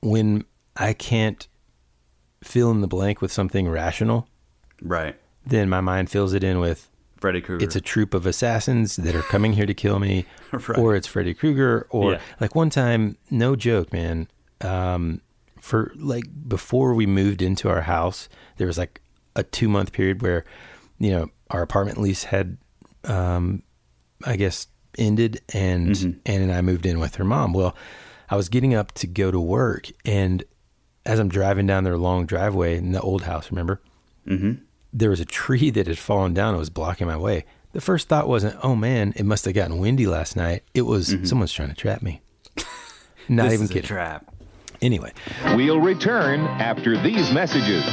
when 0.00 0.44
I 0.76 0.92
can't 0.92 1.46
fill 2.42 2.70
in 2.70 2.80
the 2.80 2.86
blank 2.86 3.20
with 3.20 3.32
something 3.32 3.68
rational, 3.68 4.28
right. 4.82 5.16
then 5.46 5.68
my 5.68 5.80
mind 5.80 6.10
fills 6.10 6.32
it 6.34 6.44
in 6.44 6.60
with 6.60 6.88
freddy 7.18 7.40
krueger 7.40 7.64
it's 7.64 7.76
a 7.76 7.80
troop 7.80 8.14
of 8.14 8.26
assassins 8.26 8.96
that 8.96 9.14
are 9.14 9.22
coming 9.22 9.52
here 9.52 9.66
to 9.66 9.74
kill 9.74 9.98
me, 9.98 10.24
Right. 10.52 10.78
or 10.78 10.96
it's 10.96 11.06
Freddy 11.06 11.34
Krueger, 11.34 11.86
or 11.90 12.12
Yeah. 12.12 12.20
like 12.40 12.54
one 12.54 12.70
time, 12.70 13.16
no 13.30 13.54
joke, 13.56 13.92
man. 13.92 14.28
Um, 14.60 15.20
for 15.60 15.92
like 15.96 16.24
before 16.48 16.94
we 16.94 17.06
moved 17.06 17.42
into 17.42 17.68
our 17.68 17.82
house, 17.82 18.28
there 18.56 18.66
was 18.66 18.78
like 18.78 19.00
a 19.36 19.42
two 19.42 19.68
month 19.68 19.92
period 19.92 20.22
where, 20.22 20.44
you 20.98 21.10
know, 21.10 21.28
our 21.50 21.62
apartment 21.62 21.98
lease 22.00 22.24
had, 22.24 22.56
um, 23.04 23.62
I 24.24 24.36
guess, 24.36 24.66
ended, 24.96 25.40
and 25.52 26.20
Ann 26.26 26.40
and 26.42 26.52
I 26.52 26.60
moved 26.62 26.86
in 26.86 26.98
with 26.98 27.16
her 27.16 27.24
mom. 27.24 27.52
Well, 27.52 27.76
I 28.30 28.36
was 28.36 28.48
getting 28.48 28.74
up 28.74 28.92
to 28.92 29.06
go 29.06 29.30
to 29.30 29.38
work, 29.40 29.86
and 30.04 30.42
as 31.06 31.18
I'm 31.18 31.28
driving 31.28 31.66
down 31.66 31.84
their 31.84 31.96
long 31.98 32.26
driveway 32.26 32.76
in 32.76 32.92
the 32.92 33.00
old 33.00 33.22
house, 33.22 33.50
remember? 33.50 33.80
There 34.92 35.10
was 35.10 35.20
a 35.20 35.24
tree 35.24 35.70
that 35.70 35.86
had 35.86 35.98
fallen 35.98 36.34
down 36.34 36.50
and 36.50 36.58
was 36.58 36.70
blocking 36.70 37.06
my 37.06 37.16
way. 37.16 37.44
The 37.72 37.80
first 37.80 38.08
thought 38.08 38.28
wasn't, 38.28 38.56
oh 38.62 38.74
man, 38.74 39.12
it 39.16 39.24
must 39.24 39.44
have 39.44 39.54
gotten 39.54 39.78
windy 39.78 40.06
last 40.06 40.36
night. 40.36 40.62
It 40.74 40.82
was, 40.82 41.10
mm-hmm. 41.10 41.24
someone's 41.24 41.52
trying 41.52 41.68
to 41.68 41.74
trap 41.74 42.02
me. 42.02 42.20
Not 43.28 43.44
this 43.44 43.54
even 43.54 43.64
is 43.64 43.70
a 43.70 43.74
kidding. 43.74 43.88
trap 43.88 44.34
Anyway, 44.80 45.12
We'll 45.56 45.80
return 45.80 46.40
after 46.40 46.96
these 46.96 47.32
messages. 47.32 47.84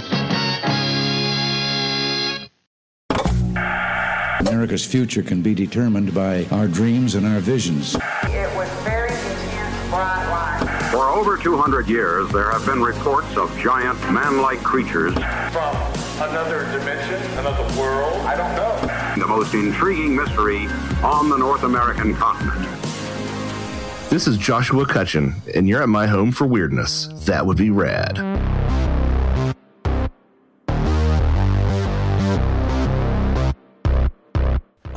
America's 4.39 4.85
future 4.85 5.23
can 5.23 5.41
be 5.41 5.55
determined 5.55 6.13
by 6.13 6.45
our 6.51 6.67
dreams 6.67 7.15
and 7.15 7.25
our 7.25 7.39
visions. 7.39 7.95
It 7.95 8.55
was 8.55 8.69
very 8.83 9.09
intense, 9.09 9.89
bright 9.89 10.29
light. 10.29 10.89
For 10.91 11.09
over 11.09 11.37
200 11.37 11.87
years, 11.87 12.29
there 12.31 12.51
have 12.51 12.65
been 12.65 12.81
reports 12.81 13.35
of 13.35 13.55
giant 13.57 13.99
man-like 14.11 14.61
creatures. 14.61 15.13
From 15.13 16.04
another 16.15 16.63
dimension, 16.71 17.21
another 17.39 17.63
world, 17.79 18.17
I 18.21 18.35
don't 18.35 18.55
know. 18.55 19.21
The 19.21 19.27
most 19.27 19.53
intriguing 19.53 20.15
mystery 20.15 20.67
on 21.03 21.29
the 21.29 21.37
North 21.37 21.63
American 21.63 22.15
continent. 22.15 22.65
This 24.09 24.25
is 24.27 24.37
Joshua 24.37 24.85
Cutchin, 24.85 25.35
and 25.53 25.67
you're 25.67 25.81
at 25.81 25.89
my 25.89 26.07
home 26.07 26.31
for 26.31 26.47
weirdness. 26.47 27.07
That 27.25 27.45
would 27.45 27.57
be 27.57 27.69
rad. 27.69 28.19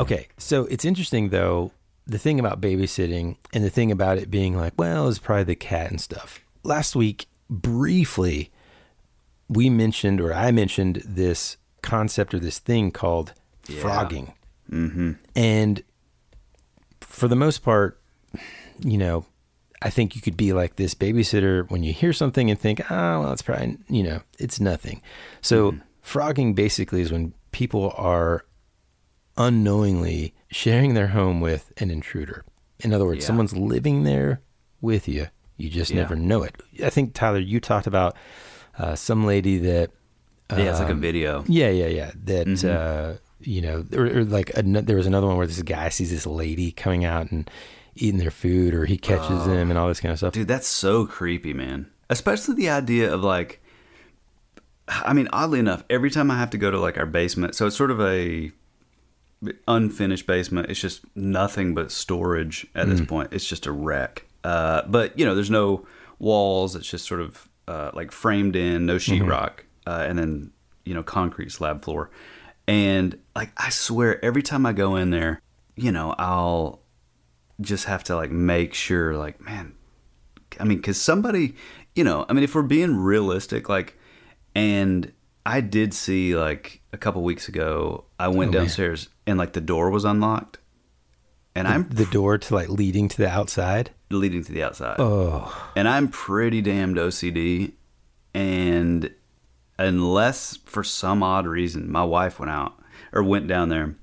okay. 0.09 0.29
So 0.39 0.65
it's 0.67 0.85
interesting 0.85 1.29
though, 1.29 1.73
the 2.07 2.19
thing 2.19 2.41
about 2.41 2.61
babysitting 2.61 3.37
and 3.53 3.63
the 3.63 3.71
thing 3.71 3.93
about 3.93 4.19
it 4.19 4.31
being 4.31 4.57
like, 4.57 4.73
well, 4.79 5.09
it's 5.09 5.19
probably 5.19 5.45
the 5.45 5.57
cat 5.57 5.91
and 5.91 6.01
stuff. 6.01 6.41
Last 6.63 6.97
week, 6.97 7.27
briefly, 7.51 8.51
we 9.49 9.71
mentioned, 9.71 10.21
or 10.21 10.33
I 10.35 10.51
mentioned 10.51 11.03
this 11.07 11.57
concept 11.83 12.35
or 12.35 12.39
this 12.39 12.59
thing 12.59 12.91
called 12.91 13.33
frogging. 13.63 14.33
mm-hmm 14.71 15.13
And 15.37 15.83
for 17.01 17.29
the 17.29 17.37
most 17.37 17.63
part, 17.63 18.01
you 18.81 18.99
know, 18.99 19.25
I 19.81 19.91
think 19.91 20.15
you 20.17 20.21
could 20.23 20.37
be 20.37 20.53
like 20.53 20.77
this 20.77 20.95
babysitter 20.95 21.69
when 21.71 21.83
you 21.83 21.93
hear 21.93 22.13
something 22.13 22.51
and 22.51 22.59
think, 22.59 22.81
oh, 22.91 23.21
well, 23.21 23.33
it's 23.33 23.43
probably, 23.43 23.79
you 23.89 24.03
know, 24.03 24.21
it's 24.39 24.59
nothing. 24.61 25.01
So, 25.41 25.77
frogging 26.03 26.55
basically 26.55 27.01
is 27.01 27.13
when 27.13 27.33
people 27.53 27.93
are 27.97 28.45
unknowingly 29.37 30.35
sharing 30.51 30.95
their 30.95 31.09
home 31.09 31.41
with 31.41 31.73
an 31.79 31.91
intruder. 31.91 32.45
In 32.81 32.93
other 32.93 33.05
words, 33.05 33.21
Yeah. 33.23 33.27
someone's 33.29 33.57
living 33.57 34.03
there 34.05 34.41
with 34.81 35.09
you. 35.09 35.29
You 35.57 35.69
just 35.69 35.91
Yeah. 35.91 35.99
never 36.03 36.17
know 36.17 36.43
it. 36.43 36.57
I 36.85 36.91
think, 36.91 37.15
Tyler, 37.15 37.39
you 37.39 37.61
talked 37.61 37.87
about 37.87 38.17
uh, 38.79 38.95
some 38.95 39.27
lady 39.27 39.59
that. 39.59 39.91
yeah 40.51 40.71
it's 40.71 40.79
like 40.81 40.89
a 40.89 40.93
um, 40.93 41.01
video 41.01 41.45
yeah, 41.47 41.69
yeah, 41.71 41.87
yeah. 41.89 42.11
That 42.25 42.47
Mhm. 42.47 42.65
uh, 42.69 43.19
you 43.41 43.61
know, 43.63 43.85
or, 43.93 44.07
or 44.07 44.25
like 44.25 44.51
there 44.55 44.97
was 44.97 45.07
another 45.07 45.27
one 45.27 45.37
where 45.37 45.47
this 45.47 45.63
guy 45.63 45.89
sees 45.91 46.11
this 46.11 46.27
lady 46.27 46.73
coming 46.73 47.05
out, 47.05 47.31
and 47.31 47.49
eating 47.95 48.19
their 48.19 48.31
food 48.31 48.75
or 48.75 48.85
he 48.85 48.97
catches 48.97 49.43
Oh. 49.43 49.47
them 49.47 49.71
and 49.71 49.79
all 49.79 49.89
this 49.89 50.01
kind 50.01 50.13
of 50.13 50.19
stuff. 50.19 50.33
Dude, 50.33 50.49
that's 50.49 50.67
so 50.69 51.05
creepy, 51.07 51.53
man. 51.53 51.87
Especially 52.11 52.55
the 52.55 52.69
idea 52.71 53.13
of 53.13 53.23
like, 53.23 53.61
I 54.89 55.13
mean, 55.13 55.29
oddly 55.33 55.59
enough, 55.59 55.85
every 55.91 56.11
time 56.11 56.31
I 56.31 56.39
have 56.39 56.51
to 56.51 56.59
go 56.59 56.71
to 56.71 56.79
like 56.81 56.97
our 56.97 57.07
basement, 57.07 57.55
so 57.55 57.67
it's 57.67 57.77
sort 57.77 57.91
of 57.91 58.01
a 58.01 58.51
unfinished 59.67 60.27
basement. 60.27 60.69
It's 60.71 60.81
just 60.81 61.03
nothing 61.15 61.75
but 61.75 61.91
storage 61.93 62.67
at 62.75 62.89
this 62.89 63.01
Mm. 63.01 63.09
point. 63.09 63.29
It's 63.33 63.47
just 63.47 63.67
a 63.67 63.73
wreck. 63.73 64.27
Uh, 64.45 64.83
but 64.89 65.17
you 65.19 65.25
know, 65.25 65.35
there's 65.35 65.51
no 65.51 65.87
walls. 66.19 66.75
It's 66.75 66.89
just 66.91 67.07
sort 67.07 67.21
of 67.21 67.48
uh, 67.69 67.91
like 67.95 68.11
framed 68.11 68.57
in, 68.57 68.87
no 68.87 68.97
sheetrock, 68.97 69.61
uh, 69.87 70.05
and 70.09 70.19
then 70.19 70.51
you 70.85 70.95
know, 70.95 71.03
concrete 71.03 71.53
slab 71.53 71.85
floor. 71.85 72.11
And 72.67 73.19
like, 73.37 73.51
I 73.57 73.69
swear, 73.71 74.23
every 74.25 74.43
time 74.43 74.65
I 74.67 74.73
go 74.73 74.97
in 74.97 75.11
there, 75.11 75.41
you 75.77 75.93
know, 75.93 76.15
I'll 76.19 76.81
just 77.61 77.85
have 77.87 78.03
to 78.05 78.17
like 78.17 78.31
make 78.31 78.75
sure, 78.75 79.17
like, 79.17 79.41
man, 79.41 79.75
I 80.59 80.65
mean, 80.65 80.79
because 80.79 81.01
somebody, 81.01 81.55
you 81.95 82.05
know, 82.05 82.25
I 82.29 82.33
mean, 82.33 82.43
if 82.45 82.55
we're 82.55 82.63
being 82.63 82.97
realistic, 82.97 83.69
like, 83.69 83.99
and 84.55 85.13
I 85.47 85.61
did 85.61 85.93
see 85.95 86.35
like 86.37 86.81
a 86.93 86.99
couple 86.99 87.23
weeks 87.23 87.49
ago, 87.49 88.05
I 88.19 88.29
went 88.29 88.49
Oh, 88.51 88.53
man. 88.53 88.63
downstairs 88.63 89.09
and 89.27 89.39
like 89.39 89.53
the 89.53 89.61
door 89.61 89.91
was 89.91 90.05
unlocked, 90.05 90.59
and 91.55 91.67
The- 91.67 91.71
I'm 91.73 91.89
the 91.91 92.07
door 92.07 92.39
to 92.39 92.55
like 92.55 92.69
leading 92.69 93.09
to 93.09 93.17
the 93.19 93.29
outside. 93.29 93.91
Leading 94.11 94.43
to 94.45 94.53
the 94.53 94.63
outside. 94.63 94.97
Oh. 94.99 95.71
And 95.77 95.89
I'm 95.89 96.09
pretty 96.09 96.63
damned 96.63 96.97
OCD. 96.97 97.73
And 98.35 99.13
unless 99.79 100.57
for 100.65 100.83
some 100.83 101.23
odd 101.23 101.47
reason 101.47 101.91
my 101.91 102.05
wife 102.05 102.39
went 102.39 102.51
out 102.51 102.79
or 103.13 103.23
went 103.23 103.47
down 103.47 103.69
there 103.69 103.95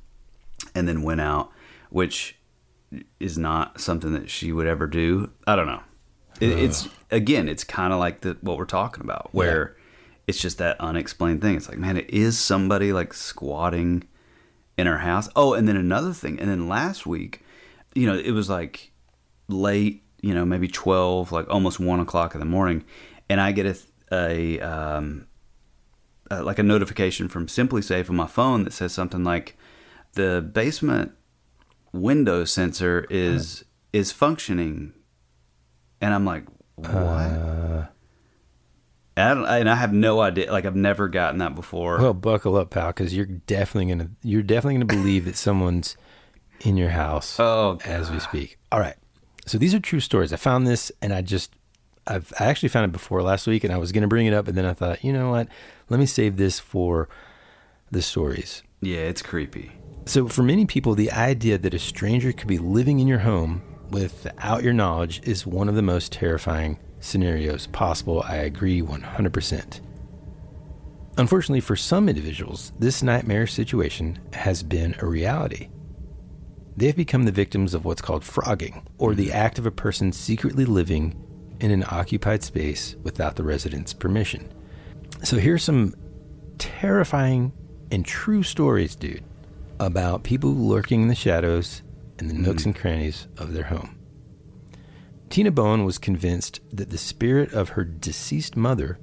and 0.74 0.88
then 0.88 1.04
went 1.04 1.22
out, 1.22 1.52
which 1.90 2.38
is 3.20 3.38
not 3.38 3.80
something 3.80 4.14
that 4.14 4.30
she 4.30 4.52
would 4.52 4.68
ever 4.68 4.88
do. 4.88 5.32
I 5.48 5.56
don't 5.56 5.68
know. 5.68 5.84
It, 6.40 6.60
it's 6.60 6.90
again, 7.12 7.48
it's 7.48 7.64
kind 7.64 7.94
of 7.94 8.00
like 8.00 8.22
the 8.22 8.38
what 8.42 8.58
we're 8.58 8.66
talking 8.66 9.04
about, 9.04 9.30
where 9.34 9.78
it's 10.28 10.40
just 10.40 10.58
that 10.58 10.80
unexplained 10.80 11.42
thing. 11.42 11.56
It's 11.56 11.70
like, 11.70 11.78
man, 11.78 11.98
it 11.98 12.10
is 12.10 12.38
somebody 12.38 12.92
like 12.92 13.14
squatting 13.14 14.04
in 14.78 14.88
our 14.88 14.98
house. 14.98 15.30
Oh, 15.36 15.54
and 15.54 15.68
then 15.68 15.78
another 15.78 16.14
thing, 16.14 16.40
and 16.40 16.50
then 16.50 16.68
last 16.68 17.06
week, 17.06 17.42
you 17.94 18.06
know, 18.06 18.18
it 18.18 18.32
was 18.32 18.50
like 18.50 18.92
late, 19.48 20.04
you 20.22 20.34
know, 20.34 20.46
maybe 20.46 20.68
twelve, 20.68 21.32
like 21.32 21.48
almost 21.50 21.80
one 21.80 22.00
o'clock 22.00 22.34
in 22.34 22.40
the 22.40 22.46
morning, 22.46 22.84
and 23.30 23.40
I 23.42 23.52
get 23.52 23.66
a 23.66 23.78
a 24.12 24.60
um, 24.60 25.28
uh, 26.32 26.44
like 26.44 26.60
a 26.60 26.64
notification 26.64 27.28
from 27.28 27.48
SimpliSafe 27.48 28.10
on 28.10 28.16
my 28.16 28.28
phone 28.28 28.64
that 28.64 28.74
says 28.74 28.94
something 28.94 29.24
like 29.24 29.58
the 30.14 30.42
basement 30.42 31.12
window 31.92 32.46
sensor 32.46 33.06
is 33.10 33.66
is 33.94 34.12
functioning, 34.12 34.94
and 36.02 36.14
I'm 36.14 36.26
like, 36.26 36.46
what? 36.76 36.92
Uh, 36.92 37.86
and 39.18 39.30
I, 39.30 39.34
don't, 39.34 39.46
and 39.46 39.70
I 39.70 39.76
have 39.76 39.94
no 39.94 40.20
idea. 40.20 40.52
Like 40.52 40.66
I've 40.66 40.76
never 40.76 41.08
gotten 41.08 41.40
that 41.40 41.56
before. 41.56 42.00
Well, 42.00 42.14
buckle 42.14 42.58
up, 42.58 42.72
pal, 42.72 42.88
because 42.88 43.16
you're 43.16 43.26
definitely 43.26 43.94
gonna 43.94 44.10
you're 44.24 44.44
definitely 44.44 44.76
gonna 44.76 44.86
believe 44.86 45.26
that 45.26 45.38
someone's 45.38 45.96
in 46.62 46.78
your 46.78 46.90
house 46.90 47.40
oh, 47.40 47.80
as 47.86 48.12
we 48.12 48.20
speak. 48.20 48.58
All 48.72 48.80
right, 48.80 48.96
so 49.46 49.58
these 49.58 49.74
are 49.74 49.80
true 49.80 50.00
stories. 50.00 50.34
I 50.34 50.38
found 50.38 50.68
this, 50.68 50.92
and 51.02 51.14
I 51.14 51.22
just 51.22 51.54
I've 52.08 52.34
I 52.40 52.46
actually 52.46 52.70
found 52.70 52.86
it 52.86 52.92
before 52.92 53.22
last 53.22 53.48
week, 53.48 53.64
and 53.64 53.74
I 53.74 53.78
was 53.78 53.92
gonna 53.92 54.08
bring 54.08 54.26
it 54.26 54.34
up, 54.34 54.48
and 54.48 54.58
then 54.58 54.66
I 54.66 54.74
thought, 54.74 55.04
you 55.04 55.14
know 55.14 55.32
what? 55.32 55.48
Let 55.90 56.00
me 56.00 56.06
save 56.06 56.38
this 56.38 56.60
for 56.60 57.08
the 57.92 58.02
stories. 58.02 58.64
Yeah, 58.82 59.00
it's 59.00 59.22
creepy. 59.22 59.72
So, 60.06 60.28
for 60.28 60.44
many 60.44 60.66
people, 60.66 60.94
the 60.94 61.12
idea 61.12 61.58
that 61.58 61.74
a 61.74 61.80
stranger 61.80 62.32
could 62.32 62.48
be 62.48 62.60
living 62.60 63.00
in 63.00 63.08
your 63.08 63.20
home 63.20 63.64
without 63.90 64.64
your 64.64 64.74
knowledge 64.74 65.22
is 65.24 65.48
one 65.48 65.70
of 65.70 65.76
the 65.76 65.82
most 65.82 66.12
terrifying 66.12 66.80
scenarios 67.00 67.68
possible. 67.68 68.24
I 68.28 68.38
agree 68.38 68.82
100%. 68.82 69.80
Unfortunately, 71.18 71.62
for 71.62 71.76
some 71.76 72.10
individuals, 72.10 72.74
this 72.78 73.02
nightmare 73.02 73.48
situation 73.48 74.20
has 74.34 74.64
been 74.64 74.96
a 75.00 75.06
reality. 75.06 75.70
They 76.78 76.88
have 76.88 76.96
become 76.96 77.24
the 77.24 77.32
victims 77.32 77.74
of 77.74 77.86
what's 77.86 78.02
called 78.02 78.24
frogging, 78.24 78.86
or 78.98 79.14
the 79.14 79.28
mm-hmm. 79.28 79.38
act 79.38 79.60
of 79.60 79.66
a 79.66 79.72
person 79.72 80.12
secretly 80.12 80.66
living 80.66 81.16
in 81.60 81.72
an 81.72 81.86
occupied 81.90 82.44
space 82.44 82.96
without 83.04 83.36
the 83.38 83.44
resident's 83.44 83.94
permission. 83.94 84.52
So, 85.24 85.38
here's 85.38 85.64
some 85.64 85.94
terrifying 86.58 87.54
and 87.92 88.06
true 88.06 88.44
stories, 88.44 88.96
dude, 88.96 89.24
about 89.80 90.24
people 90.24 90.54
lurking 90.54 91.04
in 91.04 91.08
the 91.08 91.16
shadows 91.16 91.82
and 92.20 92.30
the 92.30 92.34
nooks 92.34 92.62
mm-hmm. 92.62 92.70
and 92.70 92.78
crannies 92.78 93.28
of 93.38 93.54
their 93.54 93.64
home. 93.64 93.98
Tina 95.30 95.52
Bowen 95.52 95.86
was 95.86 95.98
convinced 95.98 96.60
that 96.72 96.90
the 96.90 96.98
spirit 96.98 97.54
of 97.54 97.70
her 97.70 97.84
deceased 97.84 98.56
mother 98.56 99.00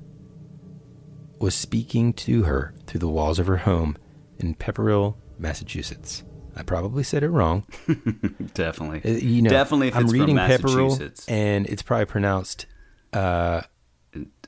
was 1.39 1.55
speaking 1.55 2.13
to 2.13 2.45
her 2.45 2.75
through 2.87 3.01
the 3.01 3.09
walls 3.09 3.39
of 3.39 3.47
her 3.49 3.59
home 3.59 3.97
in 4.39 4.55
Pepperell, 4.55 5.17
Massachusetts. 5.39 6.23
I 6.57 6.63
probably 6.63 7.03
said 7.03 7.23
it 7.23 7.31
wrong. 7.31 7.65
Definitely. 8.55 9.01
Uh, 9.05 9.17
you 9.19 9.43
know, 9.43 9.51
Definitely 9.51 9.89
if 9.89 9.97
I'm 9.97 10.03
it's 10.05 10.13
from 10.13 10.21
reading 10.21 10.37
Pepperell, 10.37 10.89
Massachusetts. 10.91 11.29
and 11.29 11.67
it's 11.67 11.83
probably 11.83 12.07
pronounced 12.07 12.67
uh, 13.13 13.63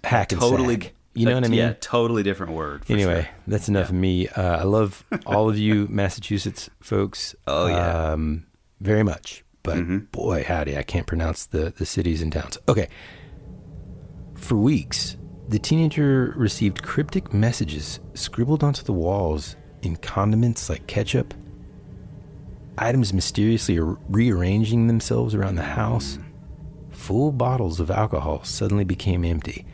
Hackensack. 0.02 0.48
Totally- 0.50 0.92
You 1.14 1.26
know 1.26 1.34
what 1.34 1.44
I 1.44 1.48
mean? 1.48 1.58
yeah, 1.60 1.74
totally 1.80 2.22
different 2.22 2.52
word, 2.52 2.84
for 2.84 2.92
Anyway, 2.92 3.22
sure. 3.22 3.30
that's 3.46 3.68
enough 3.68 3.88
of 3.88 3.94
me. 3.94 4.28
Uh, 4.28 4.58
I 4.58 4.62
love 4.64 5.04
all 5.26 5.48
of 5.48 5.56
you 5.56 5.86
Massachusetts 5.90 6.68
folks. 6.80 7.34
Oh, 7.46 7.68
yeah. 7.68 8.12
um, 8.12 8.46
very 8.80 9.02
much. 9.02 9.44
But 9.62 9.76
Mm-hmm. 9.76 9.98
boy, 10.12 10.44
howdy, 10.44 10.76
I 10.76 10.82
can't 10.82 11.06
pronounce 11.06 11.46
the 11.46 11.72
the 11.74 11.86
cities 11.86 12.20
and 12.20 12.30
towns. 12.32 12.58
Okay. 12.68 12.88
For 14.36 14.56
weeks, 14.56 15.16
the 15.48 15.58
teenager 15.58 16.34
received 16.36 16.82
cryptic 16.82 17.32
messages 17.32 18.00
scribbled 18.14 18.62
onto 18.62 18.82
the 18.82 18.92
walls 18.92 19.56
in 19.82 19.96
condiments 19.96 20.68
like 20.68 20.86
ketchup. 20.86 21.32
Items 22.78 23.12
mysteriously 23.12 23.78
ar- 23.78 23.98
rearranging 24.08 24.86
themselves 24.86 25.34
around 25.34 25.54
the 25.56 25.62
house. 25.62 26.18
Full 26.90 27.32
bottles 27.32 27.80
of 27.80 27.90
alcohol 27.90 28.42
suddenly 28.44 28.84
became 28.84 29.24
empty. 29.24 29.66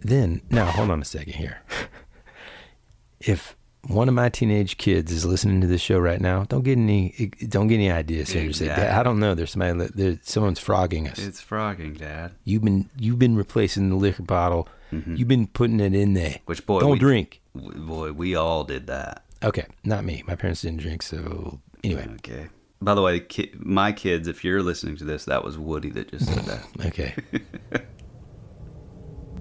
Then, 0.00 0.42
now 0.50 0.66
hold 0.66 0.90
on 0.90 1.00
a 1.00 1.04
second 1.04 1.34
here. 1.34 1.62
if 3.20 3.56
one 3.88 4.08
of 4.08 4.14
my 4.14 4.28
teenage 4.28 4.76
kids 4.78 5.12
is 5.12 5.24
listening 5.24 5.60
to 5.60 5.66
this 5.66 5.80
show 5.80 5.98
right 5.98 6.20
now, 6.20 6.44
don't 6.44 6.62
get 6.64 6.78
any 6.78 7.10
don't 7.48 7.68
get 7.68 7.76
any 7.76 7.90
ideas. 7.90 8.30
here. 8.30 8.44
Exactly. 8.44 8.82
"Dad, 8.84 8.98
I 8.98 9.02
don't 9.02 9.18
know. 9.18 9.34
There's 9.34 9.50
somebody. 9.52 9.78
that- 9.78 9.96
There, 9.96 10.18
someone's 10.22 10.58
frogging 10.58 11.08
us. 11.08 11.18
It's 11.18 11.40
frogging, 11.40 11.94
Dad. 11.94 12.32
You've 12.44 12.62
been 12.64 12.88
you've 12.98 13.18
been 13.18 13.36
replacing 13.36 13.88
the 13.90 13.96
liquor 13.96 14.22
bottle. 14.22 14.68
You've 15.06 15.26
been 15.26 15.48
putting 15.48 15.80
it 15.80 15.92
in 15.92 16.14
there. 16.14 16.30
Mm-hmm. 16.30 16.44
Which 16.44 16.64
boy, 16.66 16.78
don't 16.78 16.92
we- 16.92 16.98
drink. 17.00 17.40
Boy, 17.52 18.12
we 18.12 18.36
all 18.36 18.62
did 18.62 18.86
that. 18.86 19.24
Okay, 19.44 19.66
not 19.84 20.04
me. 20.04 20.22
My 20.26 20.34
parents 20.34 20.62
didn't 20.62 20.80
drink. 20.80 21.02
So 21.02 21.60
anyway, 21.82 22.06
Okay. 22.14 22.48
By 22.80 22.94
the 22.94 23.02
way, 23.02 23.20
ki- 23.20 23.52
my 23.58 23.92
kids, 23.92 24.28
if 24.28 24.44
you're 24.44 24.62
listening 24.62 24.96
to 24.96 25.04
this, 25.04 25.24
that 25.24 25.42
was 25.44 25.56
Woody 25.56 25.90
that 25.90 26.08
just 26.10 26.26
said 26.26 26.44
that. 26.44 26.66
Okay. 26.86 27.14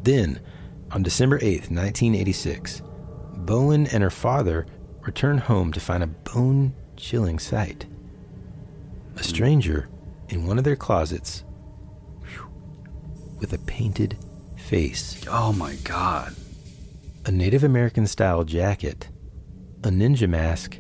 then, 0.04 0.40
on 0.92 1.04
December 1.04 1.40
8th, 1.40 1.70
1986, 1.72 2.82
Bowen 3.38 3.88
and 3.88 4.02
her 4.04 4.10
father 4.10 4.66
returned 5.02 5.42
home 5.42 5.74
to 5.74 5.80
find 5.80 6.04
a 6.04 6.08
bone 6.08 6.74
chilling 6.96 7.40
sight. 7.40 7.86
A 9.16 9.20
hmm. 9.20 9.24
stranger 9.24 9.90
in 10.30 10.48
one 10.48 10.58
of 10.58 10.64
their 10.64 10.78
closets 10.78 11.44
with 13.40 13.52
a 13.52 13.58
painted 13.60 14.18
face, 14.56 15.22
oh 15.30 15.52
my 15.52 15.76
God. 15.84 16.34
a 17.26 17.32
Native 17.32 17.64
American 17.66 18.08
style 18.08 18.46
jacket, 18.46 19.10
a 19.84 19.89
ninja 19.89 20.30
mask, 20.30 20.80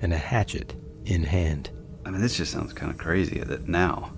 and 0.00 0.12
a 0.12 0.18
hatchet 0.18 0.74
in 1.04 1.22
hand. 1.22 1.70
I 2.04 2.10
mean, 2.10 2.20
this 2.20 2.36
just 2.36 2.52
sounds 2.52 2.72
kind 2.72 2.90
of 2.90 2.98
crazy 2.98 3.38
that 3.38 3.68
now. 3.68 4.12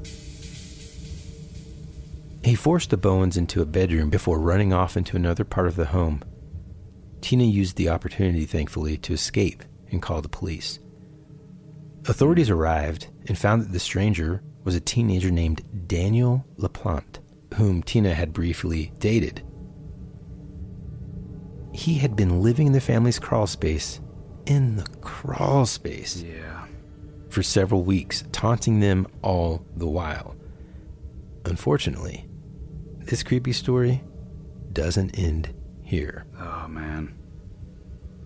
He 2.43 2.55
forced 2.55 2.91
the 2.91 2.97
Bowens 2.97 3.37
into 3.37 3.61
a 3.61 3.67
bedroom 3.67 4.09
before 4.09 4.39
running 4.39 4.73
off 4.73 4.97
into 4.97 5.17
another 5.17 5.45
part 5.45 5.67
of 5.67 5.77
the 5.77 5.87
home. 5.87 6.23
Tina 7.21 7.45
used 7.45 7.77
the 7.77 7.91
opportunity, 7.91 8.47
thankfully, 8.47 8.97
to 8.99 9.13
escape 9.13 9.63
and 9.91 10.01
call 10.01 10.23
the 10.23 10.29
police. 10.29 10.79
Authorities 12.07 12.49
arrived 12.49 13.09
and 13.27 13.37
found 13.37 13.63
that 13.63 13.73
the 13.73 13.79
stranger 13.79 14.43
was 14.65 14.75
a 14.75 14.81
teenager 14.81 15.31
named 15.31 15.87
Daniel 15.87 16.47
LaPlante, 16.59 17.19
whom 17.55 17.83
Tina 17.83 18.15
had 18.15 18.33
briefly 18.33 18.93
dated. 18.99 19.43
He 21.81 21.95
had 21.95 22.15
been 22.15 22.43
living 22.43 22.67
in 22.67 22.75
the 22.75 22.81
family's 22.81 23.19
crawl 23.19 23.47
space, 23.47 24.01
in 24.45 24.77
the 24.77 24.87
crawl 25.01 25.65
space, 25.65 26.23
Yeah. 26.23 26.67
for 27.31 27.43
several 27.43 27.85
weeks, 27.85 28.23
taunting 28.33 28.81
them 28.81 29.07
all 29.23 29.65
the 29.75 29.89
while. 29.89 30.37
Unfortunately, 31.47 32.29
this 32.99 33.23
creepy 33.23 33.53
story 33.55 34.03
doesn't 34.75 35.19
end 35.19 35.55
here. 35.83 36.27
Oh 36.39 36.69
man. 36.69 37.15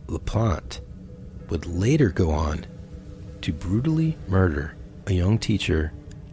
LaPlante 0.09 0.81
would 1.49 1.65
later 1.65 2.11
go 2.11 2.33
on 2.33 2.67
to 3.43 3.53
brutally 3.53 4.19
murder 4.27 4.75
a 5.07 5.13
young 5.13 5.39
teacher, 5.39 5.93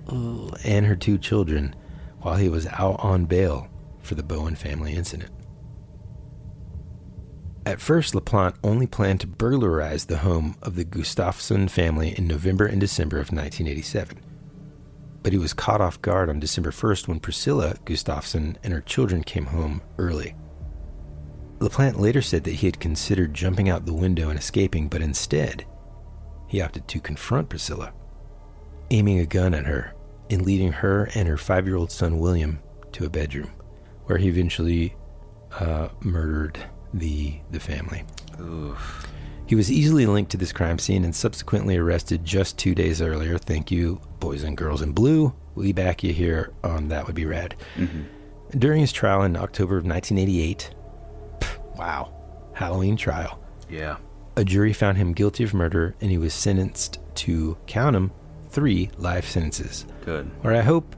and 0.09 0.87
her 0.87 0.95
two 0.95 1.19
children 1.19 1.75
while 2.21 2.37
he 2.37 2.49
was 2.49 2.65
out 2.65 2.95
on 2.99 3.25
bail 3.25 3.67
for 3.99 4.15
the 4.15 4.23
Bowen 4.23 4.55
family 4.55 4.95
incident. 4.95 5.29
At 7.65 7.79
first, 7.79 8.15
LaPlante 8.15 8.55
only 8.63 8.87
planned 8.87 9.21
to 9.21 9.27
burglarize 9.27 10.05
the 10.05 10.17
home 10.17 10.55
of 10.63 10.75
the 10.75 10.83
Gustafson 10.83 11.67
family 11.67 12.17
in 12.17 12.27
November 12.27 12.65
and 12.65 12.81
December 12.81 13.17
of 13.17 13.31
1987. 13.31 14.19
But 15.21 15.31
he 15.31 15.37
was 15.37 15.53
caught 15.53 15.79
off 15.79 16.01
guard 16.01 16.29
on 16.29 16.39
December 16.39 16.71
1st 16.71 17.07
when 17.07 17.19
Priscilla 17.19 17.75
Gustafson 17.85 18.57
and 18.63 18.73
her 18.73 18.81
children 18.81 19.23
came 19.23 19.45
home 19.45 19.83
early. 19.99 20.35
LaPlante 21.59 21.99
later 21.99 22.23
said 22.23 22.43
that 22.45 22.55
he 22.55 22.65
had 22.65 22.79
considered 22.79 23.35
jumping 23.35 23.69
out 23.69 23.85
the 23.85 23.93
window 23.93 24.29
and 24.29 24.39
escaping, 24.39 24.87
but 24.87 25.03
instead, 25.03 25.63
he 26.47 26.61
opted 26.61 26.87
to 26.87 26.99
confront 26.99 27.49
Priscilla, 27.49 27.93
aiming 28.89 29.19
a 29.19 29.25
gun 29.27 29.53
at 29.53 29.67
her 29.67 29.93
and 30.31 30.41
leading 30.41 30.71
her 30.71 31.09
and 31.13 31.27
her 31.27 31.37
five 31.37 31.67
year 31.67 31.75
old 31.75 31.91
son 31.91 32.17
William 32.17 32.59
to 32.93 33.05
a 33.05 33.09
bedroom, 33.09 33.51
where 34.05 34.17
he 34.17 34.27
eventually 34.27 34.95
uh, 35.59 35.89
murdered 35.99 36.57
the, 36.93 37.39
the 37.51 37.59
family. 37.59 38.03
Oof. 38.39 39.07
He 39.45 39.55
was 39.55 39.71
easily 39.71 40.05
linked 40.05 40.31
to 40.31 40.37
this 40.37 40.53
crime 40.53 40.79
scene 40.79 41.03
and 41.03 41.15
subsequently 41.15 41.75
arrested 41.77 42.23
just 42.23 42.57
two 42.57 42.73
days 42.73 43.01
earlier. 43.01 43.37
Thank 43.37 43.69
you, 43.69 43.99
boys 44.19 44.43
and 44.43 44.55
girls 44.55 44.81
in 44.81 44.93
blue. 44.93 45.33
We 45.55 45.73
back 45.73 46.03
you 46.03 46.13
here 46.13 46.53
on 46.63 46.87
That 46.87 47.05
Would 47.05 47.15
Be 47.15 47.25
Rad. 47.25 47.55
Mm-hmm. 47.75 48.57
During 48.57 48.79
his 48.81 48.93
trial 48.93 49.23
in 49.23 49.35
October 49.35 49.75
of 49.77 49.85
1988, 49.85 50.73
wow, 51.75 52.13
Halloween 52.53 52.95
trial, 52.95 53.39
Yeah. 53.69 53.97
a 54.37 54.43
jury 54.45 54.71
found 54.73 54.97
him 54.97 55.13
guilty 55.13 55.43
of 55.43 55.53
murder 55.53 55.95
and 56.01 56.11
he 56.11 56.17
was 56.17 56.33
sentenced 56.33 56.99
to, 57.15 57.57
count 57.67 57.95
him, 57.95 58.11
three 58.49 58.89
life 58.97 59.27
sentences. 59.27 59.85
Good. 60.05 60.29
Where 60.43 60.55
I 60.55 60.61
hope 60.61 60.95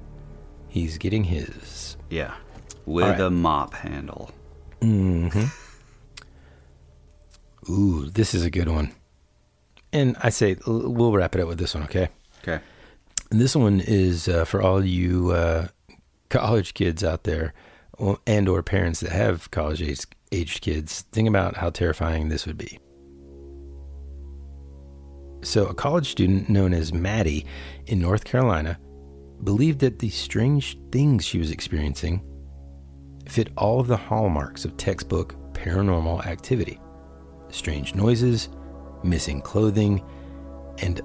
he's 0.67 0.97
getting 0.99 1.23
his. 1.23 1.97
Yeah. 2.09 2.35
With 2.85 3.05
right. 3.05 3.19
a 3.19 3.29
mop 3.31 3.73
handle. 3.73 4.31
hmm 4.81 5.29
Ooh, 7.69 8.10
this 8.10 8.34
is 8.34 8.44
a 8.44 8.49
good 8.49 8.69
one. 8.69 8.94
And 9.91 10.15
I 10.22 10.30
say 10.30 10.57
we'll 10.65 11.14
wrap 11.14 11.35
it 11.35 11.41
up 11.41 11.48
with 11.48 11.60
this 11.60 11.76
one, 11.76 11.84
okay? 11.84 12.10
Okay. 12.41 12.64
And 13.31 13.40
this 13.40 13.56
one 13.56 13.80
is 13.80 14.27
uh, 14.27 14.45
for 14.45 14.61
all 14.61 14.84
you 14.84 15.31
uh, 15.31 15.68
college 16.30 16.73
kids 16.73 17.03
out 17.03 17.23
there, 17.23 17.53
and 18.26 18.49
or 18.49 18.64
parents 18.64 18.99
that 19.02 19.11
have 19.11 19.52
college 19.52 19.81
age 19.81 20.02
aged 20.31 20.61
kids. 20.61 21.06
Think 21.11 21.27
about 21.27 21.57
how 21.57 21.69
terrifying 21.69 22.30
this 22.30 22.45
would 22.45 22.57
be. 22.57 22.80
So, 25.44 25.65
a 25.65 25.73
college 25.73 26.10
student 26.10 26.49
known 26.49 26.73
as 26.73 26.94
Maddie 26.94 27.45
in 27.85 27.99
North 27.99 28.23
Carolina 28.23 28.80
believed 29.44 29.80
that 29.80 29.99
the 29.99 30.10
strange 30.10 30.77
things 30.91 31.26
she 31.26 31.38
was 31.38 31.52
experiencing 31.52 32.23
fit 33.27 33.49
all 33.57 33.80
of 33.80 33.88
the 33.88 33.98
hallmarks 33.98 34.65
of 34.65 34.76
textbook 34.77 35.35
paranormal 35.53 36.26
activity 36.26 36.80
strange 37.53 37.95
noises, 37.95 38.49
missing 39.03 39.41
clothing, 39.41 40.03
and 40.80 41.01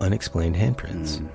unexplained 0.00 0.56
handprints. 0.56 1.18
Hmm. 1.18 1.26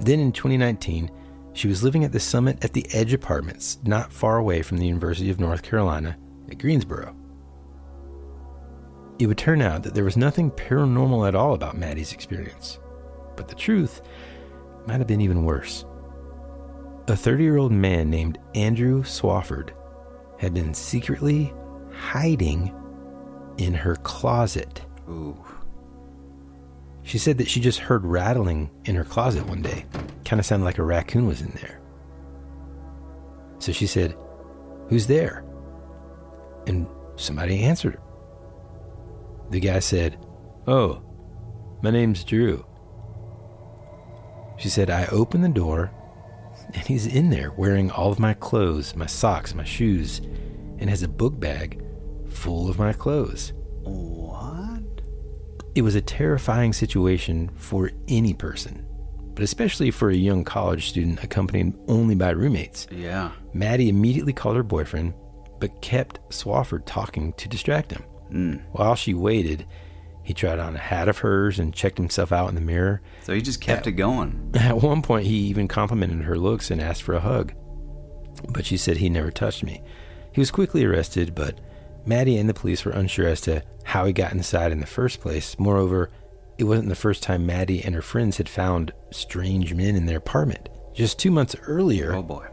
Then 0.00 0.20
in 0.20 0.32
2019, 0.32 1.10
she 1.54 1.68
was 1.68 1.82
living 1.82 2.04
at 2.04 2.12
the 2.12 2.20
Summit 2.20 2.64
at 2.64 2.72
the 2.72 2.86
Edge 2.92 3.12
Apartments, 3.12 3.78
not 3.84 4.12
far 4.12 4.38
away 4.38 4.62
from 4.62 4.78
the 4.78 4.86
University 4.86 5.30
of 5.30 5.40
North 5.40 5.62
Carolina 5.62 6.16
at 6.50 6.58
Greensboro. 6.58 7.16
It 9.18 9.26
would 9.26 9.38
turn 9.38 9.60
out 9.60 9.82
that 9.82 9.94
there 9.94 10.04
was 10.04 10.16
nothing 10.16 10.50
paranormal 10.52 11.26
at 11.26 11.34
all 11.34 11.54
about 11.54 11.76
Maddie's 11.76 12.12
experience, 12.12 12.78
but 13.36 13.48
the 13.48 13.56
truth 13.56 14.02
might 14.86 14.98
have 14.98 15.08
been 15.08 15.20
even 15.20 15.44
worse. 15.44 15.84
A 17.08 17.16
30 17.16 17.42
year 17.42 17.56
old 17.56 17.72
man 17.72 18.10
named 18.10 18.38
Andrew 18.54 19.02
Swafford 19.02 19.70
had 20.38 20.54
been 20.54 20.72
secretly 20.74 21.52
hiding 21.92 22.72
in 23.58 23.74
her 23.74 23.96
closet. 23.96 24.82
Ooh. 25.08 25.36
She 27.02 27.18
said 27.18 27.38
that 27.38 27.48
she 27.48 27.60
just 27.60 27.80
heard 27.80 28.04
rattling 28.04 28.70
in 28.84 28.94
her 28.94 29.04
closet 29.04 29.46
one 29.46 29.62
day. 29.62 29.84
Kind 30.24 30.40
of 30.40 30.46
sounded 30.46 30.64
like 30.64 30.78
a 30.78 30.82
raccoon 30.82 31.26
was 31.26 31.40
in 31.40 31.50
there. 31.50 31.80
So 33.58 33.72
she 33.72 33.86
said, 33.86 34.16
Who's 34.88 35.06
there? 35.06 35.44
And 36.66 36.86
somebody 37.16 37.62
answered 37.62 37.94
her. 37.94 38.02
The 39.50 39.60
guy 39.60 39.78
said, 39.78 40.18
Oh, 40.66 41.02
my 41.82 41.90
name's 41.90 42.24
Drew. 42.24 42.64
She 44.58 44.68
said, 44.68 44.90
I 44.90 45.06
opened 45.06 45.44
the 45.44 45.48
door 45.48 45.90
and 46.74 46.86
he's 46.86 47.06
in 47.06 47.30
there 47.30 47.52
wearing 47.52 47.90
all 47.90 48.10
of 48.10 48.18
my 48.18 48.34
clothes, 48.34 48.94
my 48.94 49.06
socks, 49.06 49.54
my 49.54 49.64
shoes, 49.64 50.20
and 50.78 50.90
has 50.90 51.02
a 51.02 51.08
book 51.08 51.38
bag 51.38 51.82
full 52.38 52.70
of 52.70 52.78
my 52.78 52.92
clothes. 52.92 53.52
What? 53.82 55.02
It 55.74 55.82
was 55.82 55.94
a 55.94 56.00
terrifying 56.00 56.72
situation 56.72 57.50
for 57.56 57.90
any 58.06 58.32
person, 58.32 58.86
but 59.34 59.42
especially 59.42 59.90
for 59.90 60.10
a 60.10 60.16
young 60.16 60.44
college 60.44 60.88
student 60.88 61.22
accompanied 61.22 61.74
only 61.88 62.14
by 62.14 62.30
roommates. 62.30 62.86
Yeah. 62.90 63.32
Maddie 63.52 63.88
immediately 63.88 64.32
called 64.32 64.56
her 64.56 64.62
boyfriend, 64.62 65.14
but 65.60 65.82
kept 65.82 66.20
Swafford 66.30 66.84
talking 66.86 67.32
to 67.34 67.48
distract 67.48 67.92
him. 67.92 68.04
Mm. 68.30 68.62
While 68.72 68.94
she 68.94 69.14
waited, 69.14 69.66
he 70.22 70.34
tried 70.34 70.58
on 70.58 70.76
a 70.76 70.78
hat 70.78 71.08
of 71.08 71.18
hers 71.18 71.58
and 71.58 71.74
checked 71.74 71.98
himself 71.98 72.32
out 72.32 72.48
in 72.48 72.54
the 72.54 72.60
mirror. 72.60 73.00
So 73.22 73.34
he 73.34 73.40
just 73.40 73.60
kept 73.60 73.86
it 73.86 73.92
going. 73.92 74.52
At 74.54 74.82
one 74.82 75.02
point, 75.02 75.26
he 75.26 75.36
even 75.48 75.68
complimented 75.68 76.22
her 76.22 76.38
looks 76.38 76.70
and 76.70 76.80
asked 76.80 77.02
for 77.02 77.14
a 77.14 77.20
hug. 77.20 77.52
But 78.50 78.66
she 78.66 78.76
said 78.76 78.98
he 78.98 79.08
never 79.08 79.30
touched 79.30 79.64
me. 79.64 79.82
He 80.32 80.40
was 80.40 80.50
quickly 80.50 80.84
arrested, 80.84 81.34
but 81.34 81.58
Maddie 82.08 82.38
and 82.38 82.48
the 82.48 82.54
police 82.54 82.84
were 82.84 82.92
unsure 82.92 83.28
as 83.28 83.40
to 83.42 83.62
how 83.84 84.04
he 84.06 84.12
got 84.12 84.32
inside 84.32 84.72
in 84.72 84.80
the 84.80 84.86
first 84.86 85.20
place. 85.20 85.58
Moreover, 85.58 86.10
it 86.56 86.64
wasn't 86.64 86.88
the 86.88 86.94
first 86.96 87.22
time 87.22 87.46
Maddie 87.46 87.82
and 87.84 87.94
her 87.94 88.02
friends 88.02 88.38
had 88.38 88.48
found 88.48 88.92
strange 89.10 89.74
men 89.74 89.94
in 89.94 90.06
their 90.06 90.18
apartment. 90.18 90.68
Just 90.94 91.18
two 91.18 91.30
months 91.30 91.54
earlier, 91.62 92.12
Oh 92.14 92.22
boy. 92.22 92.46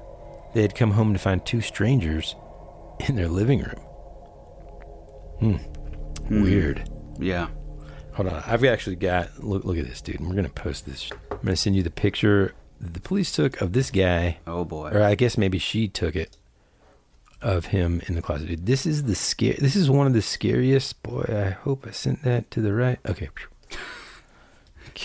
they 0.54 0.62
had 0.62 0.76
come 0.76 0.92
home 0.92 1.14
to 1.14 1.20
find 1.20 1.44
two 1.46 1.62
strangers 1.62 2.36
in 3.08 3.16
their 3.16 3.28
living 3.30 3.60
room. 3.62 3.80
Hmm. 5.40 6.42
Weird. 6.44 6.90
Yeah. 7.20 7.48
Hold 8.14 8.30
on. 8.30 8.44
I've 8.46 8.64
actually 8.64 8.96
got 8.96 9.44
look 9.44 9.66
look 9.66 9.78
at 9.78 9.86
this 9.88 10.02
dude. 10.02 10.22
We're 10.22 10.36
gonna 10.36 10.50
post 10.50 10.86
this. 10.86 11.10
I'm 11.32 11.38
gonna 11.44 11.56
send 11.56 11.76
you 11.76 11.84
the 11.84 11.90
picture 11.92 12.54
the 12.80 13.00
police 13.02 13.32
took 13.32 13.60
of 13.62 13.74
this 13.74 13.90
guy. 13.92 14.38
Oh 14.48 14.64
boy. 14.66 14.90
Or 14.92 15.02
I 15.02 15.16
guess 15.16 15.38
maybe 15.38 15.58
she 15.60 15.88
took 15.88 16.16
it 16.16 16.38
of 17.42 17.66
him 17.68 18.02
in 18.08 18.16
the 18.16 18.22
closet. 18.22 18.48
Dude, 18.48 18.66
this 18.66 18.86
is 18.86 19.04
the 19.04 19.16
scare 19.16 19.56
this 19.60 19.76
is 19.76 19.90
one 19.90 20.08
of 20.08 20.14
the 20.14 20.22
scariest 20.22 21.02
boy, 21.04 21.26
I 21.30 21.50
hope 21.52 21.86
I 21.88 21.92
sent 21.92 22.24
that 22.24 22.50
to 22.52 22.62
the 22.62 22.74
right. 22.74 23.00
Okay. 23.06 23.30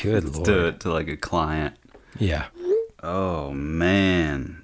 Good 0.02 0.24
Let's 0.24 0.36
lord. 0.36 0.47
do 0.47 0.66
it 0.66 0.81
to 0.81 0.93
like 0.93 1.09
a 1.09 1.16
client. 1.16 1.77
Yeah. 2.19 2.47
Oh 3.02 3.52
man. 3.52 4.62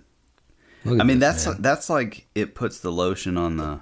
I 0.85 1.03
mean 1.03 1.19
this, 1.19 1.45
that's 1.45 1.47
man. 1.47 1.63
that's 1.63 1.91
like 1.91 2.27
it 2.35 2.55
puts 2.55 2.79
the 2.81 2.93
lotion 2.93 3.37
on 3.37 3.57
the 3.57 3.81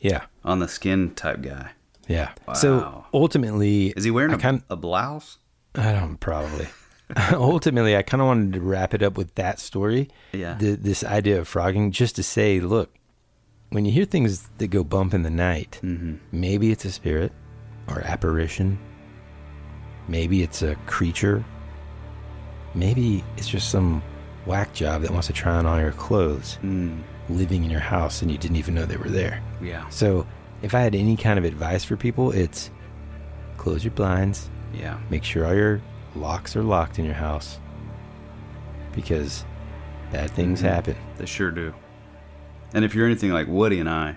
Yeah. 0.00 0.22
on 0.44 0.58
the 0.58 0.66
skin 0.68 1.14
type 1.14 1.40
guy. 1.42 1.70
Yeah. 2.08 2.32
Wow. 2.48 2.54
So 2.54 3.04
ultimately 3.14 3.88
Is 3.96 4.02
he 4.04 4.10
wearing 4.10 4.32
a, 4.34 4.38
kind 4.38 4.62
a 4.68 4.76
blouse? 4.76 5.38
I 5.74 5.92
don't 5.92 6.18
probably. 6.18 6.68
Ultimately, 7.32 7.94
I 7.94 8.00
kind 8.02 8.22
of 8.22 8.26
wanted 8.26 8.54
to 8.54 8.60
wrap 8.62 8.94
it 8.94 9.02
up 9.02 9.18
with 9.18 9.34
that 9.34 9.60
story. 9.60 10.08
Yeah. 10.32 10.54
The, 10.54 10.76
this 10.76 11.04
idea 11.04 11.40
of 11.40 11.46
frogging, 11.48 11.90
just 11.90 12.16
to 12.16 12.22
say, 12.22 12.58
look, 12.58 12.94
when 13.72 13.84
you 13.84 13.92
hear 13.92 14.04
things 14.04 14.48
that 14.58 14.68
go 14.68 14.84
bump 14.84 15.14
in 15.14 15.22
the 15.22 15.30
night, 15.30 15.80
Mm-hmm. 15.82 16.14
maybe 16.30 16.70
it's 16.70 16.84
a 16.84 16.92
spirit 16.92 17.32
or 17.88 18.00
apparition. 18.02 18.78
Maybe 20.08 20.42
it's 20.42 20.62
a 20.62 20.74
creature. 20.86 21.44
Maybe 22.74 23.22
it's 23.36 23.48
just 23.48 23.70
some 23.70 24.02
whack 24.46 24.72
job 24.72 25.02
that 25.02 25.10
wants 25.10 25.26
to 25.28 25.32
try 25.32 25.52
on 25.54 25.66
all 25.66 25.80
your 25.80 25.92
clothes, 25.92 26.58
Mm. 26.62 27.02
living 27.28 27.64
in 27.64 27.70
your 27.70 27.80
house, 27.80 28.22
and 28.22 28.30
you 28.30 28.38
didn't 28.38 28.56
even 28.56 28.74
know 28.74 28.84
they 28.86 28.96
were 28.96 29.08
there. 29.08 29.42
Yeah. 29.60 29.88
So, 29.90 30.26
if 30.62 30.74
I 30.74 30.80
had 30.80 30.94
any 30.94 31.16
kind 31.16 31.38
of 31.38 31.44
advice 31.44 31.84
for 31.84 31.96
people, 31.96 32.30
it's 32.32 32.70
close 33.56 33.84
your 33.84 33.92
blinds, 33.94 34.48
Yeah. 34.74 34.96
Make 35.10 35.22
sure 35.22 35.44
all 35.46 35.54
your 35.54 35.82
locks 36.16 36.56
are 36.56 36.62
locked 36.62 36.98
in 36.98 37.04
your 37.04 37.14
house 37.14 37.58
because 38.94 39.44
bad 40.10 40.30
things 40.30 40.60
Mhm. 40.62 40.68
happen. 40.68 40.96
They 41.18 41.26
sure 41.26 41.50
do. 41.50 41.74
And 42.74 42.84
if 42.84 42.94
you're 42.94 43.06
anything 43.06 43.30
like 43.32 43.46
Woody 43.48 43.78
and 43.80 43.88
I, 43.88 44.16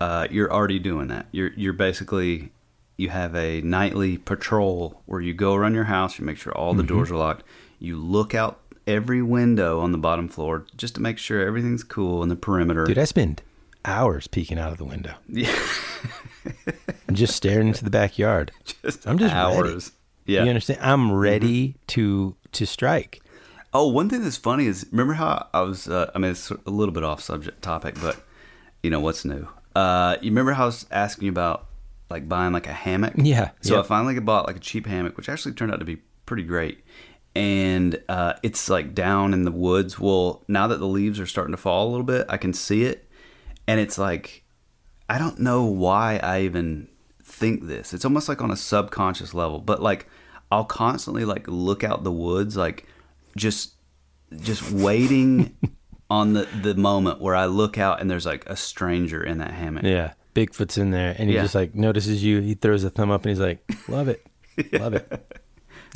uh, 0.00 0.26
you're 0.30 0.52
already 0.52 0.78
doing 0.78 1.08
that. 1.08 1.26
You're 1.32 1.50
you're 1.56 1.72
basically 1.72 2.52
you 2.96 3.08
have 3.08 3.34
a 3.34 3.60
nightly 3.62 4.18
patrol 4.18 5.00
where 5.06 5.20
you 5.20 5.32
go 5.34 5.54
around 5.54 5.74
your 5.74 5.84
house, 5.84 6.18
you 6.18 6.24
make 6.24 6.36
sure 6.36 6.52
all 6.56 6.74
the 6.74 6.82
Mhm. 6.82 6.88
doors 6.88 7.10
are 7.10 7.16
locked. 7.16 7.44
You 7.78 7.96
look 7.96 8.34
out 8.34 8.60
every 8.86 9.22
window 9.22 9.80
on 9.80 9.92
the 9.92 9.98
bottom 9.98 10.28
floor 10.28 10.66
just 10.76 10.94
to 10.96 11.00
make 11.00 11.16
sure 11.18 11.40
everything's 11.40 11.82
cool 11.84 12.22
in 12.22 12.28
the 12.28 12.36
perimeter. 12.36 12.84
Dude, 12.84 12.98
I 12.98 13.04
spend 13.04 13.42
hours 13.84 14.26
peeking 14.26 14.58
out 14.58 14.72
of 14.72 14.78
the 14.78 14.84
window. 14.84 15.14
Yeah. 15.28 15.54
and 17.08 17.16
just 17.16 17.34
staring 17.34 17.68
into 17.68 17.84
the 17.84 17.90
backyard. 17.90 18.52
Just 18.82 19.06
I'm 19.06 19.18
just 19.18 19.34
hours. 19.34 19.92
Ready. 20.26 20.34
Yeah. 20.34 20.42
You 20.44 20.50
understand? 20.50 20.80
I'm 20.82 21.12
ready 21.12 21.76
to 21.88 22.36
to 22.52 22.66
strike. 22.66 23.20
Oh, 23.72 23.88
one 23.88 24.08
thing 24.08 24.22
that's 24.22 24.36
funny 24.36 24.66
is 24.66 24.86
remember 24.90 25.14
how 25.14 25.48
I 25.54 25.60
was. 25.62 25.88
Uh, 25.88 26.10
I 26.14 26.18
mean, 26.18 26.32
it's 26.32 26.50
a 26.50 26.58
little 26.70 26.92
bit 26.92 27.04
off 27.04 27.20
subject 27.20 27.62
topic, 27.62 27.96
but 28.00 28.20
you 28.82 28.90
know 28.90 29.00
what's 29.00 29.24
new. 29.24 29.46
Uh, 29.76 30.16
you 30.20 30.30
remember 30.30 30.52
how 30.52 30.64
I 30.64 30.66
was 30.66 30.86
asking 30.90 31.26
you 31.26 31.30
about 31.30 31.66
like 32.08 32.28
buying 32.28 32.52
like 32.52 32.66
a 32.66 32.72
hammock? 32.72 33.14
Yeah, 33.16 33.50
So 33.60 33.74
yeah. 33.74 33.80
I 33.80 33.82
finally 33.84 34.18
bought 34.18 34.46
like 34.46 34.56
a 34.56 34.60
cheap 34.60 34.86
hammock, 34.86 35.16
which 35.16 35.28
actually 35.28 35.54
turned 35.54 35.72
out 35.72 35.78
to 35.78 35.84
be 35.86 35.96
pretty 36.26 36.42
great. 36.42 36.82
And 37.36 38.02
uh, 38.08 38.34
it's 38.42 38.68
like 38.68 38.92
down 38.92 39.32
in 39.32 39.44
the 39.44 39.52
woods. 39.52 40.00
Well, 40.00 40.42
now 40.48 40.66
that 40.66 40.78
the 40.78 40.88
leaves 40.88 41.20
are 41.20 41.26
starting 41.26 41.52
to 41.52 41.56
fall 41.56 41.88
a 41.88 41.90
little 41.90 42.04
bit, 42.04 42.26
I 42.28 42.36
can 42.36 42.52
see 42.52 42.82
it, 42.84 43.08
and 43.68 43.78
it's 43.78 43.98
like 43.98 44.42
I 45.08 45.18
don't 45.18 45.38
know 45.38 45.64
why 45.64 46.18
I 46.22 46.42
even 46.42 46.88
think 47.22 47.66
this. 47.68 47.94
It's 47.94 48.04
almost 48.04 48.28
like 48.28 48.42
on 48.42 48.50
a 48.50 48.56
subconscious 48.56 49.32
level, 49.32 49.60
but 49.60 49.80
like 49.80 50.08
I'll 50.50 50.64
constantly 50.64 51.24
like 51.24 51.44
look 51.46 51.84
out 51.84 52.02
the 52.02 52.10
woods, 52.10 52.56
like 52.56 52.86
just 53.36 53.74
just 54.40 54.70
waiting 54.70 55.56
on 56.10 56.32
the 56.34 56.46
the 56.62 56.74
moment 56.74 57.20
where 57.20 57.34
I 57.34 57.46
look 57.46 57.78
out 57.78 58.00
and 58.00 58.10
there's 58.10 58.26
like 58.26 58.44
a 58.46 58.56
stranger 58.56 59.22
in 59.22 59.38
that 59.38 59.52
hammock. 59.52 59.84
Yeah. 59.84 60.12
Bigfoot's 60.34 60.78
in 60.78 60.90
there 60.92 61.14
and 61.18 61.28
he 61.28 61.34
Yeah. 61.34 61.42
just 61.42 61.54
like 61.54 61.74
notices 61.74 62.22
you. 62.22 62.40
He 62.40 62.54
throws 62.54 62.84
a 62.84 62.90
thumb 62.90 63.10
up 63.10 63.22
and 63.24 63.30
he's 63.30 63.40
like, 63.40 63.68
"Love 63.88 64.06
it, 64.08 64.24
love 64.72 64.94
it, 64.94 65.42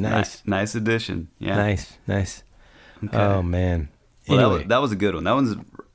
nice, 0.01 0.43
Ni- 0.45 0.51
nice 0.51 0.75
addition. 0.75 1.29
Yeah, 1.39 1.55
nice, 1.57 1.97
nice." 2.09 2.43
Okay. 3.05 3.17
Oh 3.17 3.43
man. 3.43 3.89
Well, 4.29 4.39
that, 4.39 4.49
was, 4.59 4.67
that 4.69 4.79
was 4.79 4.93
a 4.93 4.97
good 4.97 5.15
one. 5.15 5.23
That 5.25 5.35
one's. 5.35 5.55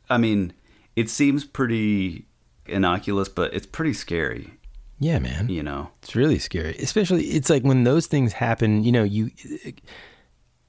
I 0.10 0.18
mean, 0.18 0.54
it 0.96 1.10
seems 1.10 1.44
pretty 1.44 2.28
innocuous, 2.66 3.28
but 3.28 3.54
it's 3.54 3.66
pretty 3.66 3.94
scary. 3.94 4.52
yeah, 5.00 5.20
man. 5.20 5.50
You 5.50 5.62
know. 5.64 5.90
It's 6.02 6.16
really 6.16 6.40
scary. 6.40 6.78
Especially 6.78 7.26
it's 7.26 7.50
like 7.50 7.64
when 7.64 7.84
those 7.84 8.08
things 8.08 8.32
happen, 8.34 8.84
you 8.86 8.92
know, 8.94 9.04
you 9.04 9.32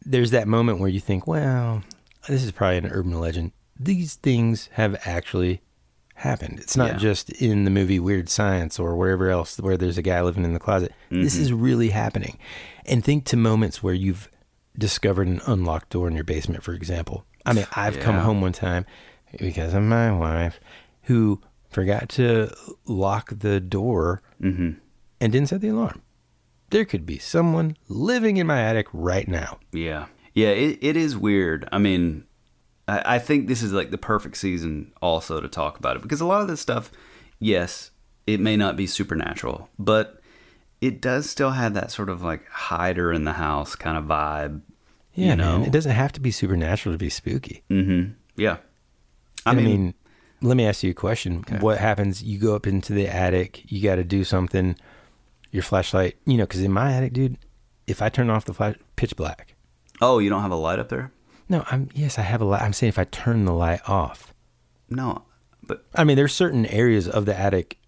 there's 0.04 0.30
that 0.30 0.48
moment 0.48 0.78
where 0.80 0.88
you 0.88 1.00
think, 1.00 1.26
well, 1.26 1.82
this 2.28 2.42
is 2.44 2.52
probably 2.52 2.78
an 2.78 2.86
urban 2.86 3.18
legend. 3.18 3.52
These 3.78 4.14
things 4.16 4.68
have 4.72 4.96
actually 5.04 5.60
happened. 6.16 6.58
It's 6.60 6.76
not 6.76 6.92
Yeah. 6.92 6.96
just 6.98 7.30
in 7.30 7.64
the 7.64 7.70
movie 7.70 7.98
Weird 7.98 8.28
Science 8.28 8.78
or 8.78 8.94
wherever 8.94 9.30
else 9.30 9.58
where 9.58 9.76
there's 9.78 9.96
a 9.98 10.02
guy 10.02 10.20
living 10.20 10.44
in 10.44 10.52
the 10.52 10.58
closet. 10.60 10.92
This 11.10 11.36
Mhm. 11.36 11.40
is 11.40 11.52
really 11.52 11.88
happening. 11.90 12.38
And 12.84 13.02
think 13.02 13.24
to 13.26 13.36
moments 13.38 13.82
where 13.82 13.94
you've 13.94 14.28
discovered 14.78 15.28
an 15.28 15.40
unlocked 15.46 15.90
door 15.90 16.08
in 16.08 16.14
your 16.14 16.24
basement, 16.24 16.62
for 16.62 16.74
example. 16.74 17.24
I 17.46 17.54
mean, 17.54 17.66
I've 17.74 18.00
come 18.00 18.16
home 18.18 18.40
one 18.42 18.52
time 18.52 18.84
because 19.38 19.72
of 19.72 19.82
my 19.82 20.12
wife 20.12 20.60
who 21.04 21.40
forgot 21.70 22.08
to 22.10 22.54
lock 22.86 23.30
the 23.38 23.58
door 23.60 24.20
Mhm. 24.40 24.76
and 25.20 25.32
didn't 25.32 25.48
set 25.48 25.62
the 25.62 25.68
alarm. 25.68 26.02
There 26.70 26.84
could 26.84 27.04
be 27.04 27.18
someone 27.18 27.76
living 27.88 28.36
in 28.36 28.46
my 28.46 28.60
attic 28.60 28.86
right 28.92 29.28
now. 29.28 29.58
Yeah. 29.72 30.06
Yeah, 30.34 30.48
it, 30.48 30.78
it 30.80 30.96
is 30.96 31.16
weird. 31.16 31.68
I 31.72 31.78
mean, 31.78 32.24
I, 32.86 33.16
I 33.16 33.18
think 33.18 33.48
this 33.48 33.62
is 33.62 33.72
like 33.72 33.90
the 33.90 33.98
perfect 33.98 34.36
season 34.36 34.92
also 35.02 35.40
to 35.40 35.48
talk 35.48 35.78
about 35.78 35.96
it 35.96 36.02
because 36.02 36.20
a 36.20 36.26
lot 36.26 36.42
of 36.42 36.48
this 36.48 36.60
stuff, 36.60 36.90
yes, 37.38 37.90
it 38.26 38.40
may 38.40 38.56
not 38.56 38.76
be 38.76 38.86
supernatural, 38.86 39.68
but 39.78 40.20
it 40.80 41.00
does 41.00 41.28
still 41.28 41.50
have 41.50 41.74
that 41.74 41.90
sort 41.90 42.08
of 42.08 42.22
like 42.22 42.46
hider 42.48 43.12
in 43.12 43.24
the 43.24 43.32
house 43.34 43.74
kind 43.74 43.98
of 43.98 44.04
vibe. 44.04 44.62
Yeah, 45.14 45.30
you 45.30 45.36
know? 45.36 45.58
man. 45.58 45.66
It 45.66 45.72
doesn't 45.72 45.92
have 45.92 46.12
to 46.12 46.20
be 46.20 46.30
supernatural 46.30 46.94
to 46.94 46.98
be 46.98 47.10
spooky. 47.10 47.62
Mm-hmm. 47.68 48.12
Yeah. 48.36 48.58
I 49.44 49.50
I 49.50 49.54
mean, 49.54 49.64
mean, 49.64 49.94
let 50.42 50.56
me 50.56 50.64
ask 50.64 50.82
you 50.82 50.90
a 50.90 50.94
question. 50.94 51.44
What 51.60 51.78
happens? 51.78 52.22
You 52.22 52.38
go 52.38 52.54
up 52.54 52.66
into 52.66 52.92
the 52.92 53.08
attic, 53.08 53.70
you 53.70 53.82
got 53.82 53.96
to 53.96 54.04
do 54.04 54.24
something, 54.24 54.76
your 55.50 55.62
flashlight, 55.62 56.16
you 56.26 56.36
know, 56.36 56.44
because 56.44 56.62
in 56.62 56.72
my 56.72 56.92
attic, 56.92 57.12
dude, 57.12 57.36
if 57.86 58.00
I 58.02 58.08
turn 58.08 58.30
off 58.30 58.44
the 58.44 58.54
flash, 58.54 58.76
pitch 58.96 59.16
black. 59.16 59.54
oh, 60.00 60.18
you 60.18 60.30
don't 60.30 60.42
have 60.42 60.50
a 60.52 60.56
light 60.56 60.78
up 60.78 60.88
there? 60.88 61.12
No, 61.48 61.64
I'm, 61.70 61.88
yes, 61.94 62.18
I 62.18 62.22
have 62.22 62.40
a 62.40 62.44
light. 62.44 62.62
I'm 62.62 62.72
saying 62.72 62.88
if 62.90 62.98
I 62.98 63.04
turn 63.04 63.44
the 63.44 63.52
light 63.52 63.80
off. 63.88 64.32
No, 64.88 65.22
but 65.66 65.84
I 65.94 66.04
mean, 66.04 66.16
there's 66.16 66.32
certain 66.34 66.66
areas 66.66 67.08
of 67.08 67.26
the 67.26 67.36
attic, 67.38 67.78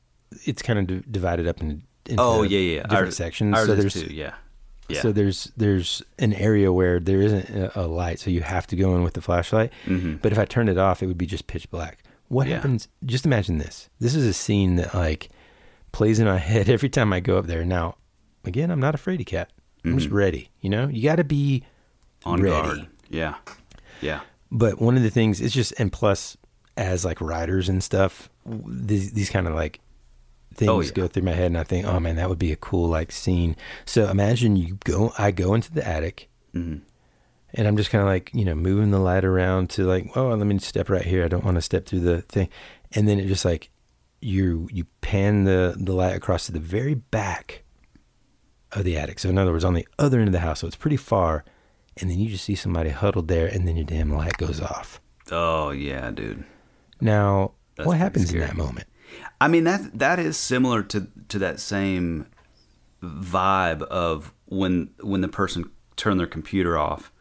it's 0.45 0.63
kind 0.63 0.79
of 0.79 0.87
d- 0.87 1.03
divided 1.11 1.47
up 1.47 1.61
into, 1.61 1.83
into 2.07 2.23
Oh, 2.23 2.43
yeah, 2.43 2.59
yeah. 2.59 2.83
different 2.83 3.07
Ours- 3.07 3.17
sections. 3.17 3.55
ours 3.57 3.67
so 3.67 3.75
there's, 3.77 3.95
too, 3.95 4.13
yeah. 4.13 4.35
Yeah. 4.89 5.01
So 5.01 5.13
there's 5.13 5.51
there's 5.57 6.03
an 6.19 6.35
area 6.35 6.71
where 6.73 6.99
there 7.01 7.23
isn't 7.23 7.49
a, 7.51 7.81
a 7.83 7.87
light, 7.87 8.19
so 8.19 8.31
you 8.31 8.43
have 8.43 8.67
to 8.67 8.77
go 8.77 8.95
in 8.97 9.03
with 9.05 9.15
the 9.15 9.23
flashlight. 9.23 9.73
Mhm. 9.87 10.21
But 10.21 10.33
if 10.33 10.39
I 10.39 10.45
turned 10.45 10.69
it 10.69 10.77
off, 10.77 11.03
it 11.03 11.07
would 11.07 11.17
be 11.17 11.25
just 11.25 11.47
pitch 11.47 11.71
black. 11.71 12.03
What 12.29 12.47
Yeah. 12.49 12.57
happens? 12.57 12.89
Just 13.07 13.25
imagine 13.25 13.59
this. 13.59 13.89
This 14.01 14.15
is 14.15 14.27
a 14.27 14.33
scene 14.35 14.75
that 14.77 14.93
like 14.95 15.31
plays 15.93 16.19
in 16.19 16.27
my 16.27 16.39
head 16.53 16.69
every 16.69 16.89
time 16.89 17.13
I 17.13 17.21
go 17.21 17.39
up 17.39 17.47
there. 17.47 17.65
Now, 17.65 17.97
again, 18.45 18.71
I'm 18.71 18.81
not 18.81 18.95
a 18.95 18.99
fraidy 18.99 19.27
cat. 19.27 19.51
I'm 19.85 19.99
just 19.99 20.11
Mhm. 20.11 20.15
ready. 20.17 20.51
You 20.61 20.71
know, 20.71 20.89
you 20.89 21.03
got 21.03 21.17
to 21.17 21.25
be 21.25 21.65
on 22.25 22.41
ready. 22.43 22.55
guard. 22.55 22.87
Yeah. 23.11 23.35
Yeah. 24.01 24.21
But 24.51 24.81
one 24.81 24.97
of 24.97 25.03
the 25.03 25.11
things 25.11 25.41
is 25.41 25.53
just 25.53 25.73
and 25.79 25.93
plus 25.93 26.37
as 26.77 27.05
like 27.05 27.21
riders 27.21 27.69
and 27.69 27.83
stuff, 27.83 28.29
these 28.47 29.13
these 29.13 29.29
kind 29.31 29.47
of 29.47 29.55
like 29.55 29.81
things 30.55 30.69
Oh, 30.71 30.81
yeah. 30.81 30.91
go 30.93 31.07
through 31.09 31.23
my 31.23 31.33
head, 31.33 31.47
and 31.47 31.59
I 31.59 31.65
think, 31.65 31.87
oh 31.87 31.99
man, 32.01 32.17
that 32.17 32.29
would 32.29 32.39
be 32.39 32.53
a 32.53 32.57
cool 32.57 32.89
like 32.89 33.11
scene. 33.13 33.57
So 33.87 34.09
imagine 34.11 34.57
you 34.57 34.79
go, 34.85 35.13
I 35.19 35.31
go 35.31 35.55
into 35.55 35.73
the 35.73 35.87
attic, 35.87 36.29
Mhm. 36.55 36.83
and 37.55 37.67
I'm 37.69 37.77
just 37.77 37.91
kind 37.91 38.03
of 38.03 38.09
like 38.09 38.31
you 38.35 38.45
know 38.45 38.55
moving 38.55 38.91
the 38.91 38.99
light 38.99 39.25
around 39.25 39.71
to 39.71 39.85
like, 39.85 40.11
oh, 40.17 40.29
let 40.29 40.47
me 40.47 40.59
step 40.59 40.89
right 40.91 41.05
here. 41.05 41.25
I 41.25 41.29
don't 41.29 41.45
want 41.45 41.57
to 41.57 41.63
step 41.63 41.87
through 41.87 42.01
the 42.01 42.23
thing, 42.23 42.49
and 42.93 43.09
then 43.09 43.19
it 43.19 43.27
just 43.27 43.45
like 43.45 43.71
you 44.23 44.69
you 44.73 44.85
pan 45.01 45.45
the 45.45 45.75
the 45.79 45.93
light 45.93 46.15
across 46.17 46.47
to 46.47 46.53
the 46.53 46.61
very 46.61 46.95
back 46.95 47.63
of 48.73 48.85
the 48.85 48.97
attic. 48.97 49.19
So 49.19 49.29
in 49.29 49.37
other 49.39 49.53
words, 49.53 49.65
on 49.65 49.75
the 49.75 49.87
other 49.99 50.19
end 50.19 50.29
of 50.29 50.33
the 50.33 50.41
house, 50.41 50.61
so 50.61 50.67
it's 50.67 50.77
pretty 50.77 50.97
far, 50.97 51.45
and 51.99 52.11
then 52.11 52.19
you 52.19 52.31
just 52.31 52.45
see 52.45 52.55
somebody 52.55 52.91
huddled 52.91 53.29
there, 53.29 53.47
and 53.47 53.67
then 53.69 53.77
your 53.77 53.85
damn 53.87 54.11
light 54.13 54.37
goes 54.39 54.61
off. 54.61 55.01
Oh 55.31 55.71
yeah, 55.71 56.11
dude. 56.11 56.45
Now, 57.01 57.53
That's 57.77 57.87
what 57.87 57.99
happens 57.99 58.29
scary. 58.29 58.43
in 58.43 58.49
that 58.49 58.57
moment? 58.57 58.87
I 59.41 59.49
mean 59.49 59.65
that 59.65 59.99
that 59.99 60.19
is 60.19 60.37
similar 60.37 60.83
to 60.85 61.09
to 61.29 61.39
that 61.41 61.61
same 61.61 62.27
vibe 63.03 63.83
of 63.83 64.33
when 64.47 64.91
when 65.01 65.21
the 65.21 65.29
person 65.29 65.71
turned 65.97 66.19
their 66.21 66.27
computer 66.27 66.79
off 66.79 67.13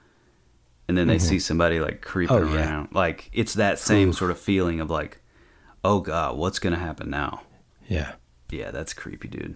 and 0.87 0.97
then 0.97 1.07
they 1.07 1.17
Mhm. 1.17 1.21
see 1.21 1.39
somebody 1.39 1.79
like 1.79 2.01
creeping 2.01 2.35
Oh, 2.37 2.43
yeah. 2.53 2.55
around. 2.69 2.89
Like 2.93 3.29
it's 3.33 3.53
that 3.55 3.79
same 3.79 4.09
Oof. 4.09 4.15
sort 4.17 4.31
of 4.31 4.39
feeling 4.39 4.79
of 4.79 4.89
like, 4.89 5.20
oh 5.83 5.99
god, 5.99 6.37
what's 6.37 6.59
gonna 6.59 6.77
happen 6.77 7.09
now? 7.09 7.41
Yeah. 7.87 8.13
Yeah, 8.49 8.71
that's 8.71 8.93
creepy, 8.93 9.27
dude. 9.27 9.55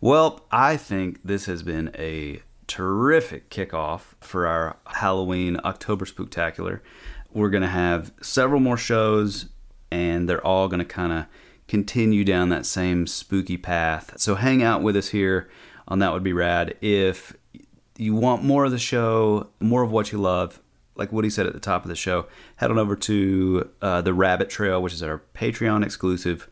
Well, 0.00 0.46
I 0.50 0.76
think 0.76 1.20
this 1.24 1.46
has 1.46 1.62
been 1.62 1.90
a 1.98 2.42
terrific 2.66 3.50
kickoff 3.50 4.14
for 4.20 4.46
our 4.46 4.76
Halloween 4.86 5.58
October 5.64 6.04
Spooktacular. 6.04 6.80
We're 7.32 7.50
going 7.50 7.62
to 7.62 7.68
have 7.68 8.12
several 8.22 8.60
more 8.60 8.76
shows, 8.76 9.48
and 9.90 10.28
they're 10.28 10.46
all 10.46 10.68
going 10.68 10.78
to 10.78 10.84
kind 10.84 11.12
of 11.12 11.26
continue 11.66 12.24
down 12.24 12.48
that 12.50 12.64
same 12.64 13.06
spooky 13.06 13.56
path. 13.56 14.14
So 14.18 14.36
hang 14.36 14.62
out 14.62 14.82
with 14.82 14.96
us 14.96 15.08
here 15.08 15.50
on 15.88 15.98
That 15.98 16.12
Would 16.12 16.22
Be 16.22 16.32
Rad. 16.32 16.76
If 16.80 17.36
you 17.96 18.14
want 18.14 18.44
more 18.44 18.64
of 18.64 18.70
the 18.70 18.78
show, 18.78 19.48
more 19.60 19.82
of 19.82 19.90
what 19.90 20.12
you 20.12 20.18
love, 20.18 20.60
like 20.98 21.12
Woody 21.12 21.30
said 21.30 21.46
at 21.46 21.52
the 21.54 21.60
top 21.60 21.84
of 21.84 21.88
the 21.88 21.94
show, 21.96 22.26
head 22.56 22.70
on 22.70 22.78
over 22.78 22.96
to 22.96 23.70
uh, 23.80 24.00
the 24.02 24.12
Rabbit 24.12 24.50
Trail, 24.50 24.82
which 24.82 24.92
is 24.92 25.02
our 25.02 25.22
Patreon 25.34 25.84
exclusive, 25.84 26.48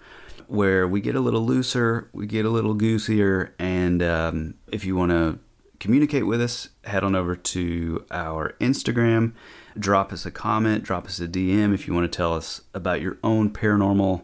where 0.47 0.87
we 0.87 1.01
get 1.01 1.15
a 1.17 1.21
little 1.21 1.45
looser, 1.45 2.09
we 2.13 2.27
get 2.27 2.45
a 2.45 2.51
little 2.51 2.75
goosier, 2.75 3.55
and 3.59 4.03
um, 4.03 4.55
if 4.69 4.85
you 4.85 4.95
want 4.97 5.11
to 5.11 5.39
communicate 5.81 6.27
with 6.27 6.41
us, 6.41 6.69
head 6.85 7.03
on 7.05 7.15
over 7.15 7.35
to 7.37 8.05
our 8.11 8.55
Instagram, 8.61 9.33
drop 9.79 10.13
us 10.13 10.25
a 10.25 10.31
comment, 10.31 10.85
drop 10.85 11.05
us 11.07 11.19
a 11.21 11.27
DM 11.29 11.75
if 11.75 11.87
you 11.87 11.93
want 11.93 12.11
to 12.11 12.17
tell 12.17 12.33
us 12.33 12.63
about 12.73 13.01
your 13.03 13.19
own 13.25 13.51
paranormal 13.51 14.23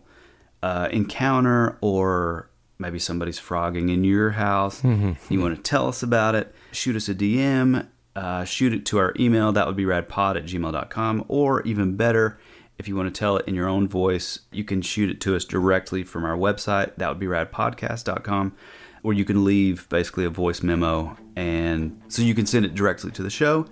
uh, 0.62 0.88
encounter 0.92 1.76
or 1.80 2.48
maybe 2.78 2.98
somebody's 2.98 3.38
frogging 3.38 3.88
in 3.90 4.02
your 4.04 4.30
house. 4.30 4.80
Mhm. 4.82 5.16
You 5.28 5.40
want 5.40 5.56
to 5.56 5.62
tell 5.62 5.88
us 5.88 6.02
about 6.02 6.34
it, 6.34 6.54
shoot 6.72 6.96
us 6.96 7.08
a 7.08 7.14
DM, 7.14 7.86
uh, 8.14 8.44
shoot 8.44 8.72
it 8.72 8.84
to 8.86 8.98
our 8.98 9.14
email, 9.18 9.52
that 9.52 9.66
would 9.66 9.76
be 9.76 9.84
radpod 9.84 10.36
at 10.36 10.44
gmail.com, 10.44 11.24
or 11.28 11.62
even 11.62 11.96
better, 11.96 12.38
if 12.78 12.88
you 12.88 12.96
want 12.96 13.12
to 13.12 13.18
tell 13.18 13.36
it 13.36 13.46
in 13.46 13.54
your 13.54 13.68
own 13.68 13.88
voice, 13.88 14.40
you 14.50 14.64
can 14.64 14.82
shoot 14.82 15.10
it 15.10 15.20
to 15.22 15.36
us 15.36 15.44
directly 15.44 16.02
from 16.02 16.24
our 16.24 16.36
website, 16.36 16.94
that 16.96 17.08
would 17.08 17.18
be 17.18 17.26
radpodcast.com, 17.26 18.54
or 19.02 19.12
you 19.12 19.24
can 19.24 19.44
leave 19.44 19.88
basically 19.88 20.24
a 20.24 20.30
voice 20.30 20.62
memo, 20.62 21.16
and 21.36 22.00
so 22.08 22.22
you 22.22 22.34
can 22.34 22.46
send 22.46 22.64
it 22.64 22.74
directly 22.74 23.10
to 23.10 23.22
the 23.22 23.30
show, 23.30 23.66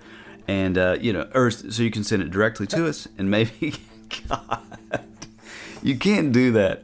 and 0.47 0.77
uh, 0.77 0.97
you 0.99 1.13
know, 1.13 1.29
or 1.33 1.51
so 1.51 1.83
you 1.83 1.91
can 1.91 2.03
send 2.03 2.21
it 2.21 2.31
directly 2.31 2.67
to 2.67 2.87
us, 2.87 3.07
and 3.17 3.29
maybe, 3.29 3.73
God, 4.29 4.61
you 5.83 5.97
can't 5.97 6.31
do 6.31 6.51
that. 6.53 6.83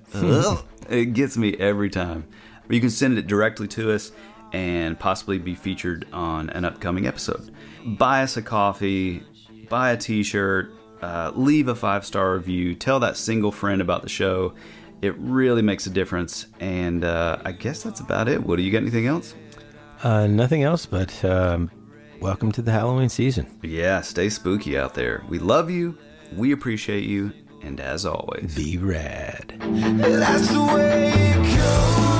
It 0.89 1.13
gets 1.13 1.37
me 1.37 1.55
every 1.57 1.89
time. 1.89 2.25
But 2.67 2.75
you 2.75 2.81
can 2.81 2.89
send 2.89 3.17
it 3.17 3.27
directly 3.27 3.67
to 3.69 3.93
us 3.93 4.11
and 4.53 4.99
possibly 4.99 5.37
be 5.37 5.55
featured 5.55 6.07
on 6.13 6.49
an 6.51 6.65
upcoming 6.65 7.07
episode. 7.07 7.53
Buy 7.85 8.23
us 8.23 8.37
a 8.37 8.41
coffee, 8.41 9.23
buy 9.69 9.91
a 9.91 9.97
t 9.97 10.23
shirt, 10.23 10.71
uh, 11.01 11.31
leave 11.35 11.67
a 11.67 11.75
five 11.75 12.05
star 12.05 12.33
review, 12.33 12.75
tell 12.75 12.99
that 12.99 13.17
single 13.17 13.51
friend 13.51 13.81
about 13.81 14.03
the 14.03 14.09
show. 14.09 14.53
It 15.01 15.15
really 15.17 15.61
makes 15.61 15.85
a 15.85 15.89
difference. 15.89 16.47
And 16.59 17.03
uh, 17.03 17.39
I 17.45 17.51
guess 17.51 17.83
that's 17.83 17.99
about 17.99 18.27
it. 18.27 18.43
Woody, 18.43 18.63
you 18.63 18.71
got 18.71 18.79
anything 18.79 19.05
else? 19.05 19.35
Uh, 20.03 20.27
nothing 20.27 20.63
else, 20.63 20.85
but 20.85 21.23
um, 21.25 21.71
welcome 22.19 22.51
to 22.53 22.61
the 22.61 22.71
Halloween 22.71 23.09
season. 23.09 23.47
Yeah, 23.61 24.01
stay 24.01 24.29
spooky 24.29 24.77
out 24.77 24.93
there. 24.93 25.23
We 25.27 25.39
love 25.39 25.69
you. 25.69 25.97
We 26.35 26.51
appreciate 26.51 27.03
you. 27.03 27.31
And 27.63 27.79
as 27.79 28.05
always, 28.05 28.55
be 28.55 28.77
rad. 28.77 29.55
That's 29.59 30.49
the 30.49 30.63
way 30.63 31.11
it 31.11 31.57
goes. 31.57 32.16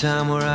Time 0.00 0.28
where 0.28 0.45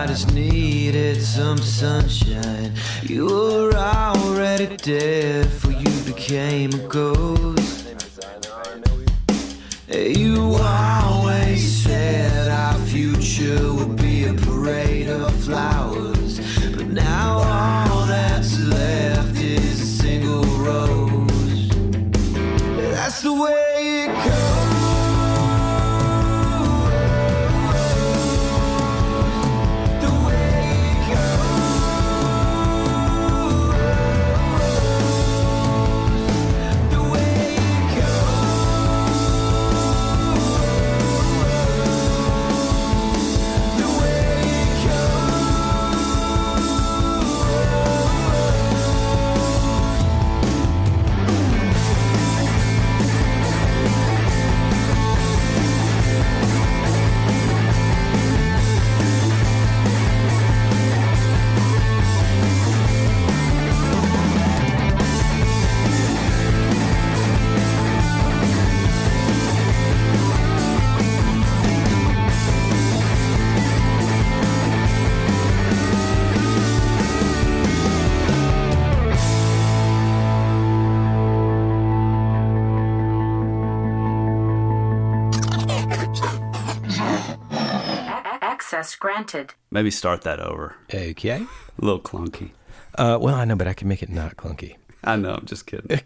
granted. 89.26 89.53
maybe 89.69 89.91
start 89.91 90.22
that 90.23 90.39
over. 90.39 90.76
Okay. 90.93 91.41
A 91.41 91.85
little 91.85 91.99
clunky. 92.02 92.52
Uh, 92.98 93.18
well, 93.22 93.35
I 93.35 93.45
know, 93.45 93.56
but 93.56 93.68
I 93.68 93.73
can 93.73 93.88
make 93.88 94.03
it 94.03 94.10
not 94.10 94.35
clunky. 94.38 94.76
I 95.03 95.15
know. 95.15 95.34
I'm 95.34 95.45
just 95.45 95.65
kidding. 95.65 95.99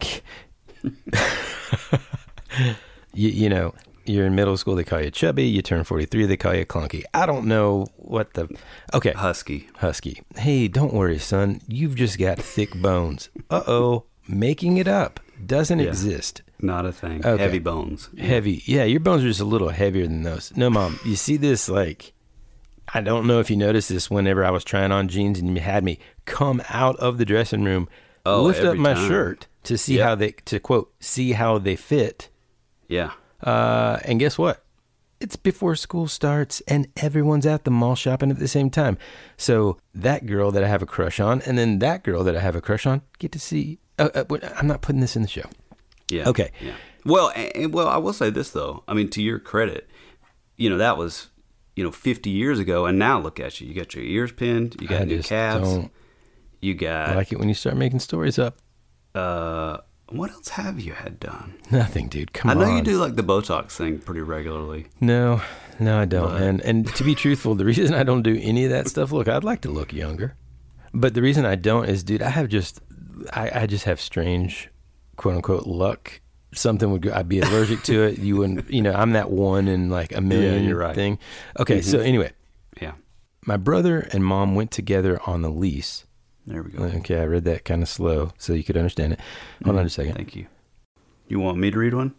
you, 3.13 3.29
you 3.29 3.49
know, 3.49 3.73
you're 4.05 4.25
in 4.25 4.35
middle 4.35 4.55
school, 4.57 4.75
they 4.75 4.83
call 4.83 5.01
you 5.01 5.11
chubby. 5.11 5.45
You 5.45 5.61
turn 5.61 5.83
43, 5.83 6.25
they 6.25 6.37
call 6.37 6.53
you 6.53 6.65
clunky. 6.65 7.03
I 7.13 7.25
don't 7.25 7.45
know 7.47 7.87
what 7.97 8.33
the. 8.33 8.47
Okay. 8.93 9.11
Husky. 9.13 9.67
Husky. 9.77 10.21
Hey, 10.37 10.67
don't 10.67 10.93
worry, 10.93 11.17
son. 11.17 11.61
You've 11.67 11.95
just 11.95 12.19
got 12.19 12.37
thick 12.39 12.73
bones. 12.81 13.29
Uh 13.49 13.63
oh. 13.67 14.05
Making 14.27 14.77
it 14.77 14.87
up 14.87 15.19
doesn't 15.45 15.79
Yeah. 15.79 15.87
exist. 15.87 16.41
Not 16.59 16.85
a 16.85 16.91
thing. 16.91 17.25
Okay. 17.25 17.41
Heavy 17.41 17.59
bones. 17.59 18.09
Heavy. 18.17 18.63
Yeah, 18.65 18.85
your 18.85 18.99
bones 19.01 19.23
are 19.23 19.27
just 19.27 19.41
a 19.41 19.45
little 19.45 19.69
heavier 19.69 20.03
than 20.07 20.23
those. 20.23 20.55
No, 20.55 20.69
mom. 20.69 20.99
You 21.05 21.15
see 21.15 21.37
this, 21.37 21.67
like, 21.69 22.13
I 22.93 23.01
don't 23.01 23.27
know 23.27 23.39
if 23.39 23.49
you 23.49 23.57
noticed 23.57 23.89
this 23.89 24.09
whenever 24.09 24.45
I 24.45 24.51
was 24.51 24.63
trying 24.63 24.91
on 24.91 25.07
jeans 25.07 25.39
and 25.39 25.49
you 25.55 25.61
had 25.61 25.83
me 25.83 25.99
come 26.25 26.61
out 26.69 26.95
of 26.97 27.17
the 27.17 27.25
dressing 27.25 27.63
room, 27.63 27.89
Oh, 28.25 28.43
lift 28.43 28.63
up 28.63 28.77
my 28.77 28.93
time. 28.93 29.07
shirt 29.07 29.47
to 29.63 29.77
see 29.77 29.97
Yep. 29.97 30.03
how 30.07 30.15
they, 30.15 30.31
to 30.31 30.59
quote, 30.59 30.93
see 30.99 31.33
how 31.33 31.57
they 31.57 31.75
fit. 31.75 32.29
Yeah. 32.87 33.11
Uh, 33.41 33.99
and 34.05 34.19
guess 34.19 34.37
what? 34.37 34.63
It's 35.19 35.35
before 35.35 35.75
school 35.75 36.07
starts 36.07 36.61
and 36.67 36.87
everyone's 36.97 37.45
at 37.45 37.63
the 37.63 37.71
mall 37.71 37.95
shopping 37.95 38.29
at 38.31 38.37
the 38.39 38.47
same 38.47 38.69
time. 38.69 38.97
So 39.37 39.77
that 39.93 40.25
girl 40.25 40.51
that 40.51 40.63
I 40.63 40.67
have 40.67 40.81
a 40.81 40.85
crush 40.85 41.19
on 41.19 41.41
and 41.43 41.57
then 41.57 41.79
that 41.79 42.03
girl 42.03 42.23
that 42.23 42.35
I 42.35 42.39
have 42.41 42.55
a 42.55 42.61
crush 42.61 42.85
on 42.85 43.01
get 43.17 43.31
to 43.31 43.39
see. 43.39 43.79
Uh, 43.97 44.09
uh, 44.13 44.25
I'm 44.57 44.67
not 44.67 44.81
putting 44.81 45.01
this 45.01 45.15
in 45.15 45.21
the 45.21 45.27
show. 45.27 45.49
Yeah. 46.09 46.27
Okay. 46.29 46.51
Yeah. 46.61 46.73
Well, 47.05 47.31
and, 47.35 47.51
and- 47.55 47.73
well, 47.73 47.87
I 47.87 47.97
will 47.97 48.13
say 48.13 48.29
this 48.29 48.51
though. 48.51 48.83
I 48.87 48.93
mean, 48.93 49.09
to 49.11 49.21
your 49.21 49.39
credit, 49.39 49.89
you 50.57 50.69
know 50.69 50.77
that 50.77 50.97
was, 50.97 51.29
you 51.75 51.83
know, 51.83 51.91
50 51.91 52.29
years 52.29 52.59
ago, 52.59 52.85
and 52.85 52.97
now 52.99 53.19
look 53.19 53.39
at 53.39 53.59
you. 53.59 53.67
You 53.67 53.73
got 53.73 53.93
your 53.93 54.03
ears 54.03 54.31
pinned. 54.31 54.75
You 54.81 54.87
got 54.87 55.01
I 55.01 55.05
new 55.05 55.21
calves. 55.21 55.73
don't 55.73 55.91
You 56.61 56.73
got. 56.73 57.09
I 57.09 57.15
like 57.15 57.31
it 57.31 57.39
when 57.39 57.47
you 57.49 57.53
start 57.55 57.75
making 57.77 57.99
stories 57.99 58.39
up. 58.39 58.57
Uh, 59.13 59.77
what 60.09 60.29
else 60.31 60.49
have 60.49 60.79
you 60.79 60.93
had 60.93 61.19
done? 61.19 61.55
Nothing, 61.71 62.07
dude. 62.07 62.31
Come 62.33 62.51
on 62.51 62.57
I 62.57 62.59
know 62.65 62.69
on. 62.71 62.77
you 62.77 62.83
do 62.83 62.97
like 62.97 63.15
the 63.15 63.23
Botox 63.23 63.71
thing 63.71 63.99
pretty 63.99 64.21
regularly. 64.21 64.87
No, 65.01 65.41
no, 65.79 65.99
I 65.99 66.05
don't. 66.05 66.29
But- 66.31 66.41
And 66.41 66.61
and 66.61 66.87
to 66.95 67.03
be 67.03 67.15
truthful, 67.23 67.55
the 67.55 67.65
reason 67.65 67.93
I 67.93 68.03
don't 68.03 68.21
do 68.23 68.37
any 68.41 68.65
of 68.65 68.71
that 68.71 68.87
stuff, 68.87 69.11
look, 69.11 69.27
I'd 69.27 69.43
like 69.43 69.61
to 69.61 69.69
look 69.69 69.91
younger. 69.93 70.35
But 70.93 71.13
the 71.13 71.21
reason 71.21 71.45
I 71.45 71.55
don't 71.55 71.89
is, 71.89 72.03
dude, 72.03 72.21
I 72.21 72.29
have 72.29 72.47
just, 72.47 72.79
I, 73.33 73.63
I 73.63 73.65
just 73.67 73.83
have 73.83 73.99
strange, 73.99 74.69
quote 75.17 75.35
unquote, 75.35 75.67
luck. 75.67 76.21
Something 76.55 76.91
would 76.91 77.01
go, 77.01 77.13
I'd 77.13 77.27
be 77.29 77.39
allergic 77.41 77.83
to 77.83 78.03
it. 78.03 78.17
You 78.19 78.37
wouldn't, 78.37 78.69
you 78.71 78.81
know, 78.81 78.93
I'm 78.93 79.11
that 79.11 79.29
one 79.29 79.67
in 79.67 79.89
like 79.89 80.13
a 80.15 80.21
million 80.21 80.63
you're 80.65 80.77
right. 80.77 80.95
thing. 80.95 81.19
Okay, 81.59 81.81
so 81.81 81.99
Mhm. 81.99 82.05
anyway, 82.05 82.31
Yeah. 82.81 82.93
my 83.45 83.57
brother 83.57 83.99
and 84.11 84.23
mom 84.23 84.55
went 84.55 84.71
together 84.71 85.19
on 85.25 85.41
the 85.41 85.49
lease. 85.51 86.05
There 86.47 86.61
we 86.63 86.71
go. 86.71 86.83
Okay, 86.83 87.19
I 87.19 87.25
read 87.25 87.43
that 87.45 87.65
kind 87.65 87.81
of 87.81 87.89
slow 87.89 88.31
so 88.37 88.53
you 88.53 88.63
could 88.63 88.77
understand 88.77 89.13
it. 89.13 89.19
Hold 89.63 89.77
on 89.77 89.85
a 89.85 89.89
second. 89.89 90.15
Thank 90.15 90.35
you. 90.35 90.45
You 91.27 91.39
want 91.39 91.57
me 91.57 91.71
to 91.71 91.77
read 91.79 91.93
one? 91.95 92.13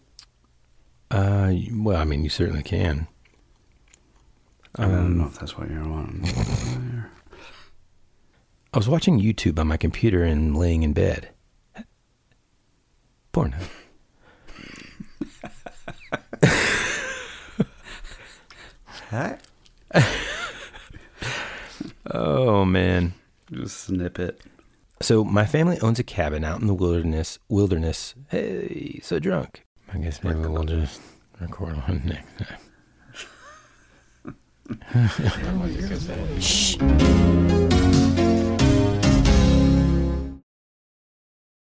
Uh, 1.10 1.52
well, 1.72 1.96
I 1.96 2.04
mean, 2.04 2.24
you 2.24 2.28
certainly 2.28 2.64
can. 2.64 3.06
I 4.78 4.82
don't 4.86 4.94
Um, 4.94 5.18
know 5.18 5.26
if 5.26 5.38
that's 5.38 5.56
what 5.56 5.70
you're 5.70 5.88
wanting. 5.88 6.24
I 8.74 8.76
was 8.78 8.88
watching 8.88 9.18
YouTube 9.20 9.58
on 9.58 9.68
my 9.68 9.76
computer 9.78 10.22
and 10.24 10.56
laying 10.56 10.82
in 10.82 10.92
bed. 10.92 11.30
Pornhub. 13.32 13.68
Huh? 19.10 19.36
Oh 22.08 22.64
man. 22.64 23.14
Just 23.52 23.84
snip 23.84 24.18
it. 24.18 24.40
So 25.02 25.24
my 25.24 25.44
family 25.44 25.78
owns 25.80 25.98
a 25.98 26.04
cabin 26.04 26.44
out 26.44 26.60
in 26.60 26.66
the 26.66 26.74
wilderness. 26.74 27.38
Wilderness. 27.48 28.14
Hey, 28.28 29.00
so 29.02 29.18
drunk. 29.18 29.64
I 29.92 29.98
guess 29.98 30.22
maybe 30.22 30.40
we'll 30.40 30.64
just 30.64 31.00
record 31.40 31.76
one 31.88 32.02
next 32.04 32.38
time. 32.38 32.58
Shh. 36.40 36.76